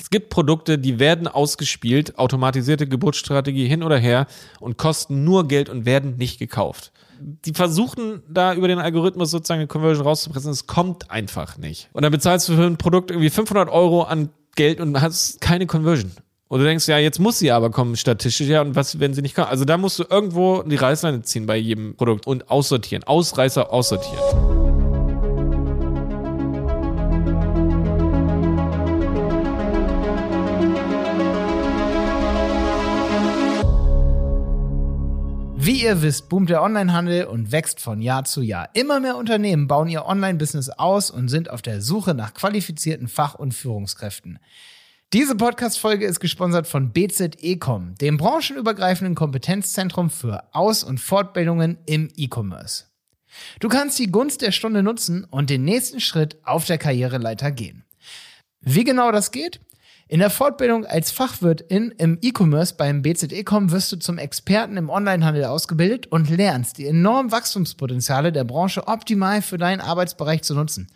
Es 0.00 0.10
gibt 0.10 0.30
Produkte, 0.30 0.78
die 0.78 0.98
werden 0.98 1.28
ausgespielt, 1.28 2.18
automatisierte 2.18 2.86
Geburtsstrategie 2.86 3.68
hin 3.68 3.82
oder 3.82 3.98
her 3.98 4.26
und 4.58 4.78
kosten 4.78 5.24
nur 5.24 5.46
Geld 5.46 5.68
und 5.68 5.84
werden 5.84 6.16
nicht 6.16 6.38
gekauft. 6.38 6.92
Die 7.20 7.52
versuchen 7.52 8.22
da 8.28 8.54
über 8.54 8.66
den 8.66 8.78
Algorithmus 8.78 9.30
sozusagen 9.30 9.60
eine 9.60 9.68
Conversion 9.68 10.06
rauszupressen, 10.06 10.50
es 10.50 10.66
kommt 10.66 11.10
einfach 11.10 11.58
nicht. 11.58 11.90
Und 11.92 12.02
dann 12.02 12.12
bezahlst 12.12 12.48
du 12.48 12.54
für 12.54 12.64
ein 12.64 12.78
Produkt 12.78 13.10
irgendwie 13.10 13.28
500 13.28 13.68
Euro 13.68 14.04
an 14.04 14.30
Geld 14.56 14.80
und 14.80 14.98
hast 15.00 15.40
keine 15.40 15.66
Conversion. 15.66 16.12
Und 16.48 16.58
du 16.58 16.64
denkst, 16.64 16.88
ja, 16.88 16.98
jetzt 16.98 17.20
muss 17.20 17.38
sie 17.38 17.52
aber 17.52 17.70
kommen, 17.70 17.94
statistisch, 17.94 18.48
ja, 18.48 18.62
und 18.62 18.74
was, 18.74 18.98
wenn 18.98 19.14
sie 19.14 19.22
nicht 19.22 19.36
kommen? 19.36 19.48
Also 19.48 19.64
da 19.64 19.76
musst 19.76 19.98
du 20.00 20.04
irgendwo 20.08 20.62
die 20.62 20.76
Reißleine 20.76 21.22
ziehen 21.22 21.46
bei 21.46 21.56
jedem 21.56 21.94
Produkt 21.94 22.26
und 22.26 22.50
aussortieren. 22.50 23.04
Ausreißer 23.04 23.72
aussortieren. 23.72 24.59
Wie 35.62 35.82
ihr 35.82 36.00
wisst, 36.00 36.30
boomt 36.30 36.48
der 36.48 36.62
Onlinehandel 36.62 37.26
und 37.26 37.52
wächst 37.52 37.80
von 37.80 38.00
Jahr 38.00 38.24
zu 38.24 38.40
Jahr. 38.40 38.70
Immer 38.72 38.98
mehr 38.98 39.18
Unternehmen 39.18 39.68
bauen 39.68 39.88
ihr 39.88 40.06
Online-Business 40.06 40.70
aus 40.70 41.10
und 41.10 41.28
sind 41.28 41.50
auf 41.50 41.60
der 41.60 41.82
Suche 41.82 42.14
nach 42.14 42.32
qualifizierten 42.32 43.08
Fach- 43.08 43.34
und 43.34 43.52
Führungskräften. 43.52 44.38
Diese 45.12 45.34
Podcast-Folge 45.36 46.06
ist 46.06 46.18
gesponsert 46.18 46.66
von 46.66 46.92
BZEcom, 46.94 47.94
dem 47.96 48.16
branchenübergreifenden 48.16 49.14
Kompetenzzentrum 49.14 50.08
für 50.08 50.44
Aus- 50.54 50.82
und 50.82 50.98
Fortbildungen 50.98 51.76
im 51.84 52.08
E-Commerce. 52.16 52.86
Du 53.60 53.68
kannst 53.68 53.98
die 53.98 54.10
Gunst 54.10 54.40
der 54.40 54.52
Stunde 54.52 54.82
nutzen 54.82 55.24
und 55.24 55.50
den 55.50 55.64
nächsten 55.64 56.00
Schritt 56.00 56.38
auf 56.42 56.64
der 56.64 56.78
Karriereleiter 56.78 57.50
gehen. 57.50 57.84
Wie 58.62 58.84
genau 58.84 59.12
das 59.12 59.30
geht? 59.30 59.60
In 60.10 60.18
der 60.18 60.30
Fortbildung 60.30 60.86
als 60.86 61.12
Fachwirtin 61.12 61.94
im 61.96 62.18
E-Commerce 62.20 62.74
beim 62.74 63.00
BZE-Com 63.00 63.70
wirst 63.70 63.92
du 63.92 63.96
zum 63.96 64.18
Experten 64.18 64.76
im 64.76 64.90
Onlinehandel 64.90 65.44
ausgebildet 65.44 66.08
und 66.08 66.28
lernst 66.28 66.78
die 66.78 66.88
enormen 66.88 67.30
Wachstumspotenziale 67.30 68.32
der 68.32 68.42
Branche 68.42 68.88
optimal 68.88 69.40
für 69.40 69.56
deinen 69.56 69.80
Arbeitsbereich 69.80 70.42
zu 70.42 70.56
nutzen. 70.56 70.88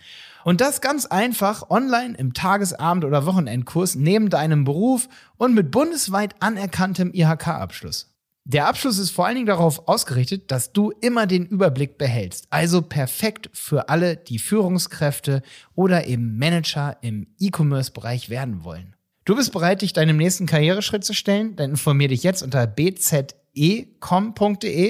Und 0.42 0.60
das 0.60 0.80
ganz 0.80 1.06
einfach 1.06 1.70
online 1.70 2.16
im 2.18 2.32
Tagesabend- 2.32 3.04
oder 3.04 3.24
Wochenendkurs 3.24 3.94
neben 3.94 4.30
deinem 4.30 4.64
Beruf 4.64 5.08
und 5.36 5.54
mit 5.54 5.70
bundesweit 5.70 6.34
anerkanntem 6.40 7.12
IHK-Abschluss. 7.14 8.12
Der 8.42 8.66
Abschluss 8.66 8.98
ist 8.98 9.12
vor 9.12 9.26
allen 9.26 9.36
Dingen 9.36 9.46
darauf 9.46 9.86
ausgerichtet, 9.86 10.50
dass 10.50 10.72
du 10.72 10.90
immer 11.00 11.28
den 11.28 11.46
Überblick 11.46 11.98
behältst. 11.98 12.48
Also 12.50 12.82
perfekt 12.82 13.48
für 13.52 13.88
alle, 13.88 14.16
die 14.16 14.40
Führungskräfte 14.40 15.42
oder 15.76 16.08
eben 16.08 16.36
Manager 16.36 16.96
im 17.00 17.28
E-Commerce-Bereich 17.38 18.28
werden 18.28 18.64
wollen. 18.64 18.93
Du 19.24 19.34
bist 19.34 19.52
bereit, 19.52 19.80
dich 19.80 19.94
deinem 19.94 20.18
nächsten 20.18 20.44
Karriereschritt 20.44 21.02
zu 21.02 21.14
stellen? 21.14 21.56
Dann 21.56 21.70
informier 21.70 22.08
dich 22.08 22.22
jetzt 22.22 22.42
unter 22.42 22.66
bzecom.de, 22.66 23.36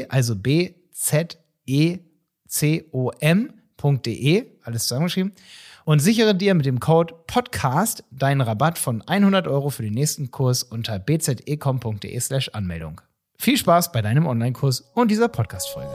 also 0.09 0.35
bzecom.de, 0.35 1.27
alles 4.63 4.83
zusammengeschrieben, 4.83 5.33
und 5.85 6.01
sichere 6.01 6.35
dir 6.35 6.55
mit 6.55 6.67
dem 6.67 6.81
Code 6.81 7.15
PODCAST 7.29 8.03
deinen 8.11 8.41
Rabatt 8.41 8.77
von 8.79 9.03
100 9.03 9.47
Euro 9.47 9.71
für 9.71 9.85
den 9.85 9.95
nächsten 9.95 10.33
Kurs 10.33 10.65
unter 10.65 10.99
bzecom.de 10.99 12.19
slash 12.19 12.49
Anmeldung. 12.49 13.01
Viel 13.39 13.57
Spaß 13.57 13.93
bei 13.93 14.03
deinem 14.03 14.27
Online-Kurs 14.27 14.81
und 14.95 15.13
dieser 15.13 15.29
Podcast-Folge. 15.29 15.95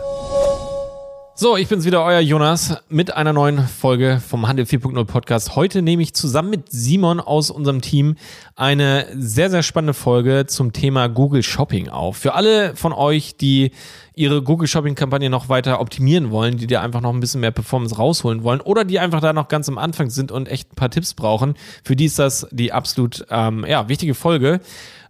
So, 1.42 1.56
ich 1.56 1.70
bin's 1.70 1.86
wieder, 1.86 2.04
euer 2.04 2.20
Jonas, 2.20 2.76
mit 2.90 3.16
einer 3.16 3.32
neuen 3.32 3.66
Folge 3.66 4.22
vom 4.28 4.50
Handel 4.50 4.66
4.0 4.66 5.06
Podcast. 5.06 5.56
Heute 5.56 5.82
nehme 5.82 6.04
ich 6.04 6.14
zusammen 6.14 6.50
mit 6.50 6.70
Simon 6.70 7.22
aus 7.22 7.50
unserem 7.50 7.80
Team 7.80 8.18
eine 8.58 9.06
sehr, 9.16 9.50
sehr 9.50 9.64
spannende 9.64 9.94
Folge 9.94 10.48
zum 10.48 10.74
Thema 10.74 11.08
Google 11.08 11.42
Shopping 11.42 11.88
auf. 11.88 12.18
Für 12.18 12.34
alle 12.34 12.76
von 12.76 12.92
euch, 12.92 13.38
die 13.38 13.72
ihre 14.16 14.44
Google 14.44 14.68
Shopping 14.68 14.96
Kampagne 14.96 15.30
noch 15.30 15.48
weiter 15.48 15.80
optimieren 15.80 16.30
wollen, 16.30 16.58
die 16.58 16.68
dir 16.68 16.82
einfach 16.82 17.00
noch 17.00 17.14
ein 17.14 17.22
bisschen 17.22 17.40
mehr 17.40 17.52
Performance 17.52 17.96
rausholen 17.96 18.44
wollen 18.44 18.60
oder 18.60 18.84
die 18.84 19.00
einfach 19.00 19.22
da 19.22 19.32
noch 19.32 19.48
ganz 19.48 19.70
am 19.70 19.78
Anfang 19.78 20.10
sind 20.10 20.34
und 20.34 20.50
echt 20.50 20.74
ein 20.74 20.76
paar 20.76 20.90
Tipps 20.90 21.14
brauchen, 21.14 21.54
für 21.86 21.96
die 21.96 22.04
ist 22.04 22.20
das 22.20 22.48
die 22.52 22.74
absolut 22.74 23.26
ähm, 23.30 23.66
ja, 23.66 23.88
wichtige 23.88 24.14
Folge. 24.14 24.60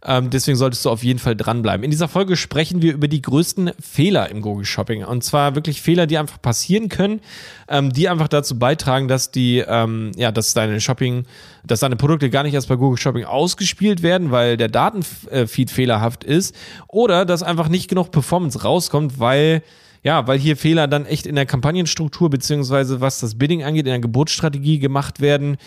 Ähm, 0.06 0.30
deswegen 0.30 0.58
solltest 0.58 0.86
du 0.86 0.90
auf 0.90 1.04
jeden 1.04 1.20
Fall 1.20 1.36
dranbleiben. 1.36 1.84
In 1.84 1.92
dieser 1.92 2.08
Folge 2.08 2.38
sprechen 2.38 2.82
wir 2.82 2.94
über 2.94 3.08
die 3.08 3.22
größten 3.22 3.72
Fehler 3.80 4.30
im 4.30 4.42
Google 4.42 4.66
Shopping. 4.66 5.04
Und 5.04 5.24
zwar 5.24 5.56
wirklich 5.56 5.82
Fehler, 5.82 6.08
die 6.08 6.18
einfach 6.18 6.42
passieren 6.42 6.88
können, 6.88 7.20
ähm, 7.68 7.92
die 7.92 8.08
einfach 8.08 8.30
dazu 8.30 8.58
beitragen, 8.58 9.08
dass 9.08 9.32
die, 9.32 9.64
ähm, 9.68 10.12
ja, 10.16 10.32
dass 10.32 10.54
deine 10.54 10.80
Shopping, 10.80 11.26
dass 11.66 11.82
deine 11.82 11.98
Produkte 11.98 12.30
gar 12.30 12.44
nicht 12.44 12.54
erst 12.54 12.70
bei 12.70 12.76
Google 12.76 12.98
Shopping 12.98 13.26
ausgespielt 13.26 14.02
werden, 14.02 14.32
weil 14.32 14.56
der 14.56 14.70
Datenfeed 14.70 15.70
fehlerhaft 15.70 16.24
ist. 16.24 16.56
Oder 16.88 17.26
dass 17.26 17.44
einfach 17.44 17.68
nicht 17.68 17.90
genug 17.90 18.12
Performance 18.12 18.64
rauskommt, 18.64 19.20
weil 19.20 19.64
ja, 20.04 20.28
weil 20.28 20.40
hier 20.40 20.58
Fehler 20.58 20.88
dann 20.88 21.06
echt 21.06 21.26
in 21.26 21.36
der 21.36 21.46
Kampagnenstruktur 21.46 22.30
beziehungsweise 22.30 23.02
was 23.02 23.20
das 23.20 23.38
Bidding 23.38 23.64
angeht, 23.64 23.86
in 23.86 23.92
der 23.92 24.00
Geburtsstrategie 24.00 24.80
gemacht 24.80 25.20
werden, 25.20 25.58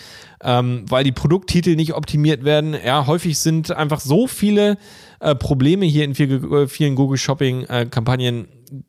ähm, 0.42 0.84
weil 0.88 1.04
die 1.04 1.12
Produkttitel 1.12 1.76
nicht 1.76 1.94
optimiert 1.94 2.44
werden. 2.44 2.74
Ja, 2.84 3.06
häufig 3.06 3.38
sind 3.38 3.70
einfach 3.70 4.00
so 4.00 4.26
viele 4.26 4.78
äh, 5.20 5.34
Probleme 5.34 5.84
hier 5.86 6.04
in 6.04 6.14
viel, 6.14 6.44
äh, 6.52 6.66
vielen 6.66 6.94
Google 6.94 7.18
Shopping 7.18 7.64
äh, 7.64 7.86
Kampagnen 7.86 8.48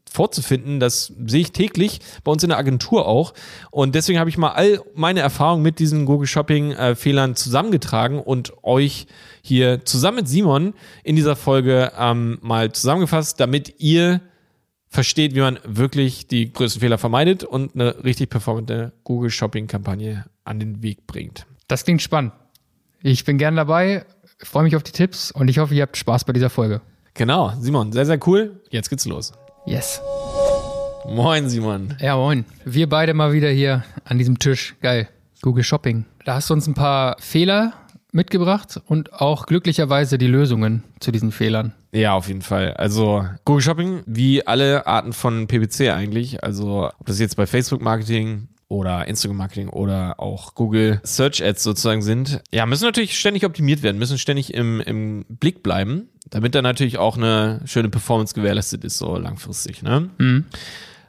vorzufinden. 0.10 0.80
Das 0.80 1.14
sehe 1.26 1.42
ich 1.42 1.52
täglich 1.52 2.00
bei 2.24 2.32
uns 2.32 2.44
in 2.44 2.50
der 2.50 2.58
Agentur 2.58 3.08
auch. 3.08 3.34
Und 3.72 3.96
deswegen 3.96 4.20
habe 4.20 4.30
ich 4.30 4.38
mal 4.38 4.52
all 4.52 4.80
meine 4.96 5.20
Erfahrungen 5.20 5.64
mit 5.64 5.80
diesen 5.80 6.06
Google 6.06 6.28
Shopping 6.28 6.72
äh, 6.72 6.96
Fehlern 6.96 7.36
zusammengetragen 7.36 8.20
und 8.20 8.54
euch 8.64 9.08
hier 9.42 9.84
zusammen 9.84 10.18
mit 10.18 10.30
Simon 10.30 10.74
in 11.04 11.16
dieser 11.16 11.36
Folge 11.36 11.92
ähm, 11.98 12.38
mal 12.42 12.72
zusammengefasst, 12.72 13.40
damit 13.40 13.76
ihr 13.80 14.22
versteht, 14.94 15.34
wie 15.34 15.40
man 15.40 15.60
wirklich 15.66 16.28
die 16.28 16.54
größten 16.54 16.80
Fehler 16.80 16.98
vermeidet 16.98 17.44
und 17.44 17.74
eine 17.74 18.04
richtig 18.04 18.30
performante 18.30 18.94
Google 19.04 19.32
Shopping 19.32 19.66
Kampagne 19.68 20.26
an 20.46 20.60
den 20.60 20.84
Weg 20.84 21.08
bringt. 21.08 21.48
Das 21.68 21.84
klingt 21.84 22.02
spannend. 22.02 22.34
Ich 23.02 23.26
bin 23.26 23.38
gern 23.38 23.56
dabei, 23.56 24.06
freue 24.38 24.64
mich 24.64 24.76
auf 24.76 24.84
die 24.84 24.92
Tipps 24.92 25.32
und 25.32 25.50
ich 25.50 25.58
hoffe, 25.58 25.74
ihr 25.74 25.82
habt 25.82 25.98
Spaß 25.98 26.26
bei 26.26 26.34
dieser 26.34 26.52
Folge. 26.52 26.82
Genau, 27.16 27.52
Simon, 27.60 27.92
sehr, 27.92 28.06
sehr 28.06 28.20
cool. 28.28 28.62
Jetzt 28.70 28.90
geht's 28.90 29.06
los. 29.06 29.34
Yes. 29.66 30.00
Moin, 31.06 31.50
Simon. 31.50 31.96
Ja, 32.00 32.16
moin. 32.16 32.46
Wir 32.64 32.88
beide 32.88 33.14
mal 33.14 33.34
wieder 33.34 33.50
hier 33.50 33.84
an 34.06 34.20
diesem 34.20 34.40
Tisch. 34.40 34.76
Geil. 34.82 35.10
Google 35.42 35.64
Shopping. 35.64 36.06
Da 36.24 36.36
hast 36.36 36.50
du 36.50 36.54
uns 36.54 36.68
ein 36.68 36.74
paar 36.74 37.18
Fehler 37.20 37.74
mitgebracht 38.14 38.80
und 38.88 39.14
auch 39.14 39.46
glücklicherweise 39.46 40.18
die 40.18 40.28
Lösungen 40.28 40.84
zu 41.00 41.12
diesen 41.12 41.32
Fehlern. 41.32 41.74
Ja, 41.92 42.14
auf 42.14 42.28
jeden 42.28 42.42
Fall. 42.42 42.74
Also 42.74 43.26
Google 43.46 43.62
Shopping, 43.62 44.04
wie 44.06 44.46
alle 44.46 44.88
Arten 44.88 45.14
von 45.14 45.48
PPC 45.48 45.92
eigentlich, 45.92 46.44
also 46.44 46.90
ob 47.00 47.06
das 47.06 47.20
jetzt 47.20 47.36
bei 47.36 47.46
Facebook 47.46 47.82
Marketing 47.82 48.48
oder 48.68 49.08
Instagram 49.08 49.38
Marketing 49.38 49.70
oder 49.70 50.20
auch 50.20 50.56
Google 50.56 51.00
Search 51.04 51.44
Ads 51.44 51.64
sozusagen 51.64 52.02
sind, 52.02 52.42
ja, 52.52 52.66
müssen 52.66 52.86
natürlich 52.86 53.18
ständig 53.18 53.46
optimiert 53.46 53.84
werden, 53.84 54.00
müssen 54.00 54.18
ständig 54.18 54.54
im, 54.54 54.82
im 54.82 55.26
Blick 55.30 55.62
bleiben, 55.62 56.10
damit 56.30 56.56
da 56.56 56.62
natürlich 56.62 56.98
auch 56.98 57.16
eine 57.16 57.62
schöne 57.66 57.90
Performance 57.90 58.34
gewährleistet 58.34 58.84
ist, 58.84 58.98
so 58.98 59.18
langfristig, 59.18 59.84
ne? 59.84 60.10
Mhm. 60.18 60.46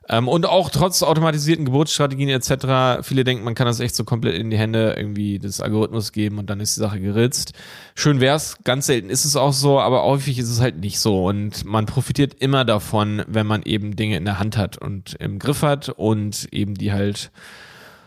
Ähm, 0.09 0.29
und 0.29 0.47
auch 0.47 0.71
trotz 0.71 1.03
automatisierten 1.03 1.65
Geburtsstrategien 1.65 2.29
etc. 2.29 3.07
Viele 3.07 3.25
denken, 3.25 3.45
man 3.45 3.55
kann 3.55 3.67
das 3.67 3.81
echt 3.81 3.95
so 3.95 4.05
komplett 4.05 4.35
in 4.35 4.51
die 4.51 4.59
Hände 4.59 4.95
irgendwie 4.97 5.39
des 5.39 5.61
Algorithmus 5.61 6.13
geben 6.13 6.39
und 6.39 6.51
dann 6.51 6.61
ist 6.61 6.77
die 6.77 6.81
Sache 6.81 7.01
geritzt. 7.01 7.53
Schön 7.95 8.21
wär's, 8.21 8.59
ganz 8.65 8.87
selten 8.87 9.09
ist 9.09 9.25
es 9.25 9.37
auch 9.37 9.53
so, 9.53 9.81
aber 9.81 10.05
häufig 10.05 10.39
ist 10.39 10.51
es 10.51 10.61
halt 10.61 10.79
nicht 10.79 10.99
so 10.99 11.25
und 11.27 11.65
man 11.65 11.87
profitiert 11.87 12.35
immer 12.35 12.65
davon, 12.65 13.23
wenn 13.27 13.47
man 13.47 13.63
eben 13.63 13.97
Dinge 13.97 14.17
in 14.17 14.25
der 14.25 14.39
Hand 14.39 14.57
hat 14.57 14.77
und 14.77 15.15
im 15.21 15.39
Griff 15.39 15.63
hat 15.63 15.89
und 15.89 16.49
eben 16.53 16.75
die 16.75 16.93
halt 16.93 17.31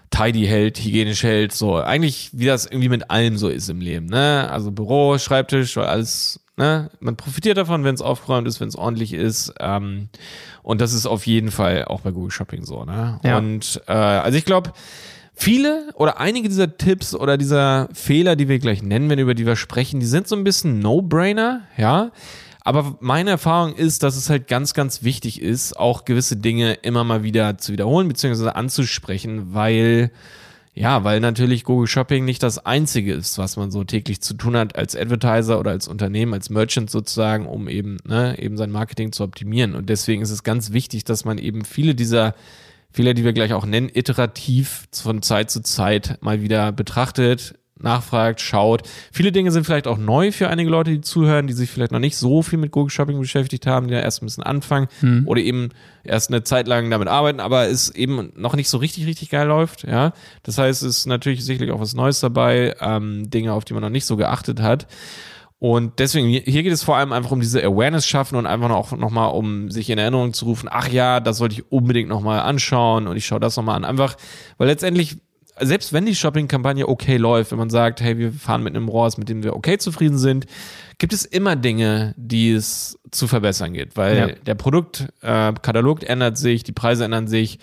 tidy 0.09 0.45
hält, 0.45 0.79
hygienisch 0.79 1.23
hält, 1.23 1.51
so 1.53 1.75
eigentlich 1.75 2.29
wie 2.33 2.45
das 2.45 2.65
irgendwie 2.65 2.89
mit 2.89 3.09
allem 3.09 3.37
so 3.37 3.49
ist 3.49 3.69
im 3.69 3.81
Leben, 3.81 4.05
ne? 4.05 4.49
Also 4.49 4.71
Büro, 4.71 5.17
Schreibtisch, 5.17 5.77
alles 5.77 6.39
Ne? 6.57 6.89
Man 6.99 7.15
profitiert 7.15 7.57
davon, 7.57 7.83
wenn 7.83 7.93
es 7.93 8.01
aufgeräumt 8.01 8.47
ist, 8.47 8.59
wenn 8.59 8.67
es 8.67 8.75
ordentlich 8.75 9.13
ist. 9.13 9.53
Ähm, 9.59 10.09
und 10.63 10.81
das 10.81 10.93
ist 10.93 11.05
auf 11.05 11.27
jeden 11.27 11.51
Fall 11.51 11.85
auch 11.85 12.01
bei 12.01 12.11
Google 12.11 12.31
Shopping 12.31 12.65
so. 12.65 12.83
Ne? 12.83 13.19
Ja. 13.23 13.37
Und 13.37 13.81
äh, 13.87 13.93
also 13.93 14.37
ich 14.37 14.43
glaube, 14.45 14.73
viele 15.35 15.89
oder 15.93 16.19
einige 16.19 16.49
dieser 16.49 16.75
Tipps 16.77 17.13
oder 17.13 17.37
dieser 17.37 17.89
Fehler, 17.93 18.35
die 18.35 18.49
wir 18.49 18.57
gleich 18.57 18.81
nennen, 18.81 19.09
wenn 19.09 19.19
über 19.19 19.35
die 19.35 19.45
wir 19.45 19.55
sprechen, 19.55 19.99
die 19.99 20.07
sind 20.07 20.27
so 20.27 20.35
ein 20.35 20.43
bisschen 20.43 20.79
No-Brainer, 20.79 21.61
ja. 21.77 22.11
Aber 22.61 22.97
meine 22.99 23.29
Erfahrung 23.29 23.75
ist, 23.75 24.03
dass 24.03 24.17
es 24.17 24.29
halt 24.29 24.47
ganz, 24.49 24.73
ganz 24.73 25.01
wichtig 25.01 25.41
ist, 25.41 25.79
auch 25.79 26.03
gewisse 26.03 26.35
Dinge 26.35 26.73
immer 26.73 27.05
mal 27.05 27.23
wieder 27.23 27.57
zu 27.57 27.71
wiederholen 27.71 28.09
bzw. 28.09 28.49
anzusprechen, 28.49 29.53
weil 29.53 30.11
ja, 30.77 31.03
weil 31.03 31.19
natürlich 31.19 31.63
Google 31.63 31.87
Shopping 31.87 32.23
nicht 32.23 32.43
das 32.43 32.63
einzige 32.63 33.13
ist, 33.15 33.39
was 33.39 33.57
man 33.57 33.71
so 33.71 33.83
täglich 33.83 34.21
zu 34.21 34.35
tun 34.35 34.55
hat 34.55 34.75
als 34.75 34.95
Advertiser 34.95 35.59
oder 35.59 35.71
als 35.71 35.87
Unternehmen, 35.87 36.35
als 36.35 36.51
Merchant 36.51 36.91
sozusagen, 36.91 37.47
um 37.47 37.67
eben, 37.67 37.97
ne, 38.05 38.37
eben 38.37 38.57
sein 38.57 38.69
Marketing 38.69 39.11
zu 39.11 39.23
optimieren. 39.23 39.73
Und 39.73 39.89
deswegen 39.89 40.21
ist 40.21 40.29
es 40.29 40.43
ganz 40.43 40.73
wichtig, 40.73 41.03
dass 41.03 41.25
man 41.25 41.39
eben 41.39 41.65
viele 41.65 41.95
dieser 41.95 42.35
Fehler, 42.91 43.15
die 43.15 43.23
wir 43.23 43.33
gleich 43.33 43.53
auch 43.53 43.65
nennen, 43.65 43.89
iterativ 43.91 44.87
von 44.93 45.23
Zeit 45.23 45.49
zu 45.49 45.61
Zeit 45.61 46.19
mal 46.21 46.43
wieder 46.43 46.71
betrachtet, 46.71 47.55
nachfragt, 47.81 48.41
schaut. 48.41 48.83
Viele 49.11 49.31
Dinge 49.31 49.51
sind 49.51 49.65
vielleicht 49.65 49.87
auch 49.87 49.97
neu 49.97 50.31
für 50.31 50.49
einige 50.49 50.69
Leute, 50.69 50.91
die 50.91 51.01
zuhören, 51.01 51.47
die 51.47 51.53
sich 51.53 51.69
vielleicht 51.69 51.91
noch 51.91 51.99
nicht 51.99 52.17
so 52.17 52.41
viel 52.41 52.59
mit 52.59 52.71
Google 52.71 52.89
Shopping 52.89 53.19
beschäftigt 53.19 53.67
haben, 53.67 53.87
die 53.87 53.93
ja 53.93 53.99
erst 53.99 54.21
ein 54.21 54.25
bisschen 54.25 54.43
anfangen 54.43 54.87
oder 55.25 55.41
eben 55.41 55.69
erst 56.03 56.29
eine 56.29 56.43
Zeit 56.43 56.67
lang 56.67 56.89
damit 56.89 57.07
arbeiten, 57.07 57.39
aber 57.39 57.67
es 57.67 57.89
eben 57.89 58.31
noch 58.35 58.55
nicht 58.55 58.69
so 58.69 58.77
richtig, 58.77 59.05
richtig 59.05 59.29
geil 59.29 59.47
läuft. 59.47 59.83
Ja, 59.83 60.13
das 60.43 60.57
heißt, 60.57 60.83
es 60.83 60.99
ist 60.99 61.05
natürlich 61.05 61.43
sicherlich 61.45 61.71
auch 61.71 61.79
was 61.79 61.93
Neues 61.93 62.19
dabei, 62.19 62.75
ähm, 62.79 63.29
Dinge, 63.29 63.53
auf 63.53 63.65
die 63.65 63.73
man 63.73 63.83
noch 63.83 63.89
nicht 63.89 64.05
so 64.05 64.17
geachtet 64.17 64.61
hat. 64.61 64.87
Und 65.59 65.97
deswegen, 65.97 66.27
hier 66.27 66.41
hier 66.41 66.61
geht 66.61 66.71
es 66.71 66.83
vor 66.83 66.97
allem 66.97 67.11
einfach 67.11 67.31
um 67.31 67.39
diese 67.39 67.63
Awareness 67.63 68.05
schaffen 68.05 68.35
und 68.35 68.45
einfach 68.45 68.69
auch 68.69 68.91
nochmal 68.91 69.31
um 69.31 69.71
sich 69.71 69.89
in 69.89 69.97
Erinnerung 69.97 70.33
zu 70.33 70.45
rufen, 70.45 70.69
ach 70.71 70.87
ja, 70.87 71.19
das 71.19 71.37
sollte 71.37 71.55
ich 71.55 71.71
unbedingt 71.71 72.09
nochmal 72.09 72.41
anschauen 72.41 73.07
und 73.07 73.17
ich 73.17 73.25
schaue 73.25 73.39
das 73.39 73.57
nochmal 73.57 73.75
an. 73.75 73.83
Einfach, 73.83 74.17
weil 74.59 74.67
letztendlich, 74.67 75.17
selbst 75.61 75.93
wenn 75.93 76.05
die 76.05 76.15
Shopping-Kampagne 76.15 76.87
okay 76.87 77.17
läuft, 77.17 77.51
wenn 77.51 77.57
man 77.57 77.69
sagt, 77.69 78.01
hey, 78.01 78.17
wir 78.17 78.31
fahren 78.31 78.63
mit 78.63 78.75
einem 78.75 78.87
ROAS, 78.89 79.17
mit 79.17 79.29
dem 79.29 79.43
wir 79.43 79.55
okay 79.55 79.77
zufrieden 79.77 80.17
sind, 80.17 80.45
gibt 80.97 81.13
es 81.13 81.25
immer 81.25 81.55
Dinge, 81.55 82.13
die 82.17 82.51
es 82.51 82.97
zu 83.11 83.27
verbessern 83.27 83.73
geht, 83.73 83.95
weil 83.97 84.17
Ja. 84.17 84.27
der 84.45 84.55
Produktkatalog 84.55 86.03
ändert 86.03 86.37
sich, 86.37 86.63
die 86.63 86.71
Preise 86.71 87.05
ändern 87.05 87.27
sich, 87.27 87.59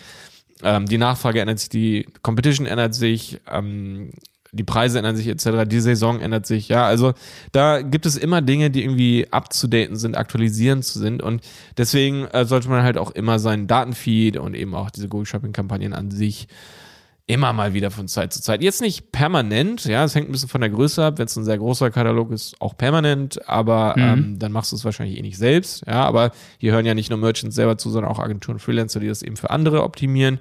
ähm, 0.63 0.87
die 0.87 0.99
Nachfrage 0.99 1.41
ändert 1.41 1.59
sich, 1.59 1.69
die 1.69 2.07
Competition 2.23 2.67
ändert 2.67 2.95
sich, 2.95 3.41
ähm, 3.51 4.11
die 4.53 4.63
Preise 4.65 4.99
ändern 4.99 5.17
sich 5.17 5.27
etc., 5.27 5.67
die 5.67 5.81
Saison 5.81 6.21
ändert 6.21 6.47
sich, 6.47 6.69
ja, 6.69 6.87
also 6.87 7.13
da 7.51 7.83
gibt 7.83 8.07
es 8.07 8.17
immer 8.17 8.41
Dinge, 8.41 8.71
die 8.71 8.83
irgendwie 8.85 9.27
abzudaten 9.33 9.97
sind, 9.97 10.17
aktualisierend 10.17 10.85
sind 10.85 11.23
und 11.23 11.43
deswegen 11.77 12.27
äh, 12.29 12.45
sollte 12.45 12.69
man 12.69 12.85
halt 12.85 12.97
auch 12.97 13.11
immer 13.11 13.41
seinen 13.41 13.67
Datenfeed 13.67 14.37
und 14.37 14.55
eben 14.55 14.75
auch 14.77 14.91
diese 14.91 15.09
Google 15.09 15.27
Shopping 15.27 15.53
Kampagnen 15.53 15.93
an 15.93 16.13
sich 16.13 16.47
immer 17.27 17.53
mal 17.55 17.73
wieder 17.73 17.91
von 17.91 18.07
Zeit 18.07 18.33
zu 18.33 18.43
Zeit. 18.43 18.63
Jetzt 18.63 18.83
nicht 18.83 19.11
permanent, 19.11 19.87
ja, 19.87 20.05
es 20.05 20.15
hängt 20.15 20.29
ein 20.29 20.33
bisschen 20.33 20.49
von 20.49 20.61
der 20.61 20.71
Größe 20.71 21.05
ab. 21.05 21.19
Wenn 21.19 21.27
es 21.27 21.37
ein 21.37 21.45
sehr 21.45 21.57
großer 21.57 21.91
Katalog 21.91 22.31
ist, 22.31 22.55
auch 22.61 22.77
permanent, 22.77 23.49
aber 23.49 23.95
ähm, 23.97 24.39
dann 24.39 24.53
machst 24.53 24.73
du 24.73 24.77
es 24.77 24.85
wahrscheinlich 24.85 25.19
eh 25.19 25.23
nicht 25.23 25.39
selbst, 25.39 25.87
ja. 25.87 26.05
Aber 26.05 26.33
hier 26.59 26.73
hören 26.73 26.85
ja 26.85 26.95
nicht 26.95 27.09
nur 27.09 27.19
Merchants 27.19 27.57
selber 27.57 27.79
zu, 27.79 27.91
sondern 27.91 28.13
auch 28.13 28.19
Agenturen, 28.19 28.59
Freelancer, 28.59 29.01
die 29.01 29.09
das 29.09 29.23
eben 29.23 29.37
für 29.37 29.51
andere 29.51 29.85
optimieren. 29.85 30.39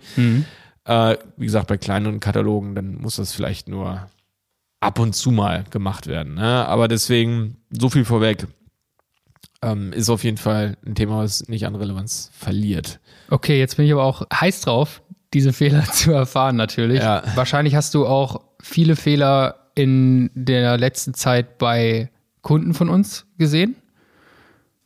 Äh, 0.85 1.17
wie 1.37 1.45
gesagt, 1.45 1.67
bei 1.67 1.77
kleineren 1.77 2.19
Katalogen, 2.19 2.75
dann 2.75 2.95
muss 2.95 3.15
das 3.15 3.31
vielleicht 3.31 3.69
nur 3.69 4.07
ab 4.81 4.99
und 4.99 5.13
zu 5.13 5.31
mal 5.31 5.63
gemacht 5.69 6.07
werden. 6.07 6.35
Ne? 6.35 6.67
Aber 6.67 6.89
deswegen, 6.89 7.57
so 7.69 7.89
viel 7.89 8.03
vorweg, 8.03 8.47
ähm, 9.61 9.93
ist 9.93 10.09
auf 10.09 10.25
jeden 10.25 10.37
Fall 10.37 10.77
ein 10.85 10.95
Thema, 10.95 11.19
was 11.19 11.47
nicht 11.47 11.65
an 11.65 11.75
Relevanz 11.75 12.29
verliert. 12.33 12.99
Okay, 13.29 13.57
jetzt 13.59 13.77
bin 13.77 13.85
ich 13.85 13.93
aber 13.93 14.03
auch 14.03 14.27
heiß 14.33 14.61
drauf, 14.61 15.01
diese 15.33 15.53
Fehler 15.53 15.83
zu 15.91 16.11
erfahren 16.11 16.55
natürlich. 16.55 16.99
Ja. 17.01 17.23
Wahrscheinlich 17.35 17.75
hast 17.75 17.93
du 17.93 18.05
auch 18.05 18.41
viele 18.61 18.95
Fehler 18.95 19.69
in 19.75 20.29
der 20.35 20.77
letzten 20.77 21.13
Zeit 21.13 21.57
bei 21.57 22.09
Kunden 22.41 22.73
von 22.73 22.89
uns 22.89 23.25
gesehen. 23.37 23.75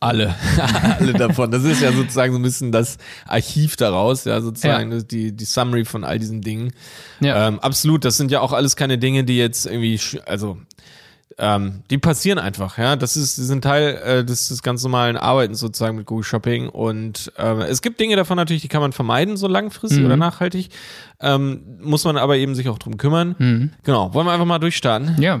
Alle, 0.00 0.34
alle 1.00 1.12
davon. 1.12 1.50
Das 1.50 1.64
ist 1.64 1.82
ja 1.82 1.90
sozusagen 1.92 2.32
so 2.32 2.38
ein 2.38 2.42
bisschen 2.42 2.70
das 2.70 2.98
Archiv 3.26 3.74
daraus, 3.74 4.24
ja, 4.24 4.40
sozusagen 4.40 4.92
Ja. 4.92 5.00
die, 5.02 5.32
die 5.32 5.44
Summary 5.44 5.84
von 5.84 6.04
all 6.04 6.20
diesen 6.20 6.40
Dingen. 6.40 6.72
Ja. 7.18 7.48
Ähm, 7.48 7.58
absolut, 7.58 8.04
das 8.04 8.16
sind 8.16 8.30
ja 8.30 8.40
auch 8.40 8.52
alles 8.52 8.76
keine 8.76 8.96
Dinge, 8.98 9.24
die 9.24 9.36
jetzt 9.36 9.66
irgendwie, 9.66 10.00
also 10.24 10.58
ähm, 11.38 11.82
die 11.90 11.98
passieren 11.98 12.38
einfach, 12.38 12.78
ja. 12.78 12.96
Das 12.96 13.16
ist, 13.16 13.38
die 13.38 13.42
sind 13.42 13.62
Teil 13.62 14.00
äh, 14.04 14.24
des, 14.24 14.48
des 14.48 14.62
ganz 14.62 14.82
normalen 14.82 15.16
Arbeitens 15.16 15.60
sozusagen 15.60 15.96
mit 15.96 16.06
Google 16.06 16.24
Shopping. 16.24 16.68
Und 16.68 17.32
ähm, 17.38 17.60
es 17.60 17.80
gibt 17.80 18.00
Dinge 18.00 18.16
davon 18.16 18.36
natürlich, 18.36 18.62
die 18.62 18.68
kann 18.68 18.80
man 18.80 18.92
vermeiden, 18.92 19.36
so 19.36 19.46
langfristig 19.46 20.04
oder 20.04 20.16
nachhaltig. 20.16 20.70
Ähm, 21.20 21.78
muss 21.80 22.04
man 22.04 22.16
aber 22.16 22.36
eben 22.36 22.54
sich 22.54 22.68
auch 22.68 22.78
drum 22.78 22.96
kümmern. 22.96 23.70
Genau, 23.84 24.12
wollen 24.14 24.26
wir 24.26 24.32
einfach 24.32 24.46
mal 24.46 24.58
durchstarten. 24.58 25.20
Ja. 25.20 25.40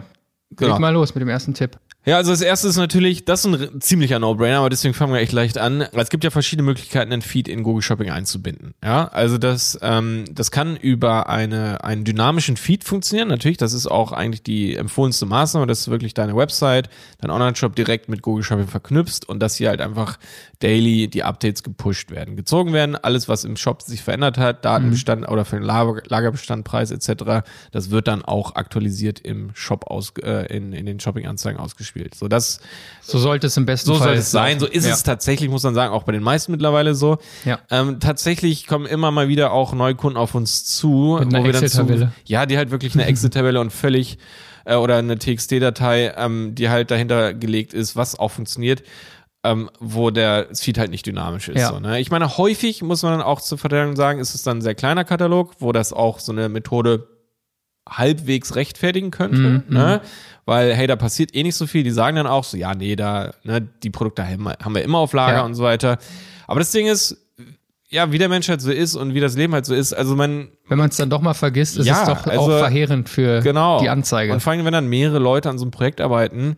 Genau. 0.50 0.72
Leg 0.72 0.80
mal 0.80 0.90
los 0.90 1.14
mit 1.14 1.20
dem 1.20 1.28
ersten 1.28 1.54
Tipp. 1.54 1.78
Ja, 2.08 2.16
also 2.16 2.30
das 2.30 2.40
erste 2.40 2.68
ist 2.68 2.78
natürlich, 2.78 3.26
das 3.26 3.44
ist 3.44 3.52
ein 3.52 3.80
ziemlicher 3.82 4.18
No-Brainer, 4.18 4.60
aber 4.60 4.70
deswegen 4.70 4.94
fangen 4.94 5.12
wir 5.12 5.20
echt 5.20 5.32
leicht 5.32 5.58
an. 5.58 5.82
Es 5.92 6.08
gibt 6.08 6.24
ja 6.24 6.30
verschiedene 6.30 6.64
Möglichkeiten, 6.64 7.12
einen 7.12 7.20
Feed 7.20 7.48
in 7.48 7.62
Google 7.62 7.82
Shopping 7.82 8.08
einzubinden. 8.08 8.72
Ja, 8.82 9.08
also 9.08 9.36
das, 9.36 9.78
ähm, 9.82 10.24
das 10.32 10.50
kann 10.50 10.76
über 10.76 11.28
eine, 11.28 11.84
einen 11.84 12.04
dynamischen 12.04 12.56
Feed 12.56 12.84
funktionieren. 12.84 13.28
Natürlich, 13.28 13.58
das 13.58 13.74
ist 13.74 13.88
auch 13.88 14.12
eigentlich 14.12 14.42
die 14.42 14.74
empfohlenste 14.74 15.26
Maßnahme, 15.26 15.66
dass 15.66 15.84
du 15.84 15.90
wirklich 15.90 16.14
deine 16.14 16.34
Website, 16.34 16.88
dein 17.20 17.30
Online-Shop 17.30 17.76
direkt 17.76 18.08
mit 18.08 18.22
Google 18.22 18.42
Shopping 18.42 18.68
verknüpfst 18.68 19.28
und 19.28 19.40
dass 19.40 19.56
hier 19.56 19.68
halt 19.68 19.82
einfach 19.82 20.18
daily 20.60 21.08
die 21.08 21.24
Updates 21.24 21.62
gepusht 21.62 22.10
werden, 22.10 22.36
gezogen 22.36 22.72
werden. 22.72 22.96
Alles, 22.96 23.28
was 23.28 23.44
im 23.44 23.56
Shop 23.58 23.82
sich 23.82 24.02
verändert 24.02 24.38
hat, 24.38 24.64
Datenbestand 24.64 25.28
oder 25.28 25.44
für 25.44 25.56
den 25.56 25.64
Lager, 25.64 26.00
Lagerbestand, 26.06 26.64
Preis 26.64 26.90
etc., 26.90 27.46
das 27.70 27.90
wird 27.90 28.08
dann 28.08 28.22
auch 28.22 28.54
aktualisiert 28.54 29.20
im 29.20 29.50
Shop 29.52 29.86
aus, 29.88 30.14
äh, 30.22 30.46
in, 30.56 30.72
in 30.72 30.86
den 30.86 31.00
Shopping-Anzeigen 31.00 31.58
ausgespielt. 31.58 31.97
So, 32.14 32.28
das, 32.28 32.60
So 33.02 33.18
sollte 33.18 33.48
es 33.48 33.56
im 33.56 33.66
besten 33.66 33.88
so 33.88 33.94
Fall 33.94 34.08
soll 34.08 34.16
es 34.16 34.30
sein. 34.30 34.60
So 34.60 34.66
ist 34.66 34.86
ja. 34.86 34.92
es 34.92 35.02
tatsächlich, 35.02 35.50
muss 35.50 35.62
man 35.62 35.74
sagen, 35.74 35.92
auch 35.92 36.04
bei 36.04 36.12
den 36.12 36.22
meisten 36.22 36.52
mittlerweile 36.52 36.94
so. 36.94 37.18
Ja. 37.44 37.58
Ähm, 37.70 38.00
tatsächlich 38.00 38.66
kommen 38.66 38.86
immer 38.86 39.10
mal 39.10 39.28
wieder 39.28 39.52
auch 39.52 39.72
Neukunden 39.72 40.16
auf 40.16 40.34
uns 40.34 40.64
zu, 40.64 41.18
Mit 41.20 41.28
einer 41.28 41.40
wo 41.40 41.44
wir 41.44 41.52
dann 41.52 41.60
zu, 41.60 41.66
Excel-Tabelle. 41.66 42.12
ja, 42.24 42.46
die 42.46 42.56
halt 42.56 42.70
wirklich 42.70 42.94
eine 42.94 43.04
Excel-Tabelle 43.06 43.60
und 43.60 43.72
völlig 43.72 44.18
äh, 44.64 44.74
oder 44.74 44.96
eine 44.96 45.18
TXT-Datei, 45.18 46.14
ähm, 46.16 46.54
die 46.54 46.68
halt 46.68 46.90
dahinter 46.90 47.34
gelegt 47.34 47.74
ist, 47.74 47.96
was 47.96 48.18
auch 48.18 48.30
funktioniert. 48.30 48.82
Ähm, 49.44 49.70
wo 49.78 50.10
der 50.10 50.48
Feed 50.52 50.78
halt 50.78 50.90
nicht 50.90 51.06
dynamisch 51.06 51.48
ist. 51.48 51.60
Ja. 51.60 51.68
So, 51.68 51.78
ne? 51.78 52.00
Ich 52.00 52.10
meine, 52.10 52.38
häufig 52.38 52.82
muss 52.82 53.04
man 53.04 53.12
dann 53.12 53.22
auch 53.22 53.40
zur 53.40 53.56
Verteidigung 53.56 53.94
sagen, 53.94 54.18
ist 54.18 54.34
es 54.34 54.42
dann 54.42 54.58
ein 54.58 54.62
sehr 54.62 54.74
kleiner 54.74 55.04
Katalog, 55.04 55.52
wo 55.60 55.70
das 55.70 55.92
auch 55.92 56.18
so 56.18 56.32
eine 56.32 56.48
Methode 56.48 57.06
halbwegs 57.90 58.54
rechtfertigen 58.56 59.10
könnte, 59.10 59.62
ne? 59.68 60.00
Weil, 60.44 60.74
hey, 60.74 60.86
da 60.86 60.96
passiert 60.96 61.34
eh 61.34 61.42
nicht 61.42 61.56
so 61.56 61.66
viel. 61.66 61.82
Die 61.84 61.90
sagen 61.90 62.16
dann 62.16 62.26
auch 62.26 62.44
so, 62.44 62.56
ja, 62.56 62.74
nee, 62.74 62.96
da, 62.96 63.32
ne, 63.44 63.60
die 63.82 63.90
Produkte 63.90 64.26
haben 64.26 64.44
wir, 64.44 64.56
haben 64.62 64.74
wir 64.74 64.82
immer 64.82 64.98
auf 64.98 65.12
Lager 65.12 65.38
Ja. 65.38 65.44
und 65.44 65.54
so 65.54 65.62
weiter. 65.62 65.98
Aber 66.46 66.60
das 66.60 66.70
Ding 66.72 66.86
ist, 66.86 67.18
ja, 67.90 68.12
wie 68.12 68.18
der 68.18 68.28
Mensch 68.30 68.48
halt 68.48 68.60
so 68.62 68.70
ist 68.70 68.94
und 68.96 69.12
wie 69.14 69.20
das 69.20 69.36
Leben 69.36 69.52
halt 69.52 69.66
so 69.66 69.74
ist, 69.74 69.92
also 69.92 70.16
man, 70.16 70.48
Wenn 70.68 70.78
man 70.78 70.88
es 70.90 70.96
dann 70.96 71.10
doch 71.10 71.20
mal 71.20 71.34
vergisst, 71.34 71.76
ist 71.78 71.86
Ja, 71.86 72.02
es 72.02 72.08
doch 72.08 72.26
also- 72.26 72.40
auch 72.52 72.58
verheerend 72.60 73.08
für 73.10 73.40
genau. 73.42 73.80
die 73.80 73.88
Anzeige. 73.90 74.32
Und 74.32 74.40
vor 74.40 74.52
allem, 74.52 74.64
wenn 74.64 74.72
dann 74.72 74.88
mehrere 74.88 75.18
Leute 75.18 75.50
an 75.50 75.58
so 75.58 75.64
einem 75.64 75.70
Projekt 75.70 76.00
arbeiten, 76.00 76.56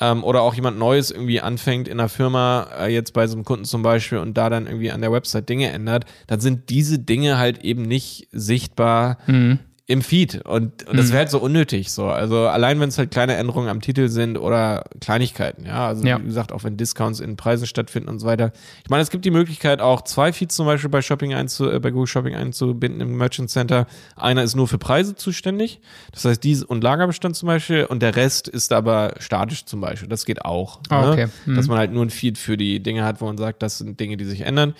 ähm, 0.00 0.24
oder 0.24 0.42
auch 0.42 0.54
jemand 0.54 0.78
Neues 0.78 1.10
irgendwie 1.10 1.40
anfängt 1.40 1.86
in 1.88 2.00
einer 2.00 2.08
Firma, 2.08 2.66
äh, 2.80 2.92
jetzt 2.92 3.12
bei 3.12 3.26
so 3.26 3.36
einem 3.36 3.44
Kunden 3.44 3.64
zum 3.64 3.82
Beispiel, 3.82 4.18
und 4.18 4.36
da 4.36 4.50
dann 4.50 4.66
irgendwie 4.66 4.90
an 4.90 5.00
der 5.00 5.12
Website 5.12 5.48
Dinge 5.48 5.70
ändert, 5.70 6.04
dann 6.26 6.40
sind 6.40 6.68
diese 6.68 6.98
Dinge 6.98 7.38
halt 7.38 7.64
eben 7.64 7.82
nicht 7.82 8.26
sichtbar 8.32 9.18
Mhm. 9.26 9.60
Im 9.86 10.00
Feed. 10.00 10.40
Und, 10.46 10.88
und 10.88 10.96
das 10.96 11.08
wäre 11.10 11.18
halt 11.18 11.30
so 11.30 11.38
unnötig. 11.38 11.92
So. 11.92 12.06
Also 12.06 12.48
allein 12.48 12.80
wenn 12.80 12.88
es 12.88 12.96
halt 12.96 13.10
kleine 13.10 13.34
Änderungen 13.36 13.68
am 13.68 13.82
Titel 13.82 14.08
sind 14.08 14.38
oder 14.38 14.84
Kleinigkeiten, 15.00 15.66
ja. 15.66 15.88
Also 15.88 16.06
Ja. 16.06 16.18
wie 16.18 16.24
gesagt, 16.24 16.52
auch 16.52 16.64
wenn 16.64 16.78
Discounts 16.78 17.20
in 17.20 17.36
Preisen 17.36 17.66
stattfinden 17.66 18.08
und 18.08 18.18
so 18.18 18.26
weiter. 18.26 18.52
Ich 18.82 18.88
meine, 18.88 19.02
es 19.02 19.10
gibt 19.10 19.26
die 19.26 19.30
Möglichkeit, 19.30 19.82
auch 19.82 20.00
zwei 20.00 20.32
Feeds 20.32 20.54
zum 20.54 20.64
Beispiel 20.64 20.88
bei 20.88 21.02
Shopping 21.02 21.34
einzu, 21.34 21.70
äh, 21.70 21.80
bei 21.80 21.90
Google 21.90 22.06
Shopping 22.06 22.34
einzubinden 22.34 23.02
im 23.02 23.18
Merchant 23.18 23.50
Center. 23.50 23.86
Einer 24.16 24.42
ist 24.42 24.54
nur 24.54 24.68
für 24.68 24.78
Preise 24.78 25.16
zuständig. 25.16 25.80
Das 26.12 26.24
heißt, 26.24 26.42
dies 26.42 26.62
und 26.62 26.82
Lagerbestand 26.82 27.36
zum 27.36 27.48
Beispiel 27.48 27.84
und 27.84 28.00
der 28.00 28.16
Rest 28.16 28.48
ist 28.48 28.72
aber 28.72 29.14
statisch 29.18 29.66
zum 29.66 29.82
Beispiel. 29.82 30.08
Das 30.08 30.24
geht 30.24 30.46
auch. 30.46 30.80
Ah, 30.88 31.02
ne? 31.02 31.12
okay. 31.12 31.26
Mhm. 31.44 31.56
Dass 31.56 31.66
man 31.66 31.76
halt 31.76 31.92
nur 31.92 32.06
ein 32.06 32.10
Feed 32.10 32.38
für 32.38 32.56
die 32.56 32.82
Dinge 32.82 33.04
hat, 33.04 33.20
wo 33.20 33.26
man 33.26 33.36
sagt, 33.36 33.62
das 33.62 33.76
sind 33.76 34.00
Dinge, 34.00 34.16
die 34.16 34.24
sich 34.24 34.40
ändern. 34.40 34.72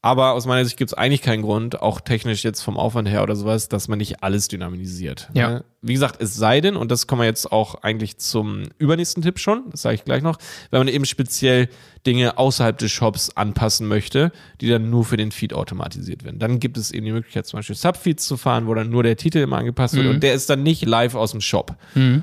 Aber 0.00 0.34
aus 0.34 0.46
meiner 0.46 0.64
Sicht 0.64 0.76
gibt 0.76 0.92
es 0.92 0.94
eigentlich 0.96 1.22
keinen 1.22 1.42
Grund, 1.42 1.82
auch 1.82 2.00
technisch 2.00 2.44
jetzt 2.44 2.62
vom 2.62 2.76
Aufwand 2.76 3.08
her 3.08 3.24
oder 3.24 3.34
sowas, 3.34 3.68
dass 3.68 3.88
man 3.88 3.98
nicht 3.98 4.22
alles 4.22 4.46
dynamisiert. 4.46 5.28
Ja. 5.34 5.50
Ne? 5.50 5.64
Wie 5.82 5.92
gesagt, 5.92 6.22
es 6.22 6.36
sei 6.36 6.60
denn, 6.60 6.76
und 6.76 6.92
das 6.92 7.08
kommen 7.08 7.22
wir 7.22 7.26
jetzt 7.26 7.50
auch 7.50 7.82
eigentlich 7.82 8.16
zum 8.18 8.64
übernächsten 8.78 9.24
Tipp 9.24 9.40
schon, 9.40 9.64
das 9.72 9.82
sage 9.82 9.96
ich 9.96 10.04
gleich 10.04 10.22
noch, 10.22 10.38
wenn 10.70 10.80
man 10.80 10.88
eben 10.88 11.04
speziell 11.04 11.68
Dinge 12.06 12.38
außerhalb 12.38 12.78
des 12.78 12.92
Shops 12.92 13.30
anpassen 13.30 13.88
möchte, 13.88 14.30
die 14.60 14.68
dann 14.68 14.88
nur 14.88 15.04
für 15.04 15.16
den 15.16 15.32
Feed 15.32 15.52
automatisiert 15.52 16.22
werden. 16.22 16.38
Dann 16.38 16.60
gibt 16.60 16.78
es 16.78 16.92
eben 16.92 17.04
die 17.04 17.12
Möglichkeit, 17.12 17.46
zum 17.46 17.58
Beispiel 17.58 17.74
Subfeeds 17.76 18.24
zu 18.24 18.36
fahren, 18.36 18.68
wo 18.68 18.74
dann 18.74 18.90
nur 18.90 19.02
der 19.02 19.16
Titel 19.16 19.38
immer 19.38 19.58
angepasst 19.58 19.96
wird 19.96 20.06
und 20.06 20.22
der 20.22 20.34
ist 20.34 20.48
dann 20.48 20.62
nicht 20.62 20.86
live 20.86 21.16
aus 21.16 21.32
dem 21.32 21.40
Shop. 21.40 21.76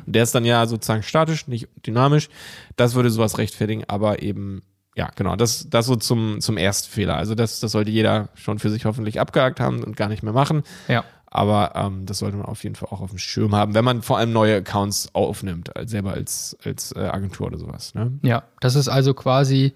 Der 0.05 0.23
ist 0.23 0.33
dann 0.33 0.45
ja 0.45 0.65
sozusagen 0.65 1.03
statisch, 1.03 1.47
nicht 1.47 1.67
dynamisch. 1.85 2.29
Das 2.77 2.95
würde 2.95 3.09
sowas 3.09 3.37
rechtfertigen, 3.37 3.83
aber 3.87 4.21
eben 4.21 4.61
ja, 4.95 5.09
genau, 5.15 5.35
das, 5.35 5.69
das 5.69 5.85
so 5.85 5.95
zum, 5.95 6.39
zum 6.41 6.57
Erstfehler. 6.57 7.15
Also 7.17 7.35
das, 7.35 7.59
das 7.59 7.71
sollte 7.73 7.91
jeder 7.91 8.29
schon 8.33 8.59
für 8.59 8.69
sich 8.69 8.85
hoffentlich 8.85 9.19
abgehakt 9.19 9.59
haben 9.59 9.83
und 9.83 9.97
gar 9.97 10.07
nicht 10.07 10.23
mehr 10.23 10.33
machen. 10.33 10.63
Ja. 10.87 11.03
Aber 11.27 11.73
ähm, 11.75 12.05
das 12.05 12.19
sollte 12.19 12.37
man 12.37 12.45
auf 12.45 12.63
jeden 12.63 12.75
Fall 12.75 12.87
auch 12.89 13.01
auf 13.01 13.09
dem 13.09 13.19
Schirm 13.19 13.53
haben, 13.53 13.73
wenn 13.73 13.83
man 13.83 14.01
vor 14.01 14.17
allem 14.17 14.31
neue 14.31 14.55
Accounts 14.55 15.09
aufnimmt, 15.13 15.75
als 15.75 15.91
selber 15.91 16.13
als, 16.13 16.55
als 16.63 16.93
äh, 16.95 16.99
Agentur 16.99 17.47
oder 17.47 17.57
sowas. 17.57 17.93
Ne? 17.93 18.17
Ja, 18.21 18.43
das 18.61 18.75
ist 18.75 18.87
also 18.87 19.13
quasi 19.13 19.73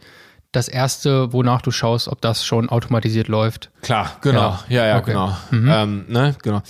das 0.53 0.69
erste, 0.69 1.33
wonach 1.33 1.61
du 1.61 1.71
schaust, 1.71 2.07
ob 2.07 2.21
das 2.21 2.45
schon 2.45 2.69
automatisiert 2.69 3.27
läuft. 3.27 3.71
Klar, 3.81 4.15
genau. 4.21 4.57
Ja, 4.69 4.85
ja, 4.85 4.97
Okay. 4.99 5.11
genau. 5.11 5.35
Ähm, 5.51 6.05
ne? 6.07 6.35
genau. 6.41 6.61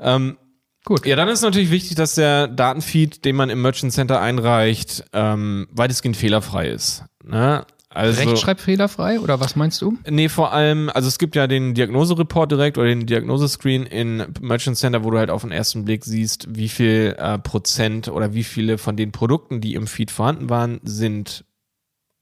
Ähm, 0.00 0.38
Gut. 0.86 1.04
Ja, 1.04 1.14
dann 1.14 1.28
ist 1.28 1.42
natürlich 1.42 1.70
wichtig, 1.70 1.94
dass 1.96 2.14
der 2.14 2.48
Datenfeed, 2.48 3.26
den 3.26 3.36
man 3.36 3.50
im 3.50 3.60
Merchant 3.60 3.92
Center 3.92 4.20
einreicht, 4.22 5.04
ähm, 5.12 5.68
weitestgehend 5.70 6.16
fehlerfrei 6.16 6.68
ist. 6.70 7.04
Ne? 7.22 7.66
Also, 7.92 8.20
Rechtschreibfehlerfrei 8.22 9.18
oder 9.18 9.40
was 9.40 9.56
meinst 9.56 9.82
du? 9.82 9.98
Nee, 10.08 10.28
vor 10.28 10.52
allem, 10.52 10.88
also 10.94 11.08
es 11.08 11.18
gibt 11.18 11.34
ja 11.34 11.48
den 11.48 11.74
Diagnosereport 11.74 12.52
direkt 12.52 12.78
oder 12.78 12.86
den 12.86 13.04
Diagnosescreen 13.04 13.84
in 13.84 14.26
Merchant 14.40 14.76
Center, 14.76 15.02
wo 15.02 15.10
du 15.10 15.18
halt 15.18 15.28
auf 15.28 15.42
den 15.42 15.50
ersten 15.50 15.84
Blick 15.84 16.04
siehst, 16.04 16.46
wie 16.56 16.68
viel 16.68 17.16
äh, 17.18 17.38
Prozent 17.38 18.06
oder 18.06 18.32
wie 18.32 18.44
viele 18.44 18.78
von 18.78 18.96
den 18.96 19.10
Produkten, 19.10 19.60
die 19.60 19.74
im 19.74 19.88
Feed 19.88 20.12
vorhanden 20.12 20.48
waren, 20.48 20.80
sind 20.84 21.44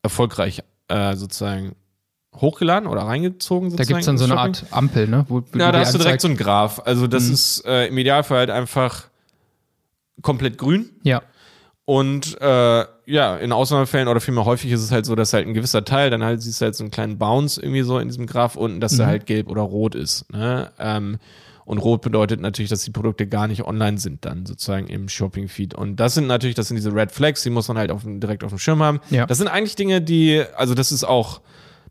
erfolgreich 0.02 0.62
äh, 0.88 1.14
sozusagen 1.16 1.74
hochgeladen 2.34 2.88
oder 2.88 3.02
reingezogen. 3.02 3.76
Da 3.76 3.84
gibt 3.84 4.00
es 4.00 4.06
dann 4.06 4.16
so 4.16 4.24
eine 4.24 4.38
Art 4.38 4.64
Ampel, 4.70 5.06
ne? 5.06 5.26
Wo, 5.28 5.42
wo 5.52 5.58
ja, 5.58 5.70
da 5.70 5.80
hast 5.80 5.92
du 5.92 5.98
direkt 5.98 6.22
so 6.22 6.28
einen 6.28 6.38
Graph. 6.38 6.80
Also 6.86 7.06
das 7.06 7.26
mhm. 7.26 7.34
ist 7.34 7.66
äh, 7.66 7.88
im 7.88 7.98
Idealfall 7.98 8.38
halt 8.38 8.50
einfach 8.50 9.08
komplett 10.22 10.56
grün. 10.56 10.90
Ja. 11.02 11.22
Und 11.84 12.40
äh, 12.40 12.84
ja, 13.08 13.36
in 13.36 13.52
Ausnahmefällen 13.52 14.06
oder 14.06 14.20
vielmehr 14.20 14.44
häufig 14.44 14.70
ist 14.70 14.82
es 14.82 14.92
halt 14.92 15.06
so, 15.06 15.14
dass 15.14 15.32
halt 15.32 15.46
ein 15.46 15.54
gewisser 15.54 15.82
Teil, 15.84 16.10
dann 16.10 16.22
halt 16.22 16.42
siehst 16.42 16.60
du 16.60 16.66
halt 16.66 16.74
so 16.74 16.84
einen 16.84 16.90
kleinen 16.90 17.16
Bounce 17.16 17.60
irgendwie 17.60 17.80
so 17.80 17.98
in 17.98 18.08
diesem 18.08 18.26
Graph 18.26 18.54
unten, 18.54 18.80
dass 18.80 18.92
mhm. 18.92 18.96
der 18.98 19.06
halt 19.06 19.26
gelb 19.26 19.48
oder 19.48 19.62
rot 19.62 19.94
ist. 19.94 20.30
Ne? 20.30 20.70
Ähm, 20.78 21.18
und 21.64 21.78
rot 21.78 22.02
bedeutet 22.02 22.40
natürlich, 22.40 22.68
dass 22.70 22.82
die 22.82 22.90
Produkte 22.90 23.26
gar 23.26 23.48
nicht 23.48 23.64
online 23.64 23.98
sind 23.98 24.24
dann 24.26 24.44
sozusagen 24.44 24.88
im 24.88 25.08
Shopping-Feed. 25.08 25.74
Und 25.74 25.96
das 25.96 26.14
sind 26.14 26.26
natürlich, 26.26 26.54
das 26.54 26.68
sind 26.68 26.76
diese 26.76 26.94
Red 26.94 27.10
Flags, 27.10 27.42
die 27.42 27.50
muss 27.50 27.68
man 27.68 27.78
halt 27.78 27.90
auf, 27.90 28.02
direkt 28.04 28.44
auf 28.44 28.50
dem 28.50 28.58
Schirm 28.58 28.82
haben. 28.82 29.00
Ja. 29.08 29.26
Das 29.26 29.38
sind 29.38 29.48
eigentlich 29.48 29.76
Dinge, 29.76 30.02
die, 30.02 30.44
also 30.56 30.74
das 30.74 30.92
ist 30.92 31.04
auch 31.04 31.40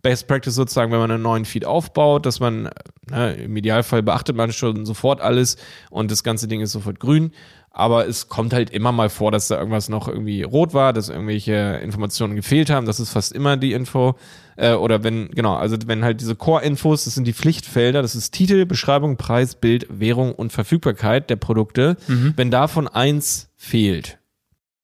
Best 0.04 0.28
Practice 0.28 0.54
sozusagen, 0.54 0.92
wenn 0.92 1.00
man 1.00 1.10
einen 1.10 1.24
neuen 1.24 1.46
Feed 1.46 1.66
aufbaut, 1.66 2.28
dass 2.28 2.40
man, 2.40 2.70
ne, 3.10 3.34
im 3.34 3.58
Idealfall 3.58 4.04
beachtet 4.04 4.36
man 4.36 4.52
schon 4.52 4.86
sofort 4.86 5.22
alles 5.22 5.58
und 5.90 6.12
das 6.12 6.24
ganze 6.24 6.48
Ding 6.48 6.62
ist 6.62 6.72
sofort 6.74 7.00
grün 7.00 7.32
aber 7.78 8.08
es 8.08 8.28
kommt 8.28 8.54
halt 8.54 8.72
immer 8.72 8.92
mal 8.92 9.08
vor, 9.08 9.32
dass 9.32 9.50
da 9.50 9.60
irgendwas 9.60 9.88
noch 9.88 10.08
irgendwie 10.08 10.42
rot 10.42 10.74
war, 10.74 10.94
dass 10.94 11.10
irgendwelche 11.10 11.80
Informationen 11.84 12.36
gefehlt 12.36 12.72
haben. 12.72 12.88
Das 12.88 13.00
ist 13.00 13.12
fast 13.12 13.34
immer 13.34 13.56
die 13.56 13.74
Info. 13.74 14.16
Äh, 14.56 14.74
oder 14.74 15.04
wenn, 15.04 15.30
genau, 15.30 15.56
also 15.56 15.78
wenn 15.86 16.04
halt 16.04 16.20
diese 16.20 16.36
Core-Infos, 16.36 17.06
das 17.06 17.14
sind 17.14 17.28
die 17.28 17.34
Pflichtfelder, 17.34 18.02
das 18.02 18.16
ist 18.16 18.32
Titel, 18.32 18.66
Beschreibung, 18.66 19.16
Preis, 19.16 19.54
Bild, 19.54 19.86
Währung 19.90 20.34
und 20.34 20.52
Verfügbarkeit 20.52 21.30
der 21.30 21.36
Produkte. 21.36 21.98
Mhm. 22.08 22.34
Wenn 22.36 22.50
davon 22.50 22.88
eins 22.88 23.52
fehlt, 23.56 24.18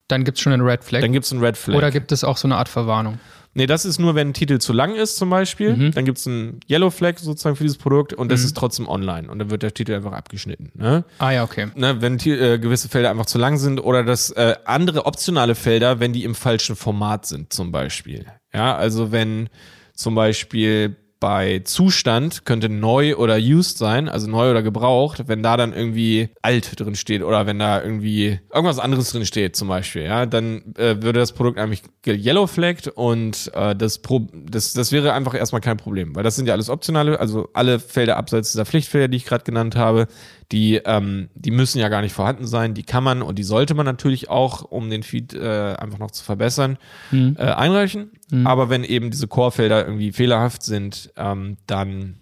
dann 0.07 0.23
gibt 0.23 0.37
es 0.37 0.43
schon 0.43 0.53
einen 0.53 0.61
Red 0.61 0.83
Flag. 0.83 1.01
Dann 1.01 1.13
gibt 1.13 1.25
es 1.25 1.31
einen 1.31 1.43
Red 1.43 1.57
Flag. 1.57 1.75
Oder 1.75 1.89
gibt 1.89 2.11
es 2.11 2.23
auch 2.23 2.37
so 2.37 2.47
eine 2.47 2.57
Art 2.57 2.69
Verwarnung? 2.69 3.17
Nee, 3.55 3.67
das 3.67 3.85
ist 3.85 3.99
nur, 3.99 4.15
wenn 4.15 4.29
ein 4.29 4.33
Titel 4.33 4.57
zu 4.57 4.73
lang 4.73 4.95
ist, 4.95 5.17
zum 5.17 5.29
Beispiel. 5.29 5.75
Mhm. 5.75 5.91
Dann 5.91 6.05
gibt 6.05 6.17
es 6.17 6.27
einen 6.27 6.59
Yellow 6.69 6.89
Flag 6.89 7.19
sozusagen 7.19 7.55
für 7.55 7.63
dieses 7.63 7.77
Produkt 7.77 8.13
und 8.13 8.31
das 8.31 8.41
mhm. 8.41 8.45
ist 8.47 8.57
trotzdem 8.57 8.87
online 8.87 9.29
und 9.29 9.39
dann 9.39 9.51
wird 9.51 9.63
der 9.63 9.73
Titel 9.73 9.93
einfach 9.93 10.13
abgeschnitten. 10.13 10.71
Ne? 10.75 11.03
Ah 11.19 11.31
ja, 11.31 11.43
okay. 11.43 11.67
Ne, 11.75 12.01
wenn 12.01 12.17
äh, 12.19 12.57
gewisse 12.57 12.89
Felder 12.89 13.11
einfach 13.11 13.27
zu 13.27 13.37
lang 13.37 13.57
sind 13.57 13.79
oder 13.79 14.03
das 14.03 14.31
äh, 14.31 14.55
andere 14.65 15.05
optionale 15.05 15.55
Felder, 15.55 15.99
wenn 15.99 16.13
die 16.13 16.23
im 16.23 16.35
falschen 16.35 16.75
Format 16.75 17.27
sind, 17.27 17.53
zum 17.53 17.71
Beispiel. 17.71 18.25
Ja, 18.53 18.75
also 18.75 19.11
wenn 19.11 19.49
zum 19.93 20.15
Beispiel 20.15 20.95
bei 21.23 21.61
Zustand 21.63 22.43
könnte 22.43 22.67
neu 22.67 23.15
oder 23.15 23.37
used 23.37 23.77
sein, 23.77 24.09
also 24.09 24.29
neu 24.29 24.51
oder 24.51 24.61
gebraucht, 24.61 25.29
wenn 25.29 25.41
da 25.41 25.55
dann 25.55 25.71
irgendwie 25.71 26.27
alt 26.41 26.77
drin 26.77 26.95
steht 26.95 27.23
oder 27.23 27.45
wenn 27.45 27.59
da 27.59 27.81
irgendwie 27.81 28.41
irgendwas 28.53 28.77
anderes 28.77 29.11
drin 29.11 29.25
steht 29.25 29.55
zum 29.55 29.69
Beispiel, 29.69 30.01
ja, 30.01 30.25
dann 30.25 30.75
äh, 30.75 31.01
würde 31.01 31.19
das 31.19 31.31
Produkt 31.31 31.59
eigentlich 31.59 31.83
yellowflagged 32.05 32.89
und 32.89 33.49
äh, 33.53 33.73
das, 33.73 33.99
Pro 33.99 34.27
das, 34.33 34.73
das 34.73 34.91
wäre 34.91 35.13
einfach 35.13 35.33
erstmal 35.33 35.61
kein 35.61 35.77
Problem, 35.77 36.13
weil 36.13 36.23
das 36.23 36.35
sind 36.35 36.45
ja 36.45 36.55
alles 36.55 36.69
optionale, 36.69 37.17
also 37.17 37.47
alle 37.53 37.79
Felder 37.79 38.17
abseits 38.17 38.51
dieser 38.51 38.65
Pflichtfelder, 38.65 39.07
die 39.07 39.15
ich 39.15 39.23
gerade 39.23 39.45
genannt 39.45 39.77
habe, 39.77 40.07
die, 40.53 40.75
ähm, 40.85 41.29
die 41.33 41.49
müssen 41.49 41.79
ja 41.79 41.89
gar 41.89 42.03
nicht 42.03 42.13
vorhanden 42.13 42.45
sein, 42.45 42.75
die 42.75 42.83
kann 42.83 43.03
man 43.03 43.23
und 43.23 43.39
die 43.39 43.43
sollte 43.43 43.73
man 43.73 43.87
natürlich 43.87 44.29
auch, 44.29 44.61
um 44.61 44.91
den 44.91 45.01
Feed 45.01 45.33
äh, 45.33 45.73
einfach 45.73 45.97
noch 45.97 46.11
zu 46.11 46.23
verbessern, 46.23 46.77
mhm. 47.09 47.35
äh, 47.39 47.45
einreichen. 47.45 48.11
Mhm. 48.29 48.45
Aber 48.45 48.69
wenn 48.69 48.83
eben 48.83 49.09
diese 49.09 49.27
Core-Felder 49.27 49.83
irgendwie 49.83 50.11
fehlerhaft 50.11 50.61
sind, 50.61 51.11
ähm, 51.17 51.57
dann 51.65 52.19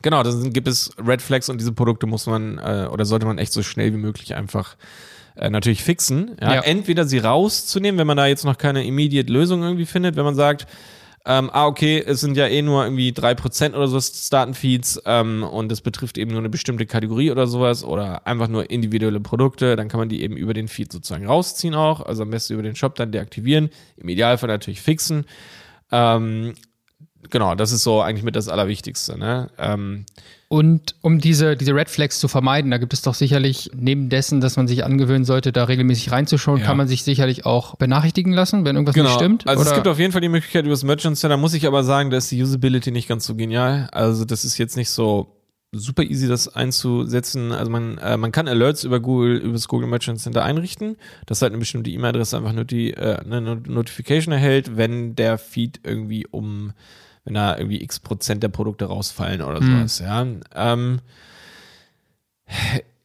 genau, 0.00 0.22
dann 0.22 0.52
gibt 0.52 0.68
es 0.68 0.92
Red 1.04 1.20
Flags 1.20 1.48
und 1.48 1.60
diese 1.60 1.72
Produkte 1.72 2.06
muss 2.06 2.26
man 2.26 2.58
äh, 2.58 2.86
oder 2.88 3.04
sollte 3.04 3.26
man 3.26 3.38
echt 3.38 3.52
so 3.52 3.64
schnell 3.64 3.92
wie 3.92 3.98
möglich 3.98 4.36
einfach 4.36 4.76
äh, 5.34 5.50
natürlich 5.50 5.82
fixen. 5.82 6.36
Ja? 6.40 6.54
ja? 6.54 6.60
Entweder 6.60 7.04
sie 7.04 7.18
rauszunehmen, 7.18 7.98
wenn 7.98 8.06
man 8.06 8.16
da 8.16 8.26
jetzt 8.26 8.44
noch 8.44 8.58
keine 8.58 8.84
immediate 8.84 9.32
Lösung 9.32 9.64
irgendwie 9.64 9.86
findet, 9.86 10.14
wenn 10.14 10.24
man 10.24 10.36
sagt, 10.36 10.68
ähm, 11.26 11.50
ah, 11.52 11.66
okay, 11.66 12.02
es 12.04 12.20
sind 12.20 12.36
ja 12.36 12.46
eh 12.46 12.62
nur 12.62 12.82
irgendwie 12.82 13.12
drei 13.12 13.34
Prozent 13.34 13.74
oder 13.74 13.88
so 13.88 13.96
des 13.96 14.30
Datenfeeds 14.30 15.02
ähm, 15.04 15.42
und 15.42 15.70
es 15.70 15.82
betrifft 15.82 16.16
eben 16.16 16.30
nur 16.30 16.40
eine 16.40 16.48
bestimmte 16.48 16.86
Kategorie 16.86 17.30
oder 17.30 17.46
sowas 17.46 17.84
oder 17.84 18.26
einfach 18.26 18.48
nur 18.48 18.70
individuelle 18.70 19.20
Produkte, 19.20 19.76
dann 19.76 19.88
kann 19.88 20.00
man 20.00 20.08
die 20.08 20.22
eben 20.22 20.36
über 20.36 20.54
den 20.54 20.66
Feed 20.66 20.90
sozusagen 20.90 21.26
rausziehen 21.26 21.74
auch, 21.74 22.00
also 22.00 22.22
am 22.22 22.30
besten 22.30 22.54
über 22.54 22.62
den 22.62 22.74
Shop 22.74 22.94
dann 22.94 23.12
deaktivieren, 23.12 23.68
im 23.98 24.08
Idealfall 24.08 24.48
natürlich 24.48 24.80
fixen. 24.80 25.26
Ähm, 25.92 26.54
genau, 27.28 27.54
das 27.54 27.72
ist 27.72 27.82
so 27.82 28.00
eigentlich 28.00 28.24
mit 28.24 28.36
das 28.36 28.48
Allerwichtigste. 28.48 29.18
Ne? 29.18 29.50
Ähm, 29.58 30.06
und 30.48 30.96
um 31.00 31.20
diese, 31.20 31.56
diese 31.56 31.74
Red 31.74 31.88
Flags 31.88 32.18
zu 32.18 32.26
vermeiden, 32.26 32.70
da 32.70 32.78
gibt 32.78 32.92
es 32.92 33.02
doch 33.02 33.14
sicherlich, 33.14 33.70
neben 33.74 34.08
dessen, 34.08 34.40
dass 34.40 34.56
man 34.56 34.66
sich 34.66 34.84
angewöhnen 34.84 35.24
sollte, 35.24 35.52
da 35.52 35.64
regelmäßig 35.64 36.10
reinzuschauen, 36.10 36.60
ja. 36.60 36.66
kann 36.66 36.76
man 36.76 36.88
sich 36.88 37.04
sicherlich 37.04 37.46
auch 37.46 37.76
benachrichtigen 37.76 38.32
lassen, 38.32 38.64
wenn 38.64 38.74
irgendwas 38.74 38.94
genau. 38.94 39.10
nicht 39.10 39.16
stimmt. 39.16 39.46
Also 39.46 39.60
oder? 39.60 39.70
es 39.70 39.76
gibt 39.76 39.86
auf 39.86 39.98
jeden 39.98 40.12
Fall 40.12 40.22
die 40.22 40.28
Möglichkeit 40.28 40.64
über 40.64 40.72
das 40.72 40.82
Merchant 40.82 41.18
Center, 41.18 41.36
muss 41.36 41.54
ich 41.54 41.66
aber 41.66 41.84
sagen, 41.84 42.10
da 42.10 42.16
ist 42.16 42.30
die 42.30 42.42
Usability 42.42 42.90
nicht 42.90 43.08
ganz 43.08 43.26
so 43.26 43.36
genial. 43.36 43.88
Also 43.92 44.24
das 44.24 44.44
ist 44.44 44.58
jetzt 44.58 44.76
nicht 44.76 44.90
so 44.90 45.36
super 45.72 46.02
easy, 46.02 46.26
das 46.26 46.48
einzusetzen. 46.48 47.52
Also 47.52 47.70
man, 47.70 47.98
äh, 47.98 48.16
man 48.16 48.32
kann 48.32 48.48
Alerts 48.48 48.84
über 48.84 49.00
Google, 49.00 49.36
über 49.36 49.52
das 49.52 49.68
Google 49.68 49.88
Merchant 49.88 50.20
Center 50.20 50.42
einrichten, 50.42 50.96
dass 51.26 51.42
halt 51.42 51.52
eine 51.52 51.60
bestimmte 51.60 51.90
E-Mail-Adresse 51.90 52.36
einfach 52.36 52.52
nur 52.52 52.64
die 52.64 52.92
äh, 52.92 53.18
eine 53.18 53.40
Notification 53.40 54.32
erhält, 54.32 54.76
wenn 54.76 55.14
der 55.14 55.38
Feed 55.38 55.80
irgendwie 55.84 56.26
um 56.26 56.72
wenn 57.24 57.34
da 57.34 57.56
irgendwie 57.56 57.82
x 57.82 58.00
Prozent 58.00 58.42
der 58.42 58.48
Produkte 58.48 58.86
rausfallen 58.86 59.42
oder 59.42 59.60
mhm. 59.60 59.78
sowas, 59.78 59.98
ja. 59.98 60.26
Ähm, 60.54 61.00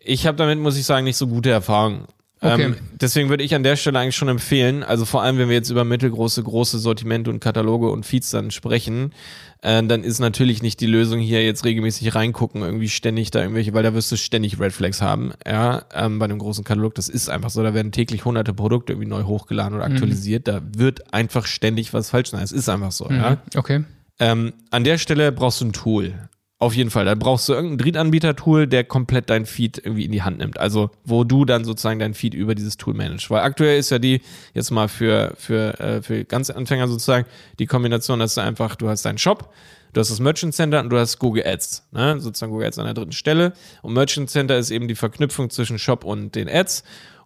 ich 0.04 0.28
habe 0.28 0.38
damit, 0.38 0.60
muss 0.60 0.78
ich 0.78 0.86
sagen, 0.86 1.04
nicht 1.04 1.18
so 1.18 1.28
gute 1.28 1.50
Erfahrungen. 1.50 2.06
Okay. 2.42 2.64
Ähm, 2.64 2.76
deswegen 2.92 3.30
würde 3.30 3.44
ich 3.44 3.56
an 3.56 3.64
der 3.64 3.76
Stelle 3.76 3.98
eigentlich 3.98 4.16
schon 4.16 4.28
empfehlen, 4.28 4.84
also 4.84 5.06
vor 5.06 5.24
allem, 5.24 5.38
wenn 5.38 5.48
wir 5.48 5.56
jetzt 5.56 5.70
über 5.70 5.84
mittelgroße, 5.84 6.44
große 6.44 6.80
Sortimente 6.80 7.30
und 7.30 7.40
Kataloge 7.40 7.90
und 7.90 8.06
Feeds 8.06 8.30
dann 8.30 8.52
sprechen, 8.52 9.14
äh, 9.62 9.82
dann 9.84 10.04
ist 10.04 10.20
natürlich 10.20 10.62
nicht 10.62 10.80
die 10.82 10.86
Lösung 10.86 11.20
hier 11.20 11.44
jetzt 11.44 11.66
regelmäßig 11.66 12.14
reingucken, 12.14 12.62
irgendwie 12.62 12.90
ständig 12.90 13.32
da 13.32 13.42
irgendwelche, 13.42 13.74
weil 13.74 13.84
da 13.84 13.94
wirst 13.94 14.12
du 14.12 14.18
ständig 14.18 14.60
Red 14.60 14.74
Flags 14.74 15.02
haben, 15.02 15.32
ja, 15.46 15.84
ähm, 15.94 16.20
bei 16.20 16.26
einem 16.26 16.38
großen 16.38 16.64
Katalog. 16.64 16.94
Das 16.96 17.10
ist 17.10 17.30
einfach 17.30 17.50
so, 17.50 17.64
da 17.64 17.74
werden 17.74 17.92
täglich 17.92 18.26
hunderte 18.26 18.54
Produkte 18.54 18.94
irgendwie 18.94 19.10
neu 19.10 19.24
hochgeladen 19.24 19.76
oder 19.78 19.88
mhm. 19.88 19.94
aktualisiert. 19.94 20.46
Mhm. 20.46 20.52
Da 20.52 20.62
wird 20.78 21.14
einfach 21.14 21.48
ständig 21.48 21.94
was 21.94 22.10
falsch 22.10 22.30
sein. 22.30 22.44
Es 22.44 22.52
ist 22.52 22.70
einfach 22.70 22.92
so, 22.92 23.06
mhm. 23.06 23.16
ja. 23.16 23.38
Okay. 23.56 23.86
Ähm, 24.20 24.54
an 24.72 24.84
der 24.84 24.98
Stelle 24.98 25.32
brauchst 25.32 25.62
du 25.62 25.66
ein 25.66 25.74
Tool. 25.74 26.14
Auf 26.58 26.74
jeden 26.74 26.90
Fall. 26.90 27.04
Da 27.04 27.16
brauchst 27.16 27.50
du 27.50 27.54
irgendein 27.54 27.80
Drittanbieter-Tool, 27.80 28.66
der 28.68 28.86
komplett 28.86 29.30
dein 29.30 29.46
Feed 29.46 29.78
irgendwie 29.78 30.06
in 30.06 30.12
die 30.14 30.24
Hand 30.24 30.38
nimmt. 30.38 30.58
Also, 30.58 30.90
wo 31.04 31.26
du 31.26 31.44
dann 31.44 31.66
sozusagen 31.66 32.00
dein 32.00 32.14
Feed 32.14 32.34
über 32.34 32.56
dieses 32.56 32.78
Tool 32.78 32.94
managst. 32.94 33.30
Weil 33.30 33.42
aktuell 33.42 33.78
ist 33.78 33.90
ja 33.90 34.00
die, 34.00 34.22
jetzt 34.54 34.72
mal 34.72 34.88
für, 34.88 35.34
für, 35.38 35.78
äh, 35.82 36.02
für 36.02 36.24
ganz 36.24 36.50
Anfänger 36.50 36.88
sozusagen, 36.88 37.26
die 37.60 37.66
Kombination, 37.66 38.20
dass 38.20 38.36
du 38.36 38.42
einfach, 38.42 38.76
du 38.78 38.88
hast 38.88 39.04
deinen 39.04 39.18
Shop, 39.18 39.54
du 39.92 40.00
hast 40.00 40.12
das 40.12 40.22
Merchant 40.22 40.56
Center 40.56 40.80
und 40.80 40.90
du 40.90 40.98
hast 40.98 41.20
Google 41.20 41.46
Ads. 41.46 41.90
Ne? 41.92 42.22
Sozusagen 42.22 42.54
Google 42.54 42.68
Ads 42.68 42.80
an 42.80 42.86
der 42.86 42.94
dritten 42.94 43.12
Stelle. 43.12 43.52
Und 43.82 43.94
Merchant 43.94 44.30
Center 44.30 44.58
ist 44.58 44.72
eben 44.72 44.88
die 44.88 44.96
Verknüpfung 44.96 45.50
zwischen 45.50 45.78
Shop 45.78 46.06
und 46.06 46.36
den 46.36 46.48
Ads. 46.48 46.86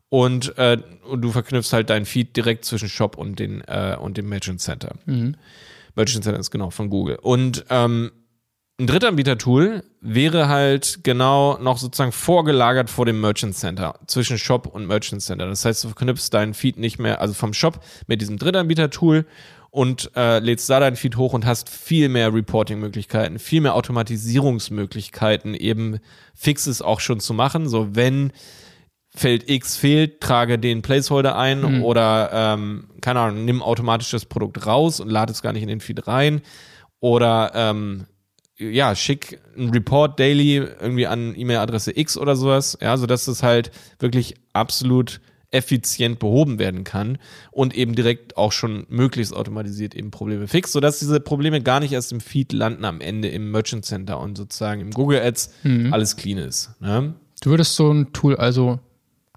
Und, 0.10 0.58
äh, 0.58 0.80
und 1.08 1.22
du 1.22 1.32
verknüpfst 1.32 1.72
halt 1.72 1.92
deinen 1.92 2.08
Feed 2.08 2.36
direkt 2.36 2.66
zwischen 2.66 2.90
Shop 2.90 3.16
und, 3.16 3.38
den, 3.38 3.62
äh, 3.68 3.96
und 4.00 4.18
dem 4.18 4.28
Merchant 4.28 4.60
Center. 4.60 4.96
Mhm. 5.06 5.36
Merchant 5.96 6.24
Center 6.24 6.40
ist 6.40 6.52
genau 6.52 6.70
von 6.70 6.90
Google. 6.90 7.18
Und 7.22 7.66
ähm, 7.70 8.12
ein 8.80 8.88
Drittanbieter-Tool 8.88 9.84
wäre 10.00 10.48
halt 10.48 11.00
genau 11.04 11.58
noch 11.58 11.78
sozusagen 11.78 12.14
vorgelagert 12.14 12.90
vor 12.90 13.06
dem 13.06 13.20
Merchant 13.20 13.56
Center, 13.56 14.00
zwischen 14.08 14.38
Shop 14.38 14.68
und 14.68 14.88
Merchant 14.88 15.22
Center. 15.22 15.48
Das 15.48 15.66
heißt, 15.66 15.84
du 15.84 15.90
verknüpfst 15.90 16.30
deinen 16.32 16.54
Feed 16.54 16.78
nicht 16.78 16.98
mehr, 16.98 17.20
also 17.20 17.34
vom 17.34 17.54
Shop 17.54 17.82
mit 18.08 18.22
diesem 18.22 18.38
Drittanbieter-Tool 18.38 19.26
und 19.70 20.12
äh, 20.16 20.40
lädst 20.40 20.70
da 20.70 20.80
deinen 20.80 20.96
Feed 20.96 21.18
hoch 21.18 21.34
und 21.34 21.46
hast 21.46 21.70
viel 21.70 22.08
mehr 22.08 22.34
Reporting-Möglichkeiten, 22.34 23.38
viel 23.38 23.62
mehr 23.62 23.76
Automatisierungsmöglichkeiten, 23.76 25.56
eben 25.56 26.00
Fixes 26.34 26.82
auch 26.82 27.02
schon 27.02 27.20
zu 27.20 27.34
machen. 27.34 27.68
So, 27.68 27.96
wenn 27.96 28.32
Feld 29.20 29.50
X 29.50 29.76
fehlt, 29.76 30.22
trage 30.22 30.58
den 30.58 30.82
Placeholder 30.82 31.38
ein 31.38 31.62
mhm. 31.62 31.84
oder, 31.84 32.30
ähm, 32.32 32.86
keine 33.02 33.20
Ahnung, 33.20 33.44
nimm 33.44 33.62
automatisch 33.62 34.12
das 34.12 34.26
Produkt 34.26 34.66
raus 34.66 35.02
und 35.02 35.10
lade 35.10 35.34
es 35.34 35.42
gar 35.42 35.52
nicht 35.52 35.62
in 35.62 35.68
den 35.68 35.82
Feed 35.82 36.08
rein. 36.08 36.42
Oder, 37.02 37.52
ähm, 37.54 38.06
ja, 38.58 38.96
schick 38.96 39.42
einen 39.58 39.72
Report 39.72 40.18
daily 40.20 40.56
irgendwie 40.56 41.06
an 41.06 41.34
E-Mail-Adresse 41.36 41.98
X 41.98 42.18
oder 42.18 42.38
sowas, 42.38 42.78
ja, 42.82 42.96
sodass 42.96 43.26
das 43.26 43.44
halt 43.44 43.72
wirklich 44.00 44.36
absolut 44.54 45.20
effizient 45.52 46.20
behoben 46.20 46.58
werden 46.58 46.86
kann 46.86 47.18
und 47.52 47.76
eben 47.76 47.96
direkt 47.96 48.38
auch 48.38 48.54
schon 48.54 48.86
möglichst 48.88 49.34
automatisiert 49.34 49.96
eben 49.96 50.12
Probleme 50.12 50.48
fixt, 50.48 50.72
sodass 50.72 51.00
diese 51.00 51.20
Probleme 51.20 51.62
gar 51.62 51.82
nicht 51.82 51.92
erst 51.92 52.14
im 52.14 52.22
Feed 52.22 52.54
landen 52.54 52.86
am 52.86 53.02
Ende 53.02 53.28
im 53.28 53.52
Merchant 53.52 53.84
Center 53.84 54.20
und 54.20 54.38
sozusagen 54.38 54.80
im 54.80 54.92
Google 54.92 55.22
Ads 55.22 55.52
mhm. 55.64 55.92
alles 55.92 56.16
clean 56.16 56.38
ist. 56.38 56.72
Ne? 56.80 57.16
Du 57.42 57.50
würdest 57.50 57.76
so 57.76 57.92
ein 57.92 58.14
Tool 58.14 58.36
also 58.36 58.80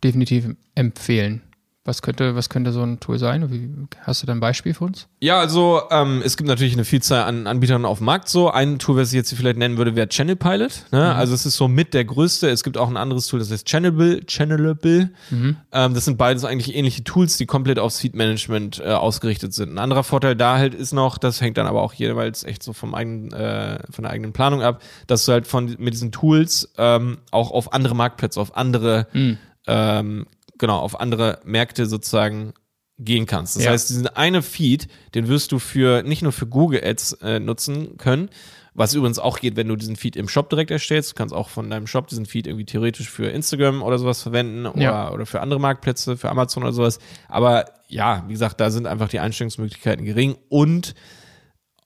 definitiv 0.03 0.49
empfehlen. 0.75 1.43
Was 1.85 2.01
könnte, 2.01 2.37
was 2.37 2.49
könnte 2.49 2.71
so 2.71 2.81
ein 2.81 3.01
Tool 3.01 3.19
sein? 3.19 3.51
Wie, 3.51 3.69
hast 4.03 4.23
du 4.23 4.27
da 4.29 4.33
ein 4.33 4.39
Beispiel 4.39 4.73
für 4.73 4.85
uns? 4.85 5.09
Ja, 5.19 5.41
also 5.41 5.83
ähm, 5.91 6.23
es 6.25 6.37
gibt 6.37 6.47
natürlich 6.47 6.75
eine 6.75 6.85
Vielzahl 6.85 7.25
an 7.25 7.49
Anbietern 7.49 7.85
auf 7.85 7.99
dem 7.99 8.05
Markt. 8.05 8.29
So 8.29 8.53
ein 8.53 8.79
Tool, 8.79 8.99
was 8.99 9.09
ich 9.09 9.15
jetzt 9.15 9.31
hier 9.31 9.39
vielleicht 9.39 9.59
nennen 9.59 9.77
würde, 9.79 9.97
wäre 9.97 10.07
Channel 10.07 10.37
Pilot. 10.37 10.85
Ne? 10.93 11.01
Mhm. 11.01 11.19
Also 11.19 11.35
es 11.35 11.45
ist 11.45 11.57
so 11.57 11.67
mit 11.67 11.93
der 11.93 12.05
größte. 12.05 12.49
Es 12.49 12.63
gibt 12.63 12.79
auch 12.79 12.89
ein 12.89 12.97
anderes 12.97 13.27
Tool, 13.27 13.41
das 13.41 13.51
heißt 13.51 13.67
Channelable. 13.67 14.25
Channelable. 14.27 15.11
Mhm. 15.31 15.57
Ähm, 15.73 15.95
das 15.95 16.05
sind 16.05 16.19
beides 16.19 16.45
eigentlich 16.45 16.73
ähnliche 16.77 17.03
Tools, 17.03 17.37
die 17.37 17.47
komplett 17.47 17.81
aufs 17.81 17.99
Feed 17.99 18.15
Management 18.15 18.79
äh, 18.79 18.91
ausgerichtet 18.91 19.53
sind. 19.53 19.73
Ein 19.75 19.79
anderer 19.79 20.05
Vorteil 20.05 20.37
da 20.37 20.59
halt 20.59 20.75
ist 20.75 20.93
noch, 20.93 21.19
das 21.19 21.41
hängt 21.41 21.57
dann 21.57 21.67
aber 21.67 21.83
auch 21.83 21.95
jeweils 21.95 22.45
echt 22.45 22.63
so 22.63 22.73
vom 22.73 22.95
eigenen, 22.95 23.33
äh, 23.33 23.81
von 23.91 24.05
der 24.05 24.13
eigenen 24.13 24.33
Planung 24.33 24.63
ab, 24.63 24.81
dass 25.09 25.25
du 25.25 25.33
halt 25.33 25.49
von 25.49 25.75
mit 25.81 25.95
diesen 25.95 26.13
Tools 26.13 26.73
ähm, 26.79 27.19
auch 27.33 27.51
auf 27.51 27.73
andere 27.73 27.97
Marktplätze, 27.97 28.41
auf 28.41 28.57
andere 28.57 29.09
mhm. 29.13 29.39
Ähm, 29.67 30.27
genau, 30.59 30.79
auf 30.79 31.01
andere 31.01 31.41
Märkte 31.45 31.87
sozusagen 31.87 32.55
gehen 32.99 33.27
kannst. 33.27 33.57
Das 33.57 33.65
ja. 33.65 33.71
heißt, 33.71 33.91
diesen 33.91 34.07
eine 34.07 34.43
Feed, 34.43 34.89
den 35.15 35.29
wirst 35.29 35.53
du 35.53 35.59
für 35.59 36.03
nicht 36.03 36.23
nur 36.23 36.33
für 36.33 36.47
Google 36.47 36.83
Ads 36.85 37.15
äh, 37.23 37.41
nutzen 37.41 37.97
können, 37.97 38.29
was 38.75 38.95
übrigens 38.95 39.19
auch 39.19 39.39
geht, 39.41 39.57
wenn 39.57 39.69
du 39.69 39.77
diesen 39.77 39.97
Feed 39.97 40.17
im 40.17 40.29
Shop 40.29 40.49
direkt 40.49 40.71
erstellst. 40.71 41.11
Du 41.11 41.15
kannst 41.15 41.35
auch 41.35 41.49
von 41.49 41.69
deinem 41.69 41.87
Shop 41.87 42.07
diesen 42.07 42.27
Feed 42.27 42.47
irgendwie 42.47 42.65
theoretisch 42.65 43.11
für 43.11 43.27
Instagram 43.27 43.83
oder 43.83 43.99
sowas 43.99 44.23
verwenden 44.23 44.67
oder, 44.67 44.81
ja. 44.81 45.11
oder 45.11 45.27
für 45.27 45.41
andere 45.41 45.61
Marktplätze, 45.61 46.17
für 46.17 46.31
Amazon 46.31 46.63
oder 46.63 46.73
sowas. 46.73 46.99
Aber 47.29 47.67
ja, 47.89 48.25
wie 48.29 48.33
gesagt, 48.33 48.61
da 48.61 48.71
sind 48.71 48.87
einfach 48.87 49.09
die 49.09 49.21
Einstellungsmöglichkeiten 49.21 50.05
gering 50.05 50.37
und 50.49 50.95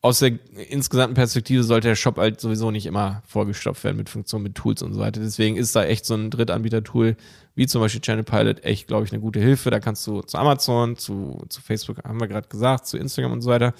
aus 0.06 0.20
der 0.20 0.38
insgesamten 0.70 1.14
Perspektive 1.14 1.64
sollte 1.64 1.88
der 1.88 1.96
Shop 1.96 2.16
halt 2.16 2.40
sowieso 2.40 2.70
nicht 2.70 2.86
immer 2.86 3.22
vorgestopft 3.26 3.82
werden 3.82 3.96
mit 3.96 4.08
Funktionen, 4.08 4.44
mit 4.44 4.54
Tools 4.54 4.80
und 4.82 4.94
so 4.94 5.00
weiter. 5.00 5.20
Deswegen 5.20 5.56
ist 5.56 5.74
da 5.74 5.84
echt 5.84 6.06
so 6.06 6.14
ein 6.14 6.30
Drittanbieter-Tool 6.30 7.16
wie 7.56 7.66
zum 7.66 7.80
Beispiel 7.80 8.00
Channel 8.00 8.22
Pilot 8.22 8.62
echt, 8.64 8.86
glaube 8.86 9.04
ich, 9.04 9.12
eine 9.12 9.20
gute 9.20 9.40
Hilfe. 9.40 9.70
Da 9.70 9.80
kannst 9.80 10.06
du 10.06 10.22
zu 10.22 10.38
Amazon, 10.38 10.96
zu, 10.96 11.42
zu 11.48 11.60
Facebook, 11.60 12.04
haben 12.04 12.20
wir 12.20 12.28
gerade 12.28 12.46
gesagt, 12.46 12.86
zu 12.86 12.98
Instagram 12.98 13.32
und 13.32 13.40
so 13.40 13.50
weiter, 13.50 13.74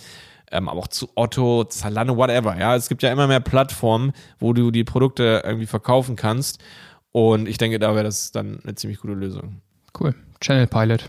ähm, 0.50 0.68
aber 0.68 0.80
auch 0.80 0.88
zu 0.88 1.09
Otto, 1.14 1.64
Zalando, 1.64 2.16
whatever. 2.16 2.59
Ja, 2.59 2.75
es 2.75 2.88
gibt 2.88 3.04
ja 3.04 3.12
immer 3.12 3.28
mehr 3.28 3.40
Plattformen, 3.40 4.12
wo 4.40 4.52
du 4.52 4.73
die 4.73 4.85
Produkte 4.85 5.42
irgendwie 5.45 5.66
verkaufen 5.66 6.16
kannst. 6.16 6.61
Und 7.12 7.49
ich 7.49 7.59
denke, 7.59 7.78
da 7.78 7.95
wäre 7.95 8.04
das 8.04 8.33
dann 8.33 8.59
eine 8.64 8.75
ziemlich 8.75 8.99
gute 8.99 9.14
Lösung. 9.14 9.61
Cool. 9.99 10.14
Channel 10.40 10.66
Pilot. 10.66 11.09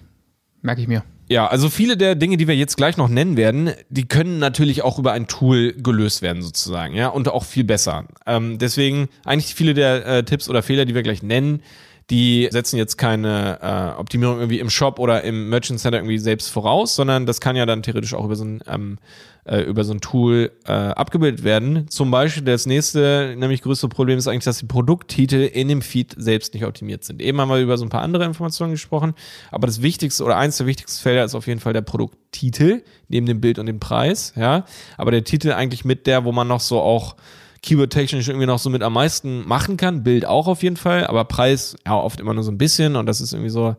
Merke 0.62 0.82
ich 0.82 0.88
mir. 0.88 1.04
Ja, 1.30 1.48
also 1.48 1.70
viele 1.70 1.98
der 1.98 2.16
Dinge, 2.16 2.38
die 2.38 2.48
wir 2.48 2.56
jetzt 2.56 2.78
gleich 2.78 2.96
noch 2.96 3.10
nennen 3.10 3.36
werden, 3.36 3.72
die 3.90 4.08
können 4.08 4.40
natürlich 4.40 4.82
auch 4.82 4.98
über 4.98 5.12
ein 5.12 5.28
Tool 5.28 5.74
gelöst 5.74 6.22
werden 6.22 6.42
sozusagen, 6.42 6.96
ja, 6.96 7.10
und 7.10 7.28
auch 7.28 7.44
viel 7.44 7.66
besser. 7.66 8.06
Ähm, 8.26 8.58
deswegen 8.60 9.10
eigentlich 9.26 9.54
viele 9.54 9.74
der 9.74 10.06
äh, 10.06 10.24
Tipps 10.24 10.50
oder 10.50 10.64
Fehler, 10.64 10.86
die 10.86 10.96
wir 10.96 11.04
gleich 11.04 11.24
nennen, 11.24 11.62
die 12.10 12.48
setzen 12.52 12.78
jetzt 12.78 12.98
keine 12.98 13.60
äh, 13.62 14.00
Optimierung 14.00 14.38
irgendwie 14.38 14.60
im 14.60 14.70
Shop 14.70 15.00
oder 15.00 15.24
im 15.24 15.50
Merchant 15.50 15.82
Center 15.82 15.98
irgendwie 15.98 16.18
selbst 16.18 16.50
voraus, 16.50 16.96
sondern 16.96 17.26
das 17.26 17.42
kann 17.42 17.58
ja 17.58 17.66
dann 17.66 17.84
theoretisch 17.84 18.14
auch 18.14 18.24
über 18.24 18.38
so 18.38 18.46
ein, 18.46 18.62
ähm, 18.66 18.98
äh, 19.48 19.62
über 19.62 19.84
so 19.84 19.94
ein 19.94 20.02
Tool 20.02 20.52
äh, 20.66 20.72
abgebildet 20.72 21.44
werden. 21.44 21.90
Zum 21.90 22.12
Beispiel 22.12 22.44
das 22.44 22.66
nächste, 22.66 23.36
nämlich 23.38 23.62
größte 23.62 23.88
Problem 23.88 24.18
ist 24.18 24.28
eigentlich, 24.28 24.44
dass 24.44 24.60
die 24.60 24.66
Produkttitel 24.66 25.36
in 25.36 25.68
dem 25.68 25.82
Feed 25.82 26.14
selbst 26.18 26.54
nicht 26.54 26.66
optimiert 26.66 27.04
sind. 27.04 27.22
Eben 27.22 27.40
haben 27.40 27.50
wir 27.50 27.60
über 27.60 27.78
so 27.78 27.86
ein 27.86 27.90
paar 27.90 28.02
andere 28.02 28.26
Informationen 28.26 28.72
gesprochen, 28.72 29.14
aber 29.52 29.68
das 29.68 29.82
wichtigste 29.82 30.24
oder 30.24 30.38
eins 30.38 30.58
der 30.58 30.68
wichtigsten 30.68 31.02
Felder 31.02 31.24
ist 31.24 31.36
auf 31.36 31.48
jeden 31.48 31.60
Fall 31.60 31.74
der 31.74 31.82
Produkttitel, 31.82 32.84
neben 33.08 33.26
dem 33.26 33.42
Bild 33.42 33.58
und 33.60 33.66
dem 33.66 33.80
Preis, 33.80 34.34
ja. 34.36 34.66
Aber 34.98 35.12
der 35.12 35.24
Titel 35.24 35.52
eigentlich 35.52 35.86
mit 35.86 36.08
der, 36.08 36.26
wo 36.26 36.32
man 36.32 36.48
noch 36.48 36.60
so 36.60 36.82
auch 36.82 37.16
keyword-technisch 37.62 38.28
irgendwie 38.28 38.46
noch 38.46 38.60
so 38.60 38.70
mit 38.70 38.84
am 38.84 38.94
meisten 38.94 39.48
machen 39.48 39.78
kann. 39.78 40.04
Bild 40.04 40.26
auch 40.26 40.48
auf 40.48 40.64
jeden 40.64 40.78
Fall, 40.78 41.08
aber 41.08 41.26
Preis 41.26 41.76
ja 41.86 41.96
oft 41.96 42.20
immer 42.20 42.34
nur 42.34 42.44
so 42.44 42.52
ein 42.52 42.58
bisschen 42.58 42.96
und 42.96 43.06
das 43.06 43.22
ist 43.22 43.34
irgendwie 43.34 43.50
so, 43.50 43.76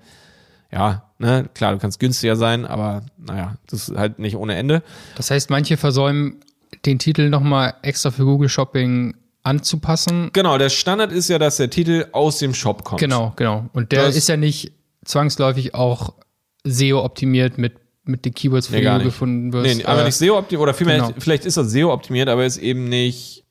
ja, 0.72 1.07
ne, 1.18 1.48
klar, 1.54 1.72
du 1.72 1.78
kannst 1.78 2.00
günstiger 2.00 2.36
sein, 2.36 2.64
aber 2.64 3.02
naja, 3.18 3.56
das 3.66 3.88
ist 3.88 3.96
halt 3.96 4.18
nicht 4.18 4.36
ohne 4.36 4.56
Ende. 4.56 4.82
Das 5.16 5.30
heißt, 5.30 5.50
manche 5.50 5.76
versäumen 5.76 6.40
den 6.84 6.98
Titel 6.98 7.28
nochmal 7.28 7.74
extra 7.82 8.10
für 8.10 8.24
Google 8.24 8.48
Shopping 8.48 9.14
anzupassen. 9.42 10.30
Genau, 10.32 10.58
der 10.58 10.68
Standard 10.68 11.12
ist 11.12 11.28
ja, 11.28 11.38
dass 11.38 11.56
der 11.56 11.70
Titel 11.70 12.06
aus 12.12 12.38
dem 12.38 12.54
Shop 12.54 12.84
kommt. 12.84 13.00
Genau, 13.00 13.32
genau. 13.36 13.68
Und 13.72 13.92
der 13.92 14.04
das 14.04 14.16
ist 14.16 14.28
ja 14.28 14.36
nicht 14.36 14.72
zwangsläufig 15.04 15.74
auch 15.74 16.14
SEO 16.64 17.04
optimiert 17.04 17.58
mit 17.58 17.74
mit 18.08 18.24
den 18.24 18.32
Keywords, 18.32 18.70
nee, 18.70 18.80
du 18.80 19.04
gefunden 19.04 19.52
wirst. 19.52 19.76
Nee, 19.76 19.84
aber 19.84 20.04
nicht 20.04 20.14
SEO 20.14 20.38
optimiert, 20.38 20.62
oder 20.62 20.72
vielmehr, 20.72 20.96
genau. 20.96 21.10
vielleicht 21.18 21.44
ist 21.44 21.58
er 21.58 21.64
SEO 21.64 21.92
optimiert, 21.92 22.30
aber 22.30 22.46
ist 22.46 22.56
eben 22.56 22.88
nicht 22.88 23.44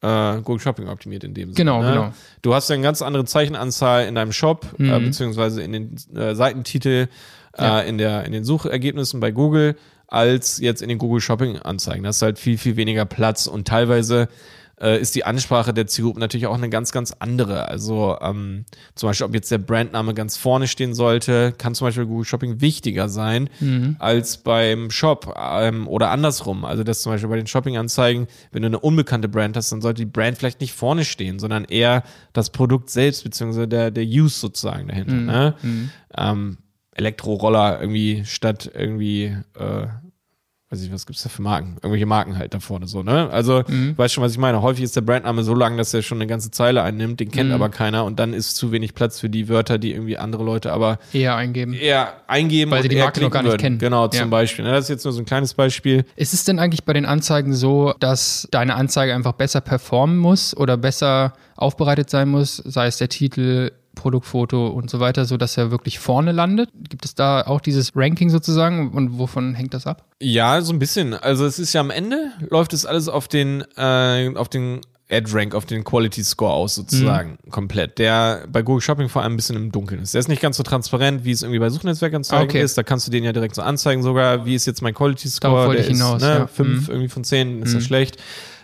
äh, 0.00 0.40
Google 0.42 0.60
Shopping 0.60 0.88
optimiert 0.88 1.24
in 1.24 1.34
dem 1.34 1.48
Sinne. 1.48 1.56
Genau, 1.56 1.82
ne? 1.82 1.90
genau. 1.90 2.12
Du 2.42 2.54
hast 2.54 2.68
ja 2.68 2.74
eine 2.74 2.82
ganz 2.82 3.02
andere 3.02 3.24
Zeichenanzahl 3.24 4.06
in 4.06 4.14
deinem 4.14 4.32
Shop, 4.32 4.66
äh, 4.78 4.82
mhm. 4.82 4.92
äh, 4.92 5.00
beziehungsweise 5.00 5.62
in 5.62 5.72
den 5.72 5.96
äh, 6.14 6.34
Seitentitel, 6.34 7.08
äh, 7.56 7.62
ja. 7.62 7.80
in, 7.80 7.98
der, 7.98 8.24
in 8.24 8.32
den 8.32 8.44
Suchergebnissen 8.44 9.20
bei 9.20 9.30
Google, 9.30 9.76
als 10.06 10.58
jetzt 10.58 10.82
in 10.82 10.88
den 10.88 10.98
Google 10.98 11.20
Shopping 11.20 11.58
Anzeigen. 11.58 12.04
Das 12.04 12.16
ist 12.16 12.22
halt 12.22 12.38
viel, 12.38 12.58
viel 12.58 12.76
weniger 12.76 13.04
Platz 13.04 13.46
und 13.46 13.66
teilweise 13.66 14.28
äh, 14.80 15.00
ist 15.00 15.14
die 15.14 15.24
Ansprache 15.24 15.74
der 15.74 15.86
Zielgruppe 15.86 16.20
natürlich 16.20 16.46
auch 16.46 16.56
eine 16.56 16.68
ganz, 16.68 16.92
ganz 16.92 17.14
andere. 17.18 17.68
Also 17.68 18.16
ähm, 18.20 18.64
zum 18.94 19.08
Beispiel, 19.08 19.26
ob 19.26 19.34
jetzt 19.34 19.50
der 19.50 19.58
Brandname 19.58 20.14
ganz 20.14 20.36
vorne 20.36 20.68
stehen 20.68 20.94
sollte, 20.94 21.52
kann 21.56 21.74
zum 21.74 21.86
Beispiel 21.86 22.06
Google 22.06 22.24
Shopping 22.24 22.60
wichtiger 22.60 23.08
sein 23.08 23.48
mhm. 23.60 23.96
als 23.98 24.38
beim 24.38 24.90
Shop 24.90 25.34
ähm, 25.36 25.88
oder 25.88 26.10
andersrum. 26.10 26.64
Also 26.64 26.84
dass 26.84 27.02
zum 27.02 27.12
Beispiel 27.12 27.28
bei 27.28 27.36
den 27.36 27.46
Shopping-Anzeigen, 27.46 28.26
wenn 28.52 28.62
du 28.62 28.66
eine 28.66 28.78
unbekannte 28.78 29.28
Brand 29.28 29.56
hast, 29.56 29.72
dann 29.72 29.80
sollte 29.80 30.02
die 30.02 30.10
Brand 30.10 30.38
vielleicht 30.38 30.60
nicht 30.60 30.72
vorne 30.72 31.04
stehen, 31.04 31.38
sondern 31.38 31.64
eher 31.64 32.02
das 32.32 32.50
Produkt 32.50 32.90
selbst, 32.90 33.24
beziehungsweise 33.24 33.68
der, 33.68 33.90
der 33.90 34.04
Use 34.04 34.38
sozusagen 34.38 34.88
dahinter. 34.88 35.14
Mhm. 35.14 35.26
Ne? 35.26 35.54
Mhm. 35.62 35.90
Ähm, 36.16 36.58
Elektroroller 36.92 37.80
irgendwie 37.80 38.24
statt 38.24 38.70
irgendwie 38.74 39.36
äh, 39.56 39.86
weiß 40.70 40.82
ich, 40.82 40.92
was 40.92 41.06
gibt's 41.06 41.22
da 41.22 41.30
für 41.30 41.40
Marken? 41.40 41.76
Irgendwelche 41.76 42.04
Marken 42.04 42.36
halt 42.36 42.52
da 42.52 42.60
vorne 42.60 42.86
so, 42.86 43.02
ne? 43.02 43.30
Also, 43.30 43.62
mhm. 43.66 43.96
weißt 43.96 44.12
schon, 44.12 44.22
was 44.22 44.32
ich 44.32 44.38
meine. 44.38 44.60
Häufig 44.60 44.84
ist 44.84 44.94
der 44.96 45.00
Brandname 45.00 45.42
so 45.42 45.54
lang, 45.54 45.78
dass 45.78 45.94
er 45.94 46.02
schon 46.02 46.18
eine 46.18 46.26
ganze 46.26 46.50
Zeile 46.50 46.82
einnimmt, 46.82 47.20
den 47.20 47.30
kennt 47.30 47.48
mhm. 47.48 47.54
aber 47.54 47.70
keiner 47.70 48.04
und 48.04 48.18
dann 48.18 48.34
ist 48.34 48.56
zu 48.56 48.70
wenig 48.70 48.94
Platz 48.94 49.18
für 49.18 49.30
die 49.30 49.48
Wörter, 49.48 49.78
die 49.78 49.92
irgendwie 49.92 50.18
andere 50.18 50.44
Leute 50.44 50.72
aber 50.72 50.98
eher 51.12 51.36
eingeben. 51.36 51.72
Eher 51.72 52.12
eingeben 52.26 52.70
Weil 52.70 52.82
sie 52.82 52.88
die 52.88 52.96
Marke 52.96 53.20
noch 53.22 53.30
gar 53.30 53.42
nicht 53.42 53.52
würden. 53.52 53.62
kennen. 53.62 53.78
Genau, 53.78 54.08
zum 54.08 54.20
ja. 54.20 54.26
Beispiel. 54.26 54.64
Ne? 54.64 54.72
Das 54.72 54.84
ist 54.84 54.90
jetzt 54.90 55.04
nur 55.04 55.12
so 55.12 55.20
ein 55.20 55.24
kleines 55.24 55.54
Beispiel. 55.54 56.04
Ist 56.16 56.34
es 56.34 56.44
denn 56.44 56.58
eigentlich 56.58 56.84
bei 56.84 56.92
den 56.92 57.06
Anzeigen 57.06 57.54
so, 57.54 57.94
dass 57.98 58.46
deine 58.50 58.74
Anzeige 58.74 59.14
einfach 59.14 59.32
besser 59.32 59.62
performen 59.62 60.18
muss 60.18 60.54
oder 60.54 60.76
besser 60.76 61.32
aufbereitet 61.56 62.10
sein 62.10 62.28
muss, 62.28 62.56
sei 62.56 62.86
es 62.86 62.98
der 62.98 63.08
Titel, 63.08 63.72
Produktfoto 63.98 64.68
und 64.68 64.88
so 64.88 65.00
weiter, 65.00 65.24
so 65.24 65.36
dass 65.36 65.56
er 65.56 65.70
wirklich 65.70 65.98
vorne 65.98 66.32
landet? 66.32 66.70
Gibt 66.88 67.04
es 67.04 67.14
da 67.14 67.42
auch 67.42 67.60
dieses 67.60 67.92
Ranking 67.94 68.30
sozusagen 68.30 68.92
und 68.92 69.18
wovon 69.18 69.54
hängt 69.54 69.74
das 69.74 69.86
ab? 69.86 70.04
Ja, 70.22 70.62
so 70.62 70.72
ein 70.72 70.78
bisschen. 70.78 71.14
Also 71.14 71.44
es 71.44 71.58
ist 71.58 71.72
ja 71.72 71.80
am 71.80 71.90
Ende 71.90 72.32
läuft 72.48 72.72
es 72.72 72.86
alles 72.86 73.08
auf 73.08 73.28
den 73.28 73.62
äh, 73.76 74.32
auf 74.34 74.48
den 74.48 74.80
Ad 75.10 75.30
Rank, 75.32 75.54
auf 75.54 75.64
den 75.64 75.84
Quality 75.84 76.22
Score 76.22 76.52
aus 76.52 76.74
sozusagen 76.74 77.38
mhm. 77.42 77.50
komplett, 77.50 77.98
der 77.98 78.44
bei 78.50 78.62
Google 78.62 78.82
Shopping 78.82 79.08
vor 79.08 79.22
allem 79.22 79.34
ein 79.34 79.36
bisschen 79.36 79.56
im 79.56 79.72
Dunkeln 79.72 80.02
ist. 80.02 80.14
Der 80.14 80.20
ist 80.20 80.28
nicht 80.28 80.42
ganz 80.42 80.58
so 80.58 80.62
transparent, 80.62 81.24
wie 81.24 81.30
es 81.30 81.42
irgendwie 81.42 81.58
bei 81.58 81.70
Suchnetzwerkanzeigen 81.70 82.48
okay. 82.48 82.62
ist. 82.62 82.76
Da 82.76 82.82
kannst 82.82 83.06
du 83.06 83.10
den 83.10 83.24
ja 83.24 83.32
direkt 83.32 83.54
so 83.54 83.62
anzeigen 83.62 84.02
sogar, 84.02 84.44
wie 84.44 84.54
ist 84.54 84.66
jetzt 84.66 84.82
mein 84.82 84.94
Quality 84.94 85.28
Score, 85.28 85.72
der 85.72 85.80
ist 85.80 85.88
hinaus, 85.88 86.20
ne, 86.20 86.28
ja. 86.28 86.46
fünf 86.46 86.88
mhm. 86.88 86.94
irgendwie 86.94 87.08
von 87.08 87.24
zehn, 87.24 87.62
ist 87.62 87.70
mhm. 87.70 87.74
das 87.76 87.84
schlecht. 87.84 88.18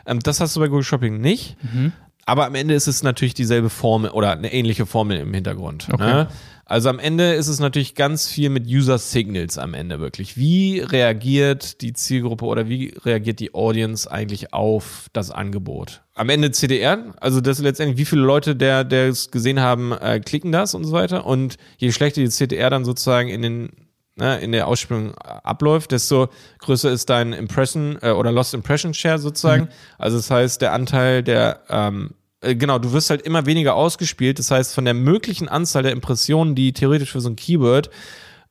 Ähm, 0.07 0.21
das 0.21 0.41
hast 0.41 0.55
du 0.55 0.61
bei 0.61 0.69
Google 0.69 0.85
Shopping 0.85 1.19
nicht. 1.21 1.57
Mhm 1.63 1.93
aber 2.27 2.47
am 2.47 2.55
Ende 2.55 2.75
ist 2.75 2.87
es 2.87 3.03
natürlich 3.03 3.35
dieselbe 3.35 3.71
Formel 3.71 4.11
oder 4.11 4.33
eine 4.33 4.53
ähnliche 4.53 4.87
Formel 4.87 5.19
im 5.19 5.35
Hintergrund. 5.35 5.89
Okay. 5.93 6.05
Ne? 6.05 6.29
Also 6.67 6.89
am 6.89 6.99
Ende 6.99 7.35
ist 7.35 7.49
es 7.49 7.61
natürlich 7.61 7.95
ganz 7.95 8.27
viel 8.27 8.49
mit 8.49 8.67
User 8.67 8.97
Signals 8.97 9.59
am 9.59 9.75
Ende 9.75 10.01
wirklich. 10.01 10.39
Wie 10.39 10.81
reagiert 10.81 11.83
die 11.83 11.93
Zielgruppe 11.93 12.47
oder 12.47 12.69
wie 12.69 12.95
reagiert 13.05 13.39
die 13.41 13.53
Audience 13.53 14.11
eigentlich 14.11 14.55
auf 14.55 15.09
das 15.13 15.31
Angebot? 15.31 16.03
Am 16.15 16.31
Ende 16.31 16.53
CDR, 16.53 17.15
also 17.21 17.43
das 17.43 17.59
letztendlich, 17.59 17.99
wie 17.99 18.07
viele 18.07 18.23
Leute, 18.23 18.57
der, 18.57 18.85
der 18.85 19.09
es 19.09 19.31
gesehen 19.31 19.61
haben, 19.61 19.93
äh, 19.93 20.21
klicken 20.21 20.53
das 20.53 20.75
und 20.75 20.85
so 20.85 20.93
weiter. 20.93 21.27
Und 21.27 21.59
je 21.77 21.93
schlechter 21.93 22.23
die 22.23 22.31
CDR 22.31 22.71
dann 22.71 22.87
sozusagen 22.87 23.29
in 23.29 23.43
den 23.43 23.71
ne, 24.17 24.39
in 24.41 24.53
der 24.53 24.67
Ausspielung 24.67 25.15
abläuft, 25.15 25.93
desto 25.93 26.29
größer 26.59 26.91
ist 26.91 27.11
dein 27.11 27.33
Impression 27.33 27.99
äh, 28.03 28.11
oder 28.11 28.33
Lost 28.33 28.55
Impression 28.55 28.95
Share 28.95 29.19
sozusagen. 29.19 29.65
Mhm. 29.65 29.69
Also 29.99 30.17
das 30.17 30.31
heißt, 30.31 30.63
der 30.63 30.73
Anteil 30.73 31.23
der 31.23 31.61
ähm, 31.69 32.15
äh, 32.45 32.55
genau, 32.55 32.79
du 32.79 32.93
wirst 32.93 33.11
halt 33.11 33.23
immer 33.23 33.47
weniger 33.47 33.75
ausgespielt. 33.75 34.39
Das 34.39 34.51
heißt, 34.51 34.75
von 34.75 34.85
der 34.85 34.95
möglichen 34.95 35.49
Anzahl 35.49 35.83
der 35.83 35.93
Impressionen, 35.93 36.55
die 36.55 36.73
theoretisch 36.73 37.13
für 37.13 37.21
so 37.21 37.31
ein 37.31 37.37
Keyword 37.37 37.91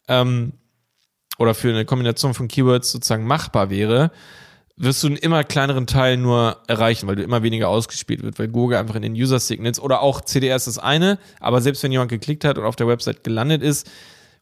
ähm, 0.08 0.54
oder 1.38 1.54
für 1.54 1.70
eine 1.70 1.86
Kombination 1.86 2.34
von 2.34 2.48
Keywords 2.48 2.92
sozusagen 2.92 3.26
machbar 3.26 3.70
wäre, 3.70 4.12
wirst 4.76 5.04
du 5.04 5.08
einen 5.08 5.18
immer 5.18 5.44
kleineren 5.44 5.86
Teil 5.86 6.18
nur 6.18 6.58
erreichen, 6.68 7.08
weil 7.08 7.16
du 7.16 7.24
immer 7.24 7.44
weniger 7.44 7.70
ausgespielt 7.70 8.24
wird, 8.24 8.40
weil 8.40 8.48
Google 8.48 8.78
einfach 8.78 8.96
in 8.96 9.04
den 9.04 9.14
User 9.14 9.40
Signals 9.40 9.80
oder 9.80 10.02
auch 10.02 10.22
CDR 10.22 10.56
ist 10.56 10.66
das 10.66 10.80
eine, 10.80 11.20
aber 11.40 11.62
selbst 11.62 11.84
wenn 11.84 11.92
jemand 11.92 12.10
geklickt 12.10 12.44
hat 12.44 12.58
und 12.58 12.66
auf 12.66 12.76
der 12.76 12.88
Website 12.88 13.24
gelandet 13.24 13.62
ist, 13.62 13.90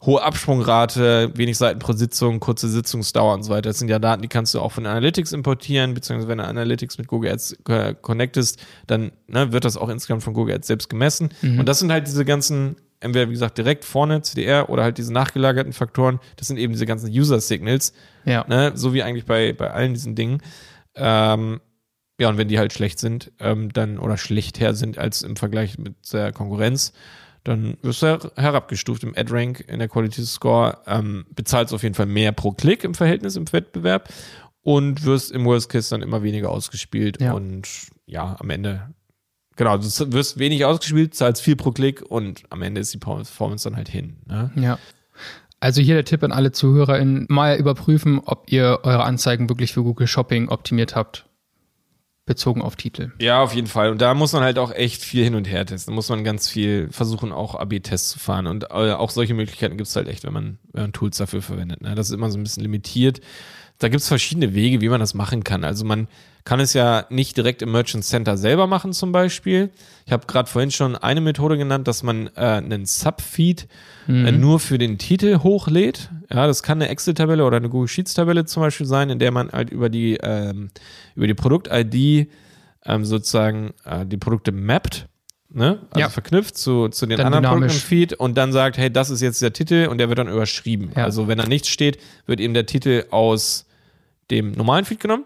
hohe 0.03 0.21
Absprungrate, 0.23 1.31
wenig 1.35 1.57
Seiten 1.57 1.79
pro 1.79 1.93
Sitzung, 1.93 2.39
kurze 2.39 2.67
Sitzungsdauer 2.67 3.33
und 3.35 3.43
so 3.43 3.51
weiter. 3.51 3.69
Das 3.69 3.79
sind 3.79 3.89
ja 3.89 3.99
Daten, 3.99 4.21
die 4.21 4.27
kannst 4.27 4.53
du 4.53 4.59
auch 4.59 4.71
von 4.71 4.85
Analytics 4.85 5.31
importieren, 5.31 5.93
beziehungsweise 5.93 6.27
wenn 6.27 6.39
du 6.39 6.43
Analytics 6.45 6.97
mit 6.97 7.07
Google 7.07 7.31
Ads 7.31 7.57
connectest, 8.01 8.59
dann 8.87 9.11
ne, 9.27 9.51
wird 9.51 9.63
das 9.65 9.77
auch 9.77 9.89
insgesamt 9.89 10.23
von 10.23 10.33
Google 10.33 10.55
Ads 10.55 10.67
selbst 10.67 10.89
gemessen. 10.89 11.29
Mhm. 11.41 11.59
Und 11.59 11.69
das 11.69 11.79
sind 11.79 11.91
halt 11.91 12.07
diese 12.07 12.25
ganzen 12.25 12.77
entweder 12.99 13.27
wie 13.29 13.33
gesagt 13.33 13.57
direkt 13.57 13.83
vorne 13.83 14.21
CDR 14.21 14.69
oder 14.69 14.83
halt 14.83 14.97
diese 14.97 15.11
nachgelagerten 15.11 15.73
Faktoren. 15.73 16.19
Das 16.37 16.47
sind 16.47 16.57
eben 16.57 16.71
diese 16.73 16.85
ganzen 16.85 17.09
User 17.09 17.39
Signals, 17.41 17.93
Ja. 18.25 18.45
ne? 18.47 18.71
so 18.75 18.93
wie 18.93 19.01
eigentlich 19.03 19.25
bei, 19.25 19.53
bei 19.53 19.71
allen 19.71 19.93
diesen 19.93 20.15
Dingen. 20.15 20.41
Ähm, 20.95 21.61
ja, 22.19 22.29
und 22.29 22.37
wenn 22.37 22.47
die 22.47 22.59
halt 22.59 22.73
schlecht 22.73 22.99
sind, 22.99 23.31
ähm, 23.39 23.73
dann 23.73 23.97
oder 23.97 24.17
schlechter 24.17 24.75
sind 24.75 24.99
als 24.99 25.23
im 25.23 25.35
Vergleich 25.35 25.79
mit 25.79 25.95
der 26.13 26.31
Konkurrenz, 26.31 26.93
dann 27.43 27.77
wirst 27.81 28.01
du 28.01 28.07
her- 28.07 28.31
herabgestuft 28.35 29.03
im 29.03 29.13
Ad-Rank, 29.15 29.65
in 29.67 29.79
der 29.79 29.87
Quality 29.87 30.23
Score, 30.25 30.77
ähm, 30.87 31.25
bezahlst 31.33 31.73
auf 31.73 31.83
jeden 31.83 31.95
Fall 31.95 32.05
mehr 32.05 32.31
pro 32.31 32.51
Klick 32.51 32.83
im 32.83 32.93
Verhältnis 32.93 33.35
im 33.35 33.51
Wettbewerb 33.51 34.09
und 34.63 35.05
wirst 35.05 35.31
im 35.31 35.45
Worst 35.45 35.69
Case 35.69 35.89
dann 35.89 36.01
immer 36.01 36.21
weniger 36.23 36.49
ausgespielt 36.49 37.19
Ja. 37.19 37.33
und 37.33 37.67
ja, 38.05 38.35
am 38.39 38.49
Ende, 38.51 38.93
genau, 39.55 39.77
du 39.77 39.83
wirst 40.13 40.37
wenig 40.37 40.65
ausgespielt, 40.65 41.15
zahlst 41.15 41.41
viel 41.41 41.55
pro 41.55 41.71
Klick 41.71 42.01
und 42.03 42.43
am 42.51 42.61
Ende 42.61 42.79
ist 42.81 42.93
die 42.93 42.99
Performance 42.99 43.67
dann 43.67 43.75
halt 43.75 43.89
hin. 43.89 44.17
Ne? 44.27 44.51
Ja. 44.55 44.77
Also 45.59 45.81
hier 45.81 45.93
der 45.95 46.05
Tipp 46.05 46.23
an 46.23 46.31
alle 46.31 46.51
ZuhörerInnen, 46.51 47.27
mal 47.29 47.55
überprüfen, 47.57 48.19
ob 48.25 48.51
ihr 48.51 48.79
eure 48.83 49.03
Anzeigen 49.03 49.47
wirklich 49.47 49.73
für 49.73 49.83
Google 49.83 50.07
Shopping 50.07 50.49
optimiert 50.49 50.95
habt. 50.95 51.25
Bezogen 52.31 52.61
auf 52.61 52.77
Titel. 52.77 53.11
Ja, 53.19 53.41
auf 53.41 53.53
jeden 53.53 53.67
Fall. 53.67 53.91
Und 53.91 54.01
da 54.01 54.13
muss 54.13 54.31
man 54.31 54.41
halt 54.41 54.57
auch 54.57 54.71
echt 54.71 55.03
viel 55.03 55.23
hin 55.23 55.35
und 55.35 55.49
her 55.49 55.65
testen. 55.65 55.91
Da 55.91 55.95
muss 55.95 56.07
man 56.07 56.23
ganz 56.23 56.47
viel 56.47 56.87
versuchen, 56.89 57.33
auch 57.33 57.55
AB-Tests 57.55 58.11
zu 58.11 58.19
fahren. 58.19 58.47
Und 58.47 58.71
äh, 58.71 58.93
auch 58.93 59.09
solche 59.09 59.33
Möglichkeiten 59.33 59.75
gibt 59.75 59.89
es 59.89 59.95
halt 59.97 60.07
echt, 60.07 60.23
wenn 60.23 60.31
man, 60.31 60.57
wenn 60.71 60.83
man 60.83 60.93
Tools 60.93 61.17
dafür 61.17 61.41
verwendet. 61.41 61.81
Ne? 61.81 61.93
Das 61.93 62.07
ist 62.07 62.13
immer 62.13 62.31
so 62.31 62.39
ein 62.39 62.43
bisschen 62.43 62.63
limitiert. 62.63 63.19
Da 63.79 63.89
gibt 63.89 64.01
es 64.01 64.07
verschiedene 64.07 64.53
Wege, 64.53 64.79
wie 64.79 64.87
man 64.87 65.01
das 65.01 65.13
machen 65.13 65.43
kann. 65.43 65.65
Also 65.65 65.83
man 65.83 66.07
kann 66.43 66.59
es 66.59 66.73
ja 66.73 67.05
nicht 67.09 67.37
direkt 67.37 67.61
im 67.61 67.71
Merchant 67.71 68.03
Center 68.03 68.35
selber 68.37 68.65
machen 68.67 68.93
zum 68.93 69.11
Beispiel. 69.11 69.69
Ich 70.05 70.11
habe 70.11 70.25
gerade 70.25 70.49
vorhin 70.49 70.71
schon 70.71 70.95
eine 70.95 71.21
Methode 71.21 71.57
genannt, 71.57 71.87
dass 71.87 72.01
man 72.03 72.27
äh, 72.35 72.39
einen 72.39 72.85
Subfeed 72.85 73.67
äh, 74.07 74.31
nur 74.31 74.59
für 74.59 74.77
den 74.77 74.97
Titel 74.97 75.39
hochlädt. 75.43 76.09
Ja, 76.31 76.47
das 76.47 76.63
kann 76.63 76.81
eine 76.81 76.89
Excel-Tabelle 76.89 77.45
oder 77.45 77.57
eine 77.57 77.69
Google 77.69 77.87
Sheets-Tabelle 77.87 78.45
zum 78.45 78.61
Beispiel 78.63 78.87
sein, 78.87 79.09
in 79.09 79.19
der 79.19 79.31
man 79.31 79.51
halt 79.51 79.69
über 79.69 79.89
die, 79.89 80.17
ähm, 80.21 80.69
über 81.15 81.27
die 81.27 81.33
Produkt-ID 81.35 82.27
ähm, 82.85 83.05
sozusagen 83.05 83.73
äh, 83.85 84.05
die 84.05 84.17
Produkte 84.17 84.51
mappt. 84.51 85.07
Ne? 85.53 85.79
Also 85.91 85.99
Ja. 85.99 86.09
verknüpft 86.09 86.57
zu, 86.57 86.87
zu 86.89 87.05
den 87.05 87.17
Dann 87.17 87.27
anderen 87.27 87.43
Produkten 87.43 87.67
dynamisch. 87.67 87.83
Feed 87.85 88.13
und 88.13 88.35
dann 88.37 88.51
sagt, 88.53 88.77
hey, 88.77 88.91
das 88.91 89.09
ist 89.09 89.21
jetzt 89.21 89.41
der 89.41 89.53
Titel 89.53 89.87
und 89.91 89.97
der 89.99 90.07
wird 90.09 90.17
dann 90.17 90.29
überschrieben. 90.29 90.91
Ja. 90.95 91.03
Also 91.03 91.27
wenn 91.27 91.37
da 91.37 91.45
nichts 91.45 91.67
steht, 91.67 91.99
wird 92.25 92.39
eben 92.39 92.53
der 92.55 92.65
Titel 92.65 93.05
aus 93.11 93.67
dem 94.31 94.53
normalen 94.53 94.85
Feed 94.85 94.99
genommen. 95.01 95.25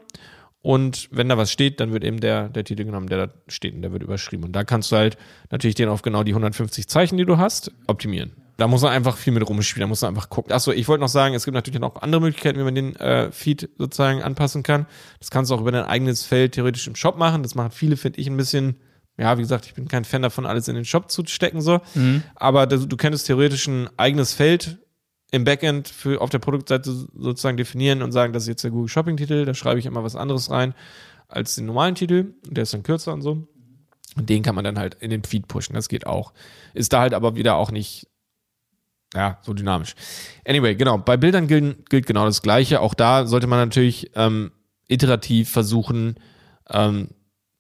Und 0.65 1.09
wenn 1.11 1.29
da 1.29 1.37
was 1.37 1.51
steht, 1.51 1.79
dann 1.79 1.93
wird 1.93 2.03
eben 2.03 2.19
der, 2.19 2.49
der 2.49 2.63
Titel 2.63 2.85
genommen, 2.85 3.05
der 3.05 3.27
da 3.27 3.33
steht 3.47 3.75
und 3.75 3.83
der 3.83 3.91
wird 3.91 4.01
überschrieben. 4.01 4.45
Und 4.45 4.53
da 4.53 4.63
kannst 4.63 4.91
du 4.91 4.95
halt 4.95 5.15
natürlich 5.51 5.75
den 5.75 5.89
auf 5.89 6.01
genau 6.01 6.23
die 6.23 6.31
150 6.31 6.87
Zeichen, 6.87 7.17
die 7.17 7.25
du 7.25 7.37
hast, 7.37 7.71
optimieren. 7.85 8.31
Da 8.57 8.67
muss 8.67 8.81
man 8.81 8.91
einfach 8.91 9.15
viel 9.15 9.31
mit 9.31 9.47
rumspielen, 9.47 9.81
da 9.81 9.87
muss 9.87 10.01
man 10.01 10.09
einfach 10.09 10.27
gucken. 10.29 10.51
Achso, 10.51 10.71
ich 10.71 10.87
wollte 10.87 11.01
noch 11.01 11.07
sagen, 11.07 11.35
es 11.35 11.45
gibt 11.45 11.53
natürlich 11.53 11.79
noch 11.79 12.01
andere 12.01 12.19
Möglichkeiten, 12.19 12.57
wie 12.57 12.63
man 12.63 12.73
den 12.73 12.95
äh, 12.95 13.31
Feed 13.31 13.69
sozusagen 13.77 14.23
anpassen 14.23 14.63
kann. 14.63 14.87
Das 15.19 15.29
kannst 15.29 15.51
du 15.51 15.55
auch 15.55 15.61
über 15.61 15.71
dein 15.71 15.85
eigenes 15.85 16.25
Feld 16.25 16.53
theoretisch 16.53 16.87
im 16.87 16.95
Shop 16.95 17.15
machen. 17.19 17.43
Das 17.43 17.53
machen 17.53 17.69
viele, 17.69 17.95
finde 17.95 18.19
ich, 18.19 18.25
ein 18.27 18.35
bisschen, 18.35 18.77
ja, 19.19 19.37
wie 19.37 19.43
gesagt, 19.43 19.67
ich 19.67 19.75
bin 19.75 19.87
kein 19.87 20.03
Fan 20.03 20.23
davon, 20.23 20.47
alles 20.47 20.67
in 20.67 20.73
den 20.73 20.85
Shop 20.85 21.11
zu 21.11 21.23
stecken, 21.27 21.61
so. 21.61 21.79
Aber 22.33 22.65
das, 22.65 22.87
du 22.87 22.97
könntest 22.97 23.27
theoretisch 23.27 23.67
ein 23.67 23.87
eigenes 23.97 24.33
Feld 24.33 24.79
im 25.31 25.43
Backend 25.43 25.87
für, 25.87 26.21
auf 26.21 26.29
der 26.29 26.39
Produktseite 26.39 26.91
sozusagen 26.91 27.57
definieren 27.57 28.01
und 28.01 28.11
sagen, 28.11 28.33
das 28.33 28.43
ist 28.43 28.49
jetzt 28.49 28.63
der 28.63 28.71
Google 28.71 28.89
Shopping 28.89 29.17
Titel, 29.17 29.45
da 29.45 29.53
schreibe 29.53 29.79
ich 29.79 29.85
immer 29.85 30.03
was 30.03 30.15
anderes 30.15 30.49
rein 30.49 30.73
als 31.27 31.55
den 31.55 31.65
normalen 31.65 31.95
Titel. 31.95 32.35
Der 32.43 32.63
ist 32.63 32.73
dann 32.73 32.83
kürzer 32.83 33.13
und 33.13 33.21
so. 33.21 33.47
Und 34.15 34.29
den 34.29 34.43
kann 34.43 34.55
man 34.55 34.63
dann 34.63 34.79
halt 34.79 34.95
in 34.95 35.09
den 35.09 35.23
Feed 35.23 35.47
pushen. 35.47 35.75
Das 35.75 35.89
geht 35.89 36.07
auch. 36.07 36.33
Ist 36.73 36.93
da 36.93 37.01
halt 37.01 37.13
aber 37.13 37.35
wieder 37.35 37.55
auch 37.55 37.71
nicht, 37.71 38.07
ja, 39.13 39.39
so 39.41 39.53
dynamisch. 39.53 39.95
Anyway, 40.47 40.75
genau. 40.75 40.97
Bei 40.97 41.17
Bildern 41.17 41.47
gilt, 41.47 41.89
gilt 41.89 42.05
genau 42.05 42.25
das 42.25 42.41
Gleiche. 42.41 42.79
Auch 42.79 42.93
da 42.93 43.25
sollte 43.25 43.47
man 43.47 43.59
natürlich 43.59 44.11
ähm, 44.15 44.51
iterativ 44.87 45.49
versuchen, 45.49 46.15
ähm, 46.69 47.09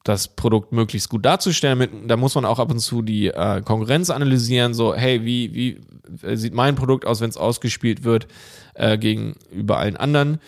das 0.05 0.29
Produkt 0.29 0.71
möglichst 0.71 1.09
gut 1.09 1.25
darzustellen. 1.25 1.77
Mit, 1.77 1.91
da 2.07 2.15
muss 2.15 2.35
man 2.35 2.45
auch 2.45 2.59
ab 2.59 2.71
und 2.71 2.79
zu 2.79 3.01
die 3.01 3.27
äh, 3.27 3.61
Konkurrenz 3.61 4.09
analysieren. 4.09 4.73
So, 4.73 4.95
hey, 4.95 5.25
wie, 5.25 5.53
wie 5.53 5.81
äh, 6.25 6.37
sieht 6.37 6.53
mein 6.53 6.75
Produkt 6.75 7.05
aus, 7.05 7.19
wenn 7.19 7.29
es 7.29 7.35
ausgespielt 7.37 8.03
wird 8.05 8.27
äh, 8.75 8.97
gegenüber 8.97 9.77
allen 9.79 9.97
anderen? 9.97 10.39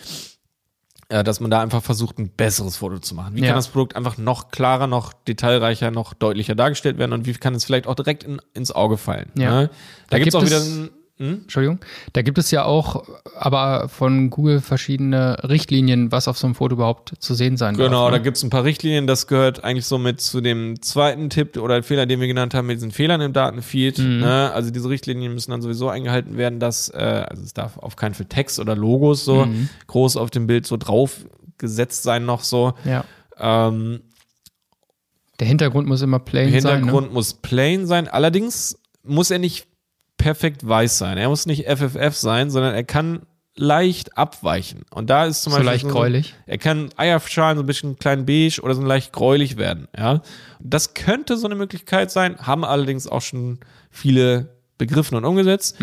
Äh, 1.10 1.24
dass 1.24 1.40
man 1.40 1.50
da 1.50 1.60
einfach 1.62 1.82
versucht, 1.82 2.18
ein 2.18 2.28
besseres 2.28 2.76
Foto 2.76 2.98
zu 2.98 3.14
machen. 3.14 3.34
Wie 3.34 3.40
Ja. 3.40 3.46
kann 3.48 3.56
das 3.56 3.68
Produkt 3.68 3.96
einfach 3.96 4.18
noch 4.18 4.50
klarer, 4.50 4.86
noch 4.86 5.12
detailreicher, 5.14 5.90
noch 5.90 6.12
deutlicher 6.14 6.54
dargestellt 6.54 6.98
werden 6.98 7.12
und 7.14 7.26
wie 7.26 7.32
kann 7.32 7.54
es 7.54 7.64
vielleicht 7.64 7.86
auch 7.86 7.94
direkt 7.94 8.24
in, 8.24 8.40
ins 8.54 8.70
Auge 8.72 8.96
fallen? 8.98 9.30
Ja. 9.36 9.62
Ne? 9.62 9.68
Da, 10.10 10.18
Da 10.18 10.22
gibt 10.22 10.36
auch 10.36 10.44
wieder 10.44 10.58
es- 10.58 10.68
ein, 10.68 10.90
hm? 11.18 11.40
Entschuldigung. 11.42 11.78
Da 12.12 12.22
gibt 12.22 12.38
es 12.38 12.50
ja 12.50 12.64
auch 12.64 13.04
aber 13.36 13.88
von 13.88 14.30
Google 14.30 14.60
verschiedene 14.60 15.36
Richtlinien, 15.48 16.10
was 16.12 16.28
auf 16.28 16.38
so 16.38 16.46
einem 16.46 16.54
Foto 16.54 16.74
überhaupt 16.76 17.12
zu 17.18 17.34
sehen 17.34 17.56
sein 17.56 17.76
Genau, 17.76 18.02
darf. 18.04 18.10
da 18.12 18.16
ne? 18.18 18.22
gibt's 18.22 18.42
ein 18.42 18.50
paar 18.50 18.64
Richtlinien, 18.64 19.06
das 19.06 19.26
gehört 19.26 19.64
eigentlich 19.64 19.86
so 19.86 19.98
mit 19.98 20.20
zu 20.20 20.40
dem 20.40 20.80
zweiten 20.82 21.28
Tipp 21.30 21.56
oder 21.56 21.82
Fehler, 21.82 22.06
den 22.06 22.20
wir 22.20 22.26
genannt 22.28 22.54
haben, 22.54 22.66
mit 22.66 22.76
diesen 22.76 22.92
Fehlern 22.92 23.20
im 23.20 23.32
Datenfeed. 23.32 23.98
Mhm. 23.98 24.20
Ne? 24.20 24.52
Also 24.52 24.70
diese 24.70 24.88
Richtlinien 24.88 25.34
müssen 25.34 25.50
dann 25.50 25.62
sowieso 25.62 25.88
eingehalten 25.88 26.36
werden, 26.36 26.60
dass, 26.60 26.88
äh, 26.90 27.24
also 27.28 27.42
es 27.42 27.52
darf 27.52 27.78
auf 27.78 27.96
keinen 27.96 28.14
Fall 28.14 28.26
Text 28.26 28.58
oder 28.60 28.74
Logos 28.76 29.24
so 29.24 29.44
Mhm. 29.46 29.68
groß 29.88 30.16
auf 30.16 30.30
dem 30.30 30.46
Bild 30.46 30.66
so 30.66 30.76
drauf 30.76 31.24
gesetzt 31.58 32.04
sein 32.04 32.24
noch 32.24 32.42
so. 32.44 32.74
Ja. 32.84 33.04
Ähm, 33.40 34.00
Der 35.40 35.46
Hintergrund 35.46 35.86
muss 35.88 36.02
immer 36.02 36.18
plain 36.18 36.50
der 36.52 36.60
sein. 36.60 36.76
Hintergrund 36.76 37.12
muss 37.12 37.34
plain 37.34 37.86
sein, 37.86 38.08
allerdings 38.08 38.78
muss 39.04 39.30
er 39.30 39.38
nicht 39.38 39.66
perfekt 40.18 40.66
weiß 40.68 40.98
sein. 40.98 41.16
Er 41.16 41.28
muss 41.30 41.46
nicht 41.46 41.64
FFF 41.66 42.14
sein, 42.14 42.50
sondern 42.50 42.74
er 42.74 42.84
kann 42.84 43.22
leicht 43.56 44.16
abweichen. 44.16 44.82
Und 44.90 45.10
da 45.10 45.24
ist 45.26 45.42
zum 45.42 45.52
So 45.52 45.58
Beispiel 45.58 45.72
leicht 45.72 45.88
gräulich. 45.88 46.34
Er 46.46 46.58
kann 46.58 46.90
Eierschalen 46.96 47.56
so 47.56 47.64
ein 47.64 47.66
bisschen 47.66 47.96
klein 47.98 48.24
beige 48.26 48.60
oder 48.62 48.74
so 48.74 48.82
leicht 48.82 49.12
gräulich 49.12 49.56
werden. 49.56 49.88
Ja, 49.96 50.22
das 50.60 50.94
könnte 50.94 51.36
so 51.36 51.46
eine 51.46 51.54
Möglichkeit 51.56 52.10
sein, 52.10 52.36
haben 52.38 52.64
allerdings 52.64 53.06
auch 53.08 53.22
schon 53.22 53.58
viele 53.90 54.56
begriffen 54.76 55.16
und 55.16 55.24
umgesetzt, 55.24 55.76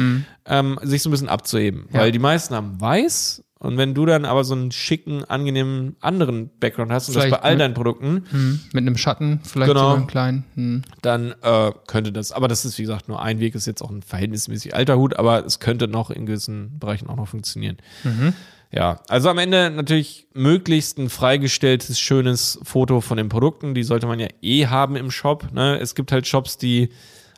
ähm, 0.45 0.80
sich 0.84 1.02
so 1.02 1.10
ein 1.10 1.12
bisschen 1.12 1.28
abzuheben, 1.28 1.82
Mhm. 1.82 1.88
Ja. 1.95 2.00
weil 2.02 2.12
die 2.13 2.19
meisten 2.19 2.56
haben 2.56 2.80
weiß. 2.80 3.43
Und 3.58 3.78
wenn 3.78 3.94
du 3.94 4.06
dann 4.06 4.26
aber 4.26 4.44
so 4.44 4.54
einen 4.54 4.72
schicken, 4.72 5.24
angenehmen 5.24 5.96
anderen 6.02 6.50
Background 6.60 6.91
hast 6.91 7.08
und 7.08 7.15
das 7.15 7.30
bei 7.30 7.39
all 7.41 7.54
mit- 7.54 7.62
deinen 7.62 7.74
Produkten, 7.74 8.26
Hm. 8.30 8.60
Mit 8.74 8.82
einem 8.82 8.98
Schatten, 8.98 9.39
vielleicht 9.44 9.70
Genau. 9.70 9.82
sogar 9.82 9.96
einen 9.96 10.08
kleinen. 10.08 10.44
Hm. 10.56 10.82
dann 11.02 11.34
äh, 11.41 11.72
könnte 11.88 12.12
das, 12.12 12.32
aber 12.34 12.48
das 12.50 12.65
ist 12.65 12.78
wie 12.78 12.82
gesagt 12.84 13.08
nur 13.08 13.22
ein 13.22 13.39
Weg, 13.39 13.56
ist 13.56 13.65
jetzt 13.65 13.82
auch 13.82 13.89
ein 13.91 14.02
verhältnismäßig 14.02 14.76
alter 14.76 14.98
Hut, 14.98 15.18
aber 15.18 15.46
es 15.46 15.60
könnte 15.60 15.88
noch 15.88 16.12
in 16.12 16.26
gewissen 16.26 16.78
Bereichen 16.80 17.08
auch 17.08 17.15
noch 17.15 17.28
funktionieren. 17.30 17.78
Ja, 18.72 19.00
also 19.08 19.30
am 19.30 19.38
Ende 19.38 19.70
natürlich 19.72 20.28
möglichst 20.34 20.98
ein 20.98 21.10
freigestelltes, 21.10 21.98
schönes 22.00 22.60
Foto 22.63 23.00
von 23.00 23.15
den 23.15 23.30
Produkten, 23.30 23.74
die 23.74 23.84
sollte 23.84 24.06
man 24.06 24.20
ja 24.20 24.28
eh 24.41 24.68
haben 24.68 24.98
im 24.98 25.12
Shop. 25.12 25.48
Ne? 25.54 25.80
Es 25.80 25.96
gibt 25.96 26.12
halt 26.12 26.28
Shops, 26.28 26.58
die 26.58 26.89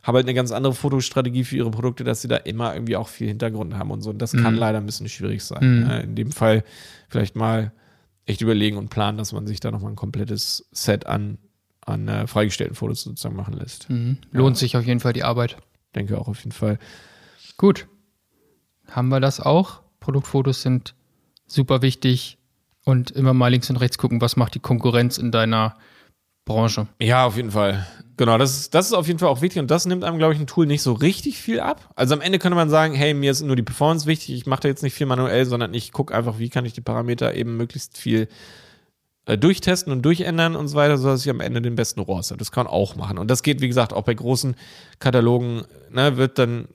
haben 0.07 0.15
halt 0.15 0.25
eine 0.25 0.33
ganz 0.33 0.53
andere 0.53 0.73
Fotostrategie 0.73 1.43
für 1.43 1.57
ihre 1.57 1.69
Produkte, 1.69 2.05
dass 2.05 2.21
sie 2.21 2.29
da 2.29 2.37
immer 2.37 2.73
irgendwie 2.73 2.95
auch 2.95 3.09
viel 3.09 3.27
Hintergrund 3.27 3.75
haben 3.75 3.91
und 3.91 4.01
so. 4.01 4.09
Und 4.09 4.19
das 4.19 4.31
kann 4.31 4.55
leider 4.55 4.77
ein 4.77 4.85
bisschen 4.85 5.09
schwierig 5.09 5.43
sein. 5.43 5.81
Ne? 5.81 6.01
In 6.03 6.15
dem 6.15 6.31
Fall 6.31 6.63
vielleicht 7.09 7.35
mal 7.35 7.73
echt 8.25 8.39
überlegen 8.39 8.77
und 8.77 8.89
planen, 8.89 9.17
dass 9.17 9.33
man 9.33 9.45
sich 9.45 9.59
da 9.59 9.69
nochmal 9.69 9.91
ein 9.91 9.97
komplettes 9.97 10.69
Set 10.71 11.05
an, 11.07 11.39
an 11.81 12.07
äh, 12.07 12.25
freigestellten 12.25 12.73
Fotos 12.73 13.01
sozusagen 13.01 13.35
machen 13.35 13.53
lässt. 13.55 13.89
Mhm. 13.89 14.17
Lohnt 14.31 14.57
sich 14.57 14.77
auf 14.77 14.85
jeden 14.85 15.01
Fall 15.01 15.11
die 15.11 15.25
Arbeit. 15.25 15.57
Denke 15.93 16.17
auch 16.17 16.29
auf 16.29 16.39
jeden 16.39 16.53
Fall. 16.53 16.79
Gut. 17.57 17.87
Haben 18.89 19.09
wir 19.09 19.19
das 19.19 19.41
auch? 19.41 19.81
Produktfotos 19.99 20.61
sind 20.61 20.95
super 21.47 21.81
wichtig 21.81 22.37
und 22.85 23.11
immer 23.11 23.33
mal 23.33 23.49
links 23.49 23.69
und 23.69 23.75
rechts 23.75 23.97
gucken, 23.97 24.21
was 24.21 24.37
macht 24.37 24.55
die 24.55 24.61
Konkurrenz 24.61 25.17
in 25.17 25.33
deiner 25.33 25.75
Branche. 26.45 26.87
Ja, 27.01 27.25
auf 27.25 27.35
jeden 27.35 27.51
Fall. 27.51 27.85
Genau, 28.17 28.39
das 28.39 28.57
ist, 28.57 28.73
das 28.73 28.87
ist 28.87 28.93
auf 28.93 29.05
jeden 29.05 29.19
Fall 29.19 29.29
auch 29.29 29.41
wichtig 29.41 29.59
und 29.59 29.69
das 29.69 29.85
nimmt 29.85 30.03
einem, 30.03 30.17
glaube 30.17 30.33
ich, 30.33 30.39
ein 30.39 30.47
Tool 30.47 30.65
nicht 30.65 30.81
so 30.81 30.93
richtig 30.93 31.37
viel 31.37 31.59
ab. 31.59 31.87
Also 31.95 32.15
am 32.15 32.21
Ende 32.21 32.39
könnte 32.39 32.55
man 32.55 32.69
sagen, 32.69 32.95
hey, 32.95 33.13
mir 33.13 33.29
ist 33.29 33.43
nur 33.43 33.55
die 33.55 33.61
Performance 33.61 34.07
wichtig, 34.07 34.35
ich 34.35 34.47
mache 34.47 34.61
da 34.61 34.67
jetzt 34.69 34.81
nicht 34.81 34.95
viel 34.95 35.05
manuell, 35.05 35.45
sondern 35.45 35.75
ich 35.75 35.91
gucke 35.91 36.15
einfach, 36.15 36.39
wie 36.39 36.49
kann 36.49 36.65
ich 36.65 36.73
die 36.73 36.81
Parameter 36.81 37.35
eben 37.35 37.57
möglichst 37.57 37.95
viel 37.95 38.27
äh, 39.27 39.37
durchtesten 39.37 39.91
und 39.91 40.01
durchändern 40.03 40.55
und 40.55 40.69
so 40.69 40.77
weiter, 40.77 40.97
sodass 40.97 41.23
ich 41.25 41.29
am 41.29 41.41
Ende 41.41 41.61
den 41.61 41.75
besten 41.75 41.99
ROAS 41.99 42.31
habe. 42.31 42.39
Das 42.39 42.51
kann 42.51 42.63
man 42.63 42.73
auch 42.73 42.95
machen. 42.95 43.17
Und 43.17 43.29
das 43.29 43.43
geht, 43.43 43.59
wie 43.61 43.67
gesagt, 43.67 43.91
auch 43.91 44.03
bei 44.03 44.13
großen 44.13 44.55
Katalogen, 44.99 45.63
ne, 45.91 46.15
wird 46.15 46.39
dann, 46.39 46.69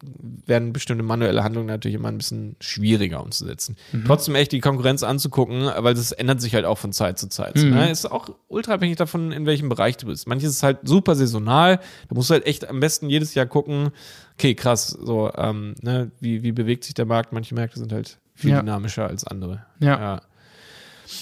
werden 0.47 0.73
bestimmte 0.75 1.03
manuelle 1.03 1.43
Handlungen 1.43 1.69
natürlich 1.69 1.95
immer 1.95 2.09
ein 2.09 2.19
bisschen 2.19 2.57
schwieriger 2.61 3.23
umzusetzen. 3.23 3.77
Trotzdem 4.07 4.35
echt 4.35 4.53
die 4.53 4.61
Konkurrenz 4.61 5.03
anzugucken, 5.03 5.65
weil 5.79 5.95
das 5.95 6.13
ändert 6.13 6.41
sich 6.43 6.55
halt 6.55 6.67
auch 6.67 6.77
von 6.79 6.93
Zeit 6.93 7.19
zu 7.19 7.29
Zeit. 7.29 7.59
So, 7.59 7.67
ne? 7.67 7.91
Ist 7.91 8.11
auch 8.11 8.29
ultra 8.49 8.75
abhängig 8.75 8.97
davon, 8.99 9.33
in 9.33 9.47
welchem 9.47 9.69
Bereich 9.71 9.97
du 9.97 10.07
bist. 10.07 10.29
Manches 10.29 10.51
ist 10.51 10.63
halt 10.63 10.79
super 10.85 11.15
saisonal. 11.15 11.79
Da 12.09 12.15
musst 12.15 12.29
du 12.31 12.35
halt 12.35 12.47
echt 12.47 12.69
am 12.69 12.81
besten 12.81 13.09
jedes 13.09 13.35
Jahr 13.35 13.47
gucken, 13.47 13.91
okay, 14.35 14.55
krass, 14.55 14.89
so, 14.89 15.31
ähm, 15.37 15.75
ne, 15.81 16.11
wie, 16.21 16.43
wie 16.43 16.53
bewegt 16.53 16.85
sich 16.85 16.93
der 16.95 17.07
Markt? 17.07 17.33
Manche 17.33 17.55
Märkte 17.55 17.79
sind 17.79 17.93
halt 17.93 18.19
viel 18.35 18.51
Ja. 18.51 18.61
dynamischer 18.61 19.07
als 19.07 19.25
andere. 19.27 19.65
Ja. 19.81 20.21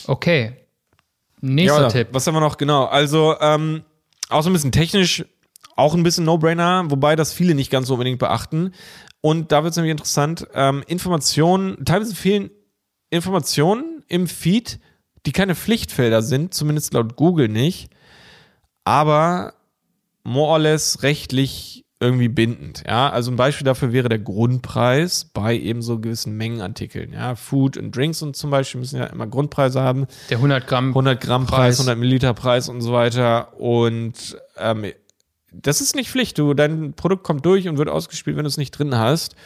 Okay. 0.07 0.57
Nächster 1.41 1.83
Ja, 1.83 1.89
Tipp. 1.89 2.09
Was 2.13 2.27
haben 2.27 2.35
wir 2.35 2.41
noch? 2.41 2.57
Genau. 2.57 2.85
Also, 2.85 3.37
ähm, 3.41 3.83
auch 4.29 4.43
so 4.43 4.51
ein 4.51 4.53
bisschen 4.53 4.73
technisch 4.73 5.25
auch 5.81 5.95
ein 5.95 6.03
bisschen 6.03 6.25
No-Brainer, 6.25 6.91
wobei 6.91 7.17
das 7.17 7.33
viele 7.33 7.55
nicht 7.55 7.71
ganz 7.71 7.89
so 7.89 7.95
unbedingt 7.95 8.19
beachten. 8.19 8.73
Und 9.23 9.51
da 9.51 9.63
wird 9.63 9.73
es 9.73 9.77
nämlich 9.77 9.93
interessant, 9.93 10.47
ähm, 10.55 10.85
Informationen, 10.87 11.85
teilweise 11.85 12.15
fehlen 12.15 12.51
Informationen 13.09 14.05
im 14.09 14.29
Feed, 14.29 14.79
die 15.27 15.33
keine 15.33 15.55
Pflichtfelder 15.55 16.23
sind, 16.23 16.55
zumindest 16.55 16.93
laut 16.93 17.17
Google 17.17 17.49
nicht, 17.49 17.91
aber 18.85 19.55
more 20.23 20.51
or 20.53 20.59
less 20.59 21.03
rechtlich 21.03 21.85
irgendwie 22.01 22.29
bindend. 22.29 22.83
Ja, 22.87 23.11
also 23.11 23.31
ein 23.31 23.37
Beispiel 23.37 23.67
dafür 23.67 23.93
wäre 23.93 24.09
der 24.09 24.19
Grundpreis 24.19 25.27
bei 25.27 25.57
eben 25.57 25.83
so 25.83 25.99
gewissen 25.99 26.35
Mengenartikeln. 26.37 27.13
Ja, 27.13 27.35
Food 27.35 27.77
und 27.77 27.95
Drinks 27.95 28.23
und 28.23 28.35
zum 28.37 28.51
Beispiel 28.51 28.81
müssen 28.81 28.99
ja 28.99 29.05
immer 29.07 29.27
Grundpreise 29.27 29.83
haben. 29.83 30.07
Der 30.31 30.39
100 30.39 30.67
Gramm. 30.67 30.89
100 30.89 31.21
Gramm 31.21 31.47
Preis, 31.47 31.77
Preis. 31.77 31.81
100 31.81 31.99
Milliliter 31.99 32.33
Preis 32.33 32.71
und 32.71 32.81
so 32.81 32.93
weiter. 32.93 33.59
Und 33.61 34.39
ähm, 34.57 34.87
das 35.53 35.83
ist 35.83 35.95
nicht 35.95 36.11
Pflicht. 36.11 36.39
Du, 36.39 36.55
dein 36.55 36.95
Produkt 36.95 37.23
kommt 37.23 37.45
durch 37.45 37.69
und 37.69 37.77
wird 37.77 37.91
ausgespielt, 37.91 38.37
wenn 38.37 38.45
du 38.45 38.49
es 38.49 38.57
nicht 38.57 38.71
drin 38.73 38.97
hast. 38.97 39.37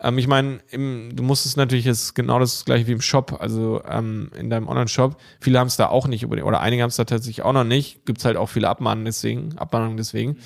Ähm, 0.00 0.16
ich 0.16 0.28
meine, 0.28 0.60
du 0.70 1.22
musst 1.22 1.44
es 1.44 1.56
natürlich, 1.56 1.86
ist 1.86 2.14
genau 2.14 2.38
das 2.38 2.64
gleiche 2.64 2.86
wie 2.86 2.92
im 2.92 3.02
Shop, 3.02 3.36
also 3.40 3.82
ähm, 3.86 4.30
in 4.38 4.48
deinem 4.48 4.68
Online-Shop. 4.68 5.16
Viele 5.40 5.58
haben 5.58 5.66
es 5.66 5.76
da 5.76 5.88
auch 5.88 6.06
nicht 6.06 6.24
oder 6.26 6.60
einige 6.60 6.82
haben 6.82 6.90
es 6.90 6.96
da 6.96 7.04
tatsächlich 7.04 7.44
auch 7.44 7.52
noch 7.52 7.64
nicht. 7.64 8.06
Gibt 8.06 8.18
es 8.18 8.24
halt 8.24 8.38
auch 8.38 8.48
viele 8.48 8.68
Abmahnungen 8.68 9.04
deswegen, 9.04 9.58
Abmahnungen 9.58 9.98
deswegen. 9.98 10.38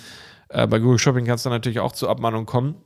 Äh, 0.52 0.66
bei 0.66 0.78
Google 0.78 0.98
Shopping 0.98 1.24
kann 1.24 1.36
es 1.36 1.42
dann 1.42 1.52
natürlich 1.52 1.80
auch 1.80 1.92
zu 1.92 2.08
Abmahnungen 2.08 2.46
kommen. 2.46 2.76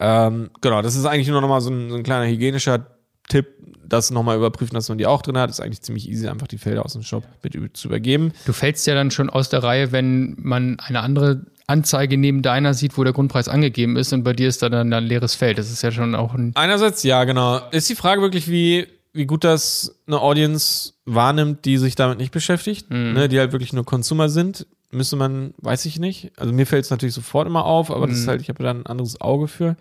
Ähm, 0.00 0.50
genau, 0.60 0.82
das 0.82 0.96
ist 0.96 1.06
eigentlich 1.06 1.28
nur 1.28 1.40
nochmal 1.40 1.60
so 1.60 1.70
ein, 1.70 1.90
so 1.90 1.96
ein 1.96 2.02
kleiner 2.02 2.26
hygienischer 2.26 2.86
Tipp, 3.28 3.46
das 3.86 4.10
nochmal 4.10 4.36
überprüfen, 4.36 4.74
dass 4.74 4.88
man 4.88 4.98
die 4.98 5.06
auch 5.06 5.22
drin 5.22 5.38
hat. 5.38 5.50
Ist 5.50 5.60
eigentlich 5.60 5.82
ziemlich 5.82 6.08
easy, 6.08 6.28
einfach 6.28 6.46
die 6.46 6.58
Felder 6.58 6.84
aus 6.84 6.92
dem 6.92 7.02
Shop 7.02 7.24
mit 7.42 7.76
zu 7.76 7.88
übergeben. 7.88 8.32
Du 8.44 8.52
fällst 8.52 8.86
ja 8.86 8.94
dann 8.94 9.10
schon 9.10 9.30
aus 9.30 9.48
der 9.48 9.62
Reihe, 9.62 9.92
wenn 9.92 10.36
man 10.38 10.78
eine 10.80 11.00
andere 11.00 11.46
Anzeige 11.66 12.18
neben 12.18 12.42
deiner 12.42 12.74
sieht, 12.74 12.98
wo 12.98 13.04
der 13.04 13.12
Grundpreis 13.12 13.48
angegeben 13.48 13.96
ist 13.96 14.12
und 14.12 14.22
bei 14.22 14.34
dir 14.34 14.48
ist 14.48 14.62
da 14.62 14.68
dann 14.68 14.92
ein 14.92 15.04
leeres 15.04 15.34
Feld. 15.34 15.58
Das 15.58 15.70
ist 15.70 15.82
ja 15.82 15.90
schon 15.90 16.14
auch 16.14 16.34
ein. 16.34 16.52
Einerseits, 16.54 17.02
ja, 17.02 17.24
genau. 17.24 17.60
Ist 17.70 17.88
die 17.88 17.94
Frage 17.94 18.20
wirklich, 18.20 18.48
wie, 18.48 18.86
wie 19.14 19.24
gut 19.24 19.44
das 19.44 19.98
eine 20.06 20.20
Audience 20.20 20.92
wahrnimmt, 21.06 21.64
die 21.64 21.78
sich 21.78 21.94
damit 21.94 22.18
nicht 22.18 22.32
beschäftigt, 22.32 22.90
ne, 22.90 23.28
die 23.28 23.38
halt 23.38 23.52
wirklich 23.52 23.72
nur 23.72 23.84
Consumer 23.84 24.28
sind. 24.28 24.66
Müsste 24.94 25.16
man, 25.16 25.52
weiß 25.58 25.84
ich 25.86 25.98
nicht. 25.98 26.32
Also 26.38 26.52
mir 26.52 26.66
fällt 26.66 26.84
es 26.84 26.90
natürlich 26.90 27.14
sofort 27.14 27.46
immer 27.46 27.64
auf, 27.64 27.90
aber 27.90 28.06
das 28.06 28.18
ist 28.18 28.28
halt, 28.28 28.40
ich 28.40 28.48
habe 28.48 28.62
da 28.62 28.70
ein 28.70 28.86
anderes 28.86 29.20
Auge 29.20 29.48
für. 29.48 29.76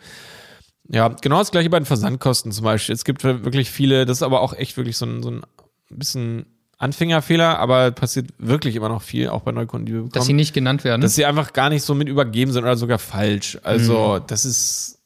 Ja, 0.90 1.08
genau 1.08 1.40
das 1.40 1.52
gleiche 1.52 1.70
bei 1.70 1.80
den 1.80 1.86
Versandkosten 1.86 2.52
zum 2.52 2.66
Beispiel. 2.66 2.94
Es 2.94 3.06
gibt 3.06 3.24
wirklich 3.24 3.70
viele, 3.72 4.06
das 4.06 4.18
ist 4.18 4.24
aber 4.24 4.42
auch 4.42 4.54
echt 4.54 4.76
wirklich 4.76 4.98
so 4.98 5.06
ein, 5.06 5.24
so 5.24 5.32
ein 5.32 5.42
bisschen 5.90 6.46
Anfängerfehler, 6.78 7.60
aber 7.60 7.92
passiert 7.92 8.32
wirklich 8.40 8.76
immer 8.76 8.90
noch 8.90 9.02
viel, 9.02 9.30
auch 9.30 9.42
bei 9.42 9.52
Neukunden, 9.54 9.86
die 9.86 9.94
wir 9.94 10.00
bekommen 10.00 10.12
Dass 10.12 10.26
sie 10.26 10.34
nicht 10.34 10.54
genannt 10.54 10.84
werden. 10.84 11.02
dass 11.02 11.16
sie 11.16 11.24
einfach 11.26 11.54
gar 11.54 11.70
nicht 11.70 11.84
so 11.84 11.94
mit 11.96 12.10
übergeben 12.10 12.52
sind 12.52 12.64
oder 12.64 12.76
sogar 12.76 13.00
falsch. 13.00 13.58
Also, 13.64 14.20
Mhm. 14.20 14.24
das 14.28 14.44
ist. 14.44 15.00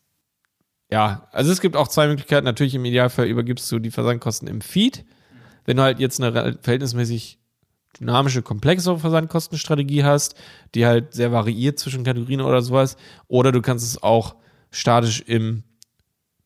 Ja, 0.90 1.28
also 1.34 1.52
es 1.52 1.60
gibt 1.62 1.76
auch 1.76 1.90
zwei 1.90 2.08
Möglichkeiten. 2.08 2.46
Natürlich 2.46 2.74
im 2.74 2.86
Idealfall 2.86 3.28
übergibst 3.28 3.70
du 3.72 3.78
die 3.80 3.92
Versandkosten 3.92 4.48
im 4.48 4.62
Feed. 4.62 5.04
Wenn 5.66 5.78
du 5.78 5.84
halt 5.84 6.00
jetzt 6.00 6.22
eine 6.22 6.58
verhältnismäßig 6.62 7.40
dynamische, 8.00 8.42
komplexere 8.42 9.00
Versandkostenstrategie 9.00 10.04
hast, 10.04 10.36
die 10.76 10.86
halt 10.86 11.14
sehr 11.14 11.32
variiert 11.32 11.80
zwischen 11.80 12.04
Kategorien 12.04 12.42
oder 12.42 12.62
sowas. 12.62 12.98
Oder 13.28 13.52
du 13.52 13.62
kannst 13.62 13.86
es 13.86 14.02
auch 14.02 14.36
statisch 14.72 15.22
im 15.22 15.64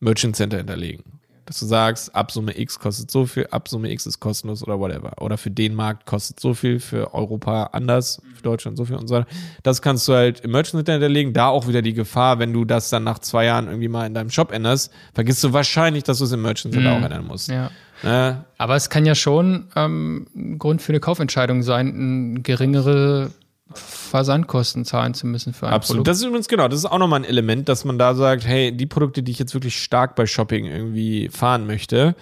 Merchant 0.00 0.36
Center 0.36 0.58
hinterlegen. 0.58 1.04
Dass 1.44 1.58
du 1.58 1.66
sagst, 1.66 2.14
Absumme 2.14 2.56
X 2.56 2.78
kostet 2.78 3.10
so 3.10 3.26
viel, 3.26 3.48
Absumme 3.50 3.90
X 3.90 4.06
ist 4.06 4.20
kostenlos 4.20 4.62
oder 4.62 4.78
whatever. 4.78 5.20
Oder 5.20 5.36
für 5.36 5.50
den 5.50 5.74
Markt 5.74 6.06
kostet 6.06 6.38
so 6.38 6.54
viel, 6.54 6.78
für 6.78 7.12
Europa 7.14 7.64
anders, 7.72 8.22
für 8.34 8.42
Deutschland 8.42 8.76
so 8.76 8.84
viel 8.84 8.96
und 8.96 9.08
so 9.08 9.16
weiter. 9.16 9.26
Das 9.64 9.82
kannst 9.82 10.06
du 10.06 10.12
halt 10.12 10.40
im 10.40 10.52
Merchant 10.52 10.78
Center 10.78 10.92
hinterlegen. 10.92 11.32
Da 11.32 11.48
auch 11.48 11.66
wieder 11.66 11.82
die 11.82 11.94
Gefahr, 11.94 12.38
wenn 12.38 12.52
du 12.52 12.64
das 12.64 12.90
dann 12.90 13.02
nach 13.02 13.18
zwei 13.18 13.46
Jahren 13.46 13.66
irgendwie 13.66 13.88
mal 13.88 14.06
in 14.06 14.14
deinem 14.14 14.30
Shop 14.30 14.52
änderst, 14.52 14.92
vergisst 15.14 15.42
du 15.42 15.52
wahrscheinlich, 15.52 16.04
dass 16.04 16.18
du 16.18 16.24
es 16.24 16.32
im 16.32 16.42
Merchant 16.42 16.74
Center 16.74 16.92
auch 16.92 17.02
ändern 17.02 17.26
musst. 17.26 17.48
ja. 17.48 17.70
Ne? 18.02 18.44
Aber 18.58 18.76
es 18.76 18.90
kann 18.90 19.06
ja 19.06 19.14
schon 19.14 19.68
ähm, 19.76 20.26
ein 20.34 20.58
Grund 20.58 20.82
für 20.82 20.92
eine 20.92 21.00
Kaufentscheidung 21.00 21.62
sein, 21.62 21.86
ein 21.88 22.42
geringere 22.42 23.30
Versandkosten 23.74 24.84
zahlen 24.84 25.14
zu 25.14 25.26
müssen 25.26 25.52
für 25.52 25.66
ein 25.66 25.72
Absolut. 25.72 25.98
Produkt. 25.98 26.08
Das 26.08 26.18
ist 26.18 26.24
übrigens 26.24 26.48
genau, 26.48 26.68
das 26.68 26.80
ist 26.80 26.84
auch 26.86 26.98
nochmal 26.98 27.20
ein 27.20 27.24
Element, 27.24 27.68
dass 27.68 27.84
man 27.84 27.98
da 27.98 28.14
sagt, 28.14 28.46
hey, 28.46 28.76
die 28.76 28.86
Produkte, 28.86 29.22
die 29.22 29.32
ich 29.32 29.38
jetzt 29.38 29.54
wirklich 29.54 29.82
stark 29.82 30.14
bei 30.14 30.26
Shopping 30.26 30.66
irgendwie 30.66 31.28
fahren 31.28 31.66
möchte, 31.66 32.14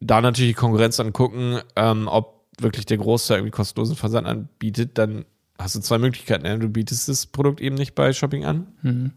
da 0.00 0.20
natürlich 0.20 0.52
die 0.52 0.60
Konkurrenz 0.60 0.98
angucken, 0.98 1.60
ähm, 1.76 2.08
ob 2.08 2.46
wirklich 2.58 2.86
der 2.86 2.98
Großteil 2.98 3.38
irgendwie 3.38 3.52
kostenlosen 3.52 3.96
Versand 3.96 4.26
anbietet, 4.26 4.98
dann 4.98 5.24
hast 5.58 5.74
du 5.74 5.80
zwei 5.80 5.98
Möglichkeiten. 5.98 6.60
Du 6.60 6.68
bietest 6.68 7.08
das 7.08 7.26
Produkt 7.26 7.60
eben 7.60 7.76
nicht 7.76 7.94
bei 7.94 8.12
Shopping 8.12 8.44
an. 8.44 9.12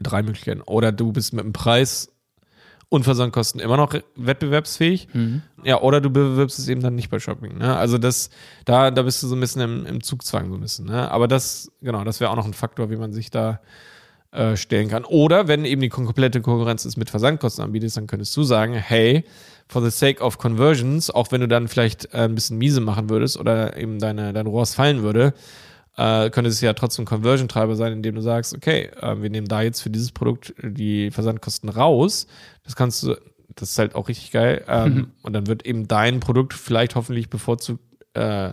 Drei 0.00 0.22
Möglichkeiten. 0.22 0.60
Oder 0.62 0.92
du 0.92 1.12
bist 1.12 1.32
mit 1.32 1.44
dem 1.44 1.52
Preis 1.52 2.12
und 2.92 3.04
Versandkosten 3.04 3.58
immer 3.58 3.78
noch 3.78 3.94
wettbewerbsfähig. 4.16 5.08
Ja, 5.64 5.80
oder 5.80 6.02
du 6.02 6.10
bewirbst 6.10 6.58
es 6.58 6.68
eben 6.68 6.82
dann 6.82 6.94
nicht 6.94 7.08
bei 7.08 7.18
Shopping. 7.18 7.56
Ne? 7.56 7.74
Also 7.74 7.96
das, 7.96 8.28
da, 8.66 8.90
da 8.90 9.00
bist 9.00 9.22
du 9.22 9.28
so 9.28 9.34
ein 9.34 9.40
bisschen 9.40 9.62
im, 9.62 9.86
im 9.86 10.02
Zugzwang 10.02 10.50
so 10.50 10.56
ein 10.56 10.60
bisschen. 10.60 10.86
Ne? 10.88 11.10
Aber 11.10 11.26
das, 11.26 11.72
genau, 11.80 12.04
das 12.04 12.20
wäre 12.20 12.30
auch 12.30 12.36
noch 12.36 12.44
ein 12.44 12.52
Faktor, 12.52 12.90
wie 12.90 12.96
man 12.96 13.14
sich 13.14 13.30
da 13.30 13.60
äh, 14.30 14.56
stellen 14.56 14.88
kann. 14.88 15.06
Oder 15.06 15.48
wenn 15.48 15.64
eben 15.64 15.80
die 15.80 15.88
komplette 15.88 16.42
Konkurrenz 16.42 16.84
es 16.84 16.98
mit 16.98 17.08
Versandkosten 17.08 17.64
anbietet, 17.64 17.96
dann 17.96 18.06
könntest 18.06 18.36
du 18.36 18.42
sagen, 18.42 18.74
hey, 18.74 19.24
for 19.68 19.82
the 19.82 19.90
sake 19.90 20.22
of 20.22 20.36
conversions, 20.36 21.10
auch 21.10 21.32
wenn 21.32 21.40
du 21.40 21.48
dann 21.48 21.68
vielleicht 21.68 22.12
äh, 22.12 22.24
ein 22.24 22.34
bisschen 22.34 22.58
miese 22.58 22.82
machen 22.82 23.08
würdest 23.08 23.38
oder 23.38 23.74
eben 23.78 24.00
deine, 24.00 24.34
dein 24.34 24.46
ROAS 24.46 24.74
fallen 24.74 25.02
würde, 25.02 25.32
äh, 25.96 26.30
könnte 26.30 26.50
es 26.50 26.60
ja 26.60 26.72
trotzdem 26.72 27.04
Conversion-Treiber 27.04 27.76
sein, 27.76 27.92
indem 27.92 28.14
du 28.14 28.22
sagst, 28.22 28.54
okay, 28.54 28.90
äh, 29.00 29.20
wir 29.20 29.30
nehmen 29.30 29.48
da 29.48 29.62
jetzt 29.62 29.80
für 29.80 29.90
dieses 29.90 30.12
Produkt 30.12 30.54
die 30.62 31.10
Versandkosten 31.10 31.68
raus. 31.68 32.26
Das 32.64 32.76
kannst 32.76 33.02
du, 33.02 33.16
das 33.54 33.70
ist 33.70 33.78
halt 33.78 33.94
auch 33.94 34.08
richtig 34.08 34.32
geil. 34.32 34.64
Ähm, 34.68 35.12
Und 35.22 35.34
dann 35.34 35.46
wird 35.46 35.66
eben 35.66 35.88
dein 35.88 36.20
Produkt 36.20 36.54
vielleicht 36.54 36.94
hoffentlich 36.94 37.28
bevorzugt 37.28 37.82
äh, 38.14 38.52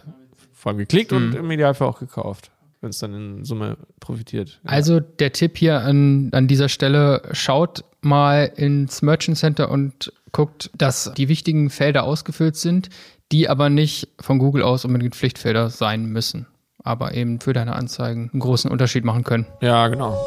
vor 0.53 0.71
allem 0.71 0.79
geklickt 0.79 1.13
und 1.13 1.35
im 1.35 1.49
Idealfall 1.51 1.87
auch 1.87 1.99
gekauft, 1.99 2.51
wenn 2.81 2.89
es 2.89 2.99
dann 2.99 3.13
in 3.13 3.45
Summe 3.45 3.77
profitiert. 4.01 4.59
Ja. 4.63 4.71
Also 4.71 4.99
der 4.99 5.31
Tipp 5.31 5.57
hier 5.57 5.81
an, 5.81 6.29
an 6.33 6.47
dieser 6.47 6.67
Stelle, 6.67 7.21
schaut 7.31 7.85
mal 8.01 8.51
ins 8.55 9.01
Merchant 9.01 9.37
Center 9.37 9.71
und 9.71 10.11
guckt, 10.33 10.69
dass 10.77 11.13
die 11.15 11.29
wichtigen 11.29 11.69
Felder 11.69 12.03
ausgefüllt 12.03 12.57
sind, 12.57 12.89
die 13.31 13.47
aber 13.47 13.69
nicht 13.69 14.09
von 14.19 14.39
Google 14.39 14.63
aus 14.63 14.85
unbedingt 14.85 15.15
Pflichtfelder 15.15 15.69
sein 15.69 16.05
müssen, 16.05 16.47
aber 16.83 17.13
eben 17.13 17.39
für 17.39 17.53
deine 17.53 17.75
Anzeigen 17.75 18.29
einen 18.31 18.39
großen 18.39 18.69
Unterschied 18.69 19.05
machen 19.05 19.23
können. 19.23 19.45
ja, 19.61 19.87
genau. 19.87 20.17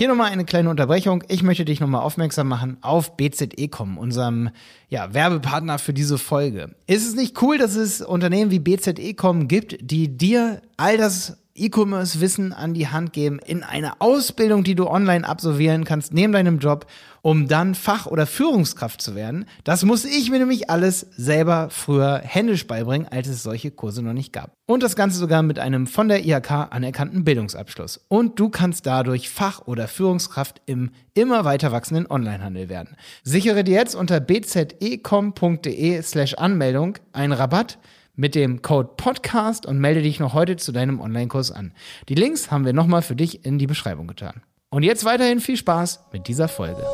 Hier 0.00 0.08
nochmal 0.08 0.30
eine 0.30 0.46
kleine 0.46 0.70
Unterbrechung. 0.70 1.22
Ich 1.28 1.42
möchte 1.42 1.66
dich 1.66 1.78
nochmal 1.78 2.00
aufmerksam 2.00 2.48
machen 2.48 2.78
auf 2.80 3.18
BZEcom, 3.18 3.98
unserem 3.98 4.48
ja, 4.88 5.12
Werbepartner 5.12 5.78
für 5.78 5.92
diese 5.92 6.16
Folge. 6.16 6.74
Ist 6.86 7.06
es 7.06 7.14
nicht 7.14 7.42
cool, 7.42 7.58
dass 7.58 7.76
es 7.76 8.00
Unternehmen 8.00 8.50
wie 8.50 8.60
BZEcom 8.60 9.46
gibt, 9.46 9.76
die 9.82 10.16
dir 10.16 10.62
all 10.78 10.96
das 10.96 11.36
E-Commerce-Wissen 11.54 12.52
an 12.52 12.74
die 12.74 12.88
Hand 12.88 13.12
geben 13.12 13.38
in 13.44 13.62
eine 13.62 14.00
Ausbildung, 14.00 14.64
die 14.64 14.74
du 14.74 14.86
online 14.86 15.26
absolvieren 15.26 15.84
kannst, 15.84 16.14
neben 16.14 16.32
deinem 16.32 16.58
Job, 16.58 16.86
um 17.22 17.48
dann 17.48 17.74
Fach- 17.74 18.06
oder 18.06 18.26
Führungskraft 18.26 19.02
zu 19.02 19.14
werden? 19.14 19.46
Das 19.64 19.84
muss 19.84 20.04
ich 20.04 20.30
mir 20.30 20.38
nämlich 20.38 20.70
alles 20.70 21.06
selber 21.16 21.68
früher 21.70 22.20
händisch 22.24 22.66
beibringen, 22.66 23.08
als 23.08 23.28
es 23.28 23.42
solche 23.42 23.70
Kurse 23.70 24.02
noch 24.02 24.12
nicht 24.12 24.32
gab. 24.32 24.52
Und 24.66 24.82
das 24.82 24.96
Ganze 24.96 25.18
sogar 25.18 25.42
mit 25.42 25.58
einem 25.58 25.86
von 25.86 26.08
der 26.08 26.24
IHK 26.24 26.68
anerkannten 26.70 27.24
Bildungsabschluss. 27.24 28.04
Und 28.08 28.38
du 28.38 28.48
kannst 28.48 28.86
dadurch 28.86 29.28
Fach- 29.28 29.66
oder 29.66 29.88
Führungskraft 29.88 30.62
im 30.66 30.90
immer 31.14 31.44
weiter 31.44 31.72
wachsenden 31.72 32.10
Onlinehandel 32.10 32.68
werden. 32.68 32.96
Sichere 33.24 33.64
dir 33.64 33.74
jetzt 33.74 33.94
unter 33.94 34.20
bzecom.de 34.20 36.02
slash 36.02 36.34
Anmeldung 36.34 36.98
einen 37.12 37.32
Rabatt 37.32 37.78
mit 38.20 38.34
dem 38.34 38.60
Code 38.60 38.90
Podcast 38.98 39.64
und 39.64 39.78
melde 39.78 40.02
dich 40.02 40.20
noch 40.20 40.34
heute 40.34 40.56
zu 40.56 40.72
deinem 40.72 41.00
Online-Kurs 41.00 41.50
an. 41.50 41.72
Die 42.10 42.14
Links 42.14 42.50
haben 42.50 42.66
wir 42.66 42.74
nochmal 42.74 43.00
für 43.00 43.16
dich 43.16 43.46
in 43.46 43.58
die 43.58 43.66
Beschreibung 43.66 44.06
getan. 44.06 44.42
Und 44.68 44.82
jetzt 44.82 45.06
weiterhin 45.06 45.40
viel 45.40 45.56
Spaß 45.56 46.04
mit 46.12 46.28
dieser 46.28 46.46
Folge. 46.46 46.84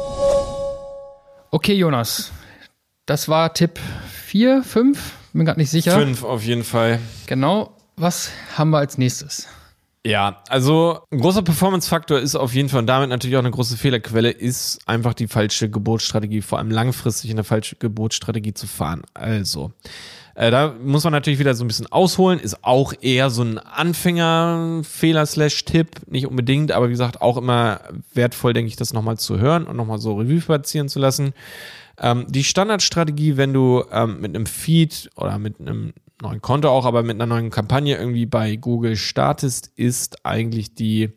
Okay, 1.51 1.75
Jonas, 1.75 2.31
das 3.07 3.29
war 3.29 3.53
Tipp 3.55 3.81
4, 4.27 4.63
5, 4.63 5.13
bin 5.33 5.45
gerade 5.45 5.59
nicht 5.59 5.71
sicher. 5.71 5.99
Fünf 5.99 6.23
auf 6.23 6.45
jeden 6.45 6.63
Fall. 6.63 7.01
Genau, 7.27 7.77
was 7.97 8.31
haben 8.57 8.71
wir 8.71 8.79
als 8.79 8.97
nächstes? 8.97 9.49
Ja, 10.07 10.45
also 10.49 11.01
ein 11.11 11.19
großer 11.19 11.43
Performance-Faktor 11.43 12.21
ist 12.21 12.37
auf 12.37 12.55
jeden 12.55 12.69
Fall 12.69 12.79
und 12.79 12.87
damit 12.87 13.09
natürlich 13.09 13.35
auch 13.35 13.41
eine 13.41 13.51
große 13.51 13.77
Fehlerquelle, 13.77 14.31
ist 14.31 14.79
einfach 14.87 15.15
die 15.15 15.27
falsche 15.27 15.69
Geburtsstrategie, 15.69 16.43
vor 16.43 16.59
allem 16.59 16.71
langfristig 16.71 17.33
eine 17.33 17.43
falsche 17.43 17.75
Geburtsstrategie 17.75 18.55
zu 18.55 18.69
fahren. 18.69 19.03
Also, 19.15 19.73
äh, 20.37 20.51
da 20.51 20.75
muss 20.85 21.05
man 21.05 21.15
natürlich 21.15 21.39
wieder 21.39 21.55
so 21.55 21.65
ein 21.65 21.69
bisschen 21.69 21.91
ausholen, 21.91 22.39
ist 22.39 22.63
auch 22.63 22.93
eher 23.01 23.31
so 23.31 23.43
ein 23.43 23.59
Anfänger-Fehler-Slash-Tipp, 23.59 26.11
nicht 26.11 26.27
unbedingt, 26.27 26.73
aber 26.73 26.89
wie 26.89 26.93
gesagt, 26.93 27.23
auch 27.23 27.39
immer 27.39 27.81
wertvoll, 28.13 28.53
denke 28.53 28.69
ich, 28.69 28.77
das 28.77 28.93
nochmal 28.93 29.17
zu 29.17 29.41
hören 29.41 29.65
und 29.65 29.79
nochmal 29.79 29.97
so 29.99 30.17
Revue 30.17 30.41
passieren 30.41 30.91
zu 30.91 30.99
lassen. 30.99 31.33
Ähm, 31.99 32.27
die 32.29 32.45
Standardstrategie, 32.45 33.39
wenn 33.39 33.55
du 33.55 33.83
ähm, 33.91 34.21
mit 34.21 34.37
einem 34.37 34.45
Feed 34.45 35.09
oder 35.17 35.39
mit 35.39 35.59
einem 35.59 35.95
neuen 36.23 36.41
Konto 36.41 36.69
auch, 36.69 36.87
aber 36.87 37.03
mit 37.03 37.17
einer 37.17 37.27
neuen 37.27 37.51
Kampagne 37.51 37.97
irgendwie 37.97 38.27
bei 38.27 38.57
Google 38.57 38.97
startest, 38.97 39.71
ist 39.77 40.25
eigentlich 40.25 40.75
die 40.75 41.11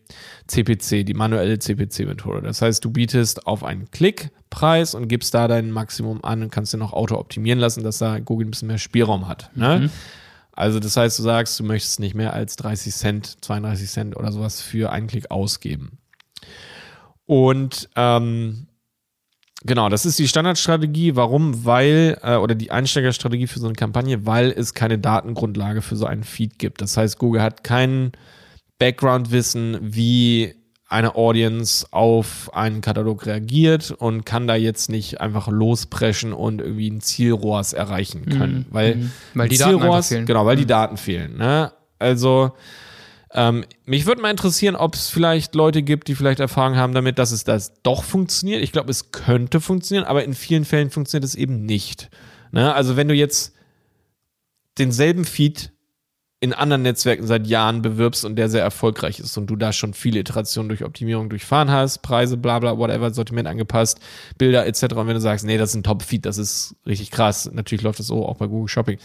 CPC, 0.47 1.05
die 1.05 1.13
manuelle 1.13 1.57
CPC-Methode. 1.59 2.41
Das 2.41 2.61
heißt, 2.61 2.83
du 2.83 2.91
bietest 2.91 3.47
auf 3.47 3.63
einen 3.63 3.89
Klickpreis 3.91 4.95
und 4.95 5.07
gibst 5.07 5.33
da 5.33 5.47
dein 5.47 5.71
Maximum 5.71 6.23
an 6.23 6.43
und 6.43 6.51
kannst 6.51 6.73
dir 6.73 6.77
noch 6.77 6.93
auto 6.93 7.15
optimieren 7.15 7.59
lassen, 7.59 7.83
dass 7.83 7.99
da 7.99 8.19
Google 8.19 8.47
ein 8.47 8.51
bisschen 8.51 8.67
mehr 8.67 8.77
Spielraum 8.77 9.27
hat. 9.27 9.51
Ne? 9.55 9.79
Mhm. 9.79 9.89
Also 10.51 10.81
das 10.81 10.97
heißt, 10.97 11.17
du 11.17 11.23
sagst, 11.23 11.57
du 11.59 11.63
möchtest 11.63 12.01
nicht 12.01 12.15
mehr 12.15 12.33
als 12.33 12.57
30 12.57 12.93
Cent, 12.93 13.45
32 13.45 13.89
Cent 13.89 14.17
oder 14.17 14.33
sowas 14.33 14.61
für 14.61 14.91
einen 14.91 15.07
Klick 15.07 15.31
ausgeben. 15.31 15.99
Und 17.25 17.89
ähm, 17.95 18.67
Genau, 19.63 19.89
das 19.89 20.05
ist 20.05 20.17
die 20.19 20.27
Standardstrategie. 20.27 21.15
Warum? 21.17 21.65
Weil, 21.65 22.17
äh, 22.23 22.35
oder 22.35 22.55
die 22.55 22.71
Einsteigerstrategie 22.71 23.47
für 23.47 23.59
so 23.59 23.65
eine 23.67 23.75
Kampagne, 23.75 24.25
weil 24.25 24.51
es 24.51 24.73
keine 24.73 24.97
Datengrundlage 24.97 25.81
für 25.81 25.97
so 25.97 26.05
einen 26.05 26.23
Feed 26.23 26.57
gibt. 26.59 26.81
Das 26.81 26.95
heißt, 26.95 27.17
Google 27.19 27.41
hat 27.41 27.63
kein 27.63 28.13
Background-Wissen, 28.79 29.77
wie 29.81 30.55
eine 30.87 31.15
Audience 31.15 31.85
auf 31.91 32.51
einen 32.53 32.81
Katalog 32.81 33.25
reagiert 33.27 33.91
und 33.91 34.25
kann 34.25 34.47
da 34.47 34.55
jetzt 34.55 34.89
nicht 34.89 35.21
einfach 35.21 35.47
lospreschen 35.47 36.33
und 36.33 36.61
irgendwie 36.61 36.89
ein 36.89 37.01
Zielrohrs 37.01 37.73
erreichen 37.73 38.25
können. 38.25 38.59
Mhm. 38.59 38.65
Weil, 38.71 38.95
Mhm. 38.95 39.11
Weil 39.35 39.49
die 39.49 39.61
ein 39.63 39.77
Daten 39.79 40.03
fehlen. 40.03 40.25
Genau, 40.25 40.45
weil 40.47 40.55
die 40.55 40.63
Mhm. 40.63 40.67
Daten 40.67 40.97
fehlen. 40.97 41.37
Ne? 41.37 41.71
Also, 41.99 42.53
ähm, 43.33 43.63
mich 43.85 44.05
würde 44.05 44.21
mal 44.21 44.31
interessieren, 44.31 44.75
ob 44.75 44.95
es 44.95 45.09
vielleicht 45.09 45.53
Leute 45.53 45.83
gibt, 45.83 46.07
die 46.07 46.15
vielleicht 46.15 46.39
Erfahrung 46.39 46.75
haben 46.75 46.93
damit, 46.93 47.19
dass 47.19 47.31
es 47.31 47.43
das 47.43 47.81
doch 47.83 48.03
funktioniert. 48.03 48.63
Ich 48.63 48.71
glaube, 48.71 48.89
es 48.89 49.11
könnte 49.11 49.61
funktionieren, 49.61 50.05
aber 50.05 50.23
in 50.23 50.33
vielen 50.33 50.65
Fällen 50.65 50.89
funktioniert 50.89 51.25
es 51.25 51.35
eben 51.35 51.65
nicht. 51.65 52.09
Ne? 52.51 52.73
Also 52.73 52.97
wenn 52.97 53.07
du 53.07 53.13
jetzt 53.13 53.53
denselben 54.79 55.25
Feed 55.25 55.71
in 56.41 56.53
anderen 56.53 56.83
Netzwerken 56.83 57.27
seit 57.27 57.47
Jahren 57.47 57.81
bewirbst 57.81 58.23
und 58.23 58.37
der 58.37 58.47
sehr 58.47 58.63
erfolgreich 58.63 59.19
ist 59.19 59.37
und 59.37 59.47
du 59.47 59.57
da 59.57 59.73
schon 59.73 59.93
viele 59.93 60.21
Iterationen 60.21 60.69
durch 60.69 60.85
Optimierung 60.85 61.29
durchfahren 61.29 61.69
hast, 61.69 61.97
Preise, 61.99 62.37
bla 62.37 62.59
bla, 62.59 62.77
whatever, 62.77 63.13
Sortiment 63.13 63.47
angepasst, 63.47 63.99
Bilder 64.37 64.65
etc. 64.65 64.83
Und 64.95 65.07
wenn 65.07 65.15
du 65.15 65.21
sagst, 65.21 65.45
nee, 65.45 65.57
das 65.57 65.71
ist 65.71 65.75
ein 65.75 65.83
Top-Feed, 65.83 66.25
das 66.25 66.37
ist 66.37 66.75
richtig 66.85 67.11
krass, 67.11 67.51
natürlich 67.51 67.81
läuft 67.81 67.99
das 67.99 68.07
so 68.07 68.25
auch 68.25 68.37
bei 68.37 68.47
Google 68.47 68.69
Shopping. 68.69 68.99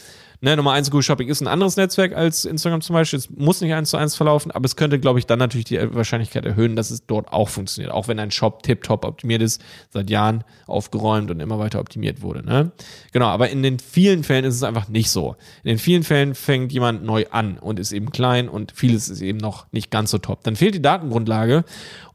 Ne, 0.44 0.58
Nummer 0.58 0.72
eins, 0.72 0.90
Google 0.90 1.02
Shopping 1.02 1.28
ist 1.28 1.40
ein 1.40 1.46
anderes 1.46 1.78
Netzwerk 1.78 2.14
als 2.14 2.44
Instagram 2.44 2.82
zum 2.82 2.92
Beispiel. 2.92 3.18
Es 3.18 3.30
muss 3.30 3.62
nicht 3.62 3.72
eins 3.72 3.88
zu 3.88 3.96
eins 3.96 4.14
verlaufen, 4.14 4.50
aber 4.50 4.66
es 4.66 4.76
könnte, 4.76 5.00
glaube 5.00 5.18
ich, 5.18 5.24
dann 5.24 5.38
natürlich 5.38 5.64
die 5.64 5.78
Wahrscheinlichkeit 5.94 6.44
erhöhen, 6.44 6.76
dass 6.76 6.90
es 6.90 7.06
dort 7.06 7.32
auch 7.32 7.48
funktioniert. 7.48 7.90
Auch 7.90 8.08
wenn 8.08 8.18
ein 8.18 8.30
Shop 8.30 8.62
tiptop 8.62 9.06
optimiert 9.06 9.40
ist, 9.40 9.64
seit 9.88 10.10
Jahren 10.10 10.44
aufgeräumt 10.66 11.30
und 11.30 11.40
immer 11.40 11.58
weiter 11.58 11.80
optimiert 11.80 12.20
wurde. 12.20 12.44
Ne? 12.44 12.72
Genau, 13.12 13.28
aber 13.28 13.48
in 13.48 13.62
den 13.62 13.78
vielen 13.78 14.22
Fällen 14.22 14.44
ist 14.44 14.54
es 14.54 14.62
einfach 14.62 14.86
nicht 14.88 15.08
so. 15.08 15.34
In 15.62 15.70
den 15.70 15.78
vielen 15.78 16.02
Fällen 16.02 16.34
fängt 16.34 16.72
jemand 16.72 17.04
neu 17.04 17.24
an 17.30 17.56
und 17.56 17.80
ist 17.80 17.92
eben 17.92 18.10
klein 18.10 18.50
und 18.50 18.72
vieles 18.72 19.08
ist 19.08 19.22
eben 19.22 19.38
noch 19.38 19.64
nicht 19.72 19.90
ganz 19.90 20.10
so 20.10 20.18
top. 20.18 20.44
Dann 20.44 20.56
fehlt 20.56 20.74
die 20.74 20.82
Datengrundlage 20.82 21.64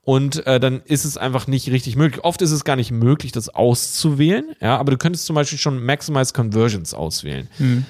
und 0.09 0.47
äh, 0.47 0.59
dann 0.59 0.81
ist 0.85 1.05
es 1.05 1.17
einfach 1.17 1.45
nicht 1.45 1.69
richtig 1.69 1.95
möglich. 1.95 2.23
Oft 2.23 2.41
ist 2.41 2.49
es 2.49 2.63
gar 2.63 2.75
nicht 2.75 2.89
möglich, 2.89 3.31
das 3.31 3.49
auszuwählen, 3.49 4.55
ja, 4.59 4.75
aber 4.75 4.89
du 4.89 4.97
könntest 4.97 5.27
zum 5.27 5.35
Beispiel 5.35 5.59
schon 5.59 5.85
Maximize 5.85 6.33
Conversions 6.33 6.95
auswählen. 6.95 7.47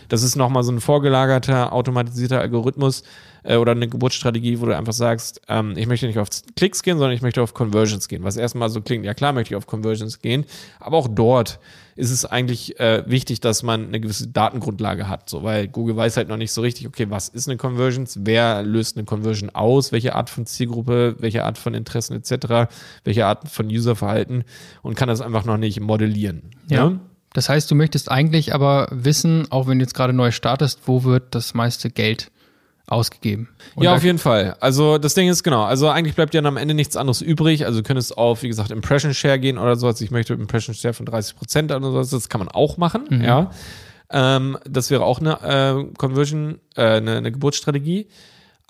Das 0.10 0.22
ist 0.22 0.36
nochmal 0.36 0.64
so 0.64 0.74
ein 0.74 0.82
vorgelagerter, 0.82 1.72
automatisierter 1.72 2.42
Algorithmus 2.42 3.04
äh, 3.44 3.58
oder 3.58 3.72
eine 3.74 3.88
Geburtsstrategie, 3.88 4.60
wo 4.60 4.66
du 4.66 4.76
einfach 4.76 4.94
sagst, 4.94 5.42
ähm, 5.48 5.74
ich 5.78 5.88
möchte 5.88 6.08
nicht 6.08 6.20
auf 6.20 6.30
Klicks 6.56 6.84
gehen, 6.84 6.98
sondern 6.98 7.16
ich 7.16 7.22
möchte 7.22 7.42
auf 7.42 7.54
Conversions 7.54 8.08
gehen. 8.08 8.24
Was 8.24 8.38
erstmal 8.38 8.70
so 8.70 8.82
klingt, 8.82 9.06
ja 9.06 9.14
klar 9.14 9.34
möchte 9.34 9.54
ich 9.54 9.56
auf 9.56 9.68
Conversions 9.68 10.20
gehen, 10.20 10.46
aber 10.80 10.98
auch 10.98 11.08
dort 11.08 11.60
ist 11.96 12.12
es 12.12 12.26
eigentlich 12.26 12.80
äh, 12.80 13.04
wichtig, 13.08 13.42
dass 13.42 13.62
man 13.62 13.88
eine 13.88 14.00
gewisse 14.00 14.30
Datengrundlage 14.30 15.10
hat, 15.10 15.30
so, 15.30 15.44
weil 15.44 15.68
Google 15.68 15.98
weiß 15.98 16.16
halt 16.16 16.30
noch 16.30 16.38
nicht 16.38 16.54
so 16.54 16.62
richtig, 16.62 16.88
okay, 16.88 17.08
was 17.10 17.28
ist 17.28 17.50
eine 17.50 17.58
Conversions, 17.58 18.20
wer 18.22 18.64
löst 18.64 18.96
eine 18.96 19.06
Conversion 19.06 19.50
aus, 19.50 19.92
welche 19.92 20.16
Art 20.16 20.30
von 20.30 20.46
Zielgruppe, 20.46 21.16
welche 21.20 21.44
Art 21.44 21.58
von 21.58 21.74
Interessen 21.74 22.16
etc., 22.16 22.72
welche 23.04 23.26
Art 23.26 23.50
von 23.50 23.68
Userverhalten 23.68 24.46
und 24.82 24.96
kann 24.96 25.10
das 25.10 25.20
einfach 25.20 25.44
noch 25.44 25.58
nicht 25.58 25.82
modellieren. 25.82 26.44
Ja. 26.70 26.90
ne? 26.90 27.00
Das 27.34 27.50
heißt, 27.50 27.70
du 27.70 27.76
möchtest 27.76 28.10
eigentlich 28.10 28.56
aber 28.56 28.88
wissen, 28.92 29.52
auch 29.52 29.68
wenn 29.68 29.80
du 29.80 29.84
jetzt 29.84 29.94
gerade 29.94 30.14
neu 30.14 30.32
startest, 30.32 30.82
wo 30.88 31.04
wird 31.04 31.36
das 31.36 31.54
meiste 31.54 31.90
Geld 31.90 32.32
ausgegeben? 32.90 33.50
Und 33.76 33.84
ja, 33.84 33.96
auf 33.96 34.04
jeden 34.04 34.18
Fall. 34.18 34.56
Also 34.60 34.98
das 34.98 35.14
Ding 35.14 35.30
ist 35.30 35.44
genau, 35.44 35.64
also 35.64 35.90
eigentlich 35.90 36.16
bleibt 36.16 36.34
dir 36.34 36.40
dann 36.42 36.48
am 36.48 36.58
Ende 36.58 36.74
nichts 36.74 36.96
anderes 36.98 37.22
übrig. 37.22 37.66
Also 37.66 37.80
du 37.80 37.84
könntest 37.88 38.18
auf, 38.18 38.44
wie 38.44 38.48
gesagt, 38.48 38.72
Impression 38.72 39.14
Share 39.14 39.40
gehen 39.40 39.58
oder 39.58 39.76
sowas. 39.76 40.02
Ich 40.02 40.12
möchte 40.12 40.34
Impression 40.34 40.74
Share 40.76 40.94
von 40.94 41.06
30 41.06 41.36
Prozent 41.36 41.72
oder 41.72 41.82
sowas. 41.92 42.10
Das 42.10 42.30
kann 42.30 42.40
man 42.40 42.48
auch 42.50 42.78
machen, 42.78 43.06
Mhm. 43.10 43.22
ja. 43.22 43.52
Ähm, 44.12 44.58
das 44.68 44.90
wäre 44.90 45.04
auch 45.06 45.20
eine 45.20 45.40
äh, 45.44 45.94
Conversion, 45.98 46.60
äh, 46.76 46.82
eine, 46.98 47.18
eine 47.18 47.32
Geburtsstrategie. 47.32 48.08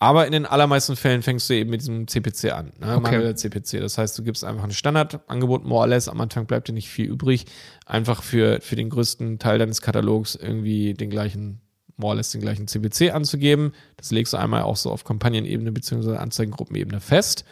Aber 0.01 0.25
in 0.25 0.31
den 0.31 0.45
allermeisten 0.45 0.95
Fällen 0.95 1.21
fängst 1.21 1.49
du 1.49 1.55
eben 1.55 1.69
mit 1.71 1.81
diesem 1.81 2.07
CPC 2.07 2.51
an, 2.53 2.71
ne? 2.79 2.95
Okay. 2.95 3.35
CPC. 3.35 3.81
Das 3.81 3.97
heißt, 3.97 4.17
du 4.17 4.23
gibst 4.23 4.45
einfach 4.45 4.63
ein 4.63 4.71
Standardangebot, 4.71 5.65
more 5.65 5.81
or 5.81 5.87
less. 5.87 6.07
Am 6.07 6.21
Anfang 6.21 6.45
bleibt 6.45 6.69
dir 6.69 6.73
nicht 6.73 6.87
viel 6.89 7.05
übrig. 7.07 7.45
Einfach 7.85 8.23
für, 8.23 8.59
für 8.61 8.77
den 8.77 8.89
größten 8.89 9.39
Teil 9.39 9.59
deines 9.59 9.81
Katalogs 9.81 10.35
irgendwie 10.35 10.93
den 10.93 11.09
gleichen, 11.09 11.59
more 11.99 12.13
or 12.13 12.15
less 12.15 12.31
den 12.31 12.41
gleichen 12.41 12.67
CPC 12.67 13.13
anzugeben. 13.13 13.73
Das 13.97 14.11
legst 14.11 14.33
du 14.33 14.37
einmal 14.37 14.63
auch 14.63 14.77
so 14.77 14.89
auf 14.89 15.03
Kampagnenebene 15.03 15.71
beziehungsweise 15.71 16.19
Anzeigengruppenebene 16.19 16.99
fest. 16.99 17.45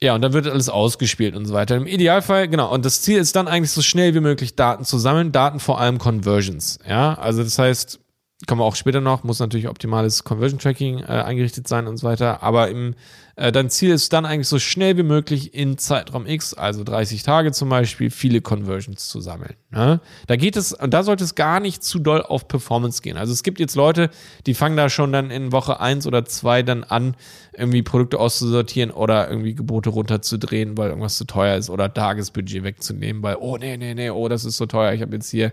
Ja, 0.00 0.16
und 0.16 0.22
dann 0.22 0.32
wird 0.32 0.48
alles 0.48 0.68
ausgespielt 0.68 1.36
und 1.36 1.46
so 1.46 1.54
weiter. 1.54 1.76
Im 1.76 1.86
Idealfall, 1.86 2.48
genau. 2.48 2.72
Und 2.74 2.84
das 2.84 3.02
Ziel 3.02 3.18
ist 3.18 3.36
dann 3.36 3.46
eigentlich 3.46 3.70
so 3.70 3.82
schnell 3.82 4.16
wie 4.16 4.20
möglich 4.20 4.56
Daten 4.56 4.84
zu 4.84 4.98
sammeln. 4.98 5.30
Daten 5.30 5.60
vor 5.60 5.80
allem 5.80 5.98
Conversions. 5.98 6.80
Ja, 6.88 7.14
also 7.14 7.44
das 7.44 7.56
heißt, 7.56 8.00
kommen 8.48 8.60
wir 8.60 8.64
auch 8.64 8.74
später 8.74 9.00
noch, 9.00 9.22
muss 9.22 9.38
natürlich 9.38 9.68
optimales 9.68 10.24
Conversion 10.24 10.58
Tracking 10.58 10.98
äh, 10.98 11.04
eingerichtet 11.04 11.68
sein 11.68 11.86
und 11.86 11.98
so 11.98 12.06
weiter. 12.08 12.42
Aber 12.42 12.68
im, 12.68 12.96
dein 13.36 13.70
Ziel 13.70 13.90
ist 13.90 14.12
dann 14.12 14.26
eigentlich 14.26 14.48
so 14.48 14.58
schnell 14.58 14.96
wie 14.98 15.02
möglich 15.02 15.54
in 15.54 15.78
Zeitraum 15.78 16.26
X, 16.26 16.52
also 16.54 16.84
30 16.84 17.22
Tage 17.22 17.52
zum 17.52 17.68
Beispiel, 17.68 18.10
viele 18.10 18.40
Conversions 18.40 19.08
zu 19.08 19.20
sammeln. 19.20 19.54
Ne? 19.70 20.00
Da 20.26 20.36
geht 20.36 20.56
es, 20.56 20.72
und 20.72 20.92
da 20.92 21.02
sollte 21.02 21.24
es 21.24 21.34
gar 21.34 21.60
nicht 21.60 21.82
zu 21.82 21.98
doll 21.98 22.20
auf 22.20 22.46
Performance 22.46 23.00
gehen. 23.00 23.16
Also 23.16 23.32
es 23.32 23.42
gibt 23.42 23.58
jetzt 23.58 23.74
Leute, 23.74 24.10
die 24.46 24.54
fangen 24.54 24.76
da 24.76 24.90
schon 24.90 25.12
dann 25.12 25.30
in 25.30 25.50
Woche 25.52 25.80
eins 25.80 26.06
oder 26.06 26.24
zwei 26.26 26.62
dann 26.62 26.84
an, 26.84 27.16
irgendwie 27.56 27.82
Produkte 27.82 28.18
auszusortieren 28.20 28.90
oder 28.90 29.28
irgendwie 29.28 29.54
Gebote 29.54 29.90
runterzudrehen, 29.90 30.76
weil 30.76 30.90
irgendwas 30.90 31.16
zu 31.16 31.24
teuer 31.24 31.56
ist 31.56 31.70
oder 31.70 31.92
Tagesbudget 31.92 32.64
wegzunehmen, 32.64 33.22
weil, 33.22 33.36
oh 33.40 33.56
nee, 33.56 33.76
nee, 33.76 33.94
nee, 33.94 34.10
oh, 34.10 34.28
das 34.28 34.44
ist 34.44 34.58
so 34.58 34.66
teuer, 34.66 34.92
ich 34.92 35.00
habe 35.00 35.14
jetzt 35.14 35.30
hier 35.30 35.52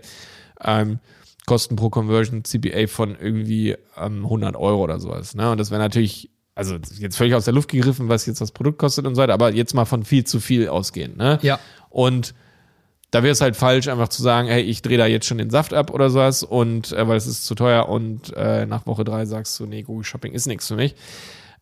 ähm, 0.62 0.98
Kosten 1.46 1.76
pro 1.76 1.90
Conversion 1.90 2.44
CPA 2.44 2.86
von 2.86 3.16
irgendwie 3.18 3.76
ähm, 3.96 4.24
100 4.24 4.56
Euro 4.56 4.84
oder 4.84 5.00
sowas. 5.00 5.34
Ne? 5.34 5.50
Und 5.50 5.58
das 5.58 5.70
wäre 5.70 5.80
natürlich, 5.80 6.30
also 6.54 6.76
jetzt 6.98 7.16
völlig 7.16 7.34
aus 7.34 7.44
der 7.44 7.54
Luft 7.54 7.70
gegriffen, 7.70 8.08
was 8.08 8.26
jetzt 8.26 8.40
das 8.40 8.52
Produkt 8.52 8.78
kostet 8.78 9.06
und 9.06 9.14
so 9.14 9.22
weiter, 9.22 9.34
aber 9.34 9.54
jetzt 9.54 9.74
mal 9.74 9.84
von 9.84 10.04
viel 10.04 10.24
zu 10.24 10.40
viel 10.40 10.68
ausgehen. 10.68 11.16
Ne? 11.16 11.38
Ja. 11.42 11.58
Und 11.88 12.34
da 13.10 13.22
wäre 13.22 13.32
es 13.32 13.40
halt 13.40 13.56
falsch, 13.56 13.88
einfach 13.88 14.08
zu 14.08 14.22
sagen, 14.22 14.48
hey, 14.48 14.62
ich 14.62 14.82
drehe 14.82 14.98
da 14.98 15.06
jetzt 15.06 15.26
schon 15.26 15.38
den 15.38 15.50
Saft 15.50 15.74
ab 15.74 15.92
oder 15.92 16.10
sowas 16.10 16.42
und 16.42 16.92
äh, 16.92 17.08
weil 17.08 17.16
es 17.16 17.26
ist 17.26 17.44
zu 17.44 17.54
teuer 17.54 17.88
und 17.88 18.32
äh, 18.36 18.66
nach 18.66 18.86
Woche 18.86 19.04
drei 19.04 19.26
sagst 19.26 19.58
du, 19.58 19.66
nee, 19.66 19.82
Google 19.82 20.04
Shopping 20.04 20.32
ist 20.32 20.46
nichts 20.46 20.68
für 20.68 20.76
mich. 20.76 20.94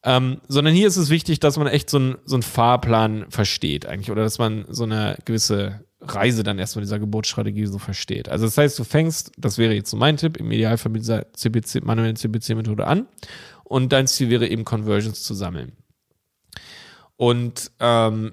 Ähm, 0.05 0.41
sondern 0.47 0.75
hier 0.75 0.87
ist 0.87 0.97
es 0.97 1.11
wichtig, 1.11 1.41
dass 1.41 1.57
man 1.57 1.67
echt 1.67 1.91
so, 1.91 1.99
ein, 1.99 2.17
so 2.25 2.37
einen 2.37 2.43
Fahrplan 2.43 3.27
versteht 3.31 3.87
eigentlich 3.87 4.11
oder 4.11 4.23
dass 4.23 4.39
man 4.39 4.65
so 4.69 4.85
eine 4.85 5.19
gewisse 5.25 5.81
Reise 6.01 6.45
dann 6.45 6.59
erstmal 6.59 6.85
dieser 6.85 7.01
Geburtsstrategie 7.01 7.67
so 7.67 7.79
versteht. 7.79 8.29
Also 8.29 8.45
das 8.45 8.57
heißt, 8.57 8.79
du 8.79 8.85
fängst, 8.85 9.33
das 9.37 9.59
wäre 9.59 9.75
jetzt 9.75 9.91
so 9.91 9.97
mein 9.97 10.17
Tipp, 10.17 10.37
im 10.37 10.51
Idealfall 10.53 10.93
mit 10.93 11.03
dieser 11.03 11.33
CPC, 11.33 11.85
manuellen 11.85 12.15
CPC-Methode 12.15 12.87
an 12.87 13.07
und 13.69 13.93
dein 13.93 14.07
Ziel 14.07 14.31
wäre 14.31 14.47
eben 14.47 14.65
Conversions 14.65 15.23
zu 15.23 15.35
sammeln. 15.35 15.73
Und 17.17 17.71
ähm, 17.81 18.33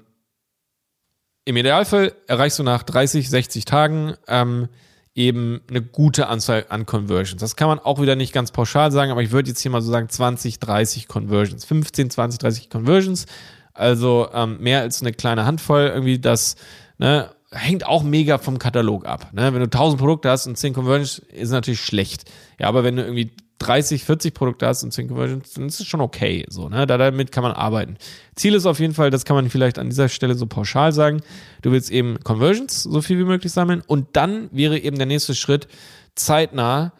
im 1.44 1.56
Idealfall 1.56 2.12
erreichst 2.26 2.58
du 2.58 2.62
nach 2.62 2.82
30, 2.82 3.28
60 3.30 3.64
Tagen 3.64 4.14
ähm, 4.26 4.68
eben 5.14 5.60
eine 5.68 5.80
gute 5.82 6.28
Anzahl 6.28 6.66
an 6.68 6.86
Conversions. 6.86 7.40
Das 7.40 7.56
kann 7.56 7.68
man 7.68 7.78
auch 7.78 8.00
wieder 8.00 8.16
nicht 8.16 8.32
ganz 8.32 8.52
pauschal 8.52 8.92
sagen, 8.92 9.10
aber 9.10 9.22
ich 9.22 9.30
würde 9.30 9.48
jetzt 9.48 9.60
hier 9.60 9.70
mal 9.70 9.80
so 9.80 9.90
sagen 9.90 10.08
20, 10.08 10.58
30 10.58 11.08
Conversions. 11.08 11.64
15, 11.64 12.10
20, 12.10 12.38
30 12.38 12.70
Conversions. 12.70 13.26
Also 13.72 14.28
ähm, 14.32 14.58
mehr 14.60 14.80
als 14.80 15.00
eine 15.00 15.12
kleine 15.12 15.46
Handvoll 15.46 15.90
irgendwie, 15.92 16.18
das 16.18 16.56
ne, 16.98 17.30
hängt 17.56 17.86
auch 17.86 18.02
mega 18.02 18.38
vom 18.38 18.58
Katalog 18.58 19.06
ab. 19.06 19.32
Ne? 19.32 19.52
Wenn 19.52 19.60
du 19.60 19.66
1000 19.66 20.00
Produkte 20.00 20.30
hast 20.30 20.46
und 20.46 20.56
10 20.56 20.74
Conversions, 20.74 21.18
ist 21.18 21.50
natürlich 21.50 21.80
schlecht. 21.80 22.30
Ja, 22.58 22.68
aber 22.68 22.84
wenn 22.84 22.96
du 22.96 23.04
irgendwie 23.04 23.32
30, 23.58 24.04
40 24.04 24.34
Produkte 24.34 24.66
hast 24.66 24.82
und 24.82 24.92
10 24.92 25.08
Conversions, 25.08 25.54
dann 25.54 25.66
ist 25.66 25.80
es 25.80 25.86
schon 25.86 26.00
okay. 26.00 26.44
So, 26.48 26.68
ne? 26.68 26.86
Da, 26.86 26.98
damit 26.98 27.32
kann 27.32 27.42
man 27.42 27.52
arbeiten. 27.52 27.96
Ziel 28.34 28.54
ist 28.54 28.66
auf 28.66 28.80
jeden 28.80 28.94
Fall, 28.94 29.10
das 29.10 29.24
kann 29.24 29.36
man 29.36 29.48
vielleicht 29.48 29.78
an 29.78 29.88
dieser 29.88 30.08
Stelle 30.08 30.34
so 30.34 30.46
pauschal 30.46 30.92
sagen. 30.92 31.22
Du 31.62 31.72
willst 31.72 31.90
eben 31.90 32.18
Conversions 32.22 32.82
so 32.82 33.00
viel 33.00 33.18
wie 33.18 33.24
möglich 33.24 33.52
sammeln 33.52 33.82
und 33.86 34.08
dann 34.12 34.48
wäre 34.52 34.78
eben 34.78 34.96
der 34.96 35.06
nächste 35.06 35.34
Schritt, 35.34 35.68
zeitnah 36.14 36.92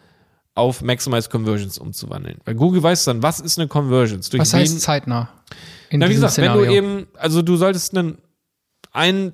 auf 0.55 0.81
Maximize 0.81 1.29
Conversions 1.29 1.77
umzuwandeln. 1.77 2.39
Weil 2.43 2.55
Google 2.55 2.81
weiß 2.81 3.05
dann, 3.05 3.21
was 3.21 3.39
ist 3.39 3.59
eine 3.59 3.67
Conversions? 3.67 4.29
Durch 4.29 4.41
Was 4.41 4.53
heißt 4.53 4.81
zeitnah? 4.81 5.29
In 5.89 5.99
na, 5.99 6.09
wie 6.09 6.15
gesagt, 6.15 6.37
wenn 6.37 6.53
du 6.53 6.63
Szenario? 6.63 6.71
eben, 6.71 7.07
also 7.15 7.43
du 7.43 7.55
solltest 7.55 7.95
einen, 7.95 8.17
ein 8.91 9.33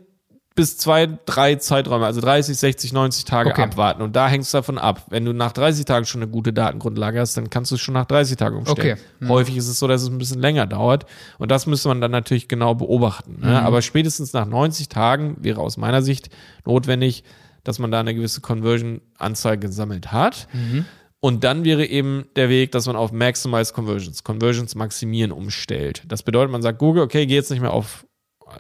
bis 0.56 0.78
zwei, 0.78 1.08
drei 1.26 1.56
Zeiträume, 1.56 2.06
also 2.06 2.22
30, 2.22 2.56
60, 2.56 2.94
90 2.94 3.26
Tage 3.26 3.50
Okay. 3.50 3.64
abwarten. 3.64 4.02
Und 4.04 4.16
da 4.16 4.28
hängt 4.28 4.44
es 4.44 4.52
davon 4.52 4.78
ab. 4.78 5.06
Wenn 5.10 5.26
du 5.26 5.34
nach 5.34 5.52
30 5.52 5.86
Tagen 5.86 6.06
schon 6.06 6.22
eine 6.22 6.30
gute 6.30 6.54
Datengrundlage 6.54 7.20
hast, 7.20 7.36
dann 7.38 7.50
kannst 7.50 7.72
du 7.72 7.76
es 7.76 7.82
schon 7.82 7.96
nach 7.96 8.06
30 8.06 8.38
Tagen 8.38 8.58
umstellen. 8.58 8.94
Okay. 8.94 9.02
Hm. 9.20 9.30
Häufig 9.30 9.58
ist 9.58 9.68
es 9.68 9.80
so, 9.80 9.88
dass 9.88 10.04
es 10.04 10.10
ein 10.10 10.20
bisschen 10.20 10.40
länger 10.42 10.68
dauert. 10.68 11.06
Und 11.40 11.50
das 11.50 11.66
müsste 11.66 11.88
man 11.88 12.02
dann 12.02 12.12
natürlich 12.12 12.48
genau 12.48 12.76
beobachten. 12.76 13.40
Ne? 13.42 13.48
Mhm. 13.48 13.66
Aber 13.66 13.82
spätestens 13.82 14.34
nach 14.34 14.46
90 14.46 14.90
Tagen 14.90 15.38
wäre 15.40 15.60
aus 15.60 15.78
meiner 15.78 16.04
Sicht 16.04 16.30
notwendig, 16.66 17.24
dass 17.64 17.80
man 17.80 17.92
da 17.92 18.00
eine 18.02 18.14
gewisse 18.14 18.42
Conversion-Anzahl 18.42 19.58
gesammelt 19.58 20.12
hat. 20.12 20.48
Mhm. 20.54 20.86
Und 21.20 21.46
dann 21.46 21.64
wäre 21.64 21.86
eben 21.86 22.26
der 22.36 22.50
Weg, 22.50 22.74
dass 22.74 22.86
man 22.86 22.98
auf 22.98 23.14
Maximize 23.14 23.74
Conversions, 23.74 24.26
Conversions 24.26 24.76
maximieren 24.76 25.32
umstellt. 25.32 26.04
Das 26.08 26.22
bedeutet, 26.22 26.52
man 26.52 26.62
sagt 26.62 26.80
Google, 26.80 27.02
okay, 27.02 27.26
geh 27.26 27.36
jetzt 27.36 27.50
nicht 27.50 27.62
mehr 27.62 27.72
auf, 27.72 28.06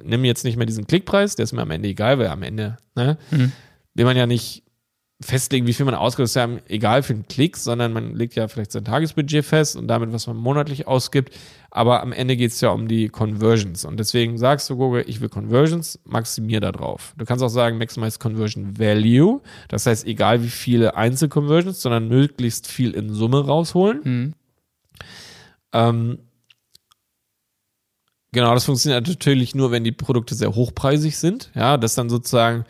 nimm 0.04 0.24
jetzt 0.24 0.44
nicht 0.44 0.58
mehr 0.58 0.66
diesen 0.66 0.88
Klickpreis, 0.88 1.36
der 1.36 1.44
ist 1.44 1.54
mir 1.54 1.62
am 1.62 1.72
Ende 1.72 1.90
egal, 1.90 2.20
weil 2.20 2.28
am 2.28 2.44
Ende, 2.44 2.78
ne, 2.96 3.18
will 3.94 4.06
man 4.06 4.18
ja 4.18 4.26
nicht 4.26 4.64
festlegen, 5.24 5.68
wie 5.68 5.74
viel 5.74 5.86
man 5.86 5.96
ausgibt, 5.96 6.26
ist 6.26 6.36
ja 6.36 6.50
egal 6.68 7.04
für 7.04 7.14
einen 7.14 7.28
Klick, 7.28 7.58
sondern 7.58 7.94
man 7.94 8.16
legt 8.16 8.36
ja 8.36 8.48
vielleicht 8.48 8.72
sein 8.72 8.86
Tagesbudget 8.86 9.46
fest 9.46 9.76
und 9.76 9.88
damit, 9.88 10.12
was 10.12 10.28
man 10.28 10.38
monatlich 10.38 10.88
ausgibt. 10.88 11.34
Aber 11.72 12.02
am 12.02 12.12
Ende 12.12 12.36
geht 12.36 12.52
es 12.52 12.62
ja 12.62 12.70
um 12.70 12.88
die 12.88 13.10
Conversions. 13.10 13.86
Und 13.86 14.00
deswegen 14.00 14.38
sagst 14.38 14.70
du 14.70 14.78
Google, 14.78 15.06
ich 15.08 15.22
will 15.22 15.30
Conversions, 15.30 16.00
maximier 16.06 16.60
da 16.60 16.72
drauf. 16.72 17.14
Du 17.18 17.26
kannst 17.26 17.44
auch 17.44 17.50
sagen, 17.50 17.78
maximize 17.78 18.20
Conversion 18.20 18.78
Value. 18.78 19.42
Das 19.70 19.86
heißt, 19.86 20.06
egal 20.06 20.44
wie 20.44 20.50
viele 20.50 20.96
Einzelconversions, 20.96 21.82
sondern 21.82 22.08
möglichst 22.08 22.68
viel 22.68 22.92
in 22.92 23.14
Summe 23.14 23.46
rausholen. 23.46 24.02
Mhm. 24.04 24.34
Ähm, 25.74 26.20
genau, 28.34 28.54
das 28.54 28.66
funktioniert 28.66 29.08
natürlich 29.08 29.56
nur, 29.56 29.72
wenn 29.72 29.86
die 29.86 29.94
Produkte 29.94 30.36
sehr 30.36 30.54
hochpreisig 30.54 31.18
sind. 31.18 31.50
Ja, 31.56 31.78
dass 31.78 31.96
dann 31.96 32.10
sozusagen 32.10 32.66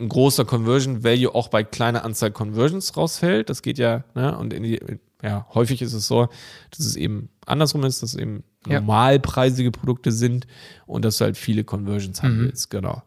ein 0.00 0.08
großer 0.08 0.44
Conversion 0.44 1.04
Value 1.04 1.34
auch 1.34 1.48
bei 1.48 1.62
kleiner 1.62 2.04
Anzahl 2.04 2.30
Conversions 2.30 2.96
rausfällt. 2.96 3.50
Das 3.50 3.60
geht 3.62 3.78
ja, 3.78 4.04
ne? 4.14 4.36
Und 4.36 4.54
in 4.54 4.62
die, 4.62 4.80
ja, 5.22 5.46
häufig 5.52 5.82
ist 5.82 5.92
es 5.92 6.06
so, 6.06 6.28
dass 6.70 6.80
es 6.86 6.96
eben 6.96 7.28
andersrum 7.46 7.84
ist, 7.84 8.02
dass 8.02 8.14
es 8.14 8.18
eben 8.18 8.44
normalpreisige 8.66 9.70
Produkte 9.70 10.12
sind 10.12 10.46
und 10.86 11.04
dass 11.04 11.18
du 11.18 11.24
halt 11.24 11.36
viele 11.36 11.64
Conversions 11.64 12.22
haben 12.22 12.40
willst, 12.40 12.70
genau. 12.70 13.02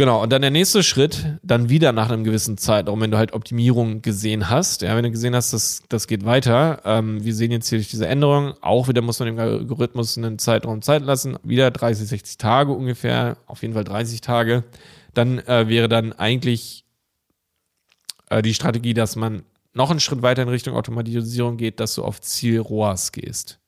Genau, 0.00 0.22
und 0.22 0.32
dann 0.32 0.40
der 0.40 0.50
nächste 0.50 0.82
Schritt, 0.82 1.26
dann 1.42 1.68
wieder 1.68 1.92
nach 1.92 2.08
einem 2.08 2.24
gewissen 2.24 2.56
Zeitraum, 2.56 3.02
wenn 3.02 3.10
du 3.10 3.18
halt 3.18 3.34
Optimierungen 3.34 4.00
gesehen 4.00 4.48
hast. 4.48 4.80
Ja, 4.80 4.96
wenn 4.96 5.02
du 5.02 5.10
gesehen 5.10 5.34
hast, 5.34 5.52
das, 5.52 5.82
das 5.90 6.06
geht 6.06 6.24
weiter. 6.24 6.80
Ähm, 6.86 7.22
wir 7.22 7.34
sehen 7.34 7.50
jetzt 7.50 7.68
hier 7.68 7.76
durch 7.76 7.90
diese 7.90 8.06
Änderung, 8.06 8.54
auch 8.62 8.88
wieder 8.88 9.02
muss 9.02 9.18
man 9.18 9.26
dem 9.26 9.38
Algorithmus 9.38 10.16
einen 10.16 10.38
Zeitraum 10.38 10.80
Zeit 10.80 11.02
lassen. 11.02 11.36
Wieder 11.42 11.70
30, 11.70 12.08
60 12.08 12.38
Tage 12.38 12.72
ungefähr, 12.72 13.36
auf 13.44 13.60
jeden 13.60 13.74
Fall 13.74 13.84
30 13.84 14.22
Tage. 14.22 14.64
Dann 15.12 15.38
äh, 15.40 15.68
wäre 15.68 15.90
dann 15.90 16.14
eigentlich 16.14 16.86
äh, 18.30 18.40
die 18.40 18.54
Strategie, 18.54 18.94
dass 18.94 19.16
man 19.16 19.42
noch 19.74 19.90
einen 19.90 20.00
Schritt 20.00 20.22
weiter 20.22 20.40
in 20.40 20.48
Richtung 20.48 20.76
Automatisierung 20.76 21.58
geht, 21.58 21.78
dass 21.78 21.96
du 21.96 22.04
auf 22.04 22.22
Ziel 22.22 22.60
ROAS 22.60 23.12
gehst. 23.12 23.59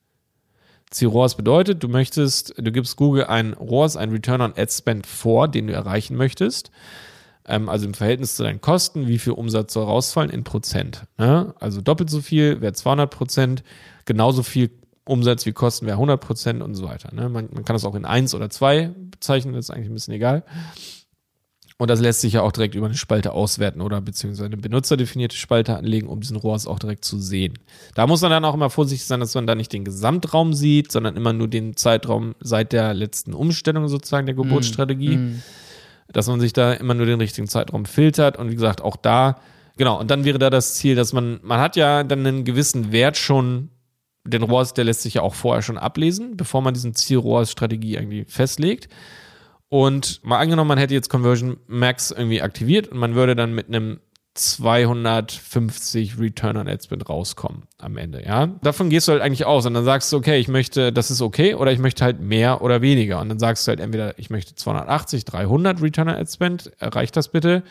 Ziel 0.93 1.07
ROAS 1.07 1.35
bedeutet, 1.35 1.83
du 1.83 1.87
möchtest, 1.87 2.53
du 2.57 2.71
gibst 2.71 2.95
Google 2.97 3.25
ein 3.25 3.53
ROAS, 3.53 3.97
ein 3.97 4.11
Return 4.11 4.41
on 4.41 4.53
Ad 4.55 4.71
Spend 4.71 5.07
vor, 5.07 5.47
den 5.47 5.67
du 5.67 5.73
erreichen 5.73 6.15
möchtest. 6.15 6.71
Ähm, 7.45 7.67
also 7.67 7.85
im 7.85 7.93
Verhältnis 7.93 8.35
zu 8.35 8.43
deinen 8.43 8.61
Kosten, 8.61 9.07
wie 9.07 9.19
viel 9.19 9.33
Umsatz 9.33 9.73
soll 9.73 9.85
rausfallen 9.85 10.29
in 10.29 10.43
Prozent. 10.43 11.05
Ne? 11.17 11.53
Also 11.59 11.81
doppelt 11.81 12.09
so 12.09 12.21
viel 12.21 12.61
wäre 12.61 12.73
200 12.73 13.09
Prozent, 13.09 13.63
genauso 14.05 14.43
viel 14.43 14.69
Umsatz 15.05 15.45
wie 15.45 15.51
Kosten 15.51 15.85
wäre 15.85 15.95
100 15.95 16.21
Prozent 16.21 16.61
und 16.61 16.75
so 16.75 16.85
weiter. 16.85 17.13
Ne? 17.13 17.27
Man, 17.27 17.49
man 17.51 17.65
kann 17.65 17.75
das 17.75 17.85
auch 17.85 17.95
in 17.95 18.05
eins 18.05 18.33
oder 18.33 18.49
zwei 18.49 18.91
bezeichnen, 19.11 19.53
das 19.53 19.65
ist 19.65 19.69
eigentlich 19.71 19.89
ein 19.89 19.93
bisschen 19.95 20.13
egal. 20.13 20.43
Und 21.77 21.89
das 21.89 21.99
lässt 21.99 22.21
sich 22.21 22.33
ja 22.33 22.41
auch 22.41 22.51
direkt 22.51 22.75
über 22.75 22.85
eine 22.85 22.95
Spalte 22.95 23.31
auswerten 23.33 23.81
oder 23.81 23.99
beziehungsweise 23.99 24.45
eine 24.45 24.57
benutzerdefinierte 24.57 25.35
Spalte 25.35 25.75
anlegen, 25.75 26.07
um 26.07 26.21
diesen 26.21 26.37
ROAS 26.37 26.67
auch 26.67 26.79
direkt 26.79 27.03
zu 27.03 27.19
sehen. 27.19 27.57
Da 27.95 28.05
muss 28.05 28.21
man 28.21 28.31
dann 28.31 28.45
auch 28.45 28.53
immer 28.53 28.69
vorsichtig 28.69 29.07
sein, 29.07 29.19
dass 29.19 29.33
man 29.33 29.47
da 29.47 29.55
nicht 29.55 29.73
den 29.73 29.83
Gesamtraum 29.83 30.53
sieht, 30.53 30.91
sondern 30.91 31.15
immer 31.15 31.33
nur 31.33 31.47
den 31.47 31.75
Zeitraum 31.75 32.35
seit 32.39 32.73
der 32.73 32.93
letzten 32.93 33.33
Umstellung 33.33 33.87
sozusagen 33.87 34.27
der 34.27 34.35
Geburtsstrategie. 34.35 35.15
Dass 36.11 36.27
man 36.27 36.39
sich 36.39 36.53
da 36.53 36.73
immer 36.73 36.93
nur 36.93 37.05
den 37.07 37.19
richtigen 37.19 37.47
Zeitraum 37.47 37.85
filtert. 37.85 38.37
Und 38.37 38.51
wie 38.51 38.55
gesagt, 38.55 38.81
auch 38.81 38.95
da, 38.95 39.39
genau, 39.77 39.99
und 39.99 40.11
dann 40.11 40.25
wäre 40.25 40.37
da 40.37 40.49
das 40.51 40.75
Ziel, 40.75 40.95
dass 40.95 41.11
man, 41.11 41.39
man 41.41 41.59
hat 41.59 41.75
ja 41.75 42.03
dann 42.03 42.25
einen 42.25 42.43
gewissen 42.43 42.91
Wert 42.91 43.17
schon, 43.17 43.69
den 44.25 44.43
ROAS, 44.43 44.73
der 44.73 44.85
lässt 44.85 45.01
sich 45.01 45.15
ja 45.15 45.21
auch 45.21 45.33
vorher 45.33 45.63
schon 45.63 45.77
ablesen, 45.77 46.37
bevor 46.37 46.61
man 46.61 46.73
diesen 46.73 46.93
Ziel-ROAS-Strategie 46.93 47.95
irgendwie 47.95 48.25
festlegt. 48.25 48.89
Und 49.73 50.23
mal 50.23 50.37
angenommen, 50.37 50.67
man 50.67 50.77
hätte 50.77 50.93
jetzt 50.93 51.09
Conversion 51.09 51.57
Max 51.65 52.11
irgendwie 52.11 52.43
aktiviert 52.43 52.89
und 52.89 52.99
man 52.99 53.15
würde 53.15 53.35
dann 53.35 53.55
mit 53.55 53.69
einem 53.69 54.01
250 54.35 56.19
Return 56.19 56.57
on 56.57 56.67
Ad 56.67 56.83
Spend 56.83 57.09
rauskommen 57.09 57.63
am 57.79 57.97
Ende, 57.97 58.23
ja. 58.23 58.45
Davon 58.61 58.91
gehst 58.91 59.07
du 59.07 59.13
halt 59.13 59.23
eigentlich 59.23 59.47
aus 59.47 59.65
und 59.65 59.73
dann 59.73 59.83
sagst 59.83 60.13
du, 60.13 60.17
okay, 60.17 60.37
ich 60.37 60.47
möchte, 60.47 60.93
das 60.93 61.09
ist 61.09 61.23
okay 61.23 61.55
oder 61.55 61.71
ich 61.71 61.79
möchte 61.79 62.03
halt 62.03 62.19
mehr 62.19 62.61
oder 62.61 62.83
weniger 62.83 63.19
und 63.19 63.29
dann 63.29 63.39
sagst 63.39 63.65
du 63.65 63.69
halt 63.69 63.79
entweder, 63.79 64.19
ich 64.19 64.29
möchte 64.29 64.53
280, 64.53 65.25
300 65.25 65.81
Return 65.81 66.09
on 66.09 66.15
Ad 66.17 66.29
Spend, 66.31 66.71
erreicht 66.77 67.17
das 67.17 67.29
bitte, 67.29 67.63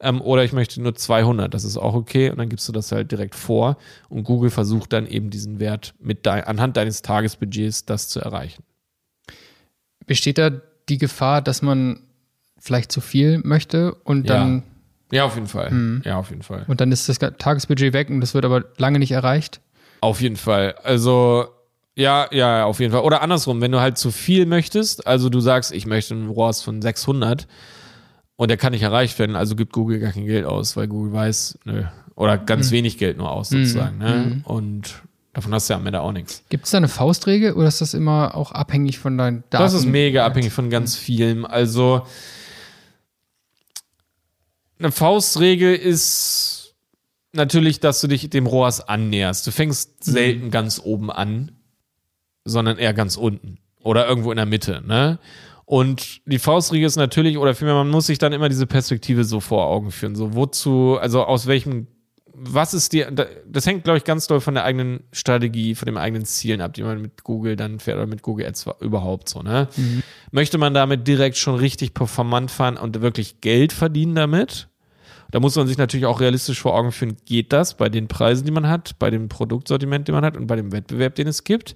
ähm, 0.00 0.22
oder 0.22 0.42
ich 0.42 0.52
möchte 0.52 0.82
nur 0.82 0.96
200, 0.96 1.54
das 1.54 1.62
ist 1.62 1.76
auch 1.76 1.94
okay 1.94 2.30
und 2.30 2.38
dann 2.38 2.48
gibst 2.48 2.66
du 2.66 2.72
das 2.72 2.90
halt 2.90 3.12
direkt 3.12 3.36
vor 3.36 3.76
und 4.08 4.24
Google 4.24 4.50
versucht 4.50 4.92
dann 4.92 5.06
eben 5.06 5.30
diesen 5.30 5.60
Wert 5.60 5.94
mit 6.00 6.26
dein, 6.26 6.42
anhand 6.42 6.76
deines 6.76 7.02
Tagesbudgets 7.02 7.84
das 7.84 8.08
zu 8.08 8.18
erreichen. 8.18 8.64
Besteht 10.04 10.38
da 10.38 10.50
die 10.88 10.98
Gefahr, 10.98 11.42
dass 11.42 11.62
man 11.62 12.00
vielleicht 12.58 12.92
zu 12.92 13.00
viel 13.00 13.38
möchte 13.44 13.94
und 13.94 14.28
Ja. 14.28 14.36
dann, 14.38 14.62
Ja, 15.12 15.24
auf 15.24 15.34
jeden 15.34 15.46
Fall. 15.46 16.00
Ja, 16.04 16.16
auf 16.18 16.30
jeden 16.30 16.42
Fall. 16.42 16.64
und 16.66 16.80
dann 16.80 16.90
ist 16.92 17.08
das 17.08 17.18
Tagesbudget 17.18 17.92
weg 17.92 18.10
und 18.10 18.20
das 18.20 18.34
wird 18.34 18.44
aber 18.44 18.64
lange 18.78 18.98
nicht 18.98 19.12
erreicht? 19.12 19.60
Auf 20.00 20.20
jeden 20.20 20.36
Fall. 20.36 20.74
Also, 20.82 21.46
ja, 21.94 22.26
ja, 22.32 22.64
auf 22.64 22.80
jeden 22.80 22.92
Fall. 22.92 23.02
Oder 23.02 23.22
andersrum, 23.22 23.60
wenn 23.60 23.70
du 23.70 23.80
halt 23.80 23.96
zu 23.98 24.10
viel 24.10 24.46
möchtest, 24.46 25.06
also 25.06 25.28
du 25.28 25.40
sagst, 25.40 25.72
ich 25.72 25.86
möchte 25.86 26.14
einen 26.14 26.28
ROAS 26.28 26.62
von 26.62 26.82
600 26.82 27.46
und 28.36 28.48
der 28.48 28.56
kann 28.56 28.72
nicht 28.72 28.82
erreicht 28.82 29.18
werden, 29.18 29.36
also 29.36 29.54
gibt 29.56 29.72
Google 29.72 30.00
gar 30.00 30.12
kein 30.12 30.26
Geld 30.26 30.44
aus, 30.46 30.76
weil 30.76 30.88
Google 30.88 31.12
weiß, 31.12 31.58
nö, 31.64 31.84
oder 32.16 32.36
ganz 32.38 32.70
wenig 32.72 32.98
Geld 32.98 33.16
nur 33.16 33.30
aus 33.30 33.50
sozusagen. 33.50 33.98
Ne? 33.98 34.40
Und 34.44 35.02
davon 35.34 35.52
hast 35.52 35.68
du 35.68 35.74
ja 35.74 35.78
am 35.78 35.86
Ende 35.86 36.00
auch 36.00 36.12
nichts. 36.12 36.42
Gibt 36.48 36.64
es 36.64 36.70
da 36.70 36.78
eine 36.78 36.88
Faustregel 36.88 37.52
oder 37.52 37.68
ist 37.68 37.80
das 37.80 37.92
immer 37.92 38.34
auch 38.34 38.52
abhängig 38.52 38.98
von 38.98 39.18
deinen 39.18 39.44
Daten? 39.50 39.62
Das 39.62 39.74
ist 39.74 39.84
mega 39.84 40.24
abhängig 40.24 40.52
von 40.52 40.70
ganz 40.70 40.96
vielem. 40.96 41.44
Also 41.44 42.06
eine 44.78 44.92
Faustregel 44.92 45.74
ist 45.74 46.74
natürlich, 47.32 47.80
dass 47.80 48.00
du 48.00 48.06
dich 48.06 48.30
dem 48.30 48.46
ROAS 48.46 48.80
annäherst. 48.80 49.46
Du 49.46 49.50
fängst 49.50 50.04
selten 50.04 50.50
ganz 50.50 50.80
oben 50.82 51.10
an, 51.10 51.52
sondern 52.44 52.78
eher 52.78 52.94
ganz 52.94 53.16
unten 53.16 53.58
oder 53.82 54.06
irgendwo 54.08 54.30
in 54.30 54.36
der 54.36 54.46
Mitte. 54.46 54.82
Ne? 54.86 55.18
Und 55.66 56.20
die 56.26 56.38
Faustregel 56.38 56.86
ist 56.86 56.96
natürlich, 56.96 57.38
oder 57.38 57.54
vielmehr, 57.54 57.74
man 57.74 57.88
muss 57.88 58.06
sich 58.06 58.18
dann 58.18 58.32
immer 58.32 58.48
diese 58.48 58.66
Perspektive 58.66 59.24
so 59.24 59.40
vor 59.40 59.66
Augen 59.66 59.90
führen. 59.90 60.14
So, 60.14 60.34
wozu, 60.34 60.98
also 61.00 61.24
aus 61.24 61.46
welchem, 61.46 61.86
was 62.34 62.74
ist 62.74 62.92
dir, 62.92 63.10
das 63.46 63.66
hängt, 63.66 63.84
glaube 63.84 63.98
ich, 63.98 64.04
ganz 64.04 64.26
doll 64.26 64.40
von 64.40 64.54
der 64.54 64.64
eigenen 64.64 65.04
Strategie, 65.12 65.74
von 65.74 65.86
den 65.86 65.96
eigenen 65.96 66.24
Zielen 66.24 66.60
ab, 66.60 66.74
die 66.74 66.82
man 66.82 67.00
mit 67.00 67.24
Google 67.24 67.56
dann 67.56 67.78
fährt 67.78 67.96
oder 67.96 68.06
mit 68.06 68.22
Google 68.22 68.46
Ads 68.46 68.66
überhaupt 68.80 69.28
so, 69.28 69.42
ne? 69.42 69.68
Möchte 70.30 70.58
man 70.58 70.74
damit 70.74 71.06
direkt 71.06 71.36
schon 71.36 71.54
richtig 71.54 71.94
performant 71.94 72.50
fahren 72.50 72.76
und 72.76 73.00
wirklich 73.00 73.40
Geld 73.40 73.72
verdienen 73.72 74.14
damit? 74.14 74.68
Da 75.30 75.40
muss 75.40 75.56
man 75.56 75.66
sich 75.66 75.78
natürlich 75.78 76.06
auch 76.06 76.20
realistisch 76.20 76.60
vor 76.60 76.76
Augen 76.76 76.92
führen, 76.92 77.16
geht 77.24 77.52
das 77.52 77.76
bei 77.76 77.88
den 77.88 78.08
Preisen, 78.08 78.44
die 78.44 78.52
man 78.52 78.68
hat, 78.68 78.98
bei 78.98 79.10
dem 79.10 79.28
Produktsortiment, 79.28 80.06
den 80.06 80.14
man 80.14 80.24
hat 80.24 80.36
und 80.36 80.46
bei 80.46 80.56
dem 80.56 80.70
Wettbewerb, 80.70 81.14
den 81.14 81.26
es 81.26 81.44
gibt? 81.44 81.74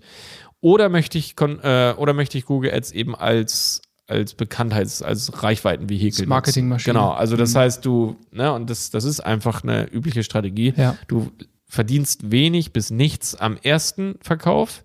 Oder 0.61 0.89
möchte 0.89 1.19
ich, 1.19 1.35
äh, 1.41 1.93
oder 1.93 2.13
möchte 2.13 2.39
ich 2.39 2.45
Google 2.45 2.73
Ads 2.73 2.93
eben 2.93 3.15
als, 3.15 3.83
als 4.09 4.35
Bekanntheits-, 4.35 5.03
als 5.03 5.43
Reichweitenvehikel? 5.43 6.27
Marketingmaschine. 6.27 6.95
Genau, 6.95 7.11
also 7.13 7.37
das 7.37 7.55
heißt, 7.55 7.85
du, 7.85 8.17
ne, 8.33 8.53
und 8.53 8.69
das, 8.69 8.91
das 8.91 9.05
ist 9.05 9.21
einfach 9.21 9.63
eine 9.63 9.89
übliche 9.91 10.25
Strategie. 10.25 10.75
Ja. 10.77 10.97
Du 11.07 11.31
verdienst 11.67 12.31
wenig 12.31 12.73
bis 12.73 12.91
nichts 12.91 13.35
am 13.35 13.59
ersten 13.63 14.17
Verkauf, 14.23 14.83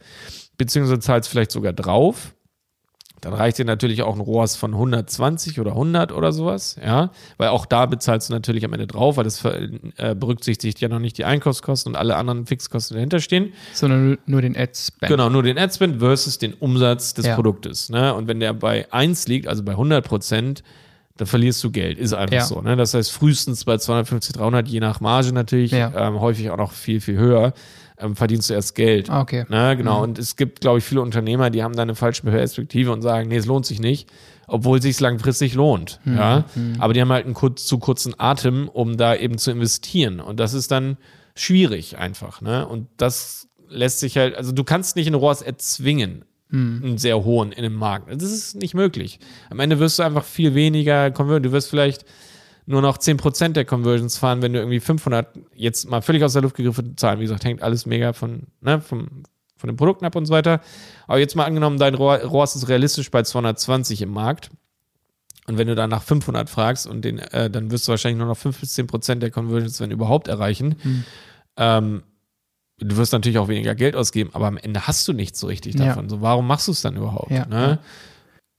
beziehungsweise 0.58 1.00
zahlst 1.00 1.30
vielleicht 1.30 1.52
sogar 1.52 1.74
drauf. 1.74 2.36
Dann 3.24 3.34
reicht 3.34 3.58
dir 3.58 3.66
natürlich 3.66 4.02
auch 4.04 4.14
ein 4.16 4.20
ROAS 4.22 4.56
von 4.58 4.74
120 4.74 5.60
oder 5.60 5.72
100 5.72 6.12
oder 6.12 6.32
sowas, 6.34 6.76
ja, 6.84 7.12
weil 7.38 7.48
auch 7.50 7.66
da 7.66 7.86
bezahlst 7.86 8.30
du 8.30 8.34
natürlich 8.34 8.66
am 8.66 8.74
Ende 8.74 8.86
drauf, 8.86 9.16
weil 9.18 9.24
das 9.24 9.44
äh, 9.46 10.14
berücksichtigt 10.14 10.82
ja 10.82 10.90
noch 10.90 11.00
nicht 11.00 11.18
die 11.18 11.24
Einkaufskosten 11.26 11.94
und 11.94 11.96
alle 11.96 12.16
anderen 12.18 12.46
Fixkosten, 12.46 12.96
die 12.96 13.00
dahinter 13.00 13.20
stehen. 13.20 13.54
Sondern 13.74 14.08
nur- 14.10 14.18
nur 14.26 14.42
den 14.42 14.58
Ad-Spend. 14.58 15.10
Genau, 15.10 15.30
nur 15.30 15.44
den 15.44 15.58
Adspend 15.58 16.00
versus 16.00 16.38
den 16.38 16.54
Umsatz 16.54 17.14
des 17.14 17.26
Ja. 17.28 17.36
Produktes. 17.36 17.90
Ne? 17.90 18.14
Und 18.14 18.28
wenn 18.28 18.40
der 18.42 18.54
bei 18.54 18.92
1 18.92 19.28
liegt, 19.28 19.48
also 19.48 19.64
bei 19.64 19.74
100 19.78 20.06
Prozent, 20.06 20.64
dann 21.18 21.28
verlierst 21.28 21.64
du 21.64 21.70
Geld. 21.72 22.00
Ist 22.00 22.14
einfach 22.14 22.34
Ja. 22.36 22.44
so. 22.44 22.60
Ne? 22.62 22.76
Das 22.76 22.94
heißt, 22.94 23.12
frühestens 23.12 23.66
bei 23.66 23.78
250, 23.78 24.34
300, 24.34 24.68
je 24.68 24.80
nach 24.80 25.00
Marge 25.00 25.32
natürlich, 25.32 25.72
Ja. 25.72 25.94
ähm, 25.96 26.20
häufig 26.20 26.50
auch 26.50 26.58
noch 26.58 26.72
viel, 26.72 27.00
viel 27.02 27.18
höher, 27.18 27.54
ähm, 27.98 28.16
verdienst 28.16 28.50
du 28.50 28.54
erst 28.54 28.76
Geld. 28.76 29.10
Ah, 29.10 29.22
okay. 29.22 29.46
Ne? 29.50 29.76
Genau. 29.78 30.02
Und 30.04 30.18
es 30.20 30.36
gibt, 30.36 30.62
glaube 30.62 30.80
ich, 30.80 30.84
viele 30.84 31.02
Unternehmer, 31.02 31.50
die 31.50 31.64
haben 31.64 31.76
da 31.76 31.82
eine 31.84 31.96
falsche 31.96 32.24
Perspektive 32.24 32.92
und 32.92 33.02
sagen, 33.02 33.30
nee, 33.30 33.38
es 33.38 33.46
lohnt 33.46 33.66
sich 33.66 33.80
nicht. 33.80 34.10
obwohl 34.48 34.82
sich 34.82 35.00
langfristig 35.00 35.54
lohnt. 35.54 36.00
Hm, 36.04 36.18
Ja, 36.18 36.44
aber 36.80 36.94
die 36.94 37.00
haben 37.02 37.12
halt 37.12 37.24
einen 37.26 37.34
kurz, 37.34 37.66
zu 37.66 37.78
kurzen 37.80 38.14
Atem, 38.20 38.68
um 38.68 38.98
da 38.98 39.16
eben 39.16 39.38
zu 39.38 39.52
investieren. 39.52 40.20
Und 40.20 40.40
das 40.40 40.54
ist 40.54 40.70
dann 40.70 40.98
schwierig 41.34 41.98
einfach. 41.98 42.42
Ne? 42.42 42.68
Und 42.68 42.88
das 42.98 43.48
lässt 43.70 44.00
sich 44.02 44.18
halt, 44.18 44.36
also 44.36 44.52
du 44.52 44.64
kannst 44.66 44.96
nicht 44.98 45.08
einen 45.08 45.16
ROAS 45.16 45.42
erzwingen, 45.42 46.26
einen 46.52 46.98
sehr 47.00 47.24
hohen 47.24 47.52
in 47.52 47.64
dem 47.64 47.74
Markt. 47.74 48.12
Das 48.12 48.32
ist 48.32 48.56
nicht 48.56 48.76
möglich. 48.76 49.20
Am 49.50 49.60
Ende 49.60 49.80
wirst 49.80 49.98
du 49.98 50.04
einfach 50.04 50.24
viel 50.26 50.54
weniger 50.54 51.10
konvertieren. 51.10 51.44
Du 51.44 51.52
wirst 51.52 51.70
vielleicht 51.70 52.06
nur 52.66 52.82
noch 52.82 52.98
10% 52.98 53.50
der 53.50 53.66
Conversions 53.66 54.18
fahren, 54.18 54.42
wenn 54.42 54.54
du 54.54 54.60
irgendwie 54.60 54.80
500, 54.80 55.28
jetzt 55.54 55.90
mal 55.90 56.02
völlig 56.02 56.24
aus 56.24 56.34
der 56.34 56.42
Luft 56.42 56.56
gegriffen 56.56 56.98
Zahlen, 56.98 57.20
wie 57.20 57.24
gesagt, 57.24 57.44
hängt 57.44 57.62
alles 57.62 57.86
mega 57.86 58.14
von, 58.14 58.44
ne, 58.62 58.80
vom, 58.82 59.24
von 59.58 59.68
den 59.68 59.76
Produkten 59.76 60.06
ab 60.06 60.16
und 60.16 60.26
so 60.26 60.34
weiter. 60.34 60.62
Aber 61.08 61.20
jetzt 61.20 61.36
mal 61.36 61.46
angenommen, 61.46 61.78
dein 61.78 61.96
ROAS 61.96 62.56
ist 62.56 62.70
realistisch 62.70 63.12
bei 63.12 63.24
220 63.24 64.02
im 64.02 64.12
Markt. 64.12 64.50
Und 65.48 65.58
wenn 65.58 65.68
du 65.68 65.76
dann 65.76 65.90
nach 65.90 66.04
500 66.04 66.50
fragst 66.50 66.88
und 66.88 67.04
den, 67.04 67.20
äh, 67.20 67.50
dann 67.50 67.70
wirst 67.70 67.88
du 67.88 67.92
wahrscheinlich 67.92 68.18
nur 68.18 68.28
noch 68.28 68.38
5 68.38 68.60
bis 68.60 68.74
10 68.74 68.88
Prozent 68.88 69.22
der 69.22 69.30
Conversions, 69.30 69.80
wenn 69.82 69.92
überhaupt, 69.92 70.30
erreichen. 70.30 70.76
Hm. 70.82 71.04
Ähm, 71.58 72.04
du 72.80 72.96
wirst 72.96 73.12
natürlich 73.12 73.38
auch 73.38 73.50
weniger 73.50 73.76
Geld 73.76 73.96
ausgeben, 73.96 74.30
aber 74.34 74.48
am 74.48 74.58
Ende 74.58 74.88
hast 74.88 75.06
du 75.08 75.14
nichts 75.14 75.40
so 75.40 75.48
richtig 75.48 75.76
Ja. 75.76 75.88
davon. 75.88 76.08
So, 76.08 76.22
warum 76.22 76.48
machst 76.48 76.68
du 76.68 76.72
es 76.72 76.82
dann 76.82 76.96
überhaupt? 76.96 77.32
Ja, 77.32 77.46
ne? 77.46 77.62
ja. 77.62 77.80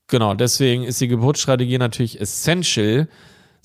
Genau, 0.07 0.35
deswegen 0.35 0.83
ist 0.83 1.01
die 1.01 1.07
Geburtsstrategie 1.07 1.79
natürlich 1.79 2.21
essential, 2.21 3.07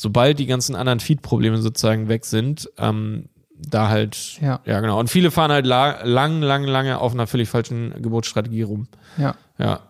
sobald 0.01 0.39
die 0.39 0.47
ganzen 0.47 0.77
anderen 0.77 0.99
Feed-Probleme 0.99 1.59
sozusagen 1.59 2.09
weg 2.09 2.25
sind, 2.25 2.71
ähm, 2.79 3.27
da 3.55 3.89
halt, 3.91 4.39
Ja. 4.41 4.61
ja 4.65 4.81
genau. 4.81 4.99
Und 4.99 5.11
viele 5.11 5.31
fahren 5.31 5.53
halt 5.53 5.67
la 5.67 6.03
lang, 6.05 6.41
lang, 6.41 6.65
lange 6.65 6.99
auf 6.99 7.13
einer 7.13 7.27
völlig 7.27 7.51
falschen 7.51 8.01
Geburtsstrategie 8.01 8.63
rum. 8.63 8.89
Ja. 9.19 9.35
Ja, 9.59 9.81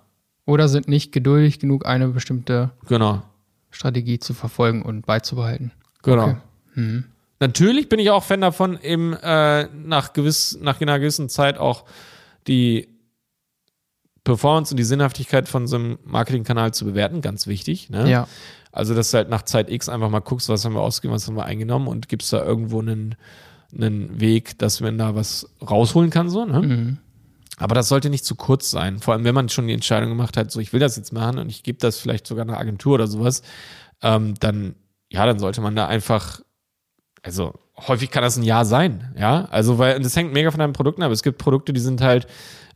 Oder 0.47 0.69
sind 0.69 0.89
nicht 0.89 1.13
geduldig 1.13 1.61
genug, 1.61 1.87
eine 1.87 2.09
bestimmte 2.09 2.73
genau. 2.89 3.23
Strategie 3.71 4.19
zu 4.19 4.35
verfolgen 4.35 4.83
und 4.83 5.07
beizubehalten. 5.07 5.71
Genau. 6.03 6.25
Okay. 6.25 6.37
Mhm. 6.75 7.05
Natürlich 7.39 7.89
bin 7.89 8.01
ich 8.01 8.11
auch 8.11 8.25
Fan 8.25 8.41
davon, 8.41 8.81
eben 8.83 9.13
äh, 9.13 9.69
nach, 9.73 10.13
gewiss, 10.13 10.59
nach 10.61 10.81
einer 10.81 10.99
gewissen 10.99 11.29
Zeit 11.29 11.57
auch 11.57 11.85
die 12.49 12.89
Performance 14.25 14.73
und 14.73 14.77
die 14.77 14.85
Sinnhaftigkeit 14.85 15.49
von 15.49 15.67
so 15.67 15.77
einem 15.77 15.99
Marketingkanal 16.05 16.73
zu 16.75 16.85
bewerten. 16.85 17.21
Ganz 17.21 17.47
wichtig. 17.47 17.91
Ne? 17.91 18.11
Ja. 18.11 18.29
Also, 18.73 18.95
dass 18.95 19.11
du 19.11 19.19
halt 19.19 19.29
nach 19.29 19.43
Zeit 19.43 19.71
X 19.71 19.89
einfach 19.89 20.11
mal 20.11 20.21
guckst, 20.21 20.49
was 20.49 20.65
haben 20.65 20.75
wir 20.75 20.81
ausgegeben, 20.81 21.15
was 21.15 21.27
haben 21.27 21.37
wir 21.37 21.45
eingenommen 21.45 21.89
und 21.89 22.09
gibst 22.09 22.33
da 22.33 22.45
irgendwo 22.45 22.81
einen, 22.81 23.17
einen 23.75 24.21
Weg, 24.21 24.59
dass 24.59 24.81
man 24.81 24.99
da 24.99 25.15
was 25.15 25.49
rausholen 25.69 26.11
kann. 26.11 26.29
So, 26.29 26.45
ne? 26.45 26.61
Mhm. 26.61 26.99
Aber 27.57 27.75
das 27.75 27.89
sollte 27.89 28.09
nicht 28.09 28.25
zu 28.25 28.37
kurz 28.37 28.71
sein. 28.71 29.01
Vor 29.01 29.13
allem, 29.13 29.25
wenn 29.25 29.35
man 29.35 29.49
schon 29.49 29.67
die 29.67 29.75
Entscheidung 29.75 30.09
gemacht 30.09 30.37
hat, 30.37 30.51
so 30.51 30.61
ich 30.61 30.73
will 30.73 30.81
das 30.81 30.97
jetzt 30.97 31.13
machen 31.13 31.39
und 31.39 31.51
ich 31.51 31.63
gebe 31.63 31.79
das 31.79 31.99
vielleicht 31.99 32.27
sogar 32.27 32.45
einer 32.45 32.59
Agentur 32.59 32.95
oder 32.95 33.07
sowas, 33.07 33.43
ähm, 34.03 34.35
dann, 34.41 34.77
ja, 35.11 35.27
dann 35.27 35.39
sollte 35.39 35.61
man 35.61 35.77
da 35.77 35.87
einfach, 35.87 36.41
also 37.23 37.53
häufig 37.77 38.11
kann 38.11 38.23
das 38.23 38.37
ein 38.37 38.45
Jahr 38.45 38.65
sein, 38.65 39.15
ja. 39.19 39.47
Also, 39.51 39.79
weil 39.79 39.97
und 39.97 40.05
das 40.05 40.17
hängt 40.17 40.33
mega 40.33 40.51
von 40.51 40.61
deinen 40.61 40.73
Produkten 40.73 41.03
ab. 41.03 41.13
Es 41.13 41.23
gibt 41.23 41.39
Produkte, 41.39 41.73
die 41.73 41.81
sind 41.81 42.01
halt, 42.01 42.27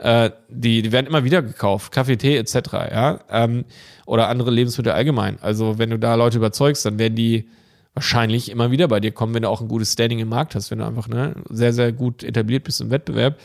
äh, 0.05 0.31
die, 0.49 0.83
die 0.83 0.93
werden 0.93 1.07
immer 1.07 1.25
wieder 1.25 1.43
gekauft, 1.43 1.93
Kaffee, 1.93 2.17
Tee 2.17 2.37
etc., 2.37 2.55
ja. 2.73 3.21
Ähm, 3.31 3.65
oder 4.07 4.29
andere 4.29 4.51
Lebensmittel 4.51 4.93
allgemein. 4.93 5.39
Also, 5.41 5.79
wenn 5.79 5.91
du 5.91 5.99
da 5.99 6.15
Leute 6.15 6.39
überzeugst, 6.39 6.85
dann 6.85 6.99
werden 6.99 7.17
die 7.17 7.49
wahrscheinlich 7.95 8.51
immer 8.51 8.71
wieder 8.71 8.89
bei 8.89 9.01
dir 9.01 9.13
kommen, 9.13 9.35
wenn 9.35 9.43
du 9.43 9.49
auch 9.49 9.61
ein 9.61 9.69
gutes 9.69 9.93
Standing 9.93 10.19
im 10.19 10.29
Markt 10.29 10.55
hast, 10.55 10.71
wenn 10.71 10.79
du 10.79 10.87
einfach 10.87 11.09
ne, 11.09 11.35
sehr, 11.49 11.73
sehr 11.73 11.93
gut 11.93 12.23
etabliert 12.23 12.65
bist 12.65 12.81
im 12.81 12.91
Wettbewerb 12.91 13.39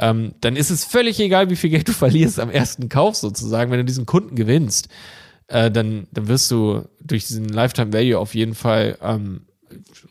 ähm, 0.00 0.32
dann 0.40 0.56
ist 0.56 0.70
es 0.70 0.84
völlig 0.84 1.20
egal, 1.20 1.50
wie 1.50 1.56
viel 1.56 1.70
Geld 1.70 1.86
du 1.86 1.92
verlierst 1.92 2.40
am 2.40 2.50
ersten 2.50 2.88
Kauf 2.88 3.16
sozusagen. 3.16 3.70
Wenn 3.70 3.78
du 3.78 3.84
diesen 3.84 4.06
Kunden 4.06 4.34
gewinnst, 4.34 4.88
äh, 5.46 5.70
dann, 5.70 6.06
dann 6.10 6.26
wirst 6.26 6.50
du 6.50 6.88
durch 7.00 7.26
diesen 7.26 7.48
Lifetime 7.48 7.92
Value 7.92 8.18
auf 8.18 8.34
jeden 8.34 8.54
Fall 8.54 8.96
ähm, 9.02 9.42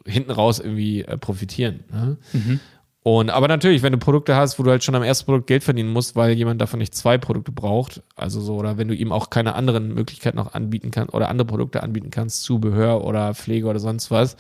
hinten 0.06 0.32
raus 0.32 0.60
irgendwie 0.60 1.02
äh, 1.02 1.18
profitieren. 1.18 1.84
Ne? 1.92 2.18
Und 3.12 3.32
aber 3.32 3.48
natürlich, 3.48 3.82
wenn 3.82 3.92
du 3.92 3.98
Produkte 3.98 4.36
hast, 4.36 4.60
wo 4.60 4.64
du 4.64 4.70
halt 4.70 4.84
schon 4.84 4.94
am 4.94 5.02
ersten 5.02 5.26
Produkt 5.26 5.48
Geld 5.48 5.64
verdienen 5.64 5.90
musst, 5.90 6.16
weil 6.16 6.34
jemand 6.34 6.62
davon 6.62 6.78
nicht 6.78 6.94
zwei 6.94 7.18
Produkte 7.18 7.52
braucht, 7.52 8.04
also 8.16 8.40
so, 8.40 8.56
oder 8.56 8.78
wenn 8.78 8.88
du 8.88 8.94
ihm 8.94 9.12
auch 9.12 9.32
keine 9.32 9.56
anderen 9.56 9.96
Möglichkeiten 9.96 10.38
noch 10.38 10.54
anbieten 10.54 10.92
kannst 10.92 11.14
oder 11.16 11.28
andere 11.30 11.48
Produkte 11.48 11.82
anbieten 11.82 12.12
kannst, 12.12 12.44
Zubehör 12.44 13.04
oder 13.04 13.34
Pflege 13.34 13.66
oder 13.66 13.80
sonst 13.80 14.12
was, 14.12 14.38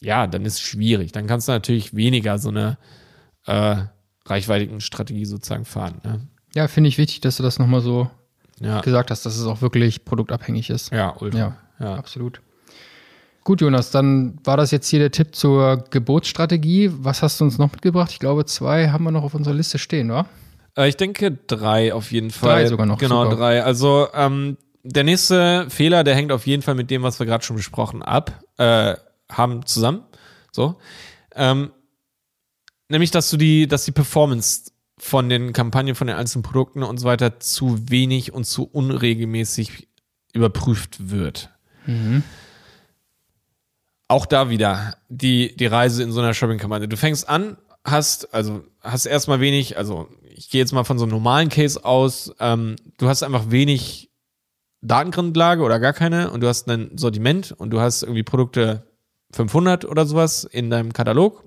ja, 0.00 0.26
dann 0.26 0.46
ist 0.46 0.54
es 0.54 0.60
schwierig. 0.60 1.12
Dann 1.12 1.26
kannst 1.26 1.46
du 1.48 1.52
natürlich 1.52 1.94
weniger 1.94 2.38
so 2.38 2.48
eine 2.48 2.78
äh, 3.44 3.76
reichweitigen 4.24 4.80
Strategie 4.80 5.26
sozusagen 5.26 5.66
fahren. 5.66 6.00
Ne? 6.02 6.20
Ja, 6.54 6.68
finde 6.68 6.88
ich 6.88 6.96
wichtig, 6.96 7.20
dass 7.20 7.36
du 7.36 7.42
das 7.42 7.58
nochmal 7.58 7.82
so 7.82 8.08
Ja, 8.60 8.80
gesagt 8.80 9.10
hast, 9.10 9.26
dass 9.26 9.36
es 9.36 9.44
auch 9.44 9.60
wirklich 9.60 10.06
produktabhängig 10.06 10.70
ist. 10.70 10.90
ja, 10.90 11.14
ultra. 11.18 11.38
Ja, 11.38 11.56
Ja. 11.80 11.94
absolut. 11.96 12.40
Gut, 13.44 13.60
Jonas, 13.62 13.90
dann 13.90 14.38
war 14.44 14.56
das 14.56 14.70
jetzt 14.70 14.88
hier 14.88 14.98
der 14.98 15.10
Tipp 15.10 15.34
zur 15.34 15.84
Geburtsstrategie. 15.90 16.90
Was 16.92 17.22
hast 17.22 17.40
du 17.40 17.44
uns 17.44 17.58
noch 17.58 17.72
mitgebracht? 17.72 18.10
Ich 18.12 18.18
glaube, 18.18 18.44
zwei 18.44 18.90
haben 18.90 19.04
wir 19.04 19.10
noch 19.10 19.22
auf 19.24 19.34
unserer 19.34 19.54
Liste 19.54 19.78
stehen, 19.78 20.10
oder? 20.10 20.26
Äh, 20.76 20.88
ich 20.88 20.96
denke 20.96 21.32
drei 21.46 21.94
auf 21.94 22.12
jeden 22.12 22.30
Fall. 22.30 22.50
Drei 22.62 22.66
sogar 22.66 22.86
noch, 22.86 22.98
Genau, 22.98 23.24
super. 23.24 23.36
drei. 23.36 23.62
Also 23.62 24.08
ähm, 24.14 24.56
der 24.82 25.04
nächste 25.04 25.66
Fehler, 25.70 26.04
der 26.04 26.14
hängt 26.14 26.32
auf 26.32 26.46
jeden 26.46 26.62
Fall 26.62 26.74
mit 26.74 26.90
dem, 26.90 27.02
was 27.02 27.18
wir 27.18 27.26
gerade 27.26 27.44
schon 27.44 27.56
besprochen 27.56 28.02
ab, 28.02 28.42
äh, 28.58 28.94
haben 29.30 29.64
zusammen. 29.66 30.02
So. 30.52 30.76
Ähm, 31.34 31.70
nämlich, 32.88 33.10
dass 33.10 33.30
du 33.30 33.36
die, 33.36 33.66
dass 33.68 33.84
die 33.84 33.92
Performance 33.92 34.72
von 34.98 35.28
den 35.30 35.52
Kampagnen, 35.54 35.94
von 35.94 36.06
den 36.08 36.16
einzelnen 36.16 36.42
Produkten 36.42 36.82
und 36.82 36.98
so 36.98 37.06
weiter 37.06 37.40
zu 37.40 37.88
wenig 37.88 38.34
und 38.34 38.44
zu 38.44 38.64
unregelmäßig 38.64 39.88
überprüft 40.34 41.10
wird. 41.10 41.48
Auch 44.10 44.26
da 44.26 44.50
wieder 44.50 44.96
die, 45.08 45.54
die 45.54 45.66
Reise 45.66 46.02
in 46.02 46.10
so 46.10 46.20
einer 46.20 46.34
Shopping-Kampagne. 46.34 46.88
Du 46.88 46.96
fängst 46.96 47.28
an, 47.28 47.56
hast, 47.84 48.34
also 48.34 48.64
hast 48.80 49.06
erstmal 49.06 49.38
wenig, 49.38 49.78
also 49.78 50.08
ich 50.34 50.50
gehe 50.50 50.60
jetzt 50.60 50.72
mal 50.72 50.82
von 50.82 50.98
so 50.98 51.04
einem 51.04 51.12
normalen 51.12 51.48
Case 51.48 51.84
aus, 51.84 52.34
ähm, 52.40 52.74
du 52.98 53.06
hast 53.06 53.22
einfach 53.22 53.52
wenig 53.52 54.10
Datengrundlage 54.82 55.62
oder 55.62 55.78
gar 55.78 55.92
keine 55.92 56.32
und 56.32 56.40
du 56.40 56.48
hast 56.48 56.68
ein 56.68 56.98
Sortiment 56.98 57.52
und 57.52 57.70
du 57.70 57.78
hast 57.80 58.02
irgendwie 58.02 58.24
Produkte 58.24 58.82
500 59.30 59.84
oder 59.84 60.04
sowas 60.06 60.42
in 60.42 60.70
deinem 60.70 60.92
Katalog 60.92 61.44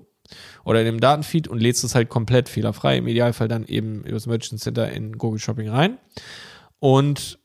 oder 0.64 0.80
in 0.80 0.86
dem 0.86 1.00
Datenfeed 1.00 1.48
und 1.48 1.60
lädst 1.60 1.84
es 1.84 1.94
halt 1.94 2.08
komplett 2.08 2.48
fehlerfrei, 2.48 2.96
im 2.96 3.06
Idealfall 3.06 3.46
dann 3.46 3.66
eben 3.66 4.04
übers 4.04 4.24
Merchant 4.24 4.62
Center 4.62 4.90
in 4.90 5.18
Google 5.18 5.38
Shopping 5.38 5.68
rein 5.68 5.98
und 6.78 7.38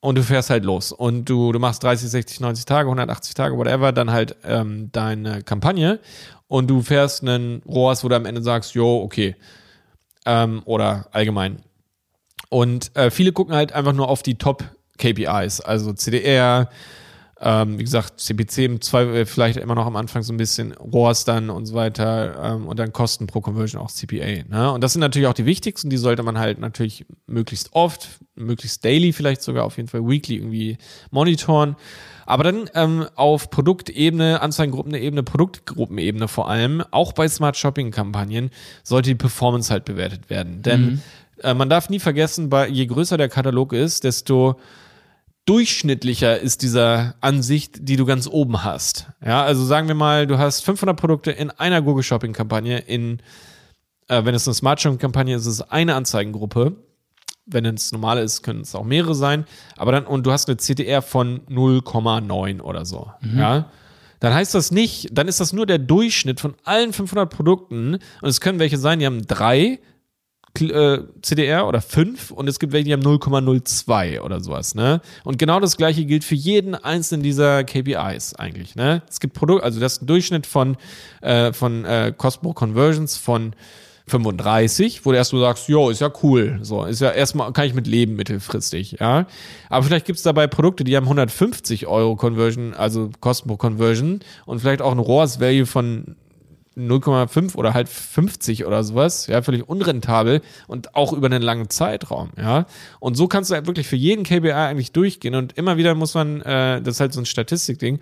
und 0.00 0.16
du 0.16 0.22
fährst 0.22 0.50
halt 0.50 0.64
los. 0.64 0.92
Und 0.92 1.26
du, 1.28 1.52
du 1.52 1.58
machst 1.58 1.82
30, 1.82 2.10
60, 2.10 2.40
90 2.40 2.64
Tage, 2.64 2.88
180 2.88 3.34
Tage, 3.34 3.56
whatever, 3.56 3.92
dann 3.92 4.10
halt 4.10 4.36
ähm, 4.44 4.90
deine 4.92 5.42
Kampagne. 5.42 6.00
Und 6.48 6.68
du 6.68 6.82
fährst 6.82 7.22
einen 7.22 7.62
ROAS, 7.66 8.02
wo 8.02 8.08
du 8.08 8.16
am 8.16 8.26
Ende 8.26 8.42
sagst, 8.42 8.74
jo, 8.74 9.02
okay, 9.02 9.36
ähm, 10.26 10.62
oder 10.64 11.06
allgemein. 11.12 11.62
Und 12.48 12.94
äh, 12.96 13.10
viele 13.10 13.32
gucken 13.32 13.54
halt 13.54 13.72
einfach 13.72 13.92
nur 13.92 14.08
auf 14.08 14.22
die 14.22 14.36
Top-KPIs, 14.36 15.60
also 15.60 15.92
CDR, 15.92 16.68
ähm, 17.42 17.78
wie 17.78 17.84
gesagt, 17.84 18.20
CPC 18.20 18.58
im 18.58 18.80
Zweifel 18.82 19.16
äh, 19.16 19.26
vielleicht 19.26 19.56
immer 19.56 19.74
noch 19.74 19.86
am 19.86 19.96
Anfang 19.96 20.22
so 20.22 20.32
ein 20.32 20.36
bisschen, 20.36 20.72
ROAS 20.72 21.24
dann 21.24 21.48
und 21.48 21.64
so 21.64 21.74
weiter 21.74 22.38
ähm, 22.42 22.66
und 22.66 22.78
dann 22.78 22.92
Kosten 22.92 23.26
pro 23.26 23.40
Conversion 23.40 23.80
auch 23.80 23.90
CPA. 23.90 24.44
Ne? 24.46 24.70
Und 24.72 24.84
das 24.84 24.92
sind 24.92 25.00
natürlich 25.00 25.26
auch 25.26 25.34
die 25.34 25.46
wichtigsten, 25.46 25.88
die 25.88 25.96
sollte 25.96 26.22
man 26.22 26.38
halt 26.38 26.58
natürlich 26.58 27.06
möglichst 27.26 27.70
oft, 27.72 28.08
möglichst 28.34 28.84
daily 28.84 29.14
vielleicht 29.14 29.40
sogar, 29.40 29.64
auf 29.64 29.78
jeden 29.78 29.88
Fall 29.88 30.06
weekly 30.06 30.36
irgendwie 30.36 30.76
monitoren. 31.10 31.76
Aber 32.26 32.44
dann 32.44 32.68
ähm, 32.74 33.06
auf 33.16 33.48
Produktebene, 33.48 34.42
Anzeigengruppenebene, 34.42 35.22
Produktgruppenebene 35.22 36.28
vor 36.28 36.50
allem, 36.50 36.84
auch 36.90 37.14
bei 37.14 37.26
Smart 37.26 37.56
Shopping-Kampagnen, 37.56 38.50
sollte 38.82 39.08
die 39.08 39.14
Performance 39.14 39.72
halt 39.72 39.86
bewertet 39.86 40.28
werden. 40.28 40.60
Denn 40.60 41.00
äh, 41.42 41.54
man 41.54 41.70
darf 41.70 41.88
nie 41.88 42.00
vergessen, 42.00 42.50
bei, 42.50 42.68
je 42.68 42.84
größer 42.84 43.16
der 43.16 43.30
Katalog 43.30 43.72
ist, 43.72 44.04
desto 44.04 44.60
durchschnittlicher 45.46 46.38
ist 46.38 46.62
dieser 46.62 47.14
Ansicht, 47.20 47.88
die 47.88 47.96
du 47.96 48.04
ganz 48.06 48.26
oben 48.26 48.62
hast. 48.62 49.06
Ja, 49.24 49.42
also 49.42 49.64
sagen 49.64 49.88
wir 49.88 49.94
mal, 49.94 50.26
du 50.26 50.38
hast 50.38 50.64
500 50.64 50.98
Produkte 50.98 51.30
in 51.30 51.50
einer 51.50 51.82
Google 51.82 52.04
Shopping 52.04 52.32
Kampagne 52.32 52.78
in 52.78 53.20
äh, 54.10 54.24
wenn 54.24 54.34
es 54.34 54.46
eine 54.46 54.54
Smart 54.54 54.80
Shopping 54.80 54.98
Kampagne 54.98 55.36
ist, 55.36 55.46
ist 55.46 55.54
es 55.54 55.62
eine 55.62 55.94
Anzeigengruppe. 55.94 56.76
Wenn 57.46 57.64
es 57.64 57.92
normale 57.92 58.20
ist, 58.20 58.42
können 58.42 58.60
es 58.60 58.74
auch 58.74 58.84
mehrere 58.84 59.14
sein. 59.14 59.44
Aber 59.76 59.92
dann, 59.92 60.04
und 60.04 60.26
du 60.26 60.32
hast 60.32 60.48
eine 60.48 60.56
CTR 60.56 61.00
von 61.00 61.40
0,9 61.46 62.60
oder 62.60 62.84
so. 62.84 63.10
Ja. 63.36 63.70
Dann 64.20 64.34
heißt 64.34 64.54
das 64.54 64.70
nicht, 64.70 65.08
dann 65.12 65.28
ist 65.28 65.40
das 65.40 65.52
nur 65.52 65.64
der 65.64 65.78
Durchschnitt 65.78 66.40
von 66.40 66.54
allen 66.64 66.92
500 66.92 67.30
Produkten. 67.30 67.94
Und 67.94 68.28
es 68.28 68.40
können 68.40 68.58
welche 68.58 68.76
sein, 68.76 68.98
die 68.98 69.06
haben 69.06 69.26
drei 69.26 69.78
CDR 70.54 71.68
oder 71.68 71.80
5 71.80 72.32
und 72.32 72.48
es 72.48 72.58
gibt 72.58 72.72
welche, 72.72 72.84
die 72.84 72.92
haben 72.92 73.02
0,02 73.02 74.20
oder 74.20 74.40
sowas, 74.40 74.74
ne? 74.74 75.00
Und 75.24 75.38
genau 75.38 75.60
das 75.60 75.76
gleiche 75.76 76.04
gilt 76.04 76.24
für 76.24 76.34
jeden 76.34 76.74
einzelnen 76.74 77.22
dieser 77.22 77.62
KPIs 77.64 78.34
eigentlich, 78.34 78.74
ne? 78.74 79.02
Es 79.08 79.20
gibt 79.20 79.34
Produkte, 79.34 79.64
also 79.64 79.80
das 79.80 79.94
ist 79.94 80.02
ein 80.02 80.06
Durchschnitt 80.06 80.46
von, 80.46 80.76
äh, 81.20 81.52
von 81.52 81.84
äh, 81.84 82.12
Cost 82.16 82.42
pro 82.42 82.52
Conversions 82.52 83.16
von 83.16 83.54
35, 84.10 85.06
wo 85.06 85.12
du 85.12 85.16
erstmal 85.16 85.42
sagst, 85.42 85.68
jo, 85.68 85.88
ist 85.88 86.00
ja 86.00 86.10
cool. 86.22 86.58
So, 86.62 86.84
ist 86.84 87.00
ja 87.00 87.10
erstmal, 87.10 87.52
kann 87.52 87.66
ich 87.66 87.74
mit 87.74 87.86
leben 87.86 88.16
mittelfristig, 88.16 88.96
ja. 89.00 89.26
Aber 89.68 89.84
vielleicht 89.84 90.04
gibt 90.04 90.18
es 90.18 90.22
dabei 90.22 90.46
Produkte, 90.48 90.84
die 90.84 90.96
haben 90.96 91.04
150 91.04 91.86
Euro 91.86 92.16
Conversion, 92.16 92.74
also 92.74 93.10
Kosten 93.20 93.48
pro 93.48 93.56
Conversion 93.56 94.20
und 94.46 94.58
vielleicht 94.58 94.82
auch 94.82 94.92
ein 94.92 94.98
ROAS-Value 94.98 95.66
von 95.66 96.16
0,5 96.76 97.56
oder 97.56 97.74
halt 97.74 97.88
50 97.88 98.64
oder 98.64 98.84
sowas, 98.84 99.26
ja, 99.26 99.42
völlig 99.42 99.68
unrentabel 99.68 100.40
und 100.68 100.94
auch 100.94 101.12
über 101.12 101.26
einen 101.26 101.42
langen 101.42 101.68
Zeitraum, 101.68 102.30
ja. 102.36 102.66
Und 103.00 103.16
so 103.16 103.26
kannst 103.26 103.50
du 103.50 103.54
halt 103.54 103.66
wirklich 103.66 103.88
für 103.88 103.96
jeden 103.96 104.24
KPI 104.24 104.52
eigentlich 104.52 104.92
durchgehen 104.92 105.34
und 105.34 105.56
immer 105.58 105.76
wieder 105.76 105.94
muss 105.94 106.14
man, 106.14 106.40
äh, 106.42 106.80
das 106.80 106.96
ist 106.96 107.00
halt 107.00 107.12
so 107.12 107.20
ein 107.20 107.26
Statistikding, 107.26 107.98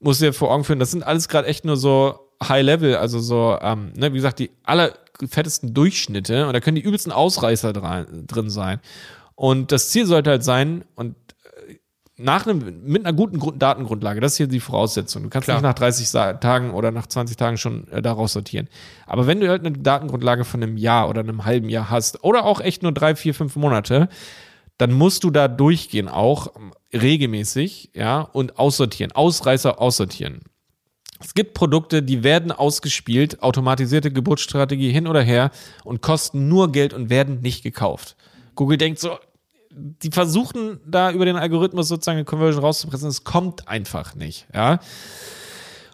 muss 0.00 0.18
dir 0.18 0.32
vor 0.32 0.50
Augen 0.50 0.64
führen, 0.64 0.80
das 0.80 0.90
sind 0.90 1.04
alles 1.04 1.28
gerade 1.28 1.46
echt 1.46 1.64
nur 1.64 1.76
so 1.76 2.18
High 2.42 2.64
Level, 2.64 2.96
also 2.96 3.20
so, 3.20 3.56
ähm, 3.60 3.92
ne, 3.96 4.12
wie 4.12 4.16
gesagt, 4.16 4.40
die 4.40 4.50
allerfettesten 4.64 5.72
Durchschnitte 5.72 6.46
und 6.46 6.52
da 6.52 6.60
können 6.60 6.74
die 6.74 6.82
übelsten 6.82 7.12
Ausreißer 7.12 7.72
dran, 7.72 8.26
drin 8.26 8.50
sein. 8.50 8.80
Und 9.34 9.72
das 9.72 9.90
Ziel 9.90 10.06
sollte 10.06 10.30
halt 10.30 10.44
sein, 10.44 10.84
und 10.94 11.14
nach 12.22 12.46
einem, 12.46 12.82
mit 12.84 13.04
einer 13.04 13.12
guten 13.12 13.38
Grund 13.38 13.60
Datengrundlage, 13.60 14.20
das 14.20 14.32
ist 14.32 14.36
hier 14.38 14.46
die 14.46 14.60
Voraussetzung. 14.60 15.24
Du 15.24 15.28
kannst 15.28 15.46
Klar. 15.46 15.58
nicht 15.58 15.62
nach 15.62 15.74
30 15.74 16.08
Sa 16.08 16.34
Tagen 16.34 16.70
oder 16.72 16.90
nach 16.90 17.06
20 17.06 17.36
Tagen 17.36 17.58
schon 17.58 17.88
äh, 17.88 18.00
daraus 18.02 18.32
sortieren. 18.32 18.68
Aber 19.06 19.26
wenn 19.26 19.40
du 19.40 19.48
halt 19.48 19.64
eine 19.64 19.76
Datengrundlage 19.76 20.44
von 20.44 20.62
einem 20.62 20.76
Jahr 20.76 21.08
oder 21.08 21.20
einem 21.20 21.44
halben 21.44 21.68
Jahr 21.68 21.90
hast, 21.90 22.22
oder 22.24 22.44
auch 22.44 22.60
echt 22.60 22.82
nur 22.82 22.92
drei, 22.92 23.16
vier, 23.16 23.34
fünf 23.34 23.56
Monate, 23.56 24.08
dann 24.78 24.92
musst 24.92 25.24
du 25.24 25.30
da 25.30 25.48
durchgehen, 25.48 26.08
auch 26.08 26.54
ähm, 26.56 26.72
regelmäßig, 26.92 27.90
ja, 27.94 28.20
und 28.20 28.58
aussortieren, 28.58 29.12
Ausreißer 29.12 29.80
aussortieren. 29.80 30.40
Es 31.20 31.34
gibt 31.34 31.54
Produkte, 31.54 32.02
die 32.02 32.24
werden 32.24 32.50
ausgespielt, 32.50 33.42
automatisierte 33.42 34.10
Geburtsstrategie 34.10 34.90
hin 34.90 35.06
oder 35.06 35.22
her 35.22 35.50
und 35.84 36.02
kosten 36.02 36.48
nur 36.48 36.72
Geld 36.72 36.92
und 36.92 37.10
werden 37.10 37.40
nicht 37.40 37.62
gekauft. 37.62 38.16
Google 38.54 38.76
denkt 38.76 38.98
so, 38.98 39.18
die 39.74 40.10
versuchen 40.10 40.80
da 40.86 41.10
über 41.12 41.24
den 41.24 41.36
Algorithmus 41.36 41.88
sozusagen 41.88 42.18
eine 42.18 42.24
Conversion 42.24 42.62
rauszupressen, 42.62 43.08
es 43.08 43.24
kommt 43.24 43.68
einfach 43.68 44.14
nicht, 44.14 44.46
ja. 44.54 44.80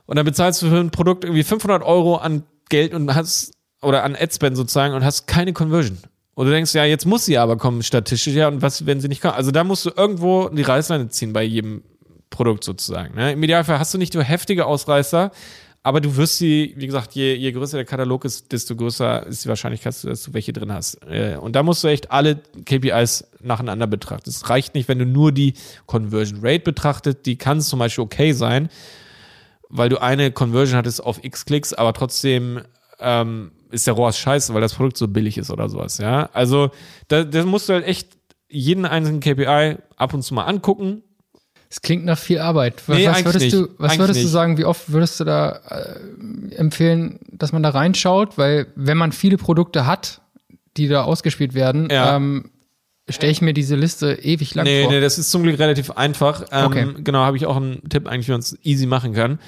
Und 0.07 0.17
dann 0.17 0.25
bezahlst 0.25 0.63
du 0.63 0.69
für 0.69 0.79
ein 0.79 0.91
Produkt 0.91 1.25
irgendwie 1.25 1.43
500 1.43 1.83
Euro 1.83 2.17
an 2.17 2.45
Geld 2.69 2.95
und 2.95 3.15
hast, 3.15 3.53
oder 3.83 4.05
an 4.05 4.17
Adspend 4.17 4.57
sozusagen 4.57 4.95
und 4.95 5.05
hast 5.05 5.27
keine 5.27 5.53
Conversion. 5.53 5.99
Und 6.35 6.47
du 6.47 6.53
denkst, 6.53 6.75
ja, 6.75 6.85
jetzt 6.85 7.05
muss 7.05 7.25
sie 7.25 7.37
aber 7.37 7.57
kommen 7.57 7.83
statistisch, 7.83 8.35
ja, 8.35 8.49
und 8.49 8.63
was, 8.63 8.87
wenn 8.87 9.01
sie 9.01 9.09
nicht 9.09 9.21
kommen? 9.21 9.35
Also 9.35 9.51
da 9.51 9.65
musst 9.65 9.85
du 9.85 9.91
irgendwo 9.95 10.49
die 10.49 10.63
Reißleine 10.63 11.09
ziehen 11.09 11.33
bei 11.33 11.43
jedem 11.43 11.83
Produkt 12.31 12.65
sozusagen. 12.65 13.15
Ne? 13.15 13.33
Im 13.33 13.43
Idealfall 13.43 13.79
hast 13.79 13.93
du 13.95 13.99
nicht 13.99 14.15
nur 14.15 14.23
heftige 14.23 14.67
Ausreißer, 14.67 15.33
aber 15.83 16.01
du 16.01 16.17
wirst 16.17 16.39
sie, 16.39 16.75
wie 16.77 16.87
gesagt, 16.87 17.15
je, 17.15 17.35
je 17.35 17.53
größer 17.53 17.79
der 17.79 17.85
Katalog 17.85 18.25
ist, 18.25 18.53
desto 18.53 18.75
größer 18.77 19.27
ist 19.27 19.45
die 19.45 19.49
Wahrscheinlichkeit, 19.49 20.05
dass 20.05 20.23
du 20.23 20.35
welche 20.35 20.53
drin 20.53 20.73
hast. 20.73 21.03
Äh, 21.07 21.37
Und 21.41 21.55
da 21.57 21.63
musst 21.63 21.85
du 21.85 21.89
echt 21.89 22.11
alle 22.11 22.41
KPIs 22.65 23.29
nacheinander 23.41 23.87
betrachten. 23.87 24.29
Es 24.29 24.51
reicht 24.51 24.75
nicht, 24.75 24.89
wenn 24.89 24.99
du 24.99 25.07
nur 25.07 25.33
die 25.33 25.55
Conversion 25.87 26.41
Rate 26.43 26.65
betrachtet. 26.65 27.27
Die 27.27 27.37
kann 27.37 27.61
zum 27.61 27.79
Beispiel 27.79 28.05
okay 28.05 28.33
sein, 28.33 28.69
weil 29.69 29.89
du 29.89 30.01
eine 30.03 30.33
Conversion 30.33 30.77
hattest 30.77 31.03
auf 31.03 31.23
x 31.23 31.45
Klicks, 31.45 31.73
aber 31.73 31.93
trotzdem 31.93 32.61
ähm, 33.01 33.53
ist 33.71 33.87
der 33.87 33.95
ROAS 33.95 34.19
scheiße, 34.19 34.53
weil 34.55 34.61
das 34.61 34.75
Produkt 34.75 34.97
so 34.97 35.09
billig 35.09 35.39
ist 35.39 35.51
oder 35.51 35.69
sowas. 35.69 35.99
Ja, 35.99 36.29
also 36.33 36.71
da, 37.09 37.25
da 37.25 37.45
musst 37.45 37.69
du 37.69 37.75
halt 37.75 37.87
echt 37.87 38.19
jeden 38.49 38.85
einzelnen 38.87 39.21
KPI 39.21 39.77
ab 39.97 40.15
und 40.15 40.23
zu 40.23 40.35
mal 40.35 40.45
angucken. 40.45 41.03
Es 41.71 41.83
klingt 41.83 42.05
nach 42.07 42.19
viel 42.19 42.39
Arbeit. 42.39 42.83
Was, 42.87 42.97
Nee, 42.97 43.07
was 43.09 43.25
würdest, 43.25 43.45
nicht. 43.45 43.53
du, 43.55 43.69
was 43.79 43.91
Eigentlich 43.93 43.99
würdest 44.01 44.23
du 44.25 44.29
sagen, 44.29 44.57
wie 44.59 44.65
oft 44.65 44.91
würdest 44.91 45.21
du 45.21 45.25
da 45.25 45.61
äh, 45.69 46.55
empfehlen, 46.55 47.19
dass 47.31 47.53
man 47.53 47.63
da 47.63 47.71
reinschaut? 47.71 48.39
Weil 48.39 48.69
wenn 48.75 48.97
man 48.97 49.13
viele 49.13 49.37
Produkte 49.37 49.85
hat, 49.87 50.23
die 50.79 50.89
da 50.89 51.03
ausgespielt 51.03 51.53
werden, 51.55 51.89
Ja. 51.91 52.17
ähm, 52.17 52.51
stelle 53.11 53.33
ich 53.33 53.43
mir 53.43 53.53
diese 53.53 53.75
Liste 53.77 54.15
ewig 54.23 54.55
lang 54.55 54.65
Nee, 54.65 54.85
vor. 54.85 54.93
nee, 54.93 55.01
das 55.01 55.19
ist 55.19 55.31
zum 55.31 55.43
Glück 55.43 55.59
relativ 55.59 55.91
einfach. 55.91 56.45
Ähm, 56.53 56.67
Okay. 56.67 56.87
Genau, 57.05 57.19
habe 57.21 57.37
ich 57.37 57.45
auch 57.47 57.57
einen 57.57 57.87
Tipp 57.89 58.07
eigentlich, 58.07 58.29
wie 58.29 58.33
man 58.33 58.41
es 58.41 58.57
easy 58.63 58.87
machen 58.87 59.13
kann. 59.13 59.39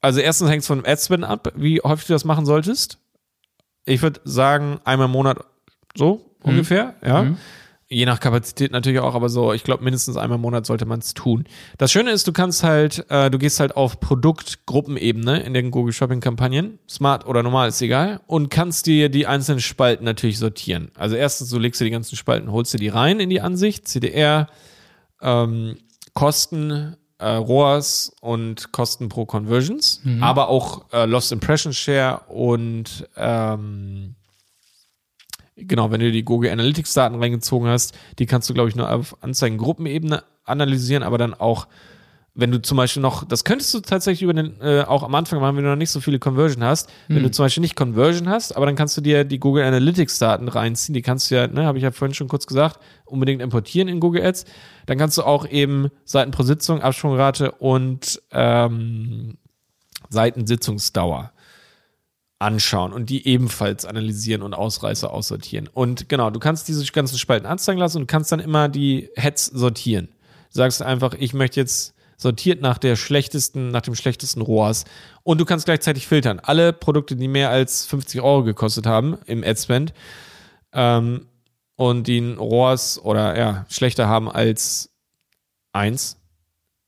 Also 0.00 0.20
erstens 0.20 0.48
hängt 0.48 0.62
es 0.62 0.66
von 0.66 0.78
dem 0.82 0.86
Adspend 0.90 1.24
ab, 1.24 1.52
wie 1.56 1.80
häufig 1.82 2.06
du 2.06 2.12
das 2.14 2.24
machen 2.24 2.46
solltest. 2.46 2.98
Ich 3.84 4.02
würde 4.02 4.20
sagen, 4.24 4.80
einmal 4.84 5.06
im 5.06 5.12
Monat 5.12 5.38
so 5.96 6.34
ungefähr, 6.42 6.94
ja. 7.04 7.22
Mhm. 7.24 7.36
Je 7.92 8.06
nach 8.06 8.20
Kapazität 8.20 8.70
natürlich 8.70 9.00
auch, 9.00 9.16
aber 9.16 9.28
so, 9.28 9.52
ich 9.52 9.64
glaube, 9.64 9.82
mindestens 9.82 10.16
einmal 10.16 10.36
im 10.36 10.42
Monat 10.42 10.64
sollte 10.64 10.86
man 10.86 11.00
es 11.00 11.12
tun. 11.12 11.44
Das 11.76 11.90
Schöne 11.90 12.12
ist, 12.12 12.24
du 12.28 12.32
kannst 12.32 12.62
halt, 12.62 13.04
äh, 13.10 13.32
du 13.32 13.38
gehst 13.38 13.58
halt 13.58 13.74
auf 13.74 13.98
Produktgruppenebene 13.98 15.40
in 15.40 15.54
den 15.54 15.72
Google 15.72 15.92
Shopping 15.92 16.20
Kampagnen, 16.20 16.78
smart 16.88 17.26
oder 17.26 17.42
normal, 17.42 17.68
ist 17.68 17.82
egal, 17.82 18.20
und 18.28 18.48
kannst 18.48 18.86
dir 18.86 19.08
die 19.08 19.26
einzelnen 19.26 19.60
Spalten 19.60 20.04
natürlich 20.04 20.38
sortieren. 20.38 20.92
Also 20.96 21.16
erstens, 21.16 21.50
du 21.50 21.58
legst 21.58 21.80
dir 21.80 21.84
die 21.84 21.90
ganzen 21.90 22.14
Spalten, 22.14 22.52
holst 22.52 22.72
dir 22.72 22.78
die 22.78 22.88
rein 22.88 23.18
in 23.18 23.28
die 23.28 23.40
Ansicht, 23.40 23.88
CDR, 23.88 24.46
ähm, 25.20 25.76
Kosten, 26.14 26.96
äh, 27.18 27.26
ROAS 27.28 28.12
und 28.20 28.70
Kosten 28.70 29.08
pro 29.08 29.26
Conversions, 29.26 30.00
aber 30.20 30.48
auch 30.48 30.84
äh, 30.92 31.06
Lost 31.06 31.32
Impression 31.32 31.72
Share 31.72 32.20
und 32.28 33.08
ähm, 33.16 34.14
genau, 35.66 35.90
wenn 35.90 36.00
du 36.00 36.10
die 36.10 36.24
Google 36.24 36.50
Analytics 36.50 36.94
Daten 36.94 37.16
reingezogen 37.16 37.68
hast, 37.68 37.96
die 38.18 38.26
kannst 38.26 38.48
du, 38.48 38.54
glaube 38.54 38.68
ich, 38.68 38.76
nur 38.76 38.90
auf 38.90 39.16
Anzeigengruppenebene 39.22 40.22
analysieren, 40.44 41.02
aber 41.02 41.18
dann 41.18 41.34
auch, 41.34 41.66
wenn 42.34 42.50
du 42.50 42.62
zum 42.62 42.76
Beispiel 42.76 43.02
noch, 43.02 43.24
das 43.24 43.44
könntest 43.44 43.72
du 43.74 43.80
tatsächlich 43.80 44.22
über 44.22 44.34
den, 44.34 44.60
äh, 44.60 44.84
auch 44.86 45.02
am 45.02 45.14
Anfang 45.14 45.40
machen, 45.40 45.56
wenn 45.56 45.64
du 45.64 45.70
noch 45.70 45.76
nicht 45.76 45.90
so 45.90 46.00
viele 46.00 46.18
Conversion 46.18 46.64
hast, 46.64 46.88
wenn 47.08 47.22
du 47.22 47.30
zum 47.30 47.44
Beispiel 47.44 47.60
nicht 47.60 47.76
Conversion 47.76 48.28
hast, 48.28 48.56
aber 48.56 48.66
dann 48.66 48.76
kannst 48.76 48.96
du 48.96 49.00
dir 49.00 49.24
die 49.24 49.38
Google 49.38 49.64
Analytics 49.64 50.18
Daten 50.18 50.48
reinziehen, 50.48 50.94
die 50.94 51.02
kannst 51.02 51.30
du 51.30 51.34
ja, 51.36 51.46
ne, 51.46 51.64
habe 51.64 51.78
ich 51.78 51.84
ja 51.84 51.90
vorhin 51.90 52.14
schon 52.14 52.28
kurz 52.28 52.46
gesagt, 52.46 52.78
unbedingt 53.04 53.42
importieren 53.42 53.88
in 53.88 54.00
Google 54.00 54.24
Ads, 54.24 54.44
dann 54.86 54.98
kannst 54.98 55.18
du 55.18 55.22
auch 55.22 55.46
eben 55.46 55.88
Seiten 56.04 56.30
pro 56.30 56.42
Sitzung, 56.42 56.80
Absprungrate 56.80 57.52
und 57.52 58.22
ähm, 58.32 59.36
Seitensitzungsdauer 60.08 61.32
anschauen 62.40 62.92
und 62.92 63.10
die 63.10 63.28
ebenfalls 63.28 63.84
analysieren 63.84 64.42
und 64.42 64.54
Ausreißer 64.54 65.12
aussortieren. 65.12 65.68
Und 65.72 66.08
genau, 66.08 66.30
du 66.30 66.40
kannst 66.40 66.66
diese 66.68 66.84
ganzen 66.90 67.18
Spalten 67.18 67.46
anzeigen 67.46 67.78
lassen 67.78 67.98
und 67.98 68.06
kannst 68.06 68.32
dann 68.32 68.40
immer 68.40 68.68
die 68.68 69.10
Heads 69.14 69.46
sortieren. 69.46 70.08
Du 70.52 70.56
sagst 70.56 70.82
einfach, 70.82 71.14
ich 71.18 71.34
möchte 71.34 71.60
jetzt 71.60 71.94
sortiert 72.16 72.62
nach 72.62 72.78
der 72.78 72.96
schlechtesten, 72.96 73.70
nach 73.70 73.82
dem 73.82 73.94
schlechtesten 73.94 74.40
ROAS. 74.40 74.84
Und 75.22 75.38
du 75.38 75.44
kannst 75.44 75.66
gleichzeitig 75.66 76.06
filtern. 76.06 76.40
Alle 76.40 76.72
Produkte, 76.72 77.14
die 77.14 77.28
mehr 77.28 77.50
als 77.50 77.86
50 77.86 78.20
Euro 78.22 78.42
gekostet 78.42 78.86
haben 78.86 79.18
im 79.26 79.44
Adspend 79.44 79.92
ähm, 80.72 81.26
und 81.76 82.06
die 82.06 82.18
einen 82.18 82.38
ROAS 82.38 82.98
oder 82.98 83.38
ja, 83.38 83.66
schlechter 83.68 84.08
haben 84.08 84.30
als 84.30 84.90
eins, 85.72 86.18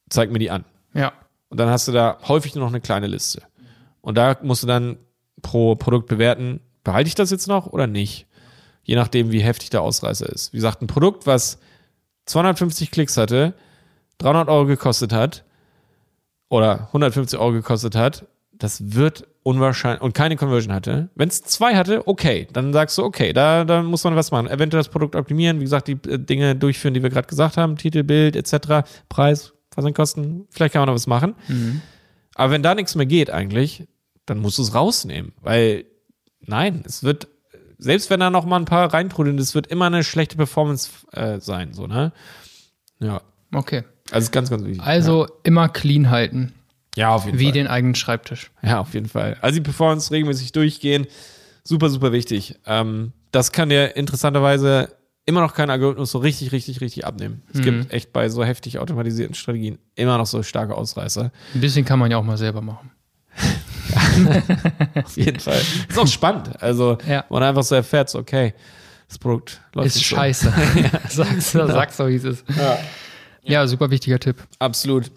zeig 0.09 0.31
mir 0.31 0.39
die 0.39 0.51
an. 0.51 0.65
Ja. 0.95 1.13
Und 1.49 1.61
dann 1.61 1.69
hast 1.69 1.89
du 1.89 1.93
da 1.93 2.19
häufig 2.27 2.55
nur 2.55 2.65
noch 2.65 2.73
eine 2.73 2.81
kleine 2.81 3.07
Liste. 3.07 3.43
Und 4.01 4.17
da 4.17 4.37
musst 4.43 4.63
du 4.63 4.67
dann 4.67 4.99
pro 5.43 5.75
Produkt 5.77 6.09
bewerten, 6.09 6.61
behalte 6.85 7.09
ich 7.09 7.15
das 7.15 7.31
jetzt 7.31 7.49
noch 7.49 7.67
oder 7.67 7.87
nicht? 7.87 8.27
Je 8.85 8.97
nachdem, 8.97 9.31
wie 9.31 9.41
heftig 9.41 9.71
der 9.71 9.83
Ausreißer 9.83 10.29
ist. 10.29 10.53
Wie 10.53 10.57
gesagt, 10.57 10.83
ein 10.83 10.87
Produkt, 10.87 11.27
was 11.27 11.59
250 12.27 12.91
Klicks 12.91 13.17
hatte, 13.17 13.55
300 14.19 14.49
Euro 14.49 14.67
gekostet 14.67 15.13
hat 15.13 15.45
oder 16.49 16.87
150 16.89 17.39
Euro 17.39 17.53
gekostet 17.53 17.95
hat, 17.95 18.27
das 18.53 18.95
wird 18.95 19.27
unwahrscheinlich 19.43 20.03
und 20.03 20.15
keine 20.15 20.37
Conversion 20.37 20.73
hatte. 20.73 21.09
Wenn 21.15 21.29
es 21.29 21.43
zwei 21.43 21.75
hatte, 21.75 22.07
okay, 22.07 22.47
dann 22.53 22.73
sagst 22.73 22.97
du, 22.99 23.05
okay, 23.05 23.33
da, 23.33 23.65
da 23.65 23.83
muss 23.83 24.05
man 24.05 24.15
was 24.15 24.31
machen. 24.31 24.47
Eventuell 24.47 24.81
das 24.81 24.89
Produkt 24.89 25.17
optimieren, 25.17 25.59
wie 25.59 25.65
gesagt, 25.65 25.89
die 25.89 25.99
äh, 26.09 26.19
Dinge 26.19 26.55
durchführen, 26.55 26.95
die 26.95 27.03
wir 27.03 27.11
gerade 27.11 27.27
gesagt 27.27 27.57
haben, 27.57 27.77
Titel, 27.77 28.05
Bild 28.05 28.37
etc., 28.37 28.89
Preis, 29.09 29.53
Versandkosten, 29.73 30.47
vielleicht 30.51 30.75
kann 30.75 30.81
man 30.81 30.89
noch 30.89 30.95
was 30.95 31.07
machen. 31.07 31.35
Aber 32.35 32.53
wenn 32.53 32.63
da 32.63 32.75
nichts 32.75 32.95
mehr 32.95 33.07
geht 33.07 33.31
eigentlich, 33.31 33.89
dann 34.35 34.43
musst 34.43 34.59
du 34.59 34.63
es 34.63 34.75
rausnehmen, 34.75 35.33
weil 35.43 35.85
nein, 36.41 36.83
es 36.87 37.03
wird 37.03 37.29
selbst 37.79 38.11
wenn 38.11 38.21
da 38.21 38.31
noch 38.31 38.45
mal 38.45 38.57
ein 38.59 38.65
paar 38.65 38.93
reintrudeln, 38.95 39.39
es 39.39 39.55
wird 39.55 39.67
immer 39.67 39.87
eine 39.87 40.05
schlechte 40.05 40.37
Performance 40.37 40.91
äh, 41.13 41.41
sein, 41.41 41.73
so 41.75 41.87
ne? 41.87 42.13
Ja, 43.01 43.21
Okay. 43.55 43.83
also 44.11 44.25
ist 44.27 44.33
ganz, 44.33 44.49
ganz 44.51 44.65
wichtig. 44.65 44.83
Also 44.83 45.27
immer 45.43 45.69
clean 45.69 46.09
halten, 46.11 46.55
ja, 46.97 47.15
auf 47.15 47.27
jeden 47.27 47.39
wie 47.39 47.45
Fall. 47.45 47.53
den 47.53 47.67
eigenen 47.67 47.95
Schreibtisch. 47.95 48.51
Ja, 48.63 48.81
auf 48.81 48.95
jeden 48.95 49.09
Fall. 49.09 49.37
Also 49.41 49.57
die 49.57 49.63
Performance 49.63 50.11
regelmäßig 50.11 50.53
durchgehen, 50.53 51.07
super, 51.65 51.91
super 51.91 52.13
wichtig. 52.13 52.55
Ähm, 52.67 53.13
das 53.33 53.51
kann 53.53 53.69
dir 53.69 53.97
interessanterweise 53.97 54.95
immer 55.27 55.41
noch 55.41 55.55
kein 55.55 55.69
Algorithmus 55.71 56.11
so 56.13 56.19
richtig, 56.19 56.53
richtig, 56.53 56.81
richtig 56.81 57.05
abnehmen. 57.07 57.43
Es 57.53 57.61
gibt 57.63 57.93
echt 57.93 58.13
bei 58.13 58.29
so 58.29 58.45
heftig 58.45 58.79
automatisierten 58.79 59.35
Strategien 59.35 59.79
immer 59.95 60.19
noch 60.19 60.27
so 60.27 60.43
starke 60.43 60.75
Ausreißer. 60.77 61.31
Ein 61.55 61.61
bisschen 61.61 61.85
kann 61.85 61.99
man 61.99 62.11
ja 62.11 62.17
auch 62.17 62.25
mal 62.25 62.37
selber 62.39 62.61
machen. 62.61 62.91
Auf 65.05 65.17
jeden 65.17 65.41
Fall. 65.41 65.61
Ist 65.89 65.99
auch 65.99 66.07
spannend. 66.07 66.51
Also, 66.63 66.99
Ja. 67.09 67.25
man 67.31 67.43
einfach 67.43 67.63
so 67.63 67.75
erfährt, 67.75 68.09
so, 68.11 68.19
okay, 68.19 68.55
das 69.09 69.19
Produkt 69.19 69.61
läuft 69.75 69.89
Ist 69.97 70.03
scheiße. 70.05 70.53
sag's, 71.09 71.53
sag's 71.53 71.97
so, 71.97 72.09
wie 72.09 72.17
es 72.17 72.25
ist. 72.25 72.45
Ja. 73.45 73.67
super 73.67 73.91
wichtiger 73.91 74.19
Tipp. 74.19 74.37
Absolut. 74.59 75.11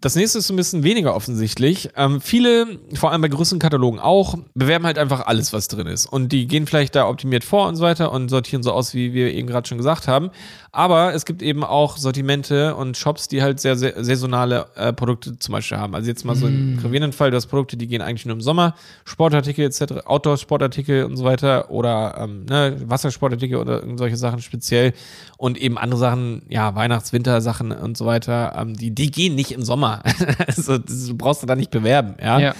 Das 0.00 0.14
nächste 0.14 0.38
ist 0.38 0.46
so 0.46 0.54
ein 0.54 0.56
bisschen 0.56 0.84
weniger 0.84 1.14
offensichtlich. 1.14 1.90
Ähm, 1.96 2.20
viele, 2.20 2.78
vor 2.94 3.10
allem 3.10 3.20
bei 3.20 3.26
größeren 3.28 3.58
Katalogen 3.58 3.98
auch, 3.98 4.36
bewerben 4.54 4.86
halt 4.86 4.96
einfach 4.96 5.26
alles, 5.26 5.52
was 5.52 5.66
drin 5.66 5.88
ist. 5.88 6.06
Und 6.06 6.30
die 6.30 6.46
gehen 6.46 6.68
vielleicht 6.68 6.94
da 6.94 7.08
optimiert 7.08 7.42
vor 7.42 7.66
und 7.66 7.74
so 7.74 7.82
weiter 7.82 8.12
und 8.12 8.28
sortieren 8.28 8.62
so 8.62 8.70
aus, 8.72 8.94
wie 8.94 9.12
wir 9.12 9.34
eben 9.34 9.48
gerade 9.48 9.66
schon 9.66 9.76
gesagt 9.78 10.06
haben. 10.06 10.30
Aber 10.78 11.12
es 11.12 11.24
gibt 11.24 11.42
eben 11.42 11.64
auch 11.64 11.96
Sortimente 11.96 12.76
und 12.76 12.96
Shops, 12.96 13.26
die 13.26 13.42
halt 13.42 13.58
sehr, 13.58 13.74
sehr 13.74 13.94
saisonale 14.04 14.66
äh, 14.76 14.92
Produkte 14.92 15.36
zum 15.36 15.50
Beispiel 15.54 15.76
haben. 15.76 15.92
Also 15.96 16.08
jetzt 16.08 16.24
mal 16.24 16.36
so 16.36 16.46
im 16.46 16.78
gravierenden 16.80 17.12
Fall, 17.12 17.32
du 17.32 17.36
hast 17.36 17.48
Produkte, 17.48 17.76
die 17.76 17.88
gehen 17.88 18.00
eigentlich 18.00 18.26
nur 18.26 18.36
im 18.36 18.40
Sommer, 18.40 18.76
Sportartikel 19.04 19.64
etc., 19.64 20.06
Outdoor-Sportartikel 20.06 21.02
und 21.02 21.16
so 21.16 21.24
weiter 21.24 21.72
oder 21.72 22.14
ähm, 22.20 22.44
ne, 22.48 22.76
Wassersportartikel 22.86 23.58
oder 23.58 23.82
solche 23.96 24.16
Sachen 24.16 24.40
speziell 24.40 24.92
und 25.36 25.58
eben 25.58 25.78
andere 25.78 25.98
Sachen, 25.98 26.42
ja, 26.48 26.76
Weihnachts-, 26.76 27.12
Wintersachen 27.12 27.72
und 27.72 27.96
so 27.96 28.06
weiter, 28.06 28.54
ähm, 28.56 28.76
die, 28.76 28.92
die 28.92 29.10
gehen 29.10 29.34
nicht 29.34 29.50
im 29.50 29.64
Sommer. 29.64 30.04
also 30.46 30.78
du 30.78 31.16
brauchst 31.16 31.42
du 31.42 31.48
da 31.48 31.56
nicht 31.56 31.72
bewerben, 31.72 32.14
ja. 32.22 32.38
Ja. 32.38 32.54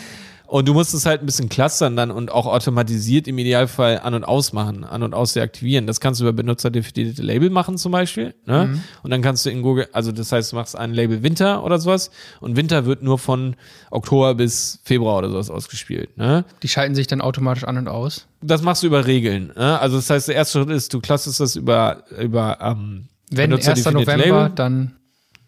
Und 0.51 0.67
du 0.67 0.73
musst 0.73 0.95
es 0.95 1.05
halt 1.05 1.21
ein 1.23 1.27
bisschen 1.27 1.51
clustern 1.51 1.95
dann 1.95 2.11
und 2.11 2.33
auch 2.33 2.47
automatisiert 2.47 3.29
im 3.29 3.37
Idealfall 3.37 4.01
an- 4.03 4.15
und 4.15 4.25
ausmachen, 4.25 4.83
an- 4.83 5.03
und 5.03 5.13
aus 5.13 5.35
deaktivieren. 5.35 5.87
Das 5.87 6.01
kannst 6.01 6.21
du 6.21 6.25
über 6.25 6.33
benutzerdefinierte 6.33 7.21
Label 7.23 7.51
machen 7.51 7.77
zum 7.77 7.93
Beispiel. 7.93 8.35
Ne? 8.47 8.81
Und 9.03 9.11
dann 9.11 9.21
kannst 9.21 9.45
du 9.45 9.51
in 9.51 9.61
Google, 9.61 9.89
also 9.93 10.11
das 10.11 10.33
heißt, 10.33 10.53
du 10.53 10.57
machst 10.57 10.75
ein 10.75 10.95
Label 10.95 11.23
Winter 11.23 11.63
oder 11.65 11.79
sowas 11.79 12.11
und 12.41 12.57
Winter 12.57 12.87
wird 12.87 13.03
nur 13.03 13.19
von 13.19 13.57
Oktober 13.91 14.35
bis 14.37 14.81
Februar 14.85 15.19
oder 15.19 15.29
sowas 15.31 15.51
ausgespielt. 15.51 16.17
Ne? 16.17 16.47
Die 16.63 16.69
schalten 16.69 16.95
sich 16.95 17.07
dann 17.07 17.21
automatisch 17.21 17.65
an 17.65 17.77
und 17.77 17.87
aus. 17.89 18.27
Das 18.41 18.63
machst 18.63 18.83
du 18.83 18.87
über 18.87 19.07
Regeln. 19.07 19.53
Ne? 19.55 19.79
Also 19.79 19.97
das 19.97 20.09
heißt, 20.09 20.29
der 20.29 20.35
erste 20.37 20.61
Schritt 20.61 20.71
ist, 20.71 20.95
du 20.95 21.01
clusterst 21.01 21.41
das 21.41 21.57
über, 21.57 22.05
über 22.19 22.57
ähm, 22.63 23.09
Wenn 23.31 23.53
1. 23.53 23.67
benutzerdefinierte 23.67 24.13
November, 24.17 24.43
Label. 24.45 24.55
dann 24.55 24.97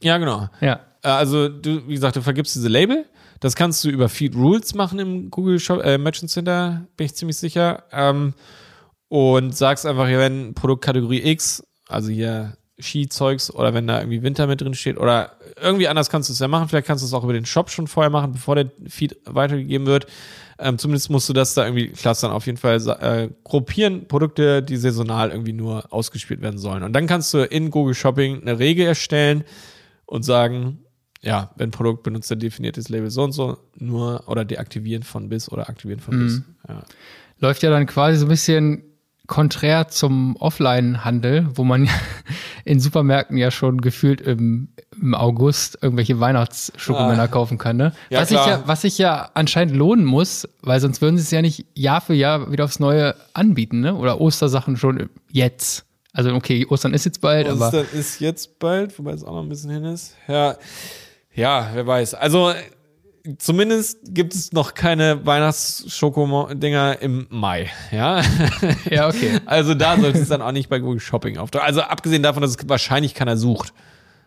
Ja, 0.03 0.18
genau. 0.18 0.51
ja. 0.61 0.80
Äh, 1.03 1.09
Also, 1.09 1.48
du, 1.48 1.88
wie 1.88 1.94
gesagt, 1.94 2.16
du 2.16 2.20
vergibst 2.20 2.55
diese 2.55 2.68
Label. 2.68 3.07
Das 3.41 3.57
kannst 3.57 3.82
du 3.84 3.88
über 3.88 4.09
Feed 4.09 4.34
Rules 4.34 4.74
machen 4.74 4.99
im 4.99 5.30
Google 5.30 5.59
Shop, 5.59 5.82
äh, 5.82 5.99
Merchant 5.99 6.30
Center, 6.30 6.86
bin 6.97 7.07
ich 7.07 7.14
ziemlich 7.14 7.38
sicher. 7.38 7.84
Ähm, 7.91 8.34
und 9.09 9.57
sagst 9.57 9.86
einfach, 9.86 10.07
wenn 10.07 10.55
Produktkategorie 10.55 11.22
X, 11.30 11.64
also 11.88 12.11
hier 12.11 12.57
Skizeugs 12.80 13.53
oder 13.53 13.74
wenn 13.74 13.86
da 13.86 13.99
irgendwie 13.99 14.22
Winter 14.22 14.47
mit 14.47 14.61
drin 14.61 14.74
steht 14.74 14.99
oder 14.99 15.32
irgendwie 15.61 15.88
anders 15.88 16.11
kannst 16.11 16.28
du 16.28 16.32
es 16.32 16.38
ja 16.38 16.49
machen. 16.49 16.68
Vielleicht 16.68 16.86
kannst 16.86 17.03
du 17.03 17.07
es 17.07 17.12
auch 17.12 17.24
über 17.24 17.32
den 17.32 17.47
Shop 17.47 17.70
schon 17.70 17.86
vorher 17.86 18.11
machen, 18.11 18.32
bevor 18.32 18.55
der 18.55 18.70
Feed 18.86 19.16
weitergegeben 19.24 19.86
wird. 19.86 20.07
Ähm, 20.59 20.78
zumindest 20.78 21.11
musst 21.11 21.28
du 21.28 21.32
das 21.32 21.55
da 21.55 21.64
irgendwie 21.64 21.88
clustern. 21.88 22.30
Auf 22.30 22.47
jeden 22.47 22.59
Fall 22.59 22.76
äh, 23.01 23.28
gruppieren 23.45 24.07
Produkte, 24.09 24.62
die 24.62 24.76
saisonal 24.76 25.30
irgendwie 25.30 25.53
nur 25.53 25.93
ausgespielt 25.93 26.41
werden 26.43 26.59
sollen. 26.59 26.82
Und 26.82 26.93
dann 26.93 27.07
kannst 27.07 27.32
du 27.34 27.45
in 27.45 27.70
Google 27.70 27.95
Shopping 27.95 28.43
eine 28.43 28.59
Regel 28.59 28.86
erstellen 28.86 29.45
und 30.07 30.22
sagen, 30.22 30.84
ja, 31.23 31.51
wenn 31.57 31.71
Produkt 31.71 32.03
benutzt, 32.03 32.31
definiertes 32.35 32.89
Label 32.89 33.11
so 33.11 33.23
und 33.25 33.33
so, 33.33 33.59
nur 33.77 34.25
oder 34.27 34.45
deaktivieren 34.45 35.03
von 35.03 35.29
bis 35.29 35.51
oder 35.51 35.68
aktivieren 35.68 36.01
von 36.01 36.18
bis. 36.18 36.43
Ja. 36.68 36.83
läuft 37.39 37.62
ja 37.62 37.71
dann 37.71 37.87
quasi 37.87 38.18
so 38.18 38.27
ein 38.27 38.31
bisschen 38.31 38.85
konträr 39.27 39.87
zum 39.87 40.35
Offline-Handel, 40.37 41.49
wo 41.55 41.62
man 41.62 41.89
in 42.64 42.81
Supermärkten 42.81 43.37
ja 43.37 43.53
schon 43.53 43.81
gefühlt 43.81 44.21
im, 44.21 44.68
im 45.01 45.14
August 45.14 45.79
irgendwelche 45.83 46.18
Weihnachtsschokomänner 46.18 47.23
Ah. 47.23 47.29
kaufen 47.29 47.57
kann. 47.57 47.77
Ne? 47.77 47.93
Ja, 48.09 48.23
was, 48.23 48.29
sich 48.31 48.37
klar. 48.39 48.49
ja, 48.49 48.62
was 48.66 48.81
sich 48.83 48.99
ja 48.99 49.31
anscheinend 49.35 49.77
lohnen 49.77 50.05
muss, 50.05 50.49
weil 50.62 50.81
sonst 50.81 51.01
würden 51.01 51.16
sie 51.16 51.23
es 51.23 51.31
ja 51.31 51.43
nicht 51.43 51.64
Jahr 51.75 52.01
für 52.01 52.14
Jahr 52.14 52.51
wieder 52.51 52.64
aufs 52.64 52.81
Neue 52.81 53.14
anbieten, 53.33 53.81
ne? 53.81 53.95
Oder 53.95 54.21
Ostersachen 54.21 54.77
schon 54.77 55.09
jetzt. 55.31 55.85
Also 56.12 56.35
okay, 56.35 56.66
Ostern 56.68 56.93
ist 56.93 57.05
jetzt 57.05 57.21
bald, 57.21 57.47
aber 57.49 57.66
Ostern 57.66 57.87
ist 57.93 58.18
jetzt 58.18 58.59
bald, 58.59 58.99
wobei 58.99 59.12
es 59.12 59.23
auch 59.23 59.35
noch 59.35 59.43
ein 59.43 59.49
bisschen 59.49 59.71
hin 59.71 59.85
ist. 59.85 60.16
Ja, 60.27 60.57
ja, 61.41 61.70
wer 61.72 61.86
weiß. 61.86 62.14
Also 62.14 62.53
zumindest 63.38 63.99
gibt 64.05 64.34
es 64.34 64.53
noch 64.53 64.74
keine 64.74 65.24
Weihnachtsschokodinger 65.24 67.01
im 67.01 67.26
Mai. 67.30 67.70
Ja, 67.91 68.22
ja, 68.91 69.09
okay. 69.09 69.41
also 69.47 69.74
da 69.74 69.99
sollte 69.99 70.18
es 70.18 70.28
dann 70.28 70.43
auch 70.43 70.53
nicht 70.53 70.68
bei 70.68 70.78
Google 70.78 71.01
Shopping 71.01 71.38
auftauchen. 71.38 71.66
Also 71.66 71.80
abgesehen 71.80 72.22
davon, 72.22 72.43
dass 72.43 72.51
es 72.51 72.68
wahrscheinlich 72.68 73.14
keiner 73.14 73.38
sucht. 73.38 73.72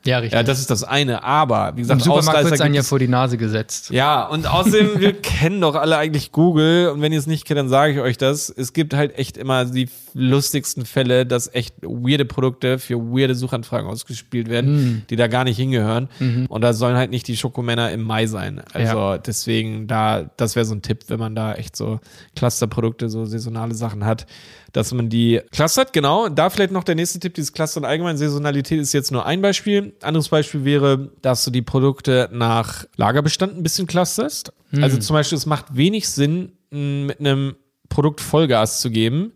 Ja, 0.06 0.18
richtig. 0.18 0.34
Ja, 0.36 0.44
das 0.44 0.60
ist 0.60 0.70
das 0.70 0.84
eine. 0.84 1.24
Aber 1.24 1.68
wie 1.76 1.82
Im 1.82 1.88
gesagt, 1.88 2.02
Supermarkt 2.02 2.44
wird 2.50 2.62
einem 2.62 2.74
ja 2.74 2.84
vor 2.84 3.00
die 3.00 3.08
Nase 3.08 3.38
gesetzt. 3.38 3.90
Ja, 3.90 4.26
und 4.28 4.48
außerdem, 4.48 5.00
wir 5.00 5.14
kennen 5.22 5.62
doch 5.62 5.76
alle 5.76 5.98
eigentlich 5.98 6.32
Google 6.34 6.90
und 6.90 7.02
wenn 7.02 7.14
ihr 7.14 7.20
es 7.20 7.28
nicht 7.28 7.46
kennt, 7.46 7.58
dann 7.58 7.70
sage 7.70 7.94
ich 7.94 8.00
euch 8.00 8.18
das. 8.18 8.50
Es 8.50 8.74
gibt 8.74 8.94
halt 8.94 9.18
echt 9.18 9.38
immer 9.38 9.64
die 9.66 9.88
lustigsten 10.14 10.86
Fälle, 10.86 11.26
dass 11.26 11.54
echt 11.54 11.76
weirde 11.82 12.26
Produkte 12.26 12.80
für 12.80 12.98
weirde 13.00 13.34
Suchanfragen 13.34 13.90
ausgespielt 13.90 14.50
werden, 14.50 15.06
die 15.10 15.16
da 15.16 15.28
gar 15.28 15.44
nicht 15.46 15.58
hingehören. 15.58 16.10
Und 16.50 16.62
da 16.62 16.74
sollen 16.74 16.98
halt 16.98 17.10
nicht 17.10 17.28
die 17.28 17.38
Schokomänner 17.38 17.92
im 17.92 18.04
Mai 18.04 18.28
sein. 18.28 18.62
Also 18.74 18.96
Ja. 18.98 19.18
deswegen 19.18 19.88
da, 19.88 20.30
das 20.38 20.56
wäre 20.56 20.66
so 20.66 20.76
ein 20.76 20.82
Tipp, 20.82 21.06
wenn 21.08 21.20
man 21.20 21.34
da 21.34 21.54
echt 21.54 21.76
so 21.76 22.00
Clusterprodukte, 22.36 23.10
so 23.10 23.26
saisonale 23.26 23.74
Sachen 23.74 24.06
hat, 24.06 24.26
dass 24.74 24.94
man 24.94 25.08
die 25.08 25.40
clustert, 25.52 25.94
genau. 25.94 26.28
Da 26.30 26.50
vielleicht 26.50 26.72
noch 26.72 26.84
der 26.84 26.96
nächste 26.96 27.20
Tipp, 27.20 27.36
dieses 27.36 27.54
Clustern 27.54 27.86
allgemein. 27.86 28.18
Saisonalität 28.18 28.80
ist 28.80 28.94
jetzt 28.94 29.12
nur 29.12 29.26
ein 29.26 29.42
Beispiel. 29.42 29.94
Anderes 30.02 30.30
Beispiel 30.30 30.66
wäre, 30.66 31.12
dass 31.22 31.46
du 31.46 31.52
die 31.52 31.62
Produkte 31.62 32.28
nach 32.32 32.86
Lagerbestand 32.98 33.56
ein 33.56 33.64
bisschen 33.64 33.88
clusterst. 33.88 34.52
Also 34.82 34.98
zum 34.98 35.14
Beispiel, 35.14 35.38
es 35.38 35.46
macht 35.46 35.76
wenig 35.76 36.10
Sinn, 36.10 36.54
mit 36.72 37.20
einem 37.20 37.56
Produkt 37.90 38.20
Vollgas 38.20 38.82
zu 38.82 38.90
geben, 38.90 39.34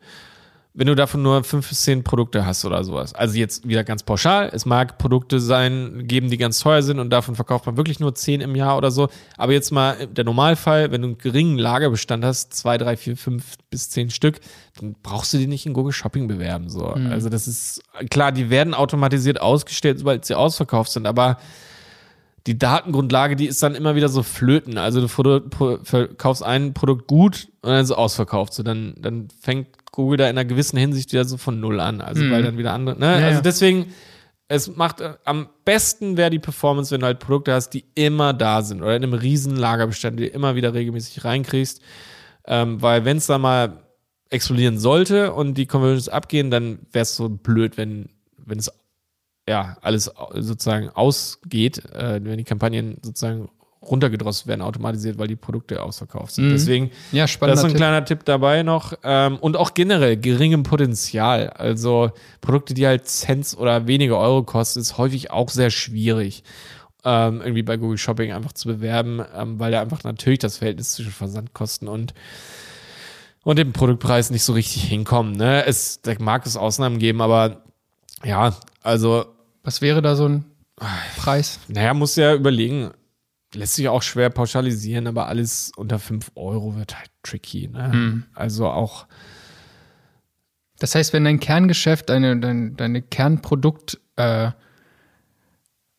wenn 0.78 0.86
du 0.86 0.93
davon 0.93 1.23
nur 1.23 1.43
fünf 1.43 1.69
bis 1.69 1.82
zehn 1.82 2.03
Produkte 2.03 2.45
hast 2.45 2.63
oder 2.63 2.84
sowas. 2.84 3.15
Also 3.15 3.36
jetzt 3.36 3.67
wieder 3.67 3.84
ganz 3.84 4.03
pauschal. 4.03 4.51
Es 4.53 4.67
mag 4.67 4.99
Produkte 4.99 5.39
sein, 5.39 6.03
geben, 6.07 6.30
die 6.30 6.38
ganz 6.38 6.59
teuer 6.59 6.84
sind 6.84 6.99
und 6.99 7.09
davon 7.09 7.34
verkauft 7.34 7.65
man 7.65 7.78
wirklich 7.78 7.99
nur 7.99 8.13
zehn 8.13 8.41
im 8.41 8.55
Jahr 8.55 8.78
oder 8.78 8.91
so. 8.91 9.09
Aber 9.38 9.53
jetzt 9.53 9.71
mal 9.71 10.05
der 10.05 10.23
Normalfall, 10.23 10.91
wenn 10.91 11.01
du 11.01 11.07
einen 11.07 11.17
geringen 11.17 11.57
Lagerbestand 11.57 12.23
hast, 12.23 12.53
zwei, 12.53 12.78
drei, 12.78 12.95
vier, 12.95 13.17
fünf 13.17 13.55
bis 13.71 13.89
zehn 13.89 14.11
Stück, 14.11 14.39
dann 14.80 14.95
brauchst 15.01 15.34
du 15.34 15.39
die 15.39 15.47
nicht 15.47 15.65
in 15.65 15.73
Google 15.73 15.93
Shopping 15.93 16.28
bewerben. 16.28 16.69
So. 16.69 16.86
Also 16.86 17.30
das 17.30 17.47
ist 17.47 17.82
klar, 18.11 18.32
die 18.32 18.51
werden 18.51 18.75
automatisiert 18.75 19.41
ausgestellt, 19.41 19.97
sobald 19.97 20.25
sie 20.25 20.36
ausverkauft 20.36 20.91
sind, 20.91 21.07
aber 21.07 21.39
die 22.47 22.57
Datengrundlage, 22.57 23.35
die 23.35 23.45
ist 23.45 23.61
dann 23.61 23.75
immer 23.75 23.95
wieder 23.95 24.07
so 24.09 24.23
flöten. 24.23 24.77
Also 24.77 25.01
du 25.01 25.07
verkaufst 25.83 26.43
ein 26.43 26.73
Produkt 26.73 27.07
gut 27.07 27.49
und 27.61 27.71
dann 27.71 27.81
ist 27.81 27.89
es 27.89 27.95
ausverkauft. 27.95 28.53
So, 28.53 28.63
dann, 28.63 28.95
dann 28.97 29.27
fängt 29.41 29.67
Google 29.91 30.17
da 30.17 30.29
in 30.29 30.37
einer 30.37 30.45
gewissen 30.45 30.77
Hinsicht 30.77 31.11
wieder 31.11 31.25
so 31.25 31.37
von 31.37 31.59
null 31.59 31.79
an. 31.79 32.01
Also 32.01 32.23
weil 32.31 32.43
dann 32.43 32.57
wieder 32.57 32.73
andere. 32.73 32.97
Ne? 32.97 33.19
Ja, 33.19 33.27
also 33.27 33.41
deswegen, 33.41 33.87
es 34.47 34.75
macht 34.75 35.01
äh, 35.01 35.15
am 35.25 35.49
besten 35.65 36.15
wäre 36.15 36.29
die 36.29 36.39
Performance, 36.39 36.91
wenn 36.91 37.01
du 37.01 37.05
halt 37.05 37.19
Produkte 37.19 37.53
hast, 37.53 37.71
die 37.71 37.83
immer 37.95 38.33
da 38.33 38.61
sind 38.61 38.81
oder 38.81 38.95
in 38.95 39.03
einem 39.03 39.13
riesen 39.13 39.57
Lagerbestand, 39.57 40.19
die 40.19 40.29
du 40.29 40.29
immer 40.29 40.55
wieder 40.55 40.73
regelmäßig 40.73 41.25
reinkriegst. 41.25 41.81
Ähm, 42.47 42.81
weil 42.81 43.03
wenn 43.03 43.17
es 43.17 43.27
da 43.27 43.37
mal 43.37 43.83
explodieren 44.29 44.79
sollte 44.79 45.33
und 45.33 45.55
die 45.55 45.65
Conversions 45.65 46.07
abgehen, 46.09 46.49
dann 46.49 46.79
wäre 46.91 47.03
es 47.03 47.15
so 47.15 47.27
blöd, 47.27 47.77
wenn, 47.77 48.09
wenn 48.37 48.59
es 48.59 48.71
ja, 49.47 49.77
alles 49.81 50.11
sozusagen 50.33 50.89
ausgeht, 50.89 51.83
äh, 51.93 52.19
wenn 52.23 52.37
die 52.37 52.43
Kampagnen 52.43 52.97
sozusagen 53.01 53.49
runtergedrosselt 53.81 54.47
werden, 54.47 54.61
automatisiert, 54.61 55.17
weil 55.17 55.27
die 55.27 55.35
Produkte 55.35 55.81
ausverkauft 55.81 56.33
sind. 56.33 56.47
Mhm. 56.47 56.51
Deswegen, 56.51 56.91
Ja, 57.11 57.25
das 57.25 57.35
ist 57.35 57.41
ein 57.63 57.67
Tipp. 57.69 57.77
kleiner 57.77 58.03
Tipp 58.03 58.25
dabei 58.25 58.63
noch. 58.63 58.93
Ähm, 59.03 59.37
und 59.37 59.55
auch 59.55 59.73
generell 59.73 60.17
geringem 60.17 60.63
Potenzial. 60.63 61.49
Also 61.51 62.11
Produkte, 62.41 62.73
die 62.73 62.85
halt 62.85 63.05
Cents 63.07 63.55
oder 63.55 63.87
wenige 63.87 64.17
Euro 64.17 64.43
kosten, 64.43 64.79
ist 64.79 64.97
häufig 64.97 65.31
auch 65.31 65.49
sehr 65.49 65.69
schwierig. 65.69 66.43
Ähm, 67.05 67.39
irgendwie 67.41 67.63
bei 67.63 67.77
Google 67.77 67.97
Shopping 67.97 68.33
einfach 68.33 68.51
zu 68.53 68.67
bewerben, 68.67 69.21
ähm, 69.35 69.59
weil 69.59 69.71
da 69.71 69.79
einfach 69.81 70.03
natürlich 70.03 70.39
das 70.39 70.57
Verhältnis 70.57 70.91
zwischen 70.93 71.11
Versandkosten 71.11 71.87
und 71.87 72.13
und 73.43 73.57
dem 73.57 73.71
Produktpreis 73.71 74.29
nicht 74.29 74.43
so 74.43 74.51
richtig 74.51 74.83
hinkommen. 74.83 75.31
Ne? 75.37 75.65
Es, 75.65 76.01
da 76.01 76.11
mag 76.19 76.45
es 76.45 76.57
Ausnahmen 76.57 76.99
geben, 76.99 77.21
aber 77.21 77.61
ja, 78.25 78.53
also 78.83 79.25
Was 79.68 79.82
wäre 79.82 80.01
da 80.01 80.15
so 80.15 80.30
ein 80.30 80.45
Preis? 81.18 81.59
naja, 81.68 81.93
muss 81.93 82.15
ja 82.15 82.34
überlegen, 82.34 82.91
lässt 83.53 83.76
sich 83.76 83.89
auch 83.89 84.01
schwer 84.01 84.30
pauschalisieren, 84.30 85.07
aber 85.07 85.28
alles 85.28 85.74
unter 85.76 85.99
5 85.99 86.32
Euro 86.36 86.78
wird 86.78 86.97
halt 86.97 87.09
tricky. 87.22 87.68
Ne? 87.68 88.24
Also 88.34 88.70
auch, 88.70 89.07
Das 90.80 90.95
heißt, 90.95 91.11
wenn 91.11 91.26
dein 91.26 91.41
Kerngeschäft, 91.41 92.07
deine, 92.07 92.39
deine, 92.39 92.72
deine 92.72 93.01
Kernprodukt, 93.01 93.99
äh, 94.15 94.51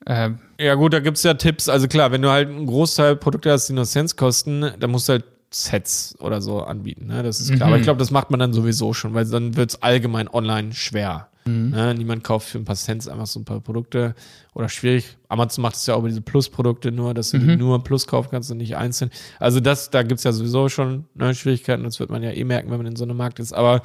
äh, 0.06 0.30
ja 0.58 0.74
gut, 0.74 0.94
da 0.94 1.00
gibt's 1.00 1.22
ja 1.22 1.34
Tipps. 1.34 1.68
Also 1.68 1.88
klar, 1.88 2.10
wenn 2.10 2.22
du 2.22 2.30
halt 2.30 2.48
einen 2.48 2.64
Großteil 2.64 3.16
Produkte 3.16 3.52
hast, 3.52 3.68
die 3.68 3.74
nur 3.74 3.84
Cents 3.84 4.16
kosten, 4.16 4.64
dann 4.80 4.90
musst 4.90 5.10
du 5.10 5.12
halt 5.12 5.24
Sets 5.50 6.16
oder 6.20 6.40
so 6.40 6.62
anbieten. 6.62 7.08
Ne? 7.08 7.22
Das 7.22 7.38
ist 7.38 7.52
klar. 7.52 7.68
Aber 7.68 7.76
ich 7.76 7.82
glaube, 7.82 7.98
das 7.98 8.10
macht 8.10 8.30
man 8.30 8.40
dann 8.40 8.54
sowieso 8.54 8.94
schon, 8.94 9.12
weil 9.12 9.26
dann 9.26 9.56
wird's 9.56 9.82
allgemein 9.82 10.26
online 10.26 10.72
schwer. 10.72 11.28
Ne? 11.70 11.94
Niemand 11.94 12.24
kauft 12.24 12.48
für 12.48 12.58
ein 12.58 12.64
paar 12.64 12.76
Cents 12.76 13.08
einfach 13.08 13.26
so 13.26 13.40
ein 13.40 13.44
paar 13.44 13.60
Produkte 13.60 14.14
oder 14.54 14.68
schwierig. 14.68 15.16
Amazon 15.28 15.62
macht 15.62 15.76
es 15.76 15.86
ja 15.86 15.94
auch 15.94 16.00
über 16.00 16.08
diese 16.08 16.20
Plus-Produkte 16.20 16.92
nur, 16.92 17.14
dass 17.14 17.30
du 17.30 17.38
die 17.38 17.56
nur 17.56 17.82
Plus 17.84 18.06
kaufen 18.06 18.28
kannst 18.30 18.50
und 18.50 18.58
nicht 18.58 18.76
einzeln. 18.76 19.10
Also 19.38 19.60
das, 19.60 19.90
da 19.90 20.02
gibt's 20.02 20.24
ja 20.24 20.32
sowieso 20.32 20.68
schon 20.68 21.06
ne, 21.14 21.34
Schwierigkeiten. 21.34 21.84
Das 21.84 22.00
wird 22.00 22.10
man 22.10 22.22
ja 22.22 22.30
eh 22.30 22.44
merken, 22.44 22.70
wenn 22.70 22.78
man 22.78 22.86
in 22.86 22.96
so 22.96 23.04
einem 23.04 23.16
Markt 23.16 23.40
ist. 23.40 23.52
Aber 23.52 23.82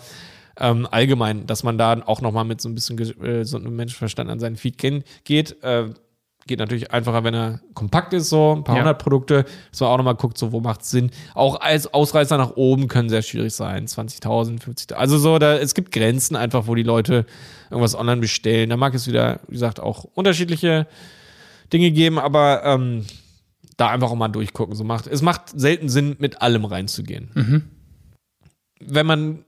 ähm, 0.60 0.88
allgemein, 0.90 1.48
dass 1.48 1.64
man 1.64 1.78
da 1.78 2.02
auch 2.06 2.22
noch 2.22 2.32
mal 2.32 2.44
mit 2.44 2.62
so 2.62 2.70
ein 2.70 2.76
bisschen 2.76 3.00
äh, 3.24 3.46
so 3.46 3.58
einem 3.58 3.76
Menschenverstand 3.76 4.30
an 4.30 4.40
seinen 4.40 4.56
Feed 4.56 4.78
geht, 4.78 5.64
äh, 5.64 5.90
Geht 6.46 6.60
natürlich 6.60 6.92
einfacher, 6.92 7.24
wenn 7.24 7.34
er 7.34 7.62
kompakt 7.74 8.12
ist, 8.14 8.28
so 8.30 8.54
ein 8.56 8.64
paar 8.66 8.76
Ja. 8.76 8.82
hundert 8.82 9.00
Produkte, 9.02 9.46
dass 9.72 9.80
man 9.80 9.90
auch 9.90 9.98
nochmal 9.98 10.16
guckt, 10.16 10.38
so 10.38 10.52
wo 10.52 10.60
macht 10.60 10.84
Sinn. 10.84 11.10
Auch 11.36 11.62
als 11.62 11.94
Ausreißer 11.94 12.38
nach 12.38 12.58
oben 12.58 12.90
können 12.90 13.08
sehr 13.10 13.22
schwierig 13.22 13.54
sein. 13.54 13.88
20.000, 13.88 14.62
50.000. 14.62 14.94
Also 14.94 15.18
so, 15.18 15.40
da, 15.40 15.56
es 15.58 15.74
gibt 15.74 15.94
Grenzen 15.94 16.36
einfach, 16.36 16.68
wo 16.68 16.76
die 16.76 16.84
Leute 16.84 17.26
irgendwas 17.70 17.96
online 17.96 18.20
bestellen. 18.20 18.70
Da 18.70 18.78
mag 18.78 18.94
es 18.94 19.08
wieder, 19.08 19.40
wie 19.48 19.54
gesagt, 19.54 19.80
auch 19.80 20.04
unterschiedliche 20.04 20.86
Dinge 21.72 21.92
geben, 21.92 22.20
aber 22.20 22.64
ähm, 22.66 23.06
da 23.78 23.90
einfach 23.90 24.12
auch 24.12 24.16
mal 24.16 24.28
durchgucken. 24.28 24.76
So 24.76 24.84
macht, 24.84 25.08
es 25.08 25.22
macht 25.22 25.44
selten 25.58 25.88
Sinn, 25.88 26.18
mit 26.20 26.42
allem 26.42 26.66
reinzugehen. 26.66 27.32
Wenn 28.82 29.06
man 29.06 29.46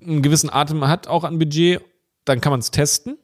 einen 0.00 0.22
gewissen 0.22 0.50
Atem 0.50 0.86
hat, 0.88 1.06
auch 1.06 1.24
an 1.24 1.38
Budget, 1.38 1.80
dann 2.24 2.40
kann 2.40 2.50
man 2.50 2.60
es 2.60 2.70
testen. 2.70 3.18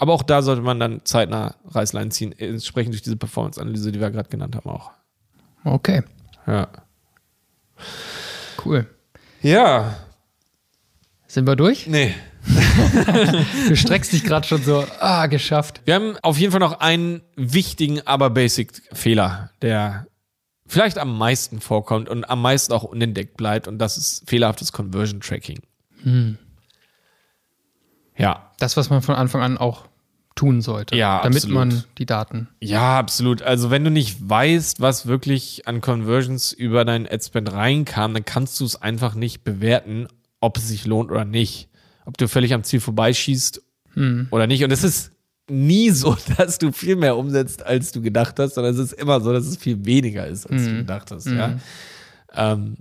Aber 0.00 0.14
auch 0.14 0.22
da 0.22 0.40
sollte 0.40 0.62
man 0.62 0.80
dann 0.80 1.02
zeitnah 1.04 1.56
Reißlein 1.66 2.10
ziehen, 2.10 2.32
entsprechend 2.32 2.94
durch 2.94 3.02
diese 3.02 3.18
Performance-Analyse, 3.18 3.92
die 3.92 4.00
wir 4.00 4.10
gerade 4.10 4.30
genannt 4.30 4.56
haben, 4.56 4.70
auch. 4.70 4.90
Okay, 5.62 6.02
Ja. 6.46 6.68
cool. 8.64 8.86
Ja. 9.42 9.94
Sind 11.26 11.46
wir 11.46 11.54
durch? 11.54 11.86
Nee. 11.86 12.14
Du 13.68 13.76
streckst 13.76 14.12
dich 14.12 14.24
gerade 14.24 14.46
schon 14.46 14.62
so, 14.62 14.86
ah, 15.00 15.26
geschafft. 15.26 15.82
Wir 15.84 15.94
haben 15.96 16.16
auf 16.22 16.38
jeden 16.38 16.50
Fall 16.50 16.60
noch 16.60 16.80
einen 16.80 17.20
wichtigen, 17.36 18.00
aber 18.06 18.30
basic 18.30 18.82
Fehler, 18.92 19.50
der 19.60 20.06
vielleicht 20.66 20.96
am 20.96 21.18
meisten 21.18 21.60
vorkommt 21.60 22.08
und 22.08 22.24
am 22.30 22.40
meisten 22.40 22.72
auch 22.72 22.84
unentdeckt 22.84 23.36
bleibt. 23.36 23.68
Und 23.68 23.78
das 23.78 23.98
ist 23.98 24.28
fehlerhaftes 24.28 24.72
Conversion 24.72 25.20
Tracking. 25.20 25.60
Ja. 28.16 28.49
Das, 28.60 28.76
was 28.76 28.90
man 28.90 29.02
von 29.02 29.16
Anfang 29.16 29.42
an 29.42 29.58
auch 29.58 29.86
tun 30.36 30.62
sollte. 30.62 30.96
Ja, 30.96 31.22
Damit 31.22 31.38
absolut. 31.38 31.54
man 31.54 31.84
die 31.98 32.06
Daten. 32.06 32.48
Ja, 32.60 32.98
absolut. 32.98 33.42
Also 33.42 33.70
wenn 33.70 33.84
du 33.84 33.90
nicht 33.90 34.16
weißt, 34.28 34.80
was 34.80 35.06
wirklich 35.06 35.66
an 35.66 35.80
Conversions 35.80 36.52
über 36.52 36.84
deinen 36.84 37.06
Adspend 37.06 37.52
reinkam, 37.52 38.14
dann 38.14 38.24
kannst 38.24 38.58
du 38.60 38.64
es 38.64 38.80
einfach 38.80 39.14
nicht 39.14 39.42
bewerten, 39.44 40.06
ob 40.40 40.56
es 40.56 40.68
sich 40.68 40.86
lohnt 40.86 41.10
oder 41.10 41.24
nicht. 41.24 41.68
Ob 42.06 42.16
du 42.16 42.28
völlig 42.28 42.54
am 42.54 42.62
Ziel 42.64 42.80
vorbeischießt 42.80 43.60
oder 44.30 44.46
nicht. 44.46 44.64
Und 44.64 44.70
es 44.70 44.84
ist 44.84 45.12
nie 45.48 45.90
so, 45.90 46.16
dass 46.38 46.58
du 46.58 46.72
viel 46.72 46.96
mehr 46.96 47.16
umsetzt, 47.16 47.64
als 47.64 47.92
du 47.92 48.00
gedacht 48.00 48.38
hast, 48.38 48.54
sondern 48.54 48.72
es 48.72 48.80
ist 48.80 48.92
immer 48.92 49.20
so, 49.20 49.32
dass 49.32 49.46
es 49.46 49.56
viel 49.56 49.84
weniger 49.84 50.26
ist, 50.26 50.46
als 50.46 50.64
du 50.64 50.76
gedacht 50.76 51.10
hast. 51.10 51.26
Ja. 51.26 51.58
Ähm, 52.34 52.76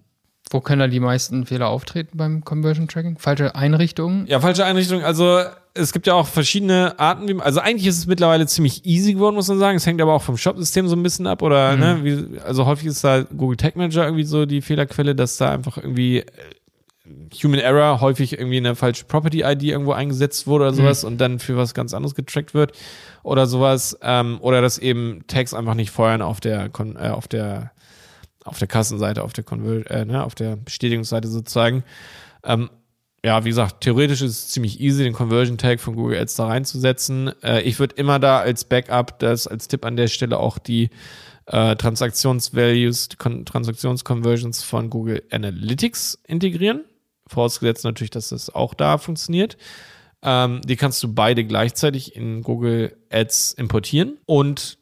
Wo 0.52 0.62
können 0.62 0.80
da 0.80 0.88
die 0.88 1.00
meisten 1.00 1.46
Fehler 1.46 1.68
auftreten 1.68 2.16
beim 2.16 2.46
Conversion 2.46 2.88
Tracking? 2.88 3.18
Falsche 3.18 3.56
Einrichtungen? 3.56 4.28
Ja, 4.28 4.40
falsche 4.40 4.66
Einrichtung. 4.66 5.04
Also 5.04 5.42
es 5.74 5.94
gibt 5.94 6.08
ja 6.08 6.14
auch 6.14 6.28
verschiedene 6.28 6.98
Arten. 7.00 7.28
Wie, 7.28 7.40
also 7.40 7.60
eigentlich 7.60 7.88
ist 7.88 7.98
es 7.98 8.08
mittlerweile 8.08 8.48
ziemlich 8.48 8.86
easy 8.86 9.14
geworden, 9.14 9.36
muss 9.36 9.48
man 9.48 9.60
sagen. 9.60 9.78
Es 9.78 9.86
hängt 9.86 10.02
aber 10.02 10.14
auch 10.14 10.22
vom 10.22 10.38
Shop-System 10.38 10.88
so 10.88 10.96
ein 10.96 11.04
bisschen 11.04 11.28
ab. 11.28 11.42
Oder, 11.42 11.76
ne, 11.76 12.00
wie, 12.04 12.40
also 12.40 12.66
häufig 12.66 12.88
ist 12.88 13.04
da 13.04 13.22
Google 13.22 13.58
Tag 13.58 13.76
Manager 13.76 14.06
irgendwie 14.06 14.24
so 14.24 14.46
die 14.46 14.62
Fehlerquelle, 14.62 15.16
dass 15.16 15.38
da 15.38 15.52
einfach 15.52 15.78
irgendwie 15.78 16.20
äh, 16.20 16.26
Human 17.44 17.60
Error 17.60 18.02
häufig 18.02 18.34
irgendwie 18.34 18.58
eine 18.58 18.76
falsche 18.76 19.06
Property-ID 19.06 19.64
irgendwo 19.64 19.94
eingesetzt 19.94 20.48
wurde 20.48 20.66
oder 20.66 20.74
sowas 20.74 21.04
und 21.04 21.20
dann 21.20 21.40
für 21.40 21.58
was 21.58 21.74
ganz 21.74 21.94
anderes 21.94 22.16
getrackt 22.16 22.54
wird 22.54 22.74
oder 23.24 23.48
sowas. 23.48 23.98
Ähm, 24.02 24.38
oder 24.42 24.62
dass 24.62 24.78
eben 24.78 25.24
Tags 25.28 25.54
einfach 25.54 25.76
nicht 25.76 25.92
feuern 25.92 26.22
auf 26.22 26.40
der, 26.40 26.70
Kon 26.70 26.96
äh, 26.96 27.10
auf 27.10 27.28
der 27.28 27.72
auf 28.46 28.58
der 28.58 28.68
Kassenseite, 28.68 29.24
auf 29.24 29.34
der 29.34 29.44
Conver 29.44 29.90
äh, 29.92 30.06
ne, 30.06 30.24
auf 30.24 30.34
der 30.34 30.56
Bestätigungsseite 30.56 31.28
sozusagen. 31.28 31.84
Ähm, 32.44 32.70
ja, 33.24 33.44
wie 33.44 33.50
gesagt, 33.50 33.82
theoretisch 33.82 34.22
ist 34.22 34.32
es 34.32 34.48
ziemlich 34.50 34.80
easy, 34.80 35.04
den 35.04 35.14
Conversion 35.14 35.58
Tag 35.58 35.80
von 35.80 35.96
Google 35.96 36.20
Ads 36.20 36.36
da 36.36 36.48
reinzusetzen. 36.48 37.32
Äh, 37.44 37.62
ich 37.62 37.80
würde 37.80 37.96
immer 37.96 38.20
da 38.20 38.40
als 38.40 38.64
Backup, 38.64 39.20
das 39.20 39.48
als 39.48 39.68
Tipp 39.68 39.86
an 39.86 39.98
der 39.98 40.08
Stelle 40.08 40.40
auch 40.40 40.58
die 40.58 40.90
äh, 41.48 41.76
Transaktionsvalues, 41.76 43.10
Transaktionsconversions 43.10 44.64
von 44.64 44.90
Google 44.90 45.24
Analytics 45.32 46.20
integrieren. 46.28 46.86
Vorausgesetzt 47.28 47.84
natürlich, 47.84 48.12
dass 48.12 48.30
das 48.30 48.54
auch 48.54 48.74
da 48.74 48.98
funktioniert. 48.98 49.58
Ähm, 50.22 50.62
die 50.62 50.76
kannst 50.76 51.04
du 51.04 51.14
beide 51.14 51.44
gleichzeitig 51.46 52.16
in 52.16 52.42
Google 52.42 52.96
Ads 53.10 53.54
importieren 53.54 54.18
und 54.26 54.78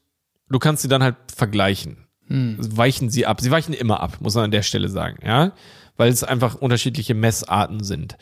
du 0.49 0.59
kannst 0.59 0.81
sie 0.81 0.87
dann 0.87 1.03
halt 1.03 1.15
vergleichen 1.35 2.07
weichen 2.29 3.09
sie 3.09 3.25
ab. 3.25 3.41
Sie 3.41 3.51
weichen 3.51 3.73
immer 3.73 4.01
ab, 4.01 4.17
muss 4.19 4.35
man 4.35 4.45
an 4.45 4.51
der 4.51 4.63
Stelle 4.63 4.89
sagen, 4.89 5.17
ja, 5.25 5.53
weil 5.97 6.11
es 6.11 6.23
einfach 6.23 6.55
unterschiedliche 6.55 7.13
Messarten 7.13 7.83
sind. 7.83 8.17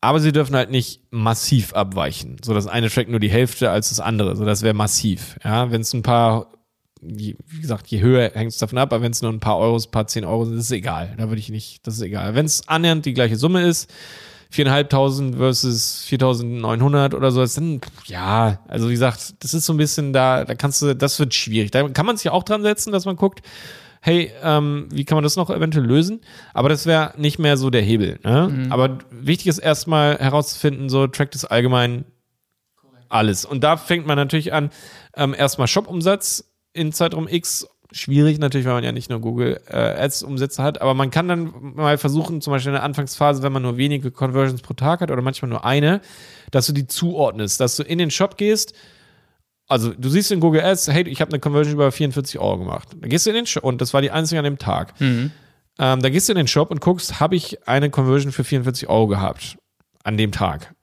Aber 0.00 0.20
sie 0.20 0.32
dürfen 0.32 0.54
halt 0.54 0.70
nicht 0.70 1.00
massiv 1.10 1.72
abweichen. 1.72 2.36
So 2.44 2.52
das 2.52 2.66
eine 2.66 2.90
trackt 2.90 3.08
nur 3.08 3.20
die 3.20 3.30
Hälfte 3.30 3.70
als 3.70 3.88
das 3.88 4.00
andere. 4.00 4.36
So 4.36 4.44
das 4.44 4.62
wäre 4.62 4.74
massiv. 4.74 5.38
Ja, 5.42 5.70
wenn 5.70 5.80
es 5.80 5.94
ein 5.94 6.02
paar, 6.02 6.52
wie 7.00 7.36
wie 7.46 7.60
gesagt, 7.60 7.86
je 7.86 8.00
höher 8.00 8.30
hängt 8.34 8.52
es 8.52 8.58
davon 8.58 8.78
ab, 8.78 8.92
aber 8.92 9.02
wenn 9.02 9.12
es 9.12 9.22
nur 9.22 9.32
ein 9.32 9.40
paar 9.40 9.56
Euros, 9.58 9.86
ein 9.86 9.92
paar 9.92 10.06
zehn 10.06 10.24
Euro 10.24 10.44
sind, 10.44 10.58
ist 10.58 10.64
es 10.64 10.70
egal. 10.72 11.14
Da 11.16 11.28
würde 11.28 11.40
ich 11.40 11.48
nicht, 11.48 11.86
das 11.86 11.94
ist 11.94 12.02
egal. 12.02 12.34
Wenn 12.34 12.44
es 12.44 12.68
annähernd 12.68 13.06
die 13.06 13.14
gleiche 13.14 13.36
Summe 13.36 13.62
ist, 13.62 13.90
4.500 14.52 15.36
versus 15.36 16.06
4.900 16.08 17.14
oder 17.14 17.30
so, 17.30 17.42
ist 17.42 17.56
dann, 17.56 17.80
ja, 18.06 18.60
also 18.68 18.88
wie 18.88 18.92
gesagt, 18.92 19.42
das 19.42 19.54
ist 19.54 19.66
so 19.66 19.72
ein 19.72 19.78
bisschen 19.78 20.12
da, 20.12 20.44
da 20.44 20.54
kannst 20.54 20.82
du, 20.82 20.94
das 20.94 21.18
wird 21.18 21.34
schwierig. 21.34 21.70
Da 21.70 21.88
kann 21.88 22.06
man 22.06 22.16
sich 22.16 22.30
auch 22.30 22.44
dran 22.44 22.62
setzen, 22.62 22.92
dass 22.92 23.04
man 23.04 23.16
guckt, 23.16 23.42
hey, 24.04 24.30
ähm, 24.42 24.86
wie 24.90 25.06
kann 25.06 25.16
man 25.16 25.22
das 25.22 25.36
noch 25.36 25.48
eventuell 25.48 25.86
lösen? 25.86 26.20
Aber 26.52 26.68
das 26.68 26.84
wäre 26.84 27.14
nicht 27.16 27.38
mehr 27.38 27.56
so 27.56 27.70
der 27.70 27.80
Hebel. 27.80 28.20
Ne? 28.22 28.66
Aber 28.68 28.98
wichtig 29.10 29.46
ist 29.46 29.58
erstmal 29.58 30.18
herauszufinden, 30.18 30.90
so 30.90 31.06
trackt 31.06 31.34
es 31.34 31.46
allgemein 31.46 32.04
alles. 33.08 33.46
Und 33.46 33.64
da 33.64 33.78
fängt 33.78 34.06
man 34.06 34.16
natürlich 34.16 34.52
an, 34.52 34.68
ähm, 35.16 35.34
erstmal 35.34 35.68
Shop-Umsatz 35.68 36.52
in 36.74 36.92
Zeitraum 36.92 37.28
X. 37.28 37.66
Schwierig 37.92 38.38
natürlich, 38.38 38.66
weil 38.66 38.74
man 38.74 38.84
ja 38.84 38.92
nicht 38.92 39.08
nur 39.08 39.20
Google 39.20 39.58
äh, 39.68 39.76
Ads-Umsätze 39.78 40.62
hat, 40.62 40.82
aber 40.82 40.92
man 40.92 41.10
kann 41.10 41.26
dann 41.26 41.54
mal 41.74 41.96
versuchen, 41.96 42.42
zum 42.42 42.50
Beispiel 42.50 42.70
in 42.70 42.74
der 42.74 42.82
Anfangsphase, 42.82 43.42
wenn 43.42 43.52
man 43.52 43.62
nur 43.62 43.78
wenige 43.78 44.10
Conversions 44.10 44.60
pro 44.60 44.74
Tag 44.74 45.00
hat 45.00 45.12
oder 45.12 45.22
manchmal 45.22 45.48
nur 45.48 45.64
eine, 45.64 46.02
dass 46.50 46.66
du 46.66 46.74
die 46.74 46.86
zuordnest, 46.86 47.58
dass 47.58 47.76
du 47.76 47.84
in 47.84 47.98
den 47.98 48.10
Shop 48.10 48.36
gehst, 48.36 48.74
also 49.68 49.92
du 49.92 50.08
siehst 50.08 50.30
in 50.30 50.40
Google 50.40 50.62
Ads, 50.62 50.88
hey, 50.88 51.08
ich 51.08 51.20
habe 51.20 51.30
eine 51.32 51.40
Conversion 51.40 51.74
über 51.74 51.90
44 51.90 52.38
Euro 52.38 52.58
gemacht. 52.58 52.88
Da 53.00 53.08
gehst 53.08 53.26
du 53.26 53.30
in 53.30 53.36
den 53.36 53.46
Shop 53.46 53.64
und 53.64 53.80
das 53.80 53.94
war 53.94 54.02
die 54.02 54.10
einzige 54.10 54.38
an 54.38 54.44
dem 54.44 54.58
Tag. 54.58 54.94
Ähm, 55.78 56.02
da 56.02 56.08
gehst 56.08 56.28
du 56.28 56.32
in 56.32 56.36
den 56.36 56.48
Shop 56.48 56.70
und 56.70 56.80
guckst, 56.80 57.20
habe 57.20 57.34
ich 57.34 57.66
eine 57.66 57.90
Conversion 57.90 58.32
für 58.32 58.44
44 58.44 58.88
Euro 58.88 59.06
gehabt 59.06 59.56
an 60.04 60.16
dem 60.16 60.32
Tag. 60.32 60.74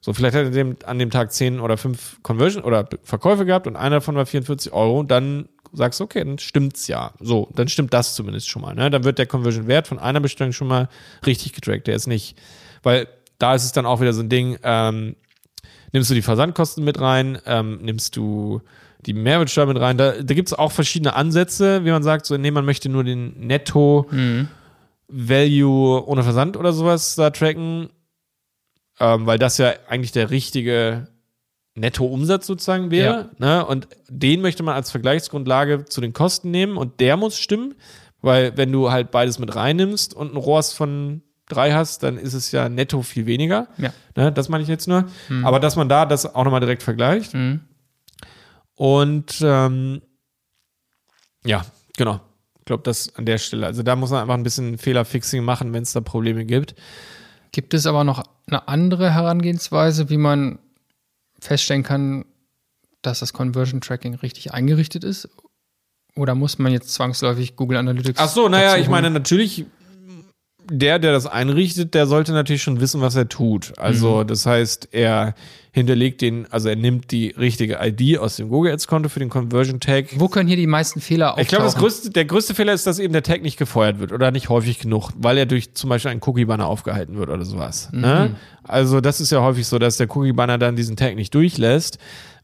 So, 0.00 0.14
vielleicht 0.14 0.34
hat 0.34 0.54
er 0.54 0.76
an 0.86 0.98
dem 0.98 1.10
Tag 1.10 1.32
10 1.32 1.60
oder 1.60 1.76
5 1.76 2.22
Conversion 2.22 2.64
oder 2.64 2.88
Verkäufe 3.04 3.44
gehabt 3.44 3.66
und 3.66 3.76
einer 3.76 3.96
davon 3.96 4.16
war 4.16 4.24
44 4.24 4.72
Euro. 4.72 5.02
Dann 5.02 5.48
sagst 5.72 6.00
du, 6.00 6.04
okay, 6.04 6.24
dann 6.24 6.38
stimmt's 6.38 6.88
ja. 6.88 7.12
So, 7.20 7.48
dann 7.54 7.68
stimmt 7.68 7.92
das 7.92 8.14
zumindest 8.14 8.48
schon 8.48 8.62
mal. 8.62 8.74
Ne? 8.74 8.90
Dann 8.90 9.04
wird 9.04 9.18
der 9.18 9.26
Conversion-Wert 9.26 9.86
von 9.86 9.98
einer 9.98 10.20
Bestellung 10.20 10.52
schon 10.52 10.68
mal 10.68 10.88
richtig 11.26 11.52
getrackt. 11.52 11.86
Der 11.86 11.94
ist 11.94 12.06
nicht, 12.06 12.36
weil 12.82 13.08
da 13.38 13.54
ist 13.54 13.64
es 13.64 13.72
dann 13.72 13.86
auch 13.86 14.00
wieder 14.00 14.14
so 14.14 14.22
ein 14.22 14.30
Ding, 14.30 14.58
ähm, 14.62 15.16
nimmst 15.92 16.10
du 16.10 16.14
die 16.14 16.22
Versandkosten 16.22 16.84
mit 16.84 17.00
rein, 17.00 17.38
ähm, 17.46 17.78
nimmst 17.82 18.16
du 18.16 18.60
die 19.06 19.14
Mehrwertsteuer 19.14 19.66
mit 19.66 19.80
rein. 19.80 19.96
Da, 19.96 20.12
da 20.12 20.34
gibt 20.34 20.48
es 20.48 20.54
auch 20.54 20.72
verschiedene 20.72 21.14
Ansätze, 21.14 21.84
wie 21.84 21.90
man 21.90 22.02
sagt, 22.02 22.26
so, 22.26 22.36
nee, 22.36 22.50
man 22.50 22.64
möchte 22.64 22.88
nur 22.88 23.04
den 23.04 23.46
Netto-Value 23.46 24.48
ohne 26.06 26.22
Versand 26.22 26.56
oder 26.56 26.72
sowas 26.72 27.14
da 27.14 27.30
tracken, 27.30 27.88
ähm, 28.98 29.26
weil 29.26 29.38
das 29.38 29.58
ja 29.58 29.72
eigentlich 29.88 30.12
der 30.12 30.30
richtige 30.30 31.08
Nettoumsatz 31.74 32.46
sozusagen 32.46 32.90
wäre. 32.90 33.30
Ne? 33.38 33.64
Und 33.64 33.88
den 34.08 34.40
möchte 34.42 34.62
man 34.62 34.74
als 34.74 34.90
Vergleichsgrundlage 34.90 35.86
zu 35.86 36.00
den 36.00 36.12
Kosten 36.12 36.50
nehmen 36.50 36.76
und 36.76 37.00
der 37.00 37.16
muss 37.16 37.38
stimmen, 37.38 37.74
weil 38.20 38.56
wenn 38.56 38.70
du 38.70 38.90
halt 38.90 39.10
beides 39.10 39.38
mit 39.38 39.54
reinnimmst 39.54 40.12
und 40.14 40.34
ein 40.34 40.36
ROAS 40.36 40.72
von 40.74 41.22
drei 41.52 41.72
hast, 41.72 42.02
dann 42.02 42.16
ist 42.16 42.34
es 42.34 42.52
ja 42.52 42.68
netto 42.68 43.02
viel 43.02 43.26
weniger. 43.26 43.68
Ja. 43.78 43.92
Ne? 44.16 44.32
Das 44.32 44.48
meine 44.48 44.62
ich 44.62 44.68
jetzt 44.68 44.88
nur. 44.88 45.04
Aber 45.42 45.60
dass 45.60 45.76
man 45.76 45.88
da 45.88 46.06
das 46.06 46.34
auch 46.34 46.44
nochmal 46.44 46.60
direkt 46.60 46.82
vergleicht. 46.82 47.34
Mhm. 47.34 47.60
Und 48.74 49.40
ähm, 49.42 50.00
ja, 51.44 51.64
genau. 51.96 52.20
Ich 52.58 52.64
glaube, 52.64 52.82
das 52.82 53.14
an 53.16 53.26
der 53.26 53.38
Stelle. 53.38 53.66
Also 53.66 53.82
da 53.82 53.96
muss 53.96 54.10
man 54.10 54.22
einfach 54.22 54.34
ein 54.34 54.42
bisschen 54.42 54.78
Fehlerfixing 54.78 55.44
machen, 55.44 55.72
wenn 55.72 55.82
es 55.82 55.92
da 55.92 56.00
Probleme 56.00 56.44
gibt. 56.44 56.74
Gibt 57.52 57.74
es 57.74 57.86
aber 57.86 58.04
noch 58.04 58.22
eine 58.46 58.68
andere 58.68 59.12
Herangehensweise, 59.12 60.08
wie 60.08 60.16
man 60.16 60.58
feststellen 61.40 61.82
kann, 61.82 62.24
dass 63.02 63.20
das 63.20 63.32
Conversion 63.32 63.80
Tracking 63.80 64.14
richtig 64.14 64.52
eingerichtet 64.52 65.04
ist? 65.04 65.28
Oder 66.16 66.34
muss 66.34 66.58
man 66.58 66.72
jetzt 66.72 66.92
zwangsläufig 66.94 67.56
Google 67.56 67.78
Analytics? 67.78 68.20
Ach 68.20 68.28
so, 68.28 68.48
naja, 68.48 68.76
ich 68.76 68.88
meine 68.88 69.10
natürlich, 69.10 69.64
der, 70.70 70.98
der 70.98 71.12
das 71.12 71.26
einrichtet, 71.26 71.94
der 71.94 72.06
sollte 72.06 72.32
natürlich 72.32 72.62
schon 72.62 72.80
wissen, 72.80 73.00
was 73.00 73.16
er 73.16 73.28
tut. 73.28 73.72
Also, 73.78 74.24
das 74.24 74.46
heißt, 74.46 74.88
er 74.92 75.34
hinterlegt 75.72 76.20
den, 76.20 76.46
also 76.50 76.68
er 76.68 76.76
nimmt 76.76 77.10
die 77.12 77.28
richtige 77.28 77.78
ID 77.80 78.18
aus 78.18 78.36
dem 78.36 78.48
Google 78.48 78.72
Ads 78.72 78.88
Konto 78.88 79.08
für 79.08 79.20
den 79.20 79.28
Conversion 79.28 79.78
Tag. 79.78 80.06
Wo 80.16 80.28
können 80.28 80.48
hier 80.48 80.56
die 80.56 80.66
meisten 80.66 81.00
Fehler 81.00 81.28
auftauchen? 81.28 81.42
Ich 81.42 81.48
glaube, 81.48 81.64
das 81.64 81.76
größte, 81.76 82.10
der 82.10 82.24
größte 82.24 82.54
Fehler 82.54 82.72
ist, 82.72 82.86
dass 82.86 82.98
eben 82.98 83.12
der 83.12 83.22
Tag 83.22 83.42
nicht 83.42 83.56
gefeuert 83.56 84.00
wird 84.00 84.12
oder 84.12 84.30
nicht 84.30 84.48
häufig 84.48 84.80
genug, 84.80 85.10
weil 85.16 85.38
er 85.38 85.46
durch 85.46 85.74
zum 85.74 85.90
Beispiel 85.90 86.10
einen 86.10 86.22
Cookie-Banner 86.24 86.66
aufgehalten 86.66 87.16
wird 87.18 87.30
oder 87.30 87.44
sowas. 87.44 87.88
Ne? 87.92 88.34
Also 88.64 89.00
das 89.00 89.20
ist 89.20 89.30
ja 89.30 89.42
häufig 89.42 89.66
so, 89.66 89.78
dass 89.78 89.96
der 89.96 90.14
Cookie-Banner 90.14 90.58
dann 90.58 90.74
diesen 90.74 90.96
Tag 90.96 91.14
nicht 91.14 91.34
durchlässt. 91.34 91.98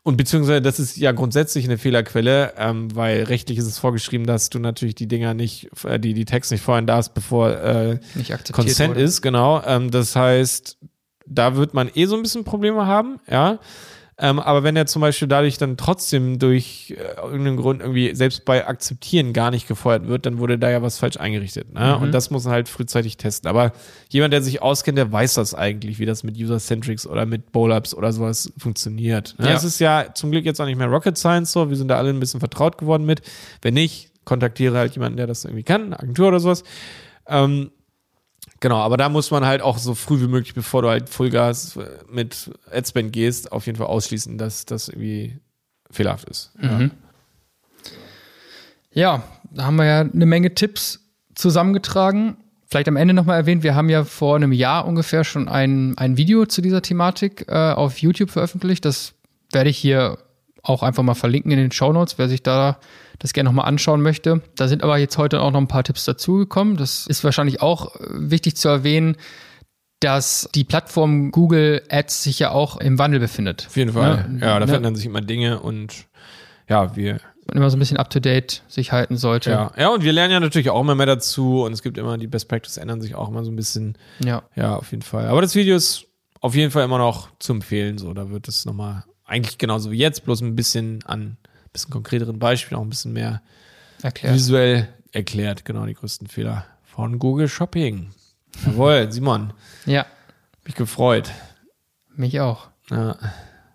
Und 0.07 0.17
beziehungsweise 0.17 0.63
das 0.63 0.79
ist 0.79 0.97
ja 0.99 1.11
grundsätzlich 1.11 1.65
eine 1.65 1.79
Fehlerquelle, 1.79 2.53
ähm, 2.59 2.95
weil 2.95 3.25
rechtlich 3.25 3.59
ist 3.59 3.67
es 3.67 3.81
vorgeschrieben, 3.81 4.25
dass 4.25 4.51
du 4.51 4.61
natürlich 4.61 4.95
die 4.95 5.09
Dinger 5.09 5.35
nicht, 5.35 5.69
äh, 5.83 5.99
die, 5.99 6.15
die 6.15 6.25
Text 6.25 6.53
nicht 6.53 6.61
vorhin 6.61 6.87
darfst, 6.87 7.13
bevor 7.13 7.51
äh, 7.51 7.99
Nicht 8.15 8.33
akzeptiert 8.33 8.55
Consent 8.55 8.95
wurde. 8.95 9.01
ist, 9.01 9.21
genau. 9.21 9.65
Ähm, 9.67 9.91
das 9.91 10.15
heißt, 10.15 10.79
da 11.27 11.57
wird 11.57 11.75
man 11.75 11.91
eh 11.93 12.07
so 12.07 12.15
ein 12.15 12.23
bisschen 12.23 12.45
Probleme 12.45 12.87
haben, 12.87 13.19
ja. 13.29 13.59
Ähm, 14.19 14.39
aber 14.39 14.63
wenn 14.63 14.77
er 14.77 14.87
zum 14.87 15.03
Beispiel 15.03 15.29
dadurch 15.29 15.59
dann 15.59 15.77
trotzdem 15.77 16.39
durch 16.39 16.95
äh, 16.97 17.21
irgendeinen 17.21 17.59
Grund 17.59 17.83
irgendwie 17.83 18.15
selbst 18.15 18.47
bei 18.47 18.67
Akzeptieren 18.67 19.35
gar 19.35 19.51
nicht 19.51 19.69
gefeuert 19.69 20.09
wird, 20.09 20.25
dann 20.25 20.39
wurde 20.39 20.59
da 20.59 20.71
ja 20.71 20.81
was 20.81 20.99
falsch 20.99 21.19
eingerichtet. 21.19 21.75
Ne? 21.75 21.99
Und 21.99 22.13
das 22.13 22.31
muss 22.31 22.45
man 22.45 22.55
halt 22.55 22.71
frühzeitig 22.71 23.19
testen. 23.19 23.51
Aber 23.51 23.73
jemand, 24.09 24.33
der 24.33 24.41
sich 24.41 24.63
auskennt, 24.63 24.97
der 24.97 25.13
weiß 25.13 25.35
das 25.35 25.55
eigentlich, 25.55 25.99
wie 25.99 26.07
das 26.07 26.25
mit 26.25 26.39
User-Centrics 26.39 27.07
oder 27.07 27.27
mit 27.27 27.53
Bowl-Ups 27.53 27.93
oder 27.93 28.11
sowas 28.11 28.51
funktioniert. 28.57 29.35
Ne? 29.39 29.47
Ja. 29.47 29.53
Das 29.53 29.65
ist 29.65 29.81
ja 29.81 30.07
zum 30.15 30.31
Glück 30.31 30.47
jetzt 30.47 30.61
auch 30.63 30.67
nicht 30.67 30.79
mehr 30.79 30.89
Rocket 30.89 31.19
Science 31.19 31.53
so. 31.53 31.69
Wir 31.69 31.77
sind 31.77 31.89
da 31.89 31.99
alle 31.99 32.09
ein 32.09 32.21
bisschen 32.21 32.41
vertraut 32.41 32.79
geworden 32.79 33.05
mit. 33.05 33.21
Wenn 33.61 33.75
nicht, 33.75 34.13
kontaktiere 34.25 34.79
halt 34.79 34.95
jemanden, 34.95 35.19
der 35.19 35.27
das 35.27 35.45
irgendwie 35.45 35.63
kann, 35.63 35.85
eine 35.85 36.01
Agentur 36.01 36.29
oder 36.29 36.41
sowas. 36.41 36.65
Ähm, 37.29 37.71
Genau, 38.61 38.79
aber 38.79 38.97
da 38.97 39.09
muss 39.09 39.31
man 39.31 39.45
halt 39.45 39.61
auch 39.61 39.79
so 39.79 39.95
früh 39.95 40.21
wie 40.21 40.29
möglich, 40.29 40.55
bevor 40.55 40.83
du 40.83 40.89
halt 40.89 41.09
Fullgas 41.09 41.77
äh, 41.77 41.87
mit 42.11 42.51
Adspend 42.73 43.13
gehst, 43.13 43.53
auf 43.53 43.67
jeden 43.67 43.77
Fall 43.77 43.87
ausschließen, 43.87 44.39
dass 44.39 44.65
das 44.65 44.89
irgendwie 44.89 45.39
fehlerhaft 45.91 46.29
ist. 46.29 46.53
Ja. 46.61 46.91
Ja, 48.93 49.23
da 49.51 49.65
haben 49.65 49.77
wir 49.77 49.85
ja 49.85 50.01
eine 50.01 50.25
Menge 50.25 50.55
Tipps 50.55 51.01
zusammengetragen. 51.35 52.39
Vielleicht 52.67 52.89
am 52.89 52.97
Ende 52.97 53.13
nochmal 53.13 53.37
erwähnt, 53.37 53.63
wir 53.63 53.75
haben 53.75 53.91
ja 53.91 54.05
vor 54.05 54.37
einem 54.37 54.53
Jahr 54.53 54.87
ungefähr 54.87 55.23
schon 55.23 55.49
ein, 55.49 55.97
ein 55.99 56.17
Video 56.17 56.47
zu 56.47 56.63
dieser 56.63 56.81
Thematik 56.81 57.45
äh, 57.47 57.73
auf 57.73 57.99
YouTube 57.99 58.31
veröffentlicht. 58.31 58.87
Das 58.87 59.13
werde 59.53 59.69
ich 59.69 59.77
hier 59.77 60.19
auch 60.69 60.83
einfach 60.83 61.03
mal 61.03 61.15
verlinken 61.15 61.51
in 61.53 61.59
den 61.59 61.73
Show 61.73 61.93
Notes, 61.93 62.19
wer 62.19 62.29
sich 62.29 62.43
da 62.43 62.79
das 63.19 63.33
gerne 63.33 63.49
nochmal 63.49 63.67
anschauen 63.67 64.03
möchte. 64.03 64.43
Da 64.57 64.69
sind 64.69 64.83
aber 64.83 64.99
jetzt 64.99 65.17
heute 65.19 65.41
auch 65.41 65.51
noch 65.51 65.61
ein 65.61 65.69
paar 65.69 65.85
Tipps 65.85 66.05
dazugekommen. 66.05 66.77
Das 66.77 67.07
ist 67.07 67.25
wahrscheinlich 67.25 67.63
auch 67.63 67.97
äh, 67.97 68.01
wichtig 68.13 68.57
zu 68.57 68.69
erwähnen, 68.69 69.17
dass 70.01 70.49
die 70.55 70.65
Plattform 70.65 71.31
Google 71.31 71.83
Ads 71.89 72.23
sich 72.25 72.39
ja 72.39 72.51
auch 72.51 72.77
im 72.77 72.99
Wandel 72.99 73.21
befindet. 73.21 73.67
Auf 73.69 73.77
jeden 73.77 73.93
Fall. 73.93 74.29
Ne? 74.29 74.41
Ja, 74.41 74.55
da 74.55 74.61
Ne? 74.61 74.67
verändern 74.69 74.95
sich 74.95 75.07
immer 75.07 75.23
Dinge 75.23 75.61
und 75.61 76.07
ja, 76.69 76.95
wir, 76.97 77.21
Man 77.47 77.57
immer 77.57 77.71
so 77.71 77.77
ein 77.77 77.79
bisschen 77.81 77.97
up 77.97 78.11
to 78.11 78.21
date 78.21 78.63
sich 78.69 78.93
halten 78.93 79.17
sollte. 79.17 79.51
ja. 79.51 79.73
Ja, 79.79 79.89
und 79.89 80.03
wir 80.05 80.13
lernen 80.13 80.33
ja 80.33 80.41
natürlich 80.41 80.69
auch 80.69 80.81
immer 80.81 80.95
mehr 80.95 81.07
dazu 81.07 81.63
und 81.65 81.73
es 81.73 81.83
gibt 81.83 81.97
immer, 81.97 82.19
die 82.19 82.27
Best 82.27 82.49
Practice 82.49 82.77
ändern 82.77 83.01
sich 83.01 83.15
auch 83.15 83.29
immer 83.29 83.45
so 83.45 83.51
ein 83.51 83.57
bisschen. 83.57 83.97
ja. 84.23 84.43
Ja, 84.55 84.77
auf 84.77 84.91
jeden 84.91 85.03
Fall. 85.03 85.29
Aber 85.29 85.41
das 85.41 85.55
Video 85.55 85.75
ist 85.77 86.05
auf 86.43 86.55
jeden 86.55 86.71
Fall 86.71 86.85
immer 86.85 86.99
noch 86.99 87.31
zu 87.39 87.55
empfehlen. 87.55 87.97
So, 87.97 88.13
da 88.13 88.29
wird 88.31 88.49
es 88.49 88.67
nochmal 88.67 89.05
eigentlich 89.27 89.59
genauso 89.59 89.91
wie 89.91 89.99
jetzt, 89.99 90.25
bloß 90.25 90.41
ein 90.43 90.57
bisschen 90.57 91.05
an 91.05 91.21
ein 91.23 91.37
bisschen 91.73 91.91
konkreteren 91.91 92.39
Beispielen, 92.39 92.79
auch 92.79 92.85
ein 92.85 92.91
bisschen 92.91 93.13
mehr 93.13 93.43
erklärt. 94.03 94.35
visuell 94.35 94.89
erklärt. 95.13 95.65
Genau, 95.65 95.85
die 95.87 95.95
größten 95.95 96.27
Fehler 96.29 96.65
von 96.85 97.19
Google 97.19 97.49
Shopping. 97.49 98.11
Jawohl, 98.65 99.07
Simon, 99.13 99.53
Ja, 99.85 100.07
mich 100.65 100.75
gefreut. 100.75 101.31
mich 102.15 102.41
auch. 102.41 102.69
Ja. 102.91 103.17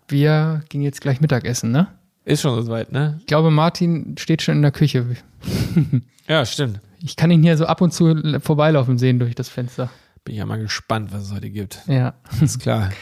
Wir 0.08 0.62
gehen 0.68 0.82
jetzt 0.82 1.00
gleich 1.00 1.20
Mittagessen, 1.20 1.70
ne? 1.70 1.86
Ist 2.24 2.42
schon 2.42 2.60
so 2.62 2.70
weit, 2.70 2.92
ne? 2.92 3.16
Ich 3.20 3.26
glaube, 3.26 3.50
Martin 3.50 4.14
steht 4.18 4.42
schon 4.42 4.56
in 4.56 4.62
der 4.62 4.72
Küche. 4.72 5.16
Ja, 6.28 6.46
stimmt. 6.46 6.80
Ich 7.00 7.16
kann 7.16 7.32
ihn 7.32 7.42
hier 7.42 7.56
so 7.56 7.66
ab 7.66 7.80
und 7.80 7.92
zu 7.92 8.14
vorbeilaufen 8.40 8.96
sehen 8.96 9.18
durch 9.18 9.34
das 9.34 9.48
Fenster. 9.48 9.90
Bin 10.24 10.36
ja 10.36 10.46
mal 10.46 10.60
gespannt, 10.60 11.12
was 11.12 11.24
es 11.24 11.32
heute 11.32 11.50
gibt. 11.50 11.80
Ja. 11.88 12.14
Ist 12.40 12.60
klar. 12.60 12.90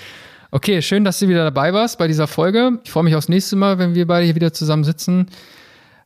Okay, 0.52 0.82
schön, 0.82 1.04
dass 1.04 1.20
du 1.20 1.28
wieder 1.28 1.44
dabei 1.44 1.72
warst 1.72 1.96
bei 1.98 2.08
dieser 2.08 2.26
Folge. 2.26 2.80
Ich 2.82 2.90
freue 2.90 3.04
mich 3.04 3.14
aufs 3.14 3.28
nächste 3.28 3.54
Mal, 3.54 3.78
wenn 3.78 3.94
wir 3.94 4.06
beide 4.08 4.24
hier 4.24 4.34
wieder 4.34 4.52
zusammen 4.52 4.82
sitzen. 4.82 5.26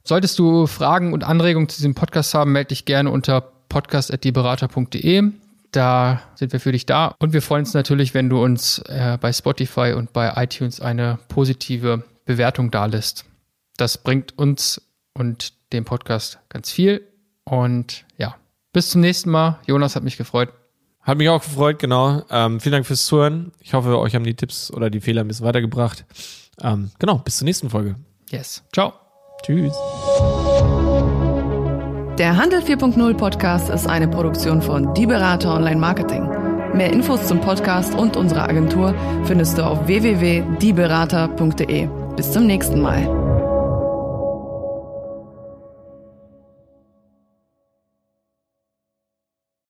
Solltest 0.03 0.39
du 0.39 0.67
Fragen 0.67 1.15
und 1.15 1.25
Anregungen 1.25 1.71
zu 1.71 1.79
diesem 1.79 1.95
Podcast 1.95 2.35
haben, 2.35 2.53
melde 2.53 2.69
dich 2.69 2.85
gerne 2.85 3.11
unter 3.11 3.41
podcast.dieberater.de. 3.41 5.31
Da 5.73 6.23
sind 6.35 6.53
wir 6.53 6.61
für 6.61 6.73
dich 6.73 6.85
da. 6.85 7.15
Und 7.19 7.33
wir 7.33 7.41
freuen 7.41 7.63
uns 7.63 7.73
natürlich, 7.73 8.13
wenn 8.13 8.29
du 8.29 8.45
uns 8.45 8.81
äh, 8.81 9.17
bei 9.19 9.33
Spotify 9.33 9.95
und 9.97 10.13
bei 10.13 10.31
iTunes 10.37 10.79
eine 10.79 11.19
positive 11.29 12.05
Bewertung 12.27 12.71
dalässt. 12.71 13.25
Das 13.79 13.97
bringt 13.97 14.39
uns 14.39 14.83
und 15.15 15.55
dem 15.73 15.87
Podcast 15.87 16.39
ganz 16.51 16.71
viel. 16.71 17.09
Und 17.45 18.05
ja, 18.19 18.37
bis 18.75 18.91
zum 18.91 19.01
nächsten 19.01 19.31
Mal. 19.31 19.59
Jonas 19.67 19.97
hat 19.97 20.05
mich 20.05 20.19
gefreut. 20.19 20.53
Hat 21.05 21.19
mich 21.19 21.29
auch 21.29 21.43
gefreut, 21.43 21.79
genau. 21.79 22.23
Ähm, 22.31 22.61
vielen 22.61 22.73
Dank 22.73 22.87
fürs 22.87 23.05
Zuhören. 23.05 23.53
Ich 23.61 23.75
hoffe, 23.75 23.99
euch 23.99 24.15
haben 24.15 24.25
die 24.25 24.35
Tipps 24.35 24.73
oder 24.73 24.89
die 24.89 25.01
Fehler 25.01 25.23
ein 25.23 25.29
bisschen 25.29 25.47
weitergebracht. 25.47 26.07
Ähm, 26.63 26.91
genau, 26.99 27.19
bis 27.19 27.39
zur 27.39 27.45
nächsten 27.45 27.71
Folge. 27.71 27.97
Yes. 28.31 28.63
Ciao. 28.73 28.95
Tschüss. 29.43 29.75
Der 32.19 32.37
Handel 32.37 32.61
4.0 32.61 33.15
Podcast 33.15 33.69
ist 33.69 33.87
eine 33.87 34.09
Produktion 34.09 34.63
von 34.63 34.95
Die 34.95 35.07
Berater 35.07 35.53
Online 35.53 35.81
Marketing. 35.81 36.27
Mehr 36.73 36.93
Infos 36.93 37.27
zum 37.27 37.41
Podcast 37.41 37.95
und 37.95 38.17
unserer 38.17 38.49
Agentur 38.49 38.95
findest 39.25 39.59
du 39.59 39.65
auf 39.65 39.87
www.dieberater.de. 39.87 41.89
Bis 42.17 42.33
zum 42.33 42.47
nächsten 42.47 42.81
Mal. 42.81 43.24